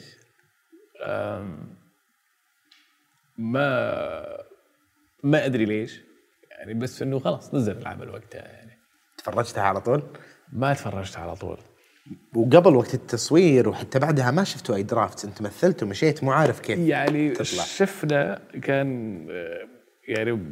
ما 3.38 4.24
ما 5.22 5.46
أدري 5.46 5.64
ليش. 5.64 6.00
يعني 6.50 6.74
بس 6.74 7.02
إنه 7.02 7.18
خلاص 7.18 7.54
نزل 7.54 7.78
العمل 7.78 8.10
وقتها. 8.10 8.57
تفرجتها 9.18 9.62
على 9.62 9.80
طول؟ 9.80 10.02
ما 10.52 10.74
تفرجت 10.74 11.16
على 11.16 11.36
طول. 11.36 11.58
وقبل 12.34 12.76
وقت 12.76 12.94
التصوير 12.94 13.68
وحتى 13.68 13.98
بعدها 13.98 14.30
ما 14.30 14.44
شفتوا 14.44 14.74
أي 14.74 14.82
درافت 14.82 15.24
أنت 15.24 15.42
مثلت 15.42 15.82
ومشيت 15.82 16.24
مو 16.24 16.32
عارف 16.32 16.60
كيف 16.60 16.78
يعني 16.78 17.30
تطلع. 17.30 17.64
شفنا 17.64 18.40
كان 18.62 19.18
يعني 20.08 20.42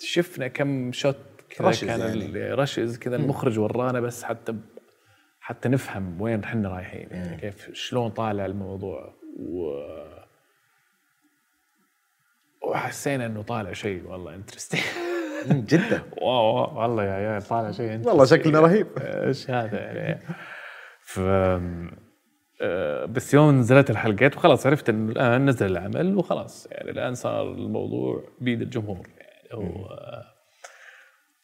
شفنا 0.00 0.48
كم 0.48 0.92
شوت 0.92 1.16
كذا 1.50 1.70
كان 1.72 2.00
يعني. 2.00 2.52
رشز 2.54 2.98
كذا 2.98 3.16
المخرج 3.16 3.58
ورانا 3.58 4.00
بس 4.00 4.22
حتى 4.22 4.54
حتى 5.40 5.68
نفهم 5.68 6.20
وين 6.20 6.44
إحنا 6.44 6.68
رايحين 6.68 7.08
يعني 7.10 7.36
كيف 7.40 7.70
شلون 7.72 8.10
طالع 8.10 8.46
الموضوع. 8.46 9.14
و 9.38 9.72
وحسينا 12.68 13.26
إنه 13.26 13.42
طالع 13.42 13.72
شيء 13.72 14.06
والله 14.06 14.34
interesting 14.34 14.80
جدا. 15.48 16.02
wow 16.22 16.80
والله 16.80 17.04
يا 17.04 17.12
عيال 17.12 17.42
طالع 17.42 17.70
شيء 17.70 18.08
والله 18.08 18.24
شكلنا 18.24 18.60
رهيب. 18.60 18.86
إيش 18.98 19.50
هذا 19.50 19.78
يعني 19.80 20.20
ف 21.00 21.20
آه، 22.64 23.04
بس 23.04 23.34
يوم 23.34 23.58
نزلت 23.58 23.90
الحلقات 23.90 24.36
وخلاص 24.36 24.66
عرفت 24.66 24.88
انه 24.88 25.12
الآن 25.12 25.46
نزل 25.46 25.66
العمل 25.66 26.16
وخلاص. 26.16 26.68
يعني 26.70 26.90
الآن 26.90 27.14
صار 27.14 27.52
الموضوع 27.52 28.24
بيد 28.40 28.62
الجمهور. 28.62 29.06
يعني 29.16 29.54
هو 29.54 29.88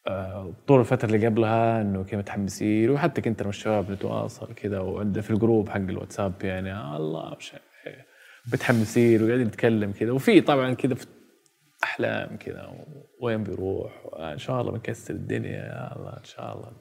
آه، 0.06 0.54
طول 0.68 0.80
الفترة 0.80 1.06
اللي 1.06 1.26
قبلها 1.26 1.80
إنه 1.80 2.04
كيف 2.04 2.18
متحمسين 2.18 2.90
وحتى 2.90 3.20
كنت 3.20 3.40
أنا 3.40 3.46
والشباب 3.46 3.90
نتواصل 3.90 4.54
كذا 4.54 4.78
وعندنا 4.78 5.22
في 5.22 5.30
الجروب 5.30 5.68
حق 5.68 5.76
الواتساب 5.76 6.32
يعني 6.42 6.72
آه 6.72 6.96
الله 6.96 7.36
مش 7.38 7.52
إيه، 7.86 8.06
متحمسين 8.52 9.22
وقاعدين 9.22 9.46
نتكلم 9.46 9.92
كذا. 9.92 10.12
وفي 10.12 10.40
طبعا 10.40 10.74
كذا 10.74 10.94
في 10.94 11.06
أحلام 11.84 12.36
كذا 12.36 12.84
وين 13.20 13.44
بيروح؟ 13.44 14.06
إن 14.18 14.38
شاء 14.38 14.60
الله 14.60 14.72
بنكسر 14.72 15.14
الدنيا 15.14 15.50
يا 15.50 15.96
الله 15.96 16.16
إن 16.18 16.24
شاء 16.24 16.56
الله. 16.56 16.72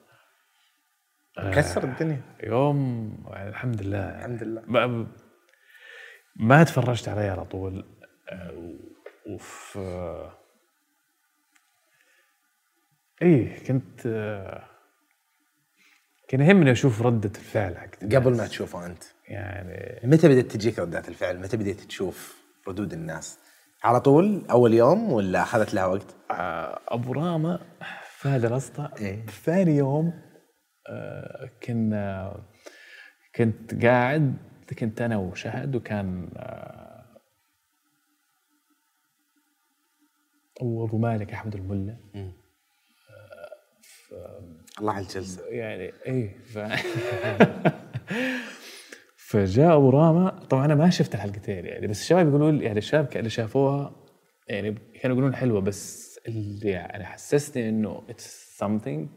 كسر 1.52 1.84
الدنيا؟ 1.84 2.22
يوم 2.44 3.12
يعني 3.30 3.50
الحمد 3.50 3.82
لله. 3.82 4.16
الحمد 4.16 4.44
لله. 4.44 4.64
ما, 4.68 5.08
ما 6.36 6.64
تفرجت 6.64 7.10
عليه 7.10 7.32
على 7.32 7.46
طول. 7.46 7.86
آه، 8.30 8.74
وف 9.28 9.80
إيه 13.22 13.64
كنت 13.64 14.06
آه، 14.06 14.64
كان 16.28 16.42
يهمني 16.42 16.72
أشوف 16.72 17.02
ردة 17.02 17.32
الفعل 17.38 17.78
حق 17.78 17.96
قبل 17.96 18.38
ما 18.38 18.48
تشوفه 18.48 18.86
أنت 18.86 19.04
يعني 19.28 20.08
متى 20.08 20.28
بدأت 20.28 20.52
تجيك 20.52 20.80
ردات 20.80 21.10
الفعل؟ 21.10 21.40
متى 21.40 21.58
بديت 21.58 21.82
تشوف 21.82 22.38
ردود 22.68 22.94
الناس؟ 22.94 23.40
على 23.84 24.00
طول 24.02 24.46
أول 24.52 24.74
يوم 24.74 25.12
ولا 25.12 25.42
أخذت 25.42 25.74
لها 25.74 25.86
وقت؟ 25.86 26.16
آه، 26.32 26.80
أبو 26.88 27.14
راما 27.14 27.60
فهد 28.18 28.46
الأسطى 28.46 28.90
إيه. 29.02 29.26
ثاني 29.26 29.78
يوم 29.78 30.14
آه، 30.90 31.50
كنا 31.64 32.36
كنت 33.36 33.86
قاعد 33.86 34.38
كنت 34.80 35.02
أنا 35.02 35.18
وشهد 35.18 35.76
وكان 35.76 36.30
آه، 36.38 37.22
وابو 40.62 40.98
مالك 40.98 41.34
أحمد 41.34 41.56
الملا. 41.56 41.98
آه، 42.16 42.28
الله 44.80 44.94
على 44.94 45.04
الجلسه 45.04 45.46
يعني 45.48 45.92
إيه 46.06 46.38
ف 46.38 46.58
فجاء 49.28 49.78
أبو 49.78 49.90
راما. 49.90 50.30
طبعا 50.30 50.66
أنا 50.66 50.76
ما 50.76 50.90
شفت 50.90 51.16
الحلقتين 51.16 51.66
يعني 51.66 51.88
بس 51.88 52.02
الشباب 52.02 52.28
يقولوا 52.28 52.52
لي 52.52 52.66
يعني 52.66 52.78
الشباب 52.78 53.10
اللي 53.16 53.30
شافوها 53.30 53.96
يعني 54.48 54.72
كانوا 54.72 55.16
يقولون 55.18 55.36
حلوة 55.36 55.62
بس 55.62 56.20
اللي 56.28 56.70
يعني 56.70 57.06
حسسني 57.06 57.70
إنه 57.70 58.04
اتس 58.10 58.64
something. 58.64 59.08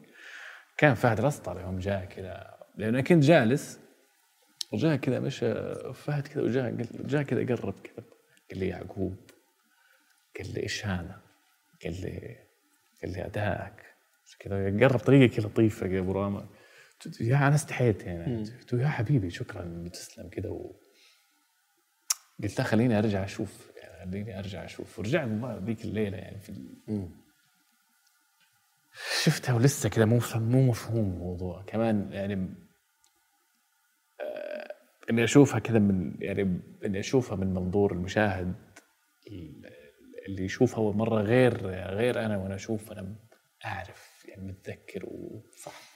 كان 0.77 0.95
فهد 0.95 1.19
الأسطر 1.19 1.61
يوم 1.61 1.79
جاء 1.79 2.05
كذا 2.05 2.55
لأنه 2.77 3.01
كنت 3.01 3.25
جالس 3.25 3.81
وجاء 4.73 4.97
كذا 4.97 5.21
مشى 5.21 5.55
فهد 5.95 6.27
كذا 6.27 6.43
وجاء 6.43 6.71
جاء 7.05 7.23
كذا 7.23 7.57
قرب 7.57 7.75
كذا 7.75 8.05
قال 8.51 8.59
لي 8.59 8.69
يعقوب 8.69 9.17
قال 10.39 10.55
لي 10.55 10.63
إيش 10.63 10.87
هذا؟ 10.87 11.21
قال 11.85 11.93
لي 12.01 12.37
قال 13.03 13.13
لي 13.13 13.27
ادائك 13.27 13.73
كذا 14.39 14.87
قرب 14.87 14.99
طريقة 14.99 15.37
كذا 15.37 15.47
لطيفة 15.47 15.87
يا 15.87 16.01
أبو 16.01 16.13
راما. 16.13 16.47
قلت 17.05 17.21
يا 17.21 17.37
أنا 17.37 17.55
استحيت 17.55 18.03
يعني 18.03 18.45
قلت 18.45 18.73
يا 18.73 18.89
حبيبي 18.89 19.31
شكرا 19.31 19.89
تسلم 19.93 20.29
كذا 20.29 20.49
و... 20.49 20.81
قلت 22.43 22.59
له 22.59 22.65
خليني 22.65 22.99
أرجع 22.99 23.25
أشوف 23.25 23.71
يعني 23.77 24.11
خليني 24.11 24.39
أرجع 24.39 24.65
أشوف. 24.65 24.99
ورجعنا 24.99 25.63
ذيك 25.65 25.85
الليلة 25.85 26.17
يعني 26.17 26.41
في 26.41 26.49
ال... 26.49 27.09
شفتها 29.23 29.55
ولسه 29.55 29.89
كذا 29.89 30.05
مو 30.05 30.21
مو 30.35 30.63
مفهوم 30.63 31.13
الموضوع. 31.13 31.63
كمان 31.63 32.13
يعني 32.13 32.55
آه، 34.21 34.75
إني 35.11 35.25
أشوفها 35.25 35.59
كذا 35.59 35.79
من 35.79 36.15
يعني 36.21 36.61
إني 36.85 37.01
أشوفها 37.01 37.37
من 37.37 37.55
منظور 37.55 37.93
المشاهد 37.93 38.55
اللي 40.29 40.45
يشوفها 40.45 40.79
اول 40.79 40.97
مرة 40.97 41.23
غير 41.23 41.67
غير 41.67 42.25
أنا 42.25 42.37
وأنا 42.37 42.55
أشوف. 42.55 42.93
أنا 42.93 43.17
أعرف 43.65 44.25
يعني 44.29 44.43
متذكر 44.43 45.07
و 45.07 45.43
صح. 45.65 45.90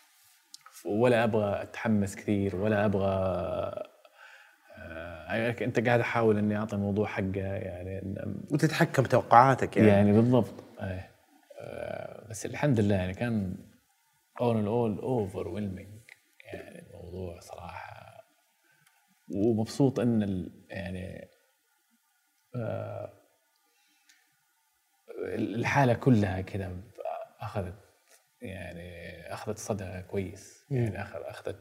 ولا 0.85 1.25
أبغى 1.25 1.63
أتحمس 1.63 2.17
كثير 2.17 2.57
ولا 2.57 2.85
أبغى 2.85 3.09
آه 4.79 5.65
أنت 5.65 5.87
قاعد 5.87 6.01
أحاول 6.01 6.39
إني 6.39 6.57
أعطي 6.57 6.77
الموضوع 6.77 7.07
حقه 7.07 7.41
يعني 7.41 8.15
وتتحكم 8.51 9.03
توقعاتك 9.03 9.77
يعني, 9.77 9.89
يعني 9.89 10.13
بالضبط. 10.13 10.65
أيه. 10.81 11.11
آه، 11.61 12.29
بس 12.31 12.47
الحمد 12.47 12.81
لله 12.81 12.95
يعني 12.95 13.15
كان 13.15 13.57
اول 14.41 14.57
ان 14.57 14.67
اول 14.67 14.99
اوفر 14.99 15.59
يعني 16.45 16.87
الموضوع 16.87 17.41
صراحة. 17.41 17.95
ومبسوط 19.35 20.01
إن 20.01 20.23
ال 20.23 20.65
يعني 20.71 21.29
آه، 22.57 23.13
الحالة 25.35 25.95
كلها 25.95 26.41
كذا 26.41 26.73
أخذت 27.41 27.84
يعني 28.45 29.15
أخذت 29.35 29.59
صدى 29.59 30.03
كويس. 30.11 30.65
يعني 30.71 31.03
اخذ 31.03 31.19
أخذت 31.25 31.57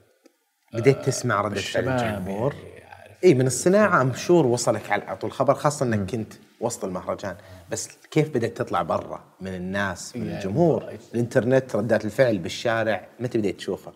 بديت 0.74 1.06
تسمع 1.06 1.42
ردة 1.42 1.62
فعل 1.62 1.90
الجمهور 1.90 2.56
يعني 2.56 3.14
إي 3.24 3.34
من 3.34 3.48
الصناعة 3.48 4.02
أم 4.02 4.14
شور 4.14 4.46
وصلك 4.46 4.92
على 4.92 5.18
طول 5.18 5.30
الخبر 5.30 5.54
خاصة 5.54 5.86
إنك 5.86 6.12
كنت 6.12 6.34
وسط 6.60 6.86
المهرجان. 6.86 7.36
بس 7.72 7.90
كيف 8.12 8.30
بدات 8.30 8.58
تطلع 8.58 8.82
برا؟ 8.82 9.24
من 9.42 9.56
الناس 9.56 10.16
من 10.16 10.26
يعني 10.26 10.38
الجمهور. 10.38 10.98
الإنترنت 11.14 11.76
ردات 11.76 12.06
الفعل 12.06 12.38
بالشارع 12.38 13.08
متى 13.20 13.38
بديت 13.38 13.58
تشوفها 13.58 13.94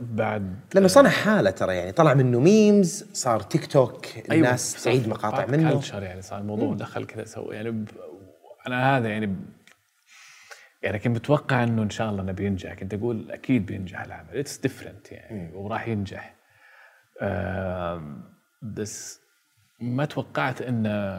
بعد 0.00 0.56
لأنه 0.74 0.88
صنع 0.88 1.10
حالة 1.10 1.50
ترى 1.50 1.76
يعني 1.76 1.92
طلع 1.92 2.14
منه 2.14 2.40
memes 2.40 3.06
صار 3.12 3.40
تيك 3.40 3.66
توك 3.66 4.06
الناس 4.32 4.72
صار 4.72 4.92
تعيد 4.92 5.08
مقاطع 5.08 5.46
منه. 5.46 5.80
culture 5.80 5.94
يعني 5.94 6.22
صار 6.22 6.38
الموضوع 6.38 6.74
دخل 6.74 7.06
كذا 7.06 7.24
سوى 7.24 7.54
يعني 7.54 7.70
ب... 7.70 7.88
أنا 8.66 8.96
هذا 8.96 9.08
يعني. 9.08 9.36
يعني 10.82 10.98
كنت 10.98 11.16
متوقع 11.16 11.62
إنه 11.64 11.82
إن 11.82 11.90
شاء 11.90 12.10
الله 12.10 12.22
إنه 12.22 12.32
بينجح. 12.32 12.74
كنت 12.74 12.94
أقول 12.94 13.30
أكيد 13.30 13.66
بينجح 13.66 14.00
العمل. 14.00 14.36
it's 14.36 14.58
different 14.58 15.12
يعني 15.12 15.52
وراح 15.54 15.88
ينجح. 15.88 16.36
آم، 17.22 18.34
بس 18.62 19.20
ما 19.80 20.04
توقعت 20.04 20.62
انه 20.62 21.18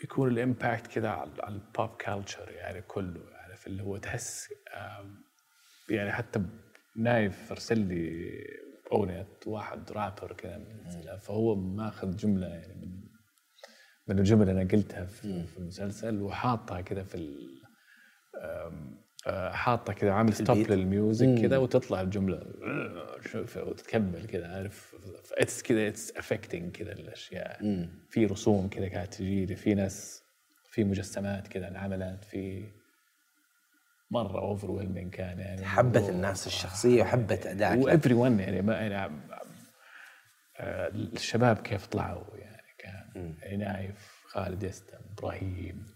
بيكون 0.00 0.28
ال 0.28 0.36
impact 0.36 0.86
كذا 0.86 1.08
على 1.08 1.30
ال 1.48 1.58
pop 1.58 1.88
culture 1.88 2.50
يعني 2.50 2.82
كله. 2.82 3.20
عارف؟ 3.34 3.66
اللي 3.66 3.82
هو 3.82 3.96
تحس 3.96 4.48
آم، 4.76 5.24
يعني 5.90 6.12
حتى 6.12 6.42
نايف 6.96 7.52
ارسل 7.52 7.78
لي 7.78 8.32
أغنية 8.92 9.26
واحد 9.46 9.92
رابر 9.92 10.32
كذا 10.32 11.16
فهو 11.22 11.54
ماخذ 11.54 12.16
جملة 12.16 12.46
يعني 12.46 12.74
من 12.74 13.05
من 14.08 14.18
الجمل 14.18 14.50
اللي 14.50 14.62
أنا 14.62 14.70
قلتها 14.70 15.04
في, 15.04 15.46
في 15.46 15.58
المسلسل 15.58 16.22
وحاطها 16.22 16.80
كذا 16.80 17.02
في 17.02 17.36
آه، 19.26 19.50
حاطه 19.52 19.92
كذا 19.92 20.12
عامل 20.12 20.32
stop. 20.32 20.56
لل 20.56 20.80
music 20.80 21.40
كذا 21.40 21.56
وتطلع 21.56 22.00
الجملة 22.00 22.42
شوف 23.32 23.56
وتكمل 23.56 24.26
كذا 24.26 24.48
عارف؟ 24.48 24.94
it's 25.32 25.62
كذا 25.62 25.88
it's 25.88 26.16
affecting 26.16 26.76
كذا 26.76 26.92
الأشياء. 26.92 27.88
في 28.08 28.26
رسوم 28.26 28.68
كذا 28.68 28.88
قاعد 28.88 29.10
تجي 29.10 29.46
لي 29.46 29.56
في 29.56 29.74
ناس 29.74 30.22
في 30.70 30.84
مجسمات 30.84 31.48
كذا 31.48 31.68
انعملت 31.68 32.24
في 32.24 32.64
مرة 34.10 34.40
over 34.40 34.84
كان 35.12 35.38
يعني. 35.38 35.64
حبت 35.64 36.08
الناس 36.08 36.46
الشخصية 36.46 37.02
وحبت 37.02 37.46
ادائك 37.46 37.84
و 37.84 38.14
everyone 38.14 38.40
يعني 38.40 38.62
ما 38.62 38.74
يعني 38.74 39.20
آه، 40.58 40.88
الشباب 40.88 41.56
كيف 41.56 41.86
طلعوا 41.86 42.36
يعني 42.36 42.45
نايف 43.58 44.24
خالد 44.28 44.62
يستم 44.62 44.98
إبراهيم 45.12 45.86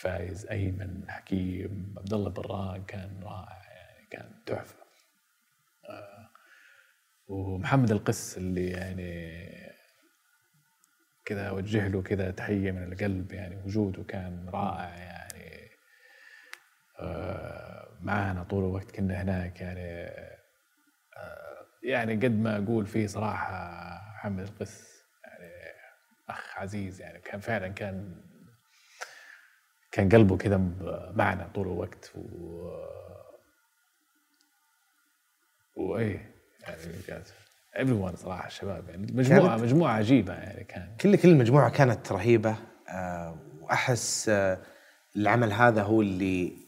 فايز 0.00 0.46
أيمن 0.46 1.04
حكيم 1.10 1.94
عبد 1.98 2.14
الله 2.14 2.30
براق 2.30 2.86
كان 2.86 3.20
رائع 3.22 3.62
يعني 3.72 4.06
كان 4.10 4.42
تحفة. 4.46 4.84
آه، 5.88 6.28
ومحمد 7.28 7.90
القس 7.90 8.38
اللي 8.38 8.70
يعني 8.70 9.38
كذا 11.24 11.48
أوجه 11.48 11.88
له 11.88 12.02
كذا 12.02 12.30
تحية 12.30 12.70
من 12.70 12.92
القلب 12.92 13.32
يعني 13.32 13.56
وجوده 13.64 14.02
كان 14.02 14.48
رائع 14.48 14.96
يعني 14.96 15.70
آه، 17.00 17.88
معانا 18.00 18.42
طول 18.42 18.64
الوقت 18.64 18.90
كنا 18.90 19.22
هناك 19.22 19.60
يعني 19.60 20.04
آه، 21.16 21.66
يعني 21.82 22.14
قد 22.14 22.38
ما 22.40 22.56
أقول 22.56 22.86
فيه 22.86 23.06
صراحة 23.06 23.78
محمد 24.14 24.42
القس 24.42 24.97
يعني 24.97 24.97
أخ 26.28 26.58
عزيز 26.58 27.00
يعني 27.00 27.18
كان 27.20 27.40
فعلا 27.40 27.68
كان 27.68 28.22
كان 29.92 30.08
قلبه 30.08 30.36
كذا 30.36 30.56
معنا 31.14 31.50
طول 31.54 31.66
الوقت 31.66 32.12
و 32.14 32.68
وإيه 35.76 36.34
يعني 36.60 36.76
كانت 37.06 37.26
everyone 37.76 38.16
صراحة 38.16 38.46
الشباب 38.46 38.88
يعني 38.88 39.06
مجموعة 39.12 39.56
مجموعة 39.56 39.92
عجيبة 39.92 40.34
يعني 40.34 40.64
كان. 40.64 40.96
كل 41.00 41.16
كل 41.16 41.28
المجموعه 41.28 41.70
كانت 41.70 42.12
رهيبة 42.12 42.56
آه، 42.88 43.38
وأحس 43.60 44.28
آه، 44.28 44.58
العمل 45.16 45.52
هذا 45.52 45.82
هو 45.82 46.02
اللي 46.02 46.67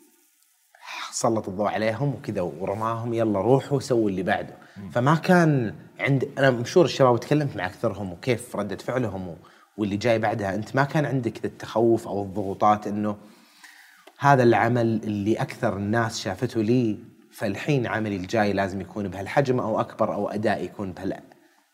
سلط 1.13 1.49
الضوء 1.49 1.67
عليهم 1.69 2.15
وكذا 2.15 2.41
ورماهم 2.41 3.15
يلا 3.15 3.41
روحوا 3.41 3.81
سووا 3.81 4.11
اللي 4.11 4.23
بعده. 4.23 4.55
فما 4.93 5.15
كان 5.15 5.75
عند 6.01 6.29
أنا 6.39 6.51
مشهور 6.51 6.85
الشباب 6.87 7.13
وتكلمت 7.15 7.57
مع 7.57 7.67
أكثرهم 7.67 8.13
وكيف 8.13 8.57
ردة 8.57 8.77
فعلهم 8.77 9.29
و- 9.29 9.37
واللي 9.77 9.97
جاي 9.97 10.19
بعدها. 10.19 10.55
أنت 10.55 10.77
ما 10.77 10.85
كان 10.85 11.07
عندك 11.07 11.45
التخوف 11.45 12.09
أو 12.09 12.23
الضغوطات 12.23 12.87
إنه 12.87 13.17
هذا 14.19 14.43
العمل 14.43 15.01
اللي 15.05 15.35
أكثر 15.37 15.77
الناس 15.77 16.21
شافته 16.21 16.63
لي 16.63 16.99
فالحين 17.33 17.87
عملي 17.87 18.17
الجاي 18.17 18.53
لازم 18.53 18.81
يكون 18.81 19.09
بهالحجم 19.09 19.61
أو 19.61 19.81
أكبر 19.81 20.15
أو 20.15 20.29
أداء 20.29 20.65
يكون 20.65 20.93
بهال 20.93 21.21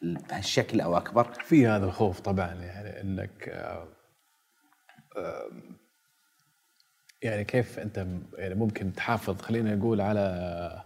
بهالشكل 0.03 0.81
أو 0.81 0.97
أكبر. 0.97 1.33
في 1.45 1.67
هذا 1.67 1.85
الخوف 1.87 2.21
طبعا 2.21 2.55
يعني 2.55 3.01
إنك 3.01 3.49
آه، 3.49 3.89
آه، 5.17 5.49
يعني 7.27 7.45
كيف 7.45 7.79
أنت 7.79 8.07
يعني 8.39 8.55
ممكن 8.55 8.93
تحافظ 8.93 9.41
خلينا 9.41 9.75
نقول 9.75 10.01
على 10.01 10.83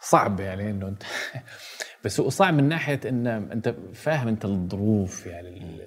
صعب 0.00 0.40
يعني 0.40 0.70
إنه 0.70 0.88
أنت 0.88 1.02
بس 2.04 2.20
هو 2.20 2.28
صعب 2.28 2.54
من 2.54 2.68
ناحية 2.68 3.00
إن 3.04 3.26
أنت 3.26 3.74
فاهم 3.94 4.28
أنت 4.28 4.44
الظروف 4.44 5.26
يعني 5.26 5.78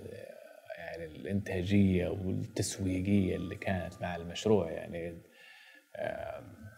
يعني 0.78 1.06
الإنتاجية 1.06 2.08
والتسويقية 2.08 3.36
اللي 3.36 3.56
كانت 3.56 4.02
مع 4.02 4.16
المشروع 4.16 4.72
يعني 4.72 5.22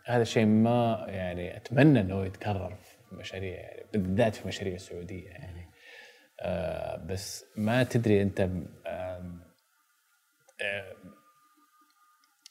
هذا 0.05 0.21
الشيء 0.21 0.45
ما 0.45 1.05
يعني 1.09 1.57
أتمنى 1.57 2.01
إنه 2.01 2.25
يتكرر 2.25 2.75
في 2.75 3.15
مشاريع 3.15 3.59
يعني 3.59 3.85
بالذات 3.93 4.35
في 4.35 4.47
مشاريع 4.47 4.77
سعوديه 4.77 5.29
يعني. 5.29 5.69
آه 6.39 6.97
بس 6.97 7.45
ما 7.57 7.83
تدري 7.83 8.21
أنت 8.21 8.49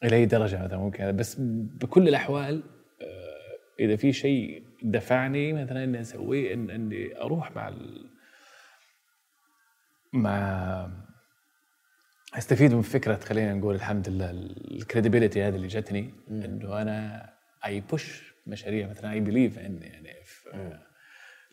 إلى 0.05 0.17
أي 0.17 0.27
درجة 0.27 0.65
مثلا 0.65 0.79
ممكن 0.79 1.17
بس 1.17 1.37
بكل 1.41 2.09
الأحوال 2.09 2.63
آه، 3.03 3.81
إذا 3.81 3.97
في 3.97 4.13
شيء 4.13 4.63
دفعني 4.83 5.53
مثلا 5.53 5.85
إني 5.85 6.01
أسويه 6.01 6.55
إن 6.55 6.71
إني 6.71 7.21
أروح 7.21 7.57
مع 7.57 7.69
ال... 7.69 8.11
مع 10.13 10.89
أستفيد 12.35 12.75
من 12.75 12.83
فكرة 12.83 13.15
خلينا 13.17 13.55
نقول 13.55 13.75
الحمد 13.75 14.09
لله 14.09 14.31
الكريديبيليتي 14.31 15.43
هذه 15.43 15.57
اللي 15.57 15.69
جتني 15.69 16.15
إنه 16.31 16.83
أنا 16.83 17.31
I 17.67 17.81
push 17.81 18.35
مشاريع 18.47 18.89
مثلا 18.89 19.13
I 19.13 19.21
believe 19.21 19.59
ان 19.59 19.83
يعني 19.83 20.25
في 20.25 20.79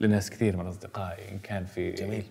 لناس 0.02 0.30
كثير 0.30 0.58
من 0.58 0.68
أصدقائي 0.68 1.32
إن 1.32 1.40
كان 1.40 1.66
في 1.66 1.92
جميل. 1.92 2.24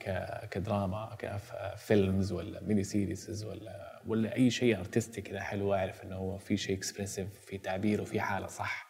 كدراما 0.51 1.17
ك 1.19 1.38
films 1.38 2.33
ولا 2.33 2.63
mini 2.63 2.85
series 2.85 3.45
ولا 3.45 4.03
ولا 4.07 4.37
أي 4.37 4.51
شيء 4.51 4.79
artistic 4.79 5.21
كذا 5.21 5.41
حلو 5.41 5.75
اعرف 5.75 6.03
إنه 6.05 6.17
هو 6.17 6.39
في 6.39 6.57
شيء 6.57 6.77
expressive 6.77 7.29
في 7.47 7.59
تعبير 7.59 8.01
وفي 8.01 8.21
حالة 8.21 8.47
صح. 8.47 8.87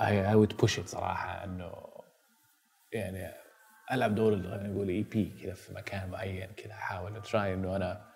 I 0.00 0.28
I 0.28 0.34
would 0.34 0.56
push 0.56 0.80
صراحة 0.80 1.44
إنه 1.44 1.72
يعني 2.92 3.34
ألعب 3.92 4.14
دور 4.14 4.32
خلينا 4.42 4.68
نقول 4.68 4.88
EP 4.88 5.32
كذا 5.42 5.54
في 5.54 5.74
مكان 5.74 6.10
معين 6.10 6.48
كذا 6.56 6.72
أحاول 6.72 7.22
try 7.22 7.54
إنه 7.54 7.76
أنا 7.76 8.12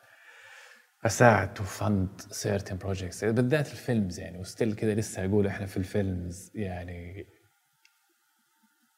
أساعد 1.06 1.54
to 1.54 1.64
find 1.64 2.20
certain 2.30 2.76
projects 2.76 3.24
بالذات 3.24 3.72
ال 3.72 3.80
films 3.80 4.20
يعني 4.20 4.38
و 4.38 4.44
still 4.44 4.74
كذا 4.74 4.94
لسه 4.94 5.24
أقول 5.24 5.46
إحنا 5.46 5.66
في 5.66 5.76
ال 5.76 5.89
films 5.89 6.52
يعني 6.54 7.26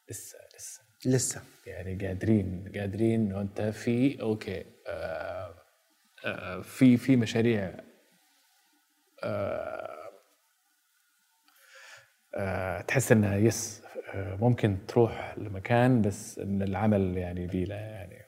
لسه 0.09 0.37
لسه. 0.55 0.81
لسه. 1.05 1.41
يعني 1.65 2.07
قادرين 2.07 2.71
قادرين 2.75 3.21
إنه 3.21 3.41
أنت 3.41 3.61
في 3.61 4.21
okay 4.21 4.65
آه 4.87 5.55
آه 6.25 6.61
في 6.61 6.97
في 6.97 7.15
مشاريع 7.15 7.73
آه 9.23 10.09
آه 12.35 12.81
تحس 12.81 13.11
إنها 13.11 13.37
yes 13.37 13.81
آه 14.13 14.35
ممكن 14.35 14.77
تروح 14.87 15.35
لمكان 15.37 16.01
بس 16.01 16.39
إن 16.39 16.61
العمل 16.61 17.17
يعني 17.17 17.47
بيلا 17.47 17.75
يعني. 17.75 18.19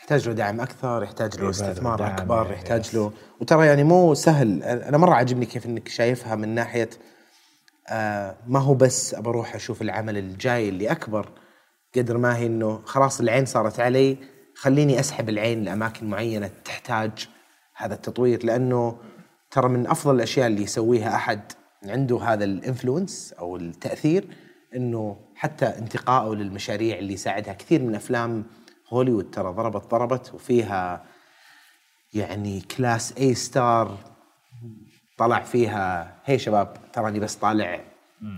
يحتاج 0.00 0.28
له 0.28 0.34
دعم 0.34 0.60
أكثر 0.60 1.02
يحتاج 1.02 1.40
له 1.40 1.50
استثمار 1.50 2.06
أكبر 2.06 2.42
يعني 2.42 2.52
يحتاج 2.52 2.96
له 2.96 3.12
وترى 3.40 3.66
يعني 3.66 3.84
مو 3.84 4.14
سهل. 4.14 4.62
أنا 4.62 4.98
مرة 4.98 5.14
عجبني 5.14 5.46
كيف 5.46 5.66
إنك 5.66 5.88
شايفها 5.88 6.34
من 6.34 6.48
ناحية 6.48 6.88
ما 8.46 8.58
هو 8.58 8.74
بس 8.74 9.14
ابى 9.14 9.28
أروح 9.28 9.54
أشوف 9.54 9.82
العمل 9.82 10.18
الجاي 10.18 10.68
اللي 10.68 10.92
أكبر 10.92 11.28
قدر 11.96 12.18
ما 12.18 12.36
هي 12.36 12.46
إنه 12.46 12.80
خلاص 12.84 13.20
العين 13.20 13.44
صارت 13.44 13.80
علي 13.80 14.16
خليني 14.54 15.00
أسحب 15.00 15.28
العين 15.28 15.62
لأماكن 15.64 16.10
معينة 16.10 16.50
تحتاج 16.64 17.28
هذا 17.76 17.94
التطوير 17.94 18.46
لأنه 18.46 18.98
ترى 19.50 19.68
من 19.68 19.86
أفضل 19.86 20.14
الأشياء 20.14 20.46
اللي 20.46 20.62
يسويها 20.62 21.14
أحد 21.14 21.40
عنده 21.84 22.20
هذا 22.22 22.44
الإنفلونس 22.44 23.32
أو 23.38 23.56
التأثير 23.56 24.28
إنه 24.76 25.16
حتى 25.34 25.66
انتقائه 25.66 26.34
للمشاريع 26.34 26.98
اللي 26.98 27.12
يساعدها. 27.12 27.52
كثير 27.52 27.82
من 27.82 27.94
أفلام 27.94 28.44
هوليوود 28.88 29.30
ترى 29.30 29.52
ضربت 29.52 29.90
ضربت 29.90 30.34
وفيها 30.34 31.04
يعني 32.14 32.60
class 32.60 33.14
A 33.18 33.34
star 33.34 33.98
طلع 35.18 35.40
فيها 35.40 36.14
هي 36.24 36.38
شباب 36.38 36.76
تراني 36.92 37.20
بس 37.20 37.34
طالع 37.34 37.80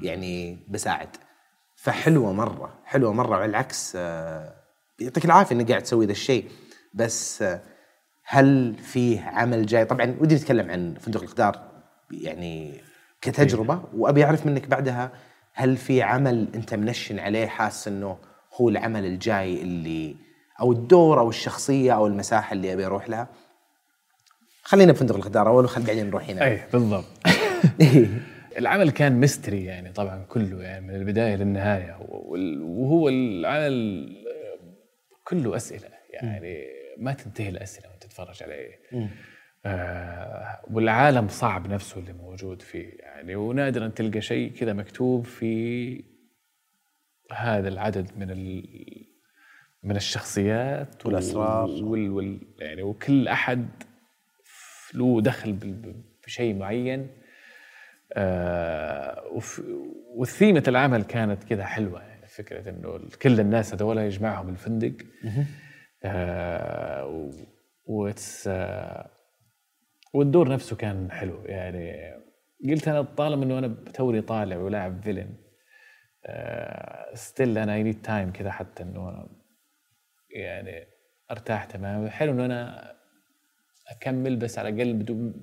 يعني 0.03 0.59
بساعد. 0.69 1.09
فحلوة 1.77 2.33
مرة 2.33 2.79
حلوة 2.85 3.13
مرة 3.13 3.31
وعلى 3.31 3.45
العكس 3.45 3.93
آه، 3.97 4.55
يعطيك 5.01 5.25
العافية 5.25 5.57
إنك 5.57 5.69
قاعد 5.71 5.83
تسوي 5.83 6.07
ذا 6.07 6.13
الشيء. 6.13 6.51
بس 6.95 7.43
آه، 7.43 7.61
هل 8.25 8.75
فيه 8.75 9.21
عمل 9.21 9.67
جاي؟ 9.67 9.85
طبعا 9.85 10.17
ودي 10.21 10.35
نتكلم 10.35 10.71
عن 10.71 10.95
فندق 11.01 11.23
الأقدار 11.23 11.71
يعني 12.11 12.81
كتجربة 13.21 13.83
وأبي 13.95 14.25
أعرف 14.25 14.47
منك 14.47 14.69
بعدها 14.69 15.13
هل 15.53 15.77
في 15.77 16.03
عمل 16.03 16.49
أنت 16.55 16.75
منشن 16.75 17.19
عليه 17.19 17.47
حاسس 17.47 17.89
إنه 17.89 18.19
هو 18.55 18.69
العمل 18.69 19.05
الجاي 19.05 19.63
اللي 19.63 20.17
أو 20.61 20.73
الدور 20.73 21.21
أو 21.21 21.29
الشخصية 21.29 21.93
أو 21.95 22.07
المساحة 22.07 22.53
اللي 22.53 22.73
أبي 22.73 22.87
أروح 22.87 23.09
لها؟ 23.09 23.29
خلينا 24.71 24.93
بفندق 24.93 25.15
الأقدار 25.15 25.49
أول 25.49 25.65
وخل 25.65 25.83
بعدين 25.83 26.07
نروح 26.07 26.31
هنا. 26.31 26.45
أي 26.45 26.63
بالضبط. 26.73 27.05
العمل 28.59 28.91
كان 28.91 29.13
mystery 29.13 29.65
يعني 29.65 29.93
طبعا 29.93 30.25
كله 30.29 30.63
يعني 30.63 30.87
من 30.87 30.95
البداية 30.95 31.37
للنهاية 31.37 31.99
وهو 32.01 33.09
العمل 33.09 34.09
كله 35.25 35.57
أسئلة 35.57 35.89
يعني 36.11 36.67
ما 36.99 37.13
تنتهي 37.13 37.49
الأسئلة 37.49 37.89
وأنت 37.89 38.03
تتفرج 38.03 38.43
عليه. 38.43 38.81
آه 39.67 40.61
والعالم 40.71 41.29
صعب 41.29 41.71
نفسه 41.71 42.01
اللي 42.01 42.13
موجود 42.13 42.63
فيه 42.63 42.93
يعني 42.99 43.37
ونادرا 43.37 43.89
تلقى 43.89 44.21
شيء 44.21 44.53
كذا 44.53 44.73
مكتوب 44.73 45.25
في 45.25 46.05
هذا 47.33 47.69
العدد 47.69 48.11
من 48.17 48.31
ال 48.31 48.67
من 49.83 49.97
الشخصيات 49.97 51.07
والأسرار. 51.07 51.69
وال, 51.69 52.11
وال 52.11 52.41
يعني 52.59 52.83
وكل 52.83 53.29
أحد 53.29 53.69
له 54.95 55.21
دخل 55.21 55.53
بشيء 56.27 56.55
معين. 56.55 57.09
آه 58.13 59.41
والثيمة 60.17 60.65
العمل 60.69 61.03
كانت 61.03 61.45
كذا 61.45 61.65
حلوة 61.65 62.03
يعني 62.03 62.27
فكرة 62.27 62.71
إنه 62.71 63.01
كل 63.23 63.41
الناس 63.41 63.75
هذول 63.75 63.99
يجمعهم 63.99 64.49
الفندق. 64.49 64.93
آه 66.05 67.31
وتس 67.85 68.49
آه 68.49 69.11
والدور 70.15 70.49
نفسه 70.49 70.77
كان 70.77 71.11
حلو 71.11 71.45
يعني 71.45 72.13
قلت 72.71 72.89
أنا 72.89 73.03
طالما 73.03 73.45
إنه 73.45 73.59
أنا 73.59 73.69
توني 73.95 74.21
طالع 74.21 74.57
ولاعب 74.57 75.03
villain 75.03 75.35
still 77.15 77.59
أنا 77.59 77.75
I 77.75 77.83
need 77.83 78.03
time 78.03 78.33
كذا 78.33 78.51
حتى 78.51 78.83
إنه 78.83 79.29
يعني 80.31 80.87
أرتاح 81.31 81.65
تماما. 81.65 82.11
حلو 82.11 82.33
إنه 82.33 82.45
أنا 82.45 82.91
أكمل 83.91 84.37
بس 84.37 84.59
على 84.59 84.69
الأقل 84.69 84.93
بدون 84.93 85.35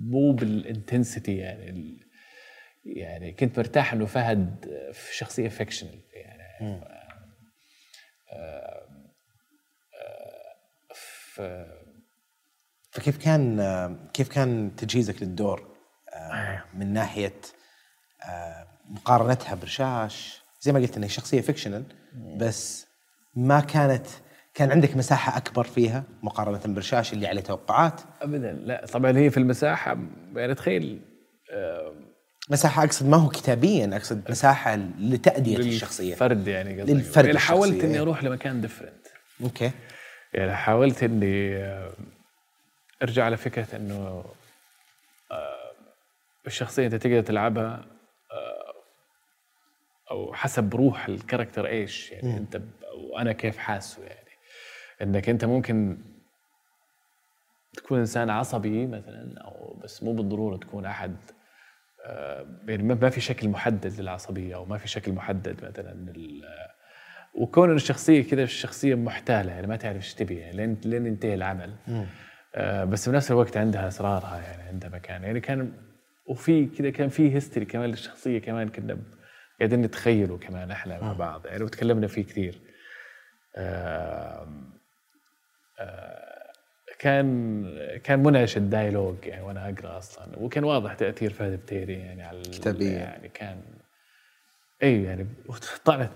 مو 0.00 0.32
بال 0.32 0.51
intensity 0.51 1.36
يعني 1.36 1.98
يعني 2.84 3.32
كنت 3.32 3.58
مرتاح 3.58 3.92
إنه 3.92 4.06
فهد 4.06 4.64
في 4.92 5.16
شخصية 5.16 5.48
fictional 5.48 6.00
يعني. 6.12 6.42
آه 6.62 7.08
آه 8.32 8.88
فكيف 12.90 13.24
كان 13.24 14.08
كيف 14.14 14.28
كان 14.28 14.76
تجهيزك 14.76 15.22
للدور؟ 15.22 15.76
آه 16.14 16.64
من 16.74 16.92
ناحية 16.92 17.34
مقارنتها 18.88 19.54
برشاش 19.54 20.42
زي 20.60 20.72
ما 20.72 20.78
قلت 20.78 20.96
إنها 20.96 21.08
شخصية 21.08 21.40
fictional 21.40 21.84
بس 22.36 22.86
ما 23.34 23.60
كانت 23.60 24.06
كان 24.58 24.70
عندك 24.70 24.96
مساحة 24.96 25.36
أكبر 25.36 25.64
فيها 25.64 26.04
مقارنة 26.22 26.74
برشاش 26.74 27.12
اللي 27.12 27.26
عليه 27.26 27.40
توقعات؟ 27.40 28.00
أبدا 28.22 28.52
لا. 28.52 28.86
طبعا 28.86 29.18
هي 29.18 29.30
في 29.30 29.36
المساحة 29.36 29.98
يعني 30.34 30.54
تخيل 30.54 31.00
مساحة 32.50 32.84
أقصد 32.84 33.06
ما 33.06 33.16
هو 33.16 33.28
كتابيا 33.28 33.90
أقصد 33.96 34.30
مساحة 34.30 34.76
لتأدية 34.98 35.56
الشخصية. 35.56 36.10
للفرد 36.10 36.48
يعني 36.48 36.80
قصدي. 36.80 36.94
للفرد 36.94 37.26
يعني 37.26 37.38
حاولت 37.38 37.84
إني 37.84 38.00
أروح 38.00 38.24
لمكان 38.24 38.60
different 38.60 39.06
okay. 39.42 39.70
يعني 40.32 40.54
حاولت 40.56 41.02
إني 41.02 41.64
أرجع 43.02 43.24
على 43.24 43.36
فكرة 43.36 43.76
إنه 43.76 44.24
الشخصية 46.46 46.86
أنت 46.86 46.94
تقدر 46.94 47.20
تلعبها 47.20 47.86
أو 50.10 50.34
حسب 50.34 50.74
روح 50.74 51.08
ال 51.08 51.14
character 51.14 51.66
إيش 51.66 52.10
يعني 52.12 52.32
م. 52.32 52.36
أنت 52.36 52.60
وأنا 53.12 53.32
كيف 53.32 53.56
حاسه 53.56 54.02
يعني. 54.02 54.27
إنك 55.02 55.28
أنت 55.28 55.44
ممكن 55.44 55.98
تكون 57.72 57.98
إنسان 57.98 58.30
عصبي 58.30 58.86
مثلا 58.86 59.40
أو 59.40 59.80
بس 59.84 60.02
مو 60.02 60.12
بالضرورة 60.12 60.56
تكون 60.56 60.86
أحد 60.86 61.16
آه، 62.06 62.46
يعني 62.68 62.82
ما 62.82 63.10
في 63.10 63.20
شكل 63.20 63.48
محدد 63.48 64.00
للعصبية 64.00 64.54
أو 64.54 64.64
ما 64.64 64.78
في 64.78 64.88
شكل 64.88 65.12
محدد 65.12 65.64
مثلا 65.64 66.12
وكون 67.34 67.74
الشخصيه 67.74 68.22
كذا 68.22 68.42
الشخصيه 68.42 68.94
محتالة 68.94 69.52
يعني 69.52 69.66
ما 69.66 69.76
تعرف 69.76 69.96
إيش 69.96 70.14
تبي 70.14 70.36
يعني 70.36 70.56
لين 70.56 70.80
لين 70.84 71.06
ينتهي 71.06 71.34
العمل. 71.34 71.74
آه 72.54 72.84
بس 72.84 73.08
بنفس 73.08 73.30
الوقت 73.30 73.56
عندها 73.56 73.88
أسرارها 73.88 74.40
يعني 74.42 74.62
عندها 74.62 74.90
مكان. 74.90 75.22
يعني 75.22 75.40
كان 75.40 75.72
وفي 76.26 76.66
كذا 76.66 76.90
كان 76.90 77.08
في 77.08 77.34
history 77.34 77.66
كمان 77.66 77.90
للشخصية 77.90 78.38
كمان 78.38 78.68
كنا 78.68 78.98
قاعدين 79.58 79.82
نتخيله 79.82 80.38
كمان 80.38 80.70
إحنا 80.70 81.00
مع 81.00 81.12
بعض 81.12 81.46
يعني 81.46 81.62
وتكلمنا 81.64 82.06
فيه 82.06 82.24
كثير. 82.24 82.60
كان 86.98 87.64
كان 88.04 88.22
منعش 88.22 88.56
ال 88.56 88.63
dialogue 88.63 89.16
يعني 89.26 89.42
وأنا 89.42 89.68
أقرأ 89.68 89.98
أصلا. 89.98 90.38
وكان 90.38 90.64
واضح 90.64 90.94
تأثير 90.94 91.32
فهد 91.32 91.52
بتيري 91.52 91.92
يعني 91.92 92.22
على 92.22 92.42
كتابيا 92.42 92.90
يعني 92.90 93.28
كان 93.28 93.62
اي 94.82 95.02
يعني 95.02 95.26
طلعت 95.84 96.10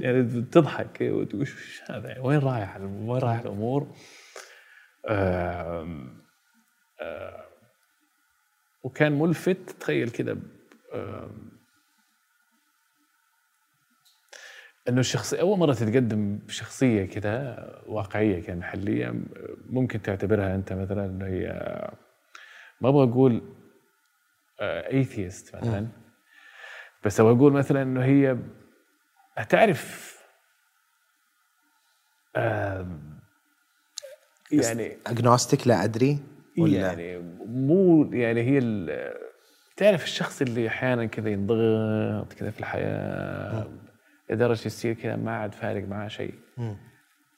يعني, 0.00 0.42
تضحك. 0.42 0.98
وتقول 1.00 1.40
إيش 1.40 1.82
هذا 1.90 2.08
يعني؟ 2.08 2.20
وين 2.20 2.38
رايح 2.38 2.76
وين 2.80 3.18
رايح 3.22 3.40
الأمور؟ 3.40 3.94
وكان 8.82 9.18
ملفت 9.18 9.70
تخيل 9.80 10.10
كده 10.10 10.36
إنه 14.88 15.00
الشخصيه 15.00 15.40
أول 15.40 15.58
مرة 15.58 15.72
تتقدم 15.72 16.38
بشخصيه 16.38 17.04
كذا 17.04 17.56
واقعية 17.86 18.42
كان 18.42 18.58
محلية 18.58 19.14
ممكن 19.66 20.02
تعتبرها 20.02 20.54
أنت 20.54 20.72
مثلا 20.72 21.06
إنه 21.06 21.26
هي 21.26 21.48
ما 22.80 22.88
أبغى 22.88 23.10
أقول 23.10 23.42
atheist 24.60 25.56
مثلا 25.56 25.88
بس 27.04 27.20
أبغى 27.20 27.32
أقول 27.36 27.52
مثلا 27.52 27.82
إنه 27.82 28.04
هي 28.04 28.38
تعرف 29.48 30.18
يعني 34.52 34.96
agnostic 35.06 35.66
لا 35.66 35.84
أدري 35.84 36.18
ولا؟ 36.58 36.78
يعني 36.78 37.18
مو 37.46 38.04
يعني 38.12 38.40
هي 38.40 38.60
تعرف 39.76 40.04
الشخص 40.04 40.42
اللي 40.42 40.68
أحيانا 40.68 41.06
كذا 41.06 41.30
ينضغط 41.30 42.32
كذا 42.32 42.50
في 42.50 42.60
الحياة 42.60 43.68
لدرجه 44.32 44.66
يصير 44.66 44.94
كذا 44.94 45.16
ما 45.16 45.36
عاد 45.36 45.54
فارق 45.54 45.84
معاه 45.88 46.08
شيء. 46.08 46.34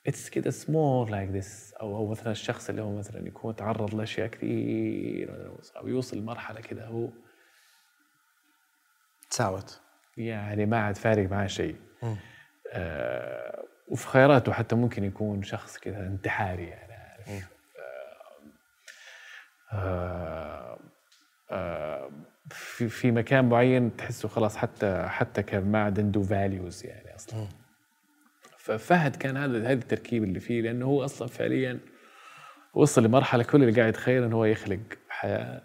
it's 0.07 0.29
كذا 0.29 0.49
small 0.49 1.11
like 1.11 1.29
this 1.29 1.73
أو 1.73 1.97
أو 1.97 2.07
مثلا 2.07 2.31
الشخص 2.31 2.69
اللي 2.69 2.81
هو 2.81 2.97
مثلا 2.97 3.27
يكون 3.27 3.55
تعرض 3.55 3.95
لأشياء 3.95 4.27
كثير 4.27 5.51
أو 5.77 5.87
يوصل 5.87 6.17
لمرحلة 6.17 6.61
كذا 6.61 6.85
هو 6.85 7.09
تساوت. 9.29 9.81
يعني 10.17 10.65
ما 10.65 10.77
عاد 10.79 10.95
فارق 10.95 11.29
معاه 11.29 11.47
شيء. 11.47 11.75
آه 12.73 13.63
وفي 13.87 14.07
خياراته 14.07 14.53
حتى 14.53 14.75
ممكن 14.75 15.03
يكون 15.03 15.43
شخص 15.43 15.77
كذا 15.77 16.07
انتحاري 16.07 16.63
يعني 16.63 16.93
عارف. 16.93 17.29
آه 19.73 20.79
آه 21.51 22.09
في 22.49 22.89
في 22.89 23.11
مكان 23.11 23.49
معين 23.49 23.95
تحسه 23.95 24.29
خلاص 24.29 24.57
حتى 24.57 25.05
حتى 25.07 25.43
كان 25.43 25.71
ما 25.71 25.83
عاد 25.83 25.99
عنده 25.99 26.21
فاليوز 26.21 26.85
يعني 26.85 27.15
أصلا 27.15 27.47
ففهد 28.57 29.15
كان 29.15 29.37
هذا 29.37 29.59
هذا 29.59 29.73
التركيب 29.73 30.23
اللي 30.23 30.39
فيه 30.39 30.61
لأنه 30.61 30.85
هو 30.85 31.05
أصلا 31.05 31.27
فعليا 31.27 31.79
وصل 32.73 33.03
لمرحلة 33.03 33.43
كل 33.43 33.63
اللي 33.63 33.79
قاعد 33.81 33.89
يتخيل 33.89 34.23
إنه 34.23 34.35
هو 34.35 34.45
يخلق 34.45 34.79
حياة 35.09 35.61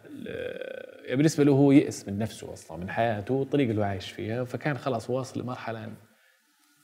يعني 1.05 1.17
بالنسبة 1.17 1.45
له 1.45 1.53
هو 1.53 1.73
يئس 1.73 2.09
من 2.09 2.19
نفسه 2.19 2.53
أصلا 2.53 2.77
من 2.77 2.91
حياته 2.91 3.35
والطريقة 3.35 3.71
اللي 3.71 3.81
هو 3.81 3.85
عايش 3.85 4.11
فيها. 4.11 4.45
فكان 4.45 4.79
خلاص 4.79 5.11
واصل 5.11 5.41
لمرحلة 5.41 5.93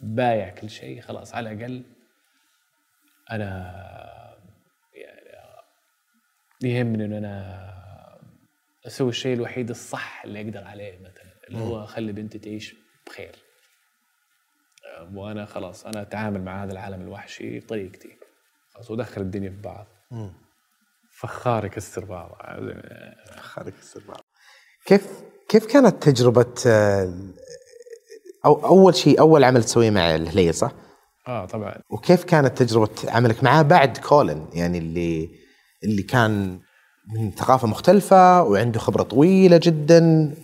بايع 0.00 0.48
كل 0.48 0.70
شيء 0.70 1.00
خلاص 1.00 1.34
على 1.34 1.52
الأقل 1.52 1.82
أنا 3.30 3.74
يعني 4.94 5.30
يهمني 6.62 7.04
إن 7.04 7.12
أنا 7.12 7.75
أسوي 8.86 9.08
الشيء 9.08 9.34
الوحيد 9.34 9.70
الصح 9.70 10.22
اللي 10.24 10.40
أقدر 10.40 10.64
عليه 10.64 10.98
مثلا 10.98 11.32
اللي 11.48 11.58
هو 11.58 11.84
أخلي 11.84 12.12
بنتي 12.12 12.38
تعيش 12.38 12.74
بخير. 13.06 13.36
أم، 15.00 15.16
وأنا 15.16 15.44
خلاص 15.46 15.86
أنا 15.86 16.02
أتعامل 16.02 16.42
مع 16.42 16.64
هذا 16.64 16.72
العالم 16.72 17.00
الوحشي 17.02 17.58
بطريقتي. 17.60 18.16
خلاص 18.74 18.90
ودخل 18.90 19.20
الدنيا 19.20 19.50
في 19.50 19.60
بعض. 19.60 19.86
فخار 21.20 21.64
يكسر 21.64 22.04
بعض. 22.04 22.30
خارج 23.38 23.72
السرباب 23.78 24.20
كيف 24.86 25.06
كيف 25.48 25.66
كانت 25.66 26.02
تجربة 26.02 26.54
آه، 26.66 27.14
أو 28.44 28.66
أول 28.66 28.94
شيء 28.94 29.20
أول 29.20 29.44
عمل 29.44 29.64
تسويه 29.64 29.90
مع 29.90 30.14
الهليل 30.14 30.54
صح؟ 30.54 30.72
آه 31.28 31.46
طبعا. 31.46 31.82
وكيف 31.90 32.24
كانت 32.24 32.62
تجربة 32.62 32.90
عملك 33.08 33.44
معاه 33.44 33.62
بعد 33.62 33.98
كولن؟ 33.98 34.48
يعني 34.54 34.78
اللي 34.78 35.30
اللي 35.84 36.02
كان 36.02 36.60
من 37.14 37.30
ثقافة 37.30 37.66
مختلفة 37.68 38.42
وعنده 38.42 38.78
خبرة 38.80 39.02
طويلة 39.02 39.60
جدا. 39.62 40.34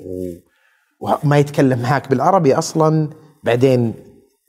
وما 1.00 1.38
يتكلم 1.38 1.82
معاك 1.82 2.08
بالعربي 2.08 2.54
أصلا. 2.54 3.10
بعدين 3.44 3.94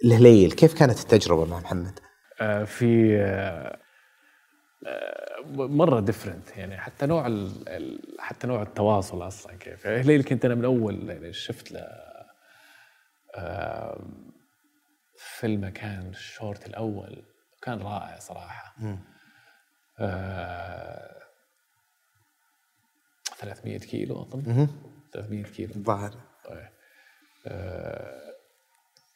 الهليل 0.06 0.52
كيف 0.52 0.74
كانت 0.74 1.00
التجربة 1.00 1.46
مع 1.46 1.60
محمد؟ 1.60 2.00
آه، 2.42 2.64
في 2.64 3.18
آه، 3.22 3.78
آه، 4.88 5.44
مرة 5.56 6.00
different 6.00 6.58
يعني 6.58 6.78
حتى 6.78 7.06
نوع 7.06 7.28
ال- 7.28 8.00
حتى 8.20 8.48
نوع 8.48 8.62
التواصل 8.62 9.28
أصلا 9.28 9.56
كيف. 9.58 9.86
يعني 9.86 10.02
هليل 10.02 10.24
كنت 10.24 10.46
أنا 10.46 10.56
من 10.56 10.66
أول 10.66 11.10
يعني 11.10 11.34
شفت 11.34 11.72
له 11.72 11.86
آه، 13.36 14.00
فيلم 15.40 15.70
كان 15.70 16.10
الشورت 16.10 16.66
الأول. 16.66 17.24
كان 17.62 17.80
رائع 17.82 18.20
صراحة. 18.20 18.76
آه، 20.00 21.23
300 23.44 23.78
كيلو 23.80 24.22
أظن. 24.22 24.68
300 25.14 25.44
كيلو. 25.44 25.74
الظاهر 25.76 26.16
آه، 27.48 28.34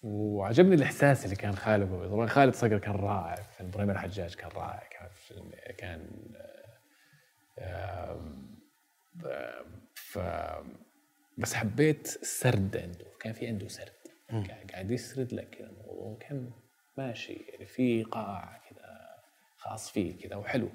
وعجبني 0.04 0.76
الإحساس 0.76 1.26
اللي 1.26 1.36
كان 1.36 1.56
خالقه 1.56 2.08
طبعا 2.08 2.28
خالد 2.28 2.54
صقر 2.54 2.78
كان 2.78 2.96
رائع 2.96 3.36
في 3.36 3.64
إبراهيم 3.64 3.90
الحجاج 3.90 4.36
كان 4.36 4.50
رائع 4.56 4.84
كان 4.90 5.10
كان 5.78 6.10
آه، 7.60 8.20
آه، 9.26 9.66
ف 9.96 10.20
بس 11.38 11.54
حبيت 11.54 12.08
السرد 12.22 12.78
عنده 12.78 13.06
كان 13.20 13.34
في 13.34 13.48
عنده 13.48 13.68
سرد. 13.68 13.92
قاعد- 14.74 14.92
يسرد 14.92 15.34
لك 15.34 15.50
كذا 15.50 15.68
الموضوع 15.70 16.18
كان 16.20 16.52
ماشي 16.98 17.34
يعني 17.34 17.66
في 17.66 17.84
ايقاع 17.84 18.62
كذا 18.70 18.98
خاص 19.58 19.90
فيه 19.92 20.20
كذا 20.28 20.36
وحلو. 20.36 20.70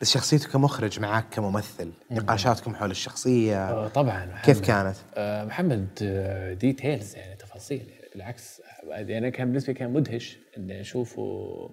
بس 0.00 0.10
شخصيته 0.14 0.48
كمخرج 0.52 1.00
معاك 1.00 1.24
كممثل 1.30 1.92
نقاشاتكم 2.10 2.74
حول 2.74 2.90
الشخصية 2.90 3.70
آه، 3.70 3.88
طبعا. 3.88 4.40
كيف 4.44 4.56
محمد- 4.60 4.66
كانت؟ 4.66 4.96
آه، 5.14 5.44
محمد 5.44 5.88
آه، 6.02 6.52
details 6.54 7.16
يعني 7.16 7.36
تفاصيل. 7.36 7.88
يعني 7.88 8.08
بالعكس 8.14 8.62
يعني 8.86 9.30
كان 9.30 9.46
بالنسبة 9.48 9.72
لي 9.72 9.78
كان 9.78 9.92
مدهش 9.92 10.38
إني 10.56 10.80
أشوفه 10.80 11.70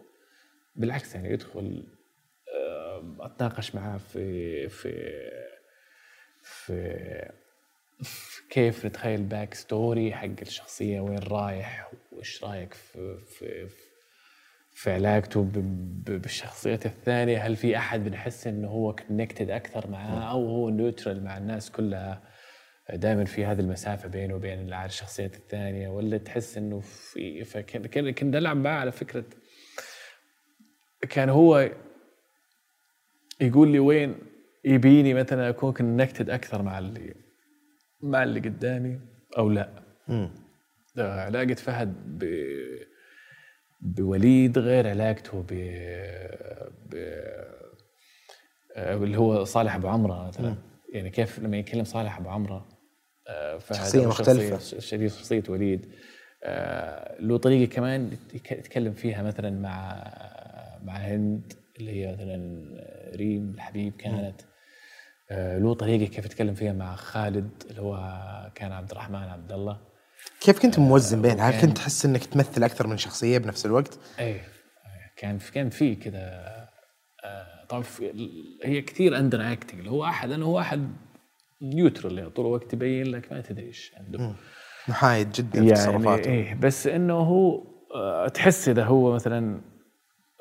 بالعكس 0.76 1.16
يعني 1.16 1.34
يدخل 1.34 1.84
آه، 2.56 3.16
أتناقش 3.20 3.76
معاه 3.76 3.98
في 3.98 4.70
في 4.70 4.92
في 6.44 7.32
في 8.04 8.42
كيف 8.50 8.86
نتخيل 8.86 9.24
back 9.24 9.54
story 9.54 10.14
حق 10.14 10.30
الشخصية 10.42 11.00
وين 11.00 11.20
رايح 11.20 11.92
وإيش 12.12 12.44
رايك 12.44 12.74
في 12.74 13.18
في 13.18 13.68
في 13.68 13.83
علاقته 14.88 15.44
ب- 15.44 15.52
ب- 16.06 16.22
بالشخصيات 16.22 16.86
الثانية؟ 16.86 17.38
هل 17.48 17.56
في 17.56 17.78
أحد 17.78 18.04
بنحس 18.04 18.48
إنه 18.48 18.68
هو 18.68 18.96
connected 18.96 19.50
أكثر 19.50 19.90
معاه 19.90 20.32
أو 20.32 20.46
هو 20.48 20.70
neutral 20.70 21.24
مع 21.24 21.38
الناس 21.38 21.72
كلها 21.72 22.24
دائما 22.94 23.26
في 23.26 23.46
هذه 23.46 23.60
المسافة 23.60 24.10
بينه 24.10 24.36
وبين 24.36 24.74
الشخصيات 24.74 25.36
الثانية؟ 25.36 25.90
ولا 25.90 26.18
تحس 26.18 26.58
إنه 26.58 26.80
في 26.80 27.44
فكان 27.44 27.86
كان 27.86 28.12
كنت 28.12 28.36
العب 28.36 28.58
معاه 28.58 28.80
على 28.80 28.92
فكرة. 28.92 29.24
كان 31.10 31.30
هو 31.30 31.70
يقول 33.42 33.72
لي 33.72 33.80
وين 33.80 34.16
يبيني 34.66 35.14
مثلا 35.14 35.50
أكون 35.50 35.74
connected 35.74 36.30
أكثر 36.30 36.62
مع 36.62 36.80
اللي 36.80 37.16
مع 38.02 38.24
اللي 38.24 38.40
قدامي 38.40 39.00
أو 39.38 39.50
لا؟ 39.50 39.70
علاقه 40.98 41.54
فهد 41.54 41.94
ب 42.20 42.24
بوليد 43.86 44.58
غير 44.58 44.88
علاقته 44.90 45.46
ب 45.50 45.54
آه، 48.76 48.94
اللي 48.96 49.18
هو 49.18 49.44
صالح 49.44 49.76
أبو 49.76 49.88
عمرة 49.88 50.28
مثلا. 50.28 50.56
يعني 50.94 51.10
كيف 51.10 51.40
لما 51.40 51.58
يتكلم 51.58 51.84
صالح 51.84 52.18
أبو 52.18 52.30
عمرة 52.30 52.66
آه، 53.28 53.54
أو 53.54 53.60
مختلفة. 54.10 54.58
شخصية- 54.58 54.62
شخصية 54.80 55.08
شخصية 55.08 55.44
وليد. 55.50 55.92
آه، 56.44 57.22
له 57.22 57.38
طريقة 57.38 57.70
كمان 57.76 58.12
يتكلم 58.34 58.94
فيها 58.94 59.24
مثلا 59.24 59.50
مع 59.50 60.04
مع 60.84 60.94
هند 60.98 61.54
اللي 61.80 61.92
هي 61.92 62.14
مثلا 62.14 62.68
ريم 63.16 63.50
الحبيب 63.56 63.94
كانت. 63.98 64.42
له 65.32 65.74
طريقة 65.74 66.06
كيف 66.12 66.26
يتكلم 66.26 66.54
فيها 66.54 66.74
مع 66.74 66.96
خالد 66.96 67.50
اللي 67.70 67.82
هو 67.82 67.98
كان 68.56 68.72
عبد 68.72 68.92
الرحمن 68.92 69.16
عبد 69.16 69.52
الله. 69.52 69.82
كيف 70.42 70.60
كنت 70.60 70.80
موزن 70.80 71.22
بين 71.22 71.40
هل 71.40 71.62
كنت 71.62 71.78
تحس 71.78 72.06
إنك 72.06 72.26
تمثل 72.26 72.64
أكثر 72.64 72.88
من 72.88 72.98
شخصية 72.98 73.38
بنفس 73.38 73.66
الوقت؟ 73.66 74.00
إيه 74.20 74.42
كان 75.18 75.40
كان 75.54 75.70
في 75.70 75.96
كذا 75.96 76.20
آه، 77.24 77.66
طبعا 77.70 77.82
في 77.82 78.58
هي 78.64 78.82
كثير 78.82 79.18
under 79.18 79.52
acting 79.54 79.80
اللي 79.80 79.92
هو 79.92 80.06
احد 80.06 80.32
أنا 80.32 80.46
هو 80.46 80.60
أحد 80.60 80.90
neutral 81.62 82.18
يعني 82.18 82.30
طول 82.30 82.46
الوقت 82.46 82.74
يبين 82.74 83.06
لك 83.08 83.32
ما 83.34 83.42
تدري 83.42 83.66
إيش 83.66 83.92
عنده. 83.98 84.36
محايد 84.88 85.32
جدا 85.32 85.52
في 85.52 85.68
يعني 85.68 85.74
تصرفاته. 85.74 86.32
إيه 86.32 86.54
بس 86.56 86.88
إنه 86.88 87.14
هو 87.14 87.64
آه، 87.96 88.28
تحس 88.28 88.70
إذا 88.70 88.84
هو 88.84 89.14
مثلا 89.16 89.62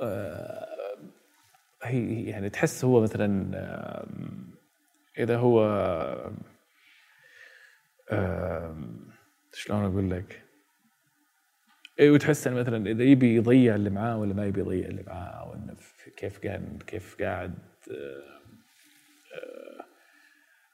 آه، 0.00 0.66
هي 1.82 2.24
يعني 2.24 2.50
تحس 2.50 2.84
هو 2.84 3.00
مثلا 3.00 3.52
إذا 5.18 5.36
هو 5.36 5.60
شلون 9.54 9.84
أقول 9.84 10.10
لك؟ 10.10 10.42
اي 12.00 12.10
وتحس 12.10 12.46
انه 12.46 12.56
مثلا 12.60 12.90
إذا 12.90 13.02
يبي 13.04 13.36
يضيع 13.36 13.74
اللي 13.74 13.90
معاه 13.90 14.18
ولا 14.18 14.34
ما 14.34 14.46
يبي 14.46 14.60
يضيع 14.60 14.88
اللي 14.88 15.02
معاه 15.06 15.26
أو 15.46 15.54
إنه 15.54 15.74
في- 15.74 16.10
كيف 16.10 16.46
قاعد 16.46 16.82
كيف 16.86 17.16
قاعد 17.22 17.54
آه، 17.90 18.42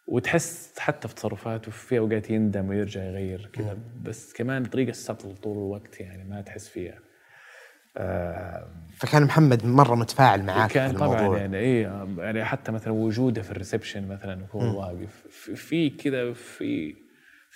وتحس 0.08 0.78
حتى 0.78 1.08
في 1.08 1.14
تصرفاته 1.14 1.70
في 1.70 1.98
أوقات 1.98 2.30
يندم 2.30 2.68
ويرجع 2.68 3.02
يغير 3.04 3.50
كذا 3.52 3.78
بس 4.02 4.32
كمان 4.32 4.64
طريقة 4.64 4.92
سطل 4.92 5.36
طول 5.36 5.56
الوقت 5.56 6.00
يعني 6.00 6.24
ما 6.24 6.40
تحس 6.40 6.68
فيها. 6.68 6.98
آه 7.96 8.68
فكان 8.96 9.22
محمد 9.24 9.66
مرة 9.66 9.94
متفاعل 9.94 10.42
معاك 10.42 10.70
كان 10.72 10.88
في 10.88 10.94
الموضوع. 10.94 11.26
طبعا 11.26 11.38
يعني 11.38 11.56
إيه 11.58 12.06
يعني 12.18 12.44
حتى 12.44 12.72
مثلا 12.72 12.92
وجوده 12.92 13.42
في 13.42 13.50
ال 13.50 13.56
reception 13.56 14.08
مثلا 14.08 14.46
وهو 14.54 14.80
واقف. 14.80 15.26
في- 15.30 15.56
في 15.56 15.90
كذا 15.90 16.32
في 16.32 16.94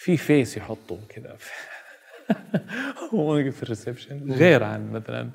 في 0.04 0.16
face 0.16 0.56
يحطه 0.56 0.98
كذا 1.08 1.36
هو 3.14 3.32
واقف 3.32 3.56
في 3.56 3.62
ال 3.62 3.69
reception. 3.69 4.32
غير 4.32 4.64
عن 4.64 4.92
مثلا 4.92 5.30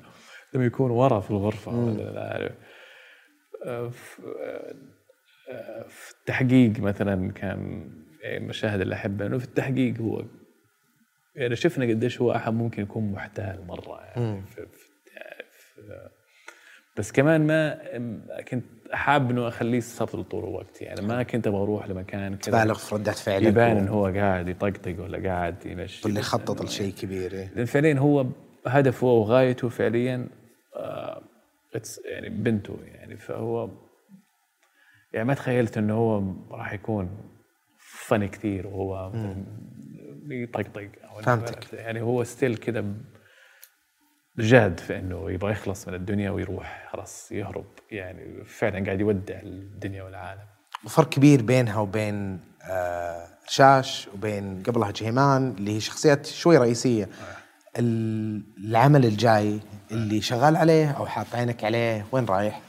لما 0.54 0.64
يكون 0.64 0.90
ورا 0.90 1.20
في 1.20 1.30
الغرفة 1.30 1.72
ولا 1.72 2.02
لا 2.10 2.32
عارف. 2.32 2.52
آه، 3.64 3.88
في 3.88 4.22
آه، 5.50 5.86
في 5.88 6.10
التحقيق 6.12 6.80
مثلا 6.80 7.32
كان 7.32 7.90
المشاهد 8.24 8.80
اللي 8.80 8.94
أحبها 8.94 9.26
إنه 9.26 9.38
في 9.38 9.44
التحقيق 9.44 9.98
هو 10.00 10.24
يعني 11.34 11.56
شفنا 11.56 11.84
قديش 11.84 12.20
هو 12.20 12.32
أحد 12.32 12.52
ممكن 12.52 12.82
يكون 12.82 13.12
محتال 13.12 13.66
مرة 13.66 14.00
يعني. 14.04 14.42
في 14.46 14.66
في 14.66 14.88
في 15.50 16.08
بس 16.98 17.12
كمان 17.12 17.46
ما 17.46 17.78
كنت 18.42 18.64
حاب 18.92 19.30
إنه 19.30 19.48
أخليه 19.48 19.80
سطل 19.80 20.24
طول 20.24 20.44
الوقت 20.44 20.82
يعني 20.82 21.00
ما 21.00 21.22
كنت 21.22 21.46
أبغى 21.46 21.62
أروح 21.62 21.88
لمكان 21.88 22.36
كذا 22.36 22.58
تبالغ 22.58 22.78
في 22.78 22.94
ردات 22.94 23.18
فعلك 23.18 23.46
يبان 23.46 23.76
انه 23.76 23.90
هو 23.90 24.06
قاعد 24.06 24.48
يطقطق 24.48 25.02
ولا 25.02 25.28
قاعد 25.28 25.66
يمشي 25.66 26.08
بس 26.08 26.16
يخطط 26.16 26.62
لشيء 26.62 26.92
كبير 26.92 27.32
إيه. 27.32 27.50
لأن 27.56 27.64
فعليا 27.64 27.98
هو 27.98 28.26
هدفه 28.66 29.06
وغايته 29.06 29.68
فعليا 29.68 30.26
آه 30.76 31.22
يعني 32.04 32.28
بنته 32.28 32.78
يعني 32.84 33.16
فهو 33.16 33.70
يعني 35.12 35.28
ما 35.28 35.34
تخيلت 35.34 35.78
إنه 35.78 35.94
هو 35.94 36.22
راح 36.50 36.72
يكون 36.72 37.10
فن 37.78 38.26
كثير 38.26 38.66
وهو 38.66 39.12
يطقطق 40.30 40.88
فهمتك. 41.22 41.72
يعني 41.72 42.00
هو 42.00 42.24
ستيل 42.24 42.56
كذا 42.56 42.84
جاد 44.38 44.80
في 44.80 44.98
إنه 44.98 45.30
يبغى 45.30 45.52
يخلص 45.52 45.88
من 45.88 45.94
الدنيا 45.94 46.30
ويروح 46.30 46.88
خلاص 46.92 47.32
يهرب. 47.32 47.64
يعني 47.90 48.44
فعلا 48.44 48.84
قاعد 48.84 49.00
يودع 49.00 49.38
الدنيا 49.42 50.02
والعالم. 50.02 50.40
وفرق 50.84 51.08
كبير 51.08 51.42
بينها 51.42 51.80
وبين 51.80 52.40
آه 52.62 53.26
رشاش 53.48 54.08
وبين 54.14 54.62
قبلها 54.66 54.90
جهيمان 54.90 55.54
اللي 55.58 55.76
هي 55.76 55.80
شخصيات 55.80 56.26
شوي 56.26 56.56
رئيسية. 56.58 57.08
ال- 57.78 58.42
العمل 58.58 59.04
الجاي 59.04 59.60
اللي 59.90 60.20
شغال 60.20 60.56
عليه 60.56 60.90
أو 60.90 61.06
حاط 61.06 61.26
عينك 61.34 61.64
عليه 61.64 62.06
وين 62.12 62.24
رايح؟ 62.24 62.60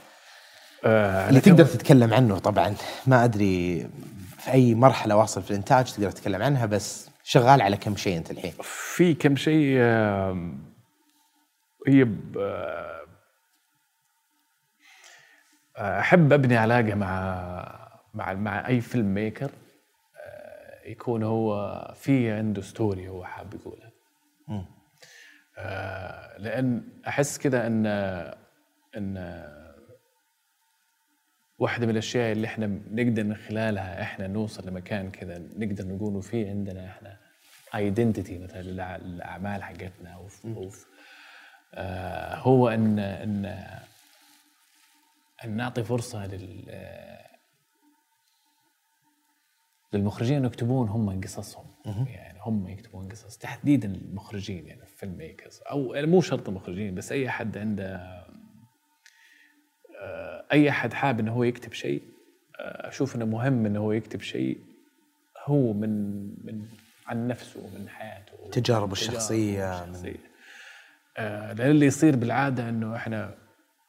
آه 0.84 1.28
اللي 1.28 1.40
تقدر 1.40 1.64
تتكلم 1.64 2.14
عنه 2.14 2.38
طبعا. 2.38 2.74
ما 3.06 3.24
أدري 3.24 3.86
في 4.38 4.52
أي 4.52 4.74
مرحلة 4.74 5.16
واصل 5.16 5.42
في 5.42 5.50
الإنتاج 5.50 5.92
تقدر 5.92 6.10
تتكلم 6.10 6.42
عنها 6.42 6.66
بس 6.66 7.10
شغال 7.24 7.62
على 7.62 7.76
كم 7.76 7.96
شيء 7.96 8.16
أنت 8.16 8.30
الحين؟ 8.30 8.52
في 8.62 9.14
كم 9.14 9.36
شيء 9.36 9.76
آم، 9.80 10.69
هي 11.88 12.06
أحب 15.76 16.32
أبني 16.32 16.56
علاقة 16.56 16.94
مع 16.94 18.00
مع 18.14 18.32
مع 18.32 18.66
أي 18.68 18.80
filmmaker 18.80 19.50
آه، 20.16 20.88
يكون 20.88 21.22
هو 21.22 21.94
في 21.96 22.30
عنده 22.30 22.62
story 22.62 23.08
هو 23.08 23.24
حاب 23.24 23.54
يقولها. 23.54 23.90
آه، 25.58 26.38
لأن 26.38 26.82
أحس 27.08 27.38
كذا 27.38 27.66
ان 27.66 27.86
إن 28.96 29.16
واحدة 31.58 31.86
من 31.86 31.92
الأشياء 31.92 32.32
اللي 32.32 32.46
إحنا 32.46 32.66
نقدر 32.90 33.24
من 33.24 33.36
خلالها 33.36 34.02
إحنا 34.02 34.26
نوصل 34.26 34.68
لمكان 34.68 35.10
كذا 35.10 35.38
نقدر 35.38 35.86
نقول 35.86 36.22
في 36.22 36.48
عندنا 36.48 36.86
إحنا 36.86 37.16
identity 37.74 38.38
مثلا 38.38 38.62
للأعمال 38.98 39.62
حقتنا 39.62 40.10
أو 40.10 40.26
في 40.28 40.48
أو 40.56 40.68
في 40.68 40.86
آه 40.86 41.59
هو 42.34 42.68
إن 42.68 42.98
إن 42.98 43.44
أن 45.44 45.56
نعطي 45.56 45.84
فرصة 45.84 46.26
لل 46.26 46.64
للمخرجين 49.92 50.36
انه 50.36 50.46
يكتبون 50.46 50.88
هم 50.88 51.20
قصصهم. 51.20 51.66
يعني 52.06 52.38
هم 52.42 52.68
يكتبون 52.68 53.08
قصص. 53.08 53.38
تحديدا 53.38 53.94
المخرجين 53.94 54.66
يعني 54.66 54.82
ال 54.82 55.16
filmmakers 55.18 55.60
أو 55.70 55.92
مو 56.06 56.20
شرط 56.20 56.48
المخرجين 56.48 56.94
بس 56.94 57.12
أي 57.12 57.28
أحد 57.28 57.58
عنده 57.58 57.96
آه، 60.00 60.46
أي 60.52 60.70
أحد 60.70 60.92
حاب 60.92 61.20
إنه 61.20 61.32
هو 61.32 61.44
يكتب 61.44 61.72
شيء 61.72 62.02
آه، 62.60 62.88
أشوف 62.88 63.16
إنه 63.16 63.24
مهم 63.24 63.66
إنه 63.66 63.80
هو 63.80 63.92
يكتب 63.92 64.20
شيء 64.20 64.58
هو 65.46 65.72
من 65.72 66.20
من 66.46 66.68
عن 67.06 67.28
نفسه 67.28 67.60
ومن 67.60 67.88
حياته. 67.88 68.50
تجاربه 68.52 68.92
الشخصية، 68.92 69.84
الشخصية. 69.84 70.29
آه، 71.20 71.52
لأن 71.52 71.70
اللي 71.70 71.86
يصير 71.86 72.16
بالعادة 72.16 72.68
إنه 72.68 72.96
إحنا 72.96 73.34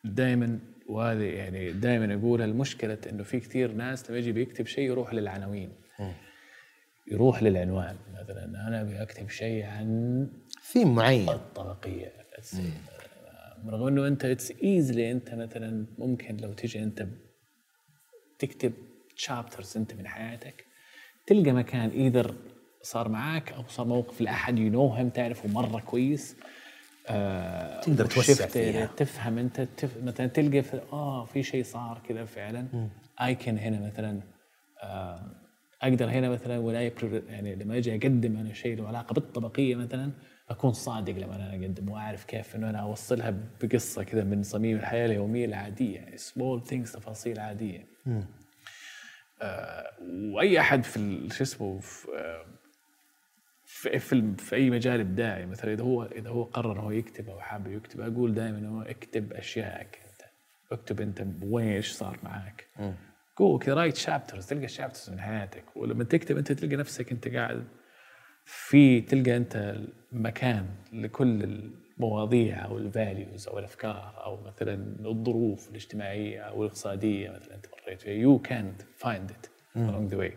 دائما 0.04 0.60
وهذه 0.90 1.24
يعني 1.24 1.72
دائما 1.72 2.14
اقولها 2.16 2.46
المشكلة 2.46 2.98
إنه 3.10 3.24
في 3.24 3.40
كثير 3.40 3.72
ناس 3.72 4.10
لما 4.10 4.20
يجي 4.20 4.32
بيكتب 4.32 4.66
شيء 4.68 4.84
يروح 4.84 5.14
للعناوين. 5.14 5.72
يروح 7.12 7.44
للعنوان 7.44 7.96
مثلا 8.24 8.46
أنا 8.68 8.82
أبي 8.82 9.02
أكتب 9.02 9.30
شيء 9.30 9.66
عن 9.66 10.28
ثيم 10.72 10.96
معين. 10.96 11.30
الطبقية. 11.30 12.12
رغم 13.68 13.88
إنه 13.88 14.08
أنت 14.08 14.26
it's 14.26 14.52
easily 14.64 15.12
أنت 15.12 15.34
مثلا 15.34 15.86
ممكن 15.98 16.38
لو 16.38 16.54
تجي 16.54 16.84
أنت 16.84 17.08
تكتب 18.40 18.74
chapters 19.16 19.78
أنت 19.78 19.94
من 19.94 20.08
حياتك 20.08 20.66
تلقى 21.28 21.52
مكان 21.52 21.90
either 21.90 22.36
صار 22.82 23.10
معاك 23.10 23.52
أو 23.52 23.64
صار 23.68 23.88
موقف 23.88 24.22
لأحد 24.22 24.60
you 24.60 24.70
know 24.72 24.88
هم 24.88 25.10
تعرفه 25.10 25.50
مرة 25.50 25.80
كويس. 25.80 26.36
آه 27.08 27.80
تقدر 27.82 28.06
توسع 28.06 28.48
فيها. 28.48 28.86
تفهم 28.86 29.38
انت 29.38 29.62
تف... 29.62 30.04
مثلا 30.04 30.28
تلقى 30.28 30.62
في 30.64 30.82
آه 30.94 31.26
في 31.26 31.44
شيء 31.44 31.64
صار 31.64 32.02
كذا 32.10 32.26
فعلا. 32.26 32.90
I 33.22 33.31
can 33.31 33.58
هنا 33.58 33.80
مثلا 33.88 34.22
آه 34.84 35.32
أقدر 35.82 36.10
هنا 36.10 36.30
مثلا 36.30 36.58
ولا 36.58 36.82
يبر- 36.82 37.24
يعني 37.30 37.56
لما 37.56 37.78
أجي 37.78 37.92
أقدم 37.96 38.38
أنا 38.38 38.54
شيء 38.54 38.78
له 38.78 38.88
علاقة 38.88 39.14
بالطبقية 39.14 39.76
مثلا 39.76 40.12
أكون 40.50 40.74
صادق 40.74 41.14
لما 41.14 41.36
أنا 41.36 41.50
اقدم 41.52 41.90
وأعرف 41.90 42.26
كيف 42.26 42.56
إنه 42.56 42.70
أنا 42.70 42.80
أوصلها 42.80 43.34
بقصة 43.62 44.04
كذا 44.04 44.24
من 44.24 44.44
صميم 44.44 44.78
الحياة 44.78 45.06
اليومية 45.06 45.46
العادية 45.46 46.16
small 46.16 46.64
things 46.64 46.92
تفاصيل 46.92 47.40
عادية. 47.40 47.88
آه 49.42 49.88
وأي 50.36 50.60
أحد 50.60 50.84
في 50.84 51.28
شو 51.34 51.44
اسمه 51.44 51.80
في 51.80 52.08
في 53.82 54.00
فيلم 54.00 54.36
في 54.36 54.56
أي 54.56 54.70
مجال 54.70 55.00
إبداعي. 55.00 55.46
مثلا 55.46 55.74
إذا 55.74 55.84
هو 55.84 56.04
إذا 56.04 56.30
هو 56.30 56.44
قرر 56.44 56.80
هو 56.80 56.92
يكتب 56.92 57.30
أو 57.30 57.40
حابب 57.40 57.72
يكتب 57.72 58.02
أقول 58.02 58.34
دائما 58.34 58.58
انه 58.58 58.90
اكتب 58.90 59.34
اشيائك 59.34 60.00
أنت. 60.06 60.22
اكتب 60.72 61.02
أنت 61.02 61.26
وين 61.44 61.68
إيش 61.68 61.92
صار 61.92 62.18
معك 62.24 62.68
جو 63.40 63.58
كذا 63.58 63.74
write 63.74 63.96
chapters 63.96 64.46
تلقى 64.48 64.68
chapters 64.68 65.10
من 65.10 65.20
حياتك. 65.20 65.64
ولما 65.76 66.04
تكتب 66.04 66.38
أنت 66.38 66.52
تلقى 66.52 66.76
نفسك 66.76 67.12
أنت 67.12 67.28
قاعد 67.28 67.68
في 68.46 69.02
تلقى 69.02 69.38
أنت 69.38 69.76
مكان 70.12 70.66
لكل 70.94 71.44
المواضيع 71.44 72.66
أو 72.66 72.78
ال 72.78 72.88
values 72.88 73.48
أو 73.48 73.60
الأفكار 73.60 74.24
أو 74.26 74.44
مثلا 74.44 74.96
الظروف 75.06 75.70
الاجتماعية 75.70 76.40
أو 76.42 76.62
الاقتصادية 76.64 77.30
مثلا 77.30 77.56
أنت 77.56 77.66
مريت 77.84 78.02
فيها. 78.02 78.14
you 78.14 78.40
can 78.40 78.74
find 78.98 79.32
it 79.32 79.46
along 79.76 80.14
the 80.14 80.18
way. 80.18 80.34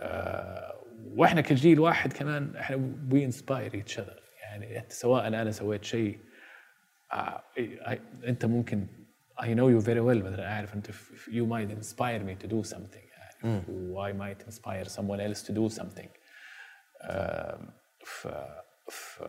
آه، 0.00 0.74
وإحنا 1.04 1.40
كجيل 1.40 1.80
واحد 1.80 2.12
كمان 2.12 2.56
إحنا 2.56 2.94
we 3.12 3.24
inspire 3.24 3.74
each 3.74 3.98
other 3.98 4.22
يعني 4.42 4.84
سواء 4.88 5.28
أنا 5.28 5.50
سويت 5.50 5.84
شيء 5.84 6.18
آه، 7.12 7.42
أنت 8.26 8.44
ممكن 8.44 8.86
I 9.40 9.48
know 9.48 9.68
you 9.68 9.84
very 9.84 10.00
well 10.00 10.24
مثلا 10.24 10.52
أعرف 10.52 10.74
أنت 10.74 10.90
you 11.28 11.46
might 11.46 11.70
inspire 11.70 12.22
me 12.28 12.44
to 12.44 12.48
do 12.48 12.70
something 12.74 13.06
يعني 13.44 13.62
و 13.68 14.08
I 14.08 14.12
might 14.12 14.48
inspire 14.48 14.88
someone 14.88 15.20
else 15.20 15.42
to 15.42 15.52
do 15.52 15.78
something. 15.78 16.08
ف, 18.04 18.28
ف 18.90 19.22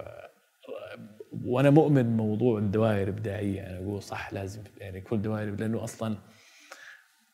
وأنا 1.46 1.70
مؤمن 1.70 2.18
موضوع 2.18 2.60
الدوائر 2.60 3.04
الإبداعية 3.04 3.68
أنا 3.70 3.78
أقول 3.78 4.04
صح 4.04 4.34
لازم 4.34 4.64
يعني 4.78 5.02
كل 5.02 5.22
دوائر 5.22 5.56
لأنه 5.56 5.84
أصلا 5.84 6.18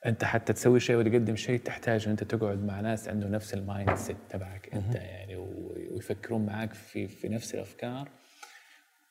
أنت 0.06 0.24
حتى 0.24 0.54
تسوي 0.54 0.80
شيء 0.80 0.96
وتقدم 0.96 1.36
شيء 1.36 1.60
تحتاج 1.60 2.06
إن 2.06 2.12
أنت 2.12 2.24
تقعد 2.24 2.64
مع 2.64 2.82
ناس 2.82 3.08
عنده 3.10 3.28
نفس 3.28 3.54
ال 3.54 3.96
mindset 3.96 4.18
تبعك 4.30 4.70
أنت 4.74 4.96
يعني 4.96 5.36
ويفكرون 5.36 6.46
معك 6.46 6.74
في 6.74 7.08
في 7.08 7.30
نفس 7.30 7.56
الأفكار 7.56 8.10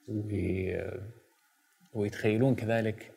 وي- 0.08 1.00
ويتخيلون 1.94 2.54
كذلك 2.54 3.12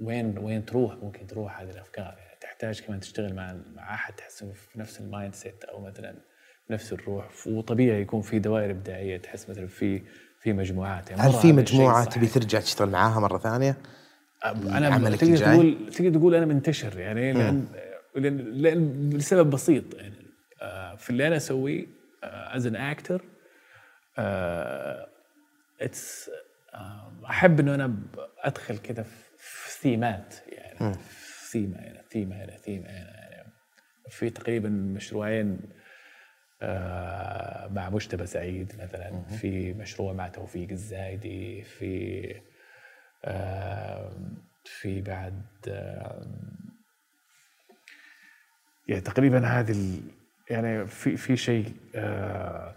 وين 0.00 0.38
وين 0.38 0.64
تروح 0.66 0.94
ممكن 0.94 1.26
تروح 1.26 1.60
هذه 1.60 1.70
الأفكار 1.70 2.14
يعني 2.18 2.38
تحتاج 2.40 2.80
كمان 2.80 3.00
تشتغل 3.00 3.34
مع 3.34 3.56
مع 3.74 3.94
أحد 3.94 4.14
تحس 4.14 4.44
في 4.44 4.78
نفس 4.78 5.00
ال 5.00 5.34
mindset 5.34 5.64
أو 5.64 5.80
مثلا 5.80 6.14
نفس 6.70 6.92
الروح 6.92 7.28
وطبيعي 7.46 8.00
يكون 8.00 8.22
في 8.22 8.38
دوائر 8.38 8.70
إبداعية 8.70 9.16
تحس 9.16 9.50
مثلا 9.50 9.66
في 9.66 10.02
في 10.40 10.52
مجموعات 10.52 11.10
يعني 11.10 11.22
هل 11.22 11.32
في 11.32 11.52
مجموعة. 11.52 12.04
تبي 12.04 12.26
ترجع 12.26 12.60
تشتغل 12.60 12.90
معاها 12.90 13.20
مرة 13.20 13.38
ثانية؟ 13.38 13.76
أنا 14.44 15.16
تقدر؟ 15.16 15.36
تقول 15.36 15.90
تقدر 15.92 16.18
تقول 16.18 16.34
أنا 16.34 16.46
منتشر 16.46 16.98
يعني 16.98 17.32
لأن 17.32 17.66
لأن, 18.14 18.36
لأن 18.36 19.10
لسبب 19.10 19.50
بسيط 19.50 19.94
يعني. 19.94 20.14
آه، 20.62 20.94
في 20.94 21.10
اللي 21.10 21.26
أنا 21.26 21.36
أسويه 21.36 21.86
as 22.22 22.66
an 22.66 22.76
actor 22.76 23.24
اتس 25.80 26.30
أحب 27.30 27.60
إنه 27.60 27.74
أنا 27.74 27.96
أدخل 28.38 28.78
كذا 28.78 29.02
في 29.38 29.70
ثيمات 29.80 30.34
يعني. 30.48 30.94
في 30.94 31.50
ثيمه 31.50 31.78
هنا 31.78 32.02
ثيمه 32.10 32.36
هنا 32.44 32.56
ثيمه 32.56 32.88
هنا 32.88 33.30
يعني. 33.30 33.52
في 34.10 34.30
تقريبا 34.30 34.68
مشروعين 34.68 35.60
آه، 36.62 37.68
مع 37.68 37.90
مجتبى 37.90 38.26
سعيد 38.26 38.72
مثلا 38.82 39.22
في 39.22 39.72
مشروع 39.72 40.12
مع 40.12 40.28
توفيق 40.28 40.70
الزايدي 40.70 41.62
في 41.62 42.40
في 44.64 45.00
بعد 45.00 45.42
يعني 48.88 49.00
تقريبا 49.00 49.46
هذه 49.46 49.70
ال- 49.72 50.00
يعني 50.50 50.86
في 50.86 51.16
في 51.16 51.36
شيء 51.36 51.76
آه، 51.94 52.74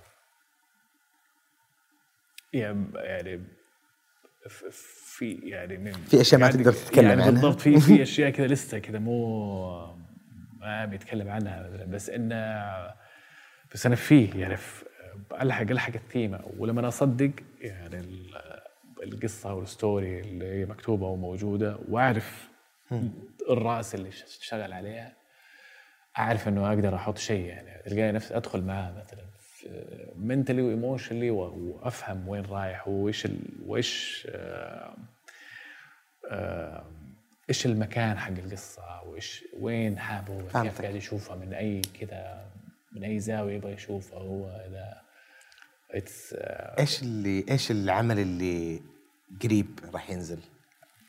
يعني 2.53 2.85
يعني 2.95 3.41
في 4.71 5.39
يعني 5.43 5.77
من 5.77 5.91
في 5.91 6.21
أشياء 6.21 6.41
ما 6.41 6.47
يعني- 6.47 6.57
تقدر 6.57 6.73
تتكلم 6.73 7.05
يعني 7.09 7.21
عنها. 7.21 7.31
بالضبط 7.31 7.59
في 7.61 7.79
في 7.79 8.01
أشياء 8.03 8.29
كذا 8.29 8.47
لسه 8.47 8.79
كذا 8.79 8.99
مو 8.99 9.95
ما 10.59 10.85
بيتكلم 10.85 11.29
عنها 11.29 11.63
مثلا 11.69 11.85
بس 11.85 12.09
إنه 12.09 12.35
بس 13.73 13.85
أنا 13.85 13.95
فيه 13.95 14.33
يعني 14.39 14.57
في 14.57 14.85
الحق 15.41 15.61
ألحق 15.71 15.93
الثيمة 15.93 16.39
ولما 16.57 16.87
أصدق 16.87 17.31
يعني 17.61 18.31
القصة 19.03 19.53
والستوري 19.53 20.19
اللي 20.19 20.45
هي 20.45 20.65
مكتوبة 20.65 21.07
وموجودة 21.07 21.79
وأعرف 21.89 22.49
الرأس 23.49 23.95
اللي 23.95 24.09
اشتغل 24.09 24.73
عليها 24.73 25.13
أعرف 26.17 26.47
إنه 26.47 26.67
أقدر 26.67 26.95
أحط 26.95 27.17
شيء 27.17 27.45
يعني 27.45 27.83
تلقاني 27.83 28.11
نفسي 28.11 28.37
أدخل 28.37 28.61
معاه 28.61 28.91
مثلا 28.91 29.21
mentally 30.15 30.61
و 30.61 30.67
emotionally 30.67 31.29
وأفهم 31.29 32.27
وين 32.27 32.45
رايح 32.45 32.87
وإيش 32.87 33.25
ال... 33.25 33.39
وإيش 33.65 34.27
آه، 34.29 34.95
آه، 36.31 36.85
إيش 37.49 37.65
المكان 37.65 38.17
حق 38.17 38.31
القصة 38.31 39.03
وإيش 39.03 39.43
وين 39.59 39.99
حابه 39.99 40.33
هو. 40.33 40.63
كيف 40.63 40.81
قاعد 40.81 40.95
يشوفها 40.95 41.35
من 41.35 41.53
أي 41.53 41.81
كذا 41.99 42.45
من 42.91 43.03
أي 43.03 43.19
زاوية 43.19 43.55
يبغى 43.55 43.73
يشوفها 43.73 44.19
هو 44.19 44.47
إذا 44.47 45.01
it's 45.91 46.35
إيش 46.79 47.01
اللي 47.01 47.45
إيش 47.49 47.71
العمل 47.71 48.19
اللي 48.19 48.79
قريب 49.43 49.79
راح 49.93 50.09
ينزل؟ 50.09 50.39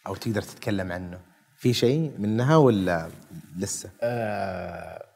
أو 0.07 0.15
تقدر 0.15 0.43
تتكلم 0.43 0.93
عنه؟ 0.93 1.20
في 1.57 1.73
شيء 1.73 2.19
منها 2.19 2.57
ولا 2.57 3.09
لسه؟ 3.57 3.90
آه، 4.03 5.07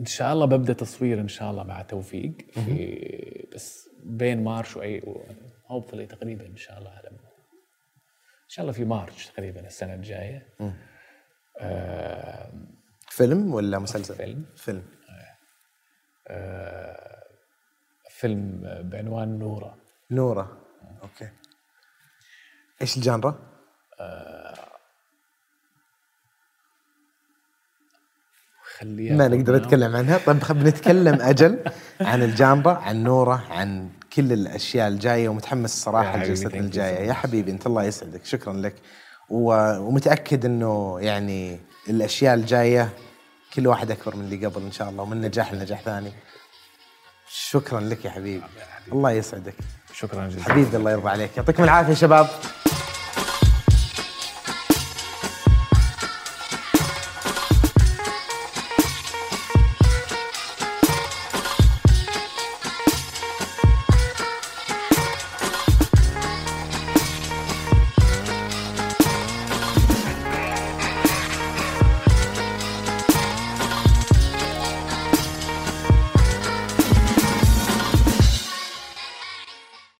إن 0.00 0.06
شاء 0.06 0.32
الله 0.32 0.46
ببدأ 0.46 0.72
تصوير 0.72 1.20
إن 1.20 1.28
شاء 1.28 1.50
الله 1.50 1.62
مع 1.62 1.82
توفيق 1.82 2.32
في 2.50 3.48
بس 3.54 3.88
بين 4.04 4.44
March 4.44 4.76
و 4.76 5.02
I 5.66 5.70
hopefully 5.70 6.06
تقريبا 6.06 6.46
إن 6.46 6.56
شاء 6.56 6.78
الله 6.78 6.90
على 6.90 7.08
إن 8.48 8.48
شاء 8.48 8.62
الله 8.62 8.72
في 8.72 8.84
March 8.84 9.26
تقريبا 9.26 9.66
السنة 9.66 9.94
الجاية. 9.94 10.48
آه، 11.60 12.52
فيلم 13.08 13.54
ولا 13.54 13.78
مسلسل؟ 13.78 14.14
فيلم. 14.14 14.44
فيلم. 14.56 14.82
آه، 16.28 17.24
فيلم 18.10 18.60
بعنوان 18.82 19.38
نورة. 19.38 19.87
نوره. 20.10 20.58
أوكي. 21.02 21.28
إيش 22.82 22.96
ال 22.96 23.02
genre؟ 23.02 23.38
خليها 28.78 29.16
ما 29.16 29.28
نقدر 29.28 29.56
نتكلم 29.56 29.96
عنها. 29.96 30.18
طيب 30.18 30.42
خب 30.42 30.56
نتكلم 30.56 31.20
أجل 31.20 31.64
عن 32.00 32.22
الجانرا 32.22 32.72
عن 32.72 33.02
نوره 33.04 33.44
عن 33.50 33.90
كل 34.12 34.32
الأشياء 34.32 34.88
الجاية 34.88 35.28
ومتحمس 35.28 35.74
الصراحه 35.74 36.16
لجلستنا 36.18 36.60
الجاية. 36.60 37.06
يا. 37.08 37.12
حبيبي 37.12 37.50
أنت 37.50 37.66
الله 37.66 37.82
يسعدك. 37.82 38.24
شكرا 38.24 38.52
لك. 38.52 38.74
ومتأكد 39.30 40.44
إنه 40.44 41.00
يعني 41.00 41.60
الأشياء 41.88 42.34
الجاية 42.34 42.90
كل 43.54 43.66
واحد 43.66 43.90
أكبر 43.90 44.16
من 44.16 44.24
اللي 44.24 44.46
قبل 44.46 44.62
إن 44.62 44.72
شاء 44.72 44.88
الله 44.88 45.02
ومن 45.02 45.20
نجاح 45.20 45.52
لنجاح 45.52 45.80
ثاني. 45.80 46.12
شكرا 47.28 47.80
لك 47.80 48.04
يا 48.04 48.10
حبيبي. 48.10 48.44
الله 48.92 49.10
يسعدك. 49.10 49.54
شكرا 49.98 50.26
جزيلا. 50.26 50.44
حبيبي 50.44 50.76
الله 50.76 50.90
يرضى 50.90 51.08
عليك. 51.08 51.30
يعطيكم 51.36 51.64
العافية 51.64 51.94
شباب. 51.94 52.26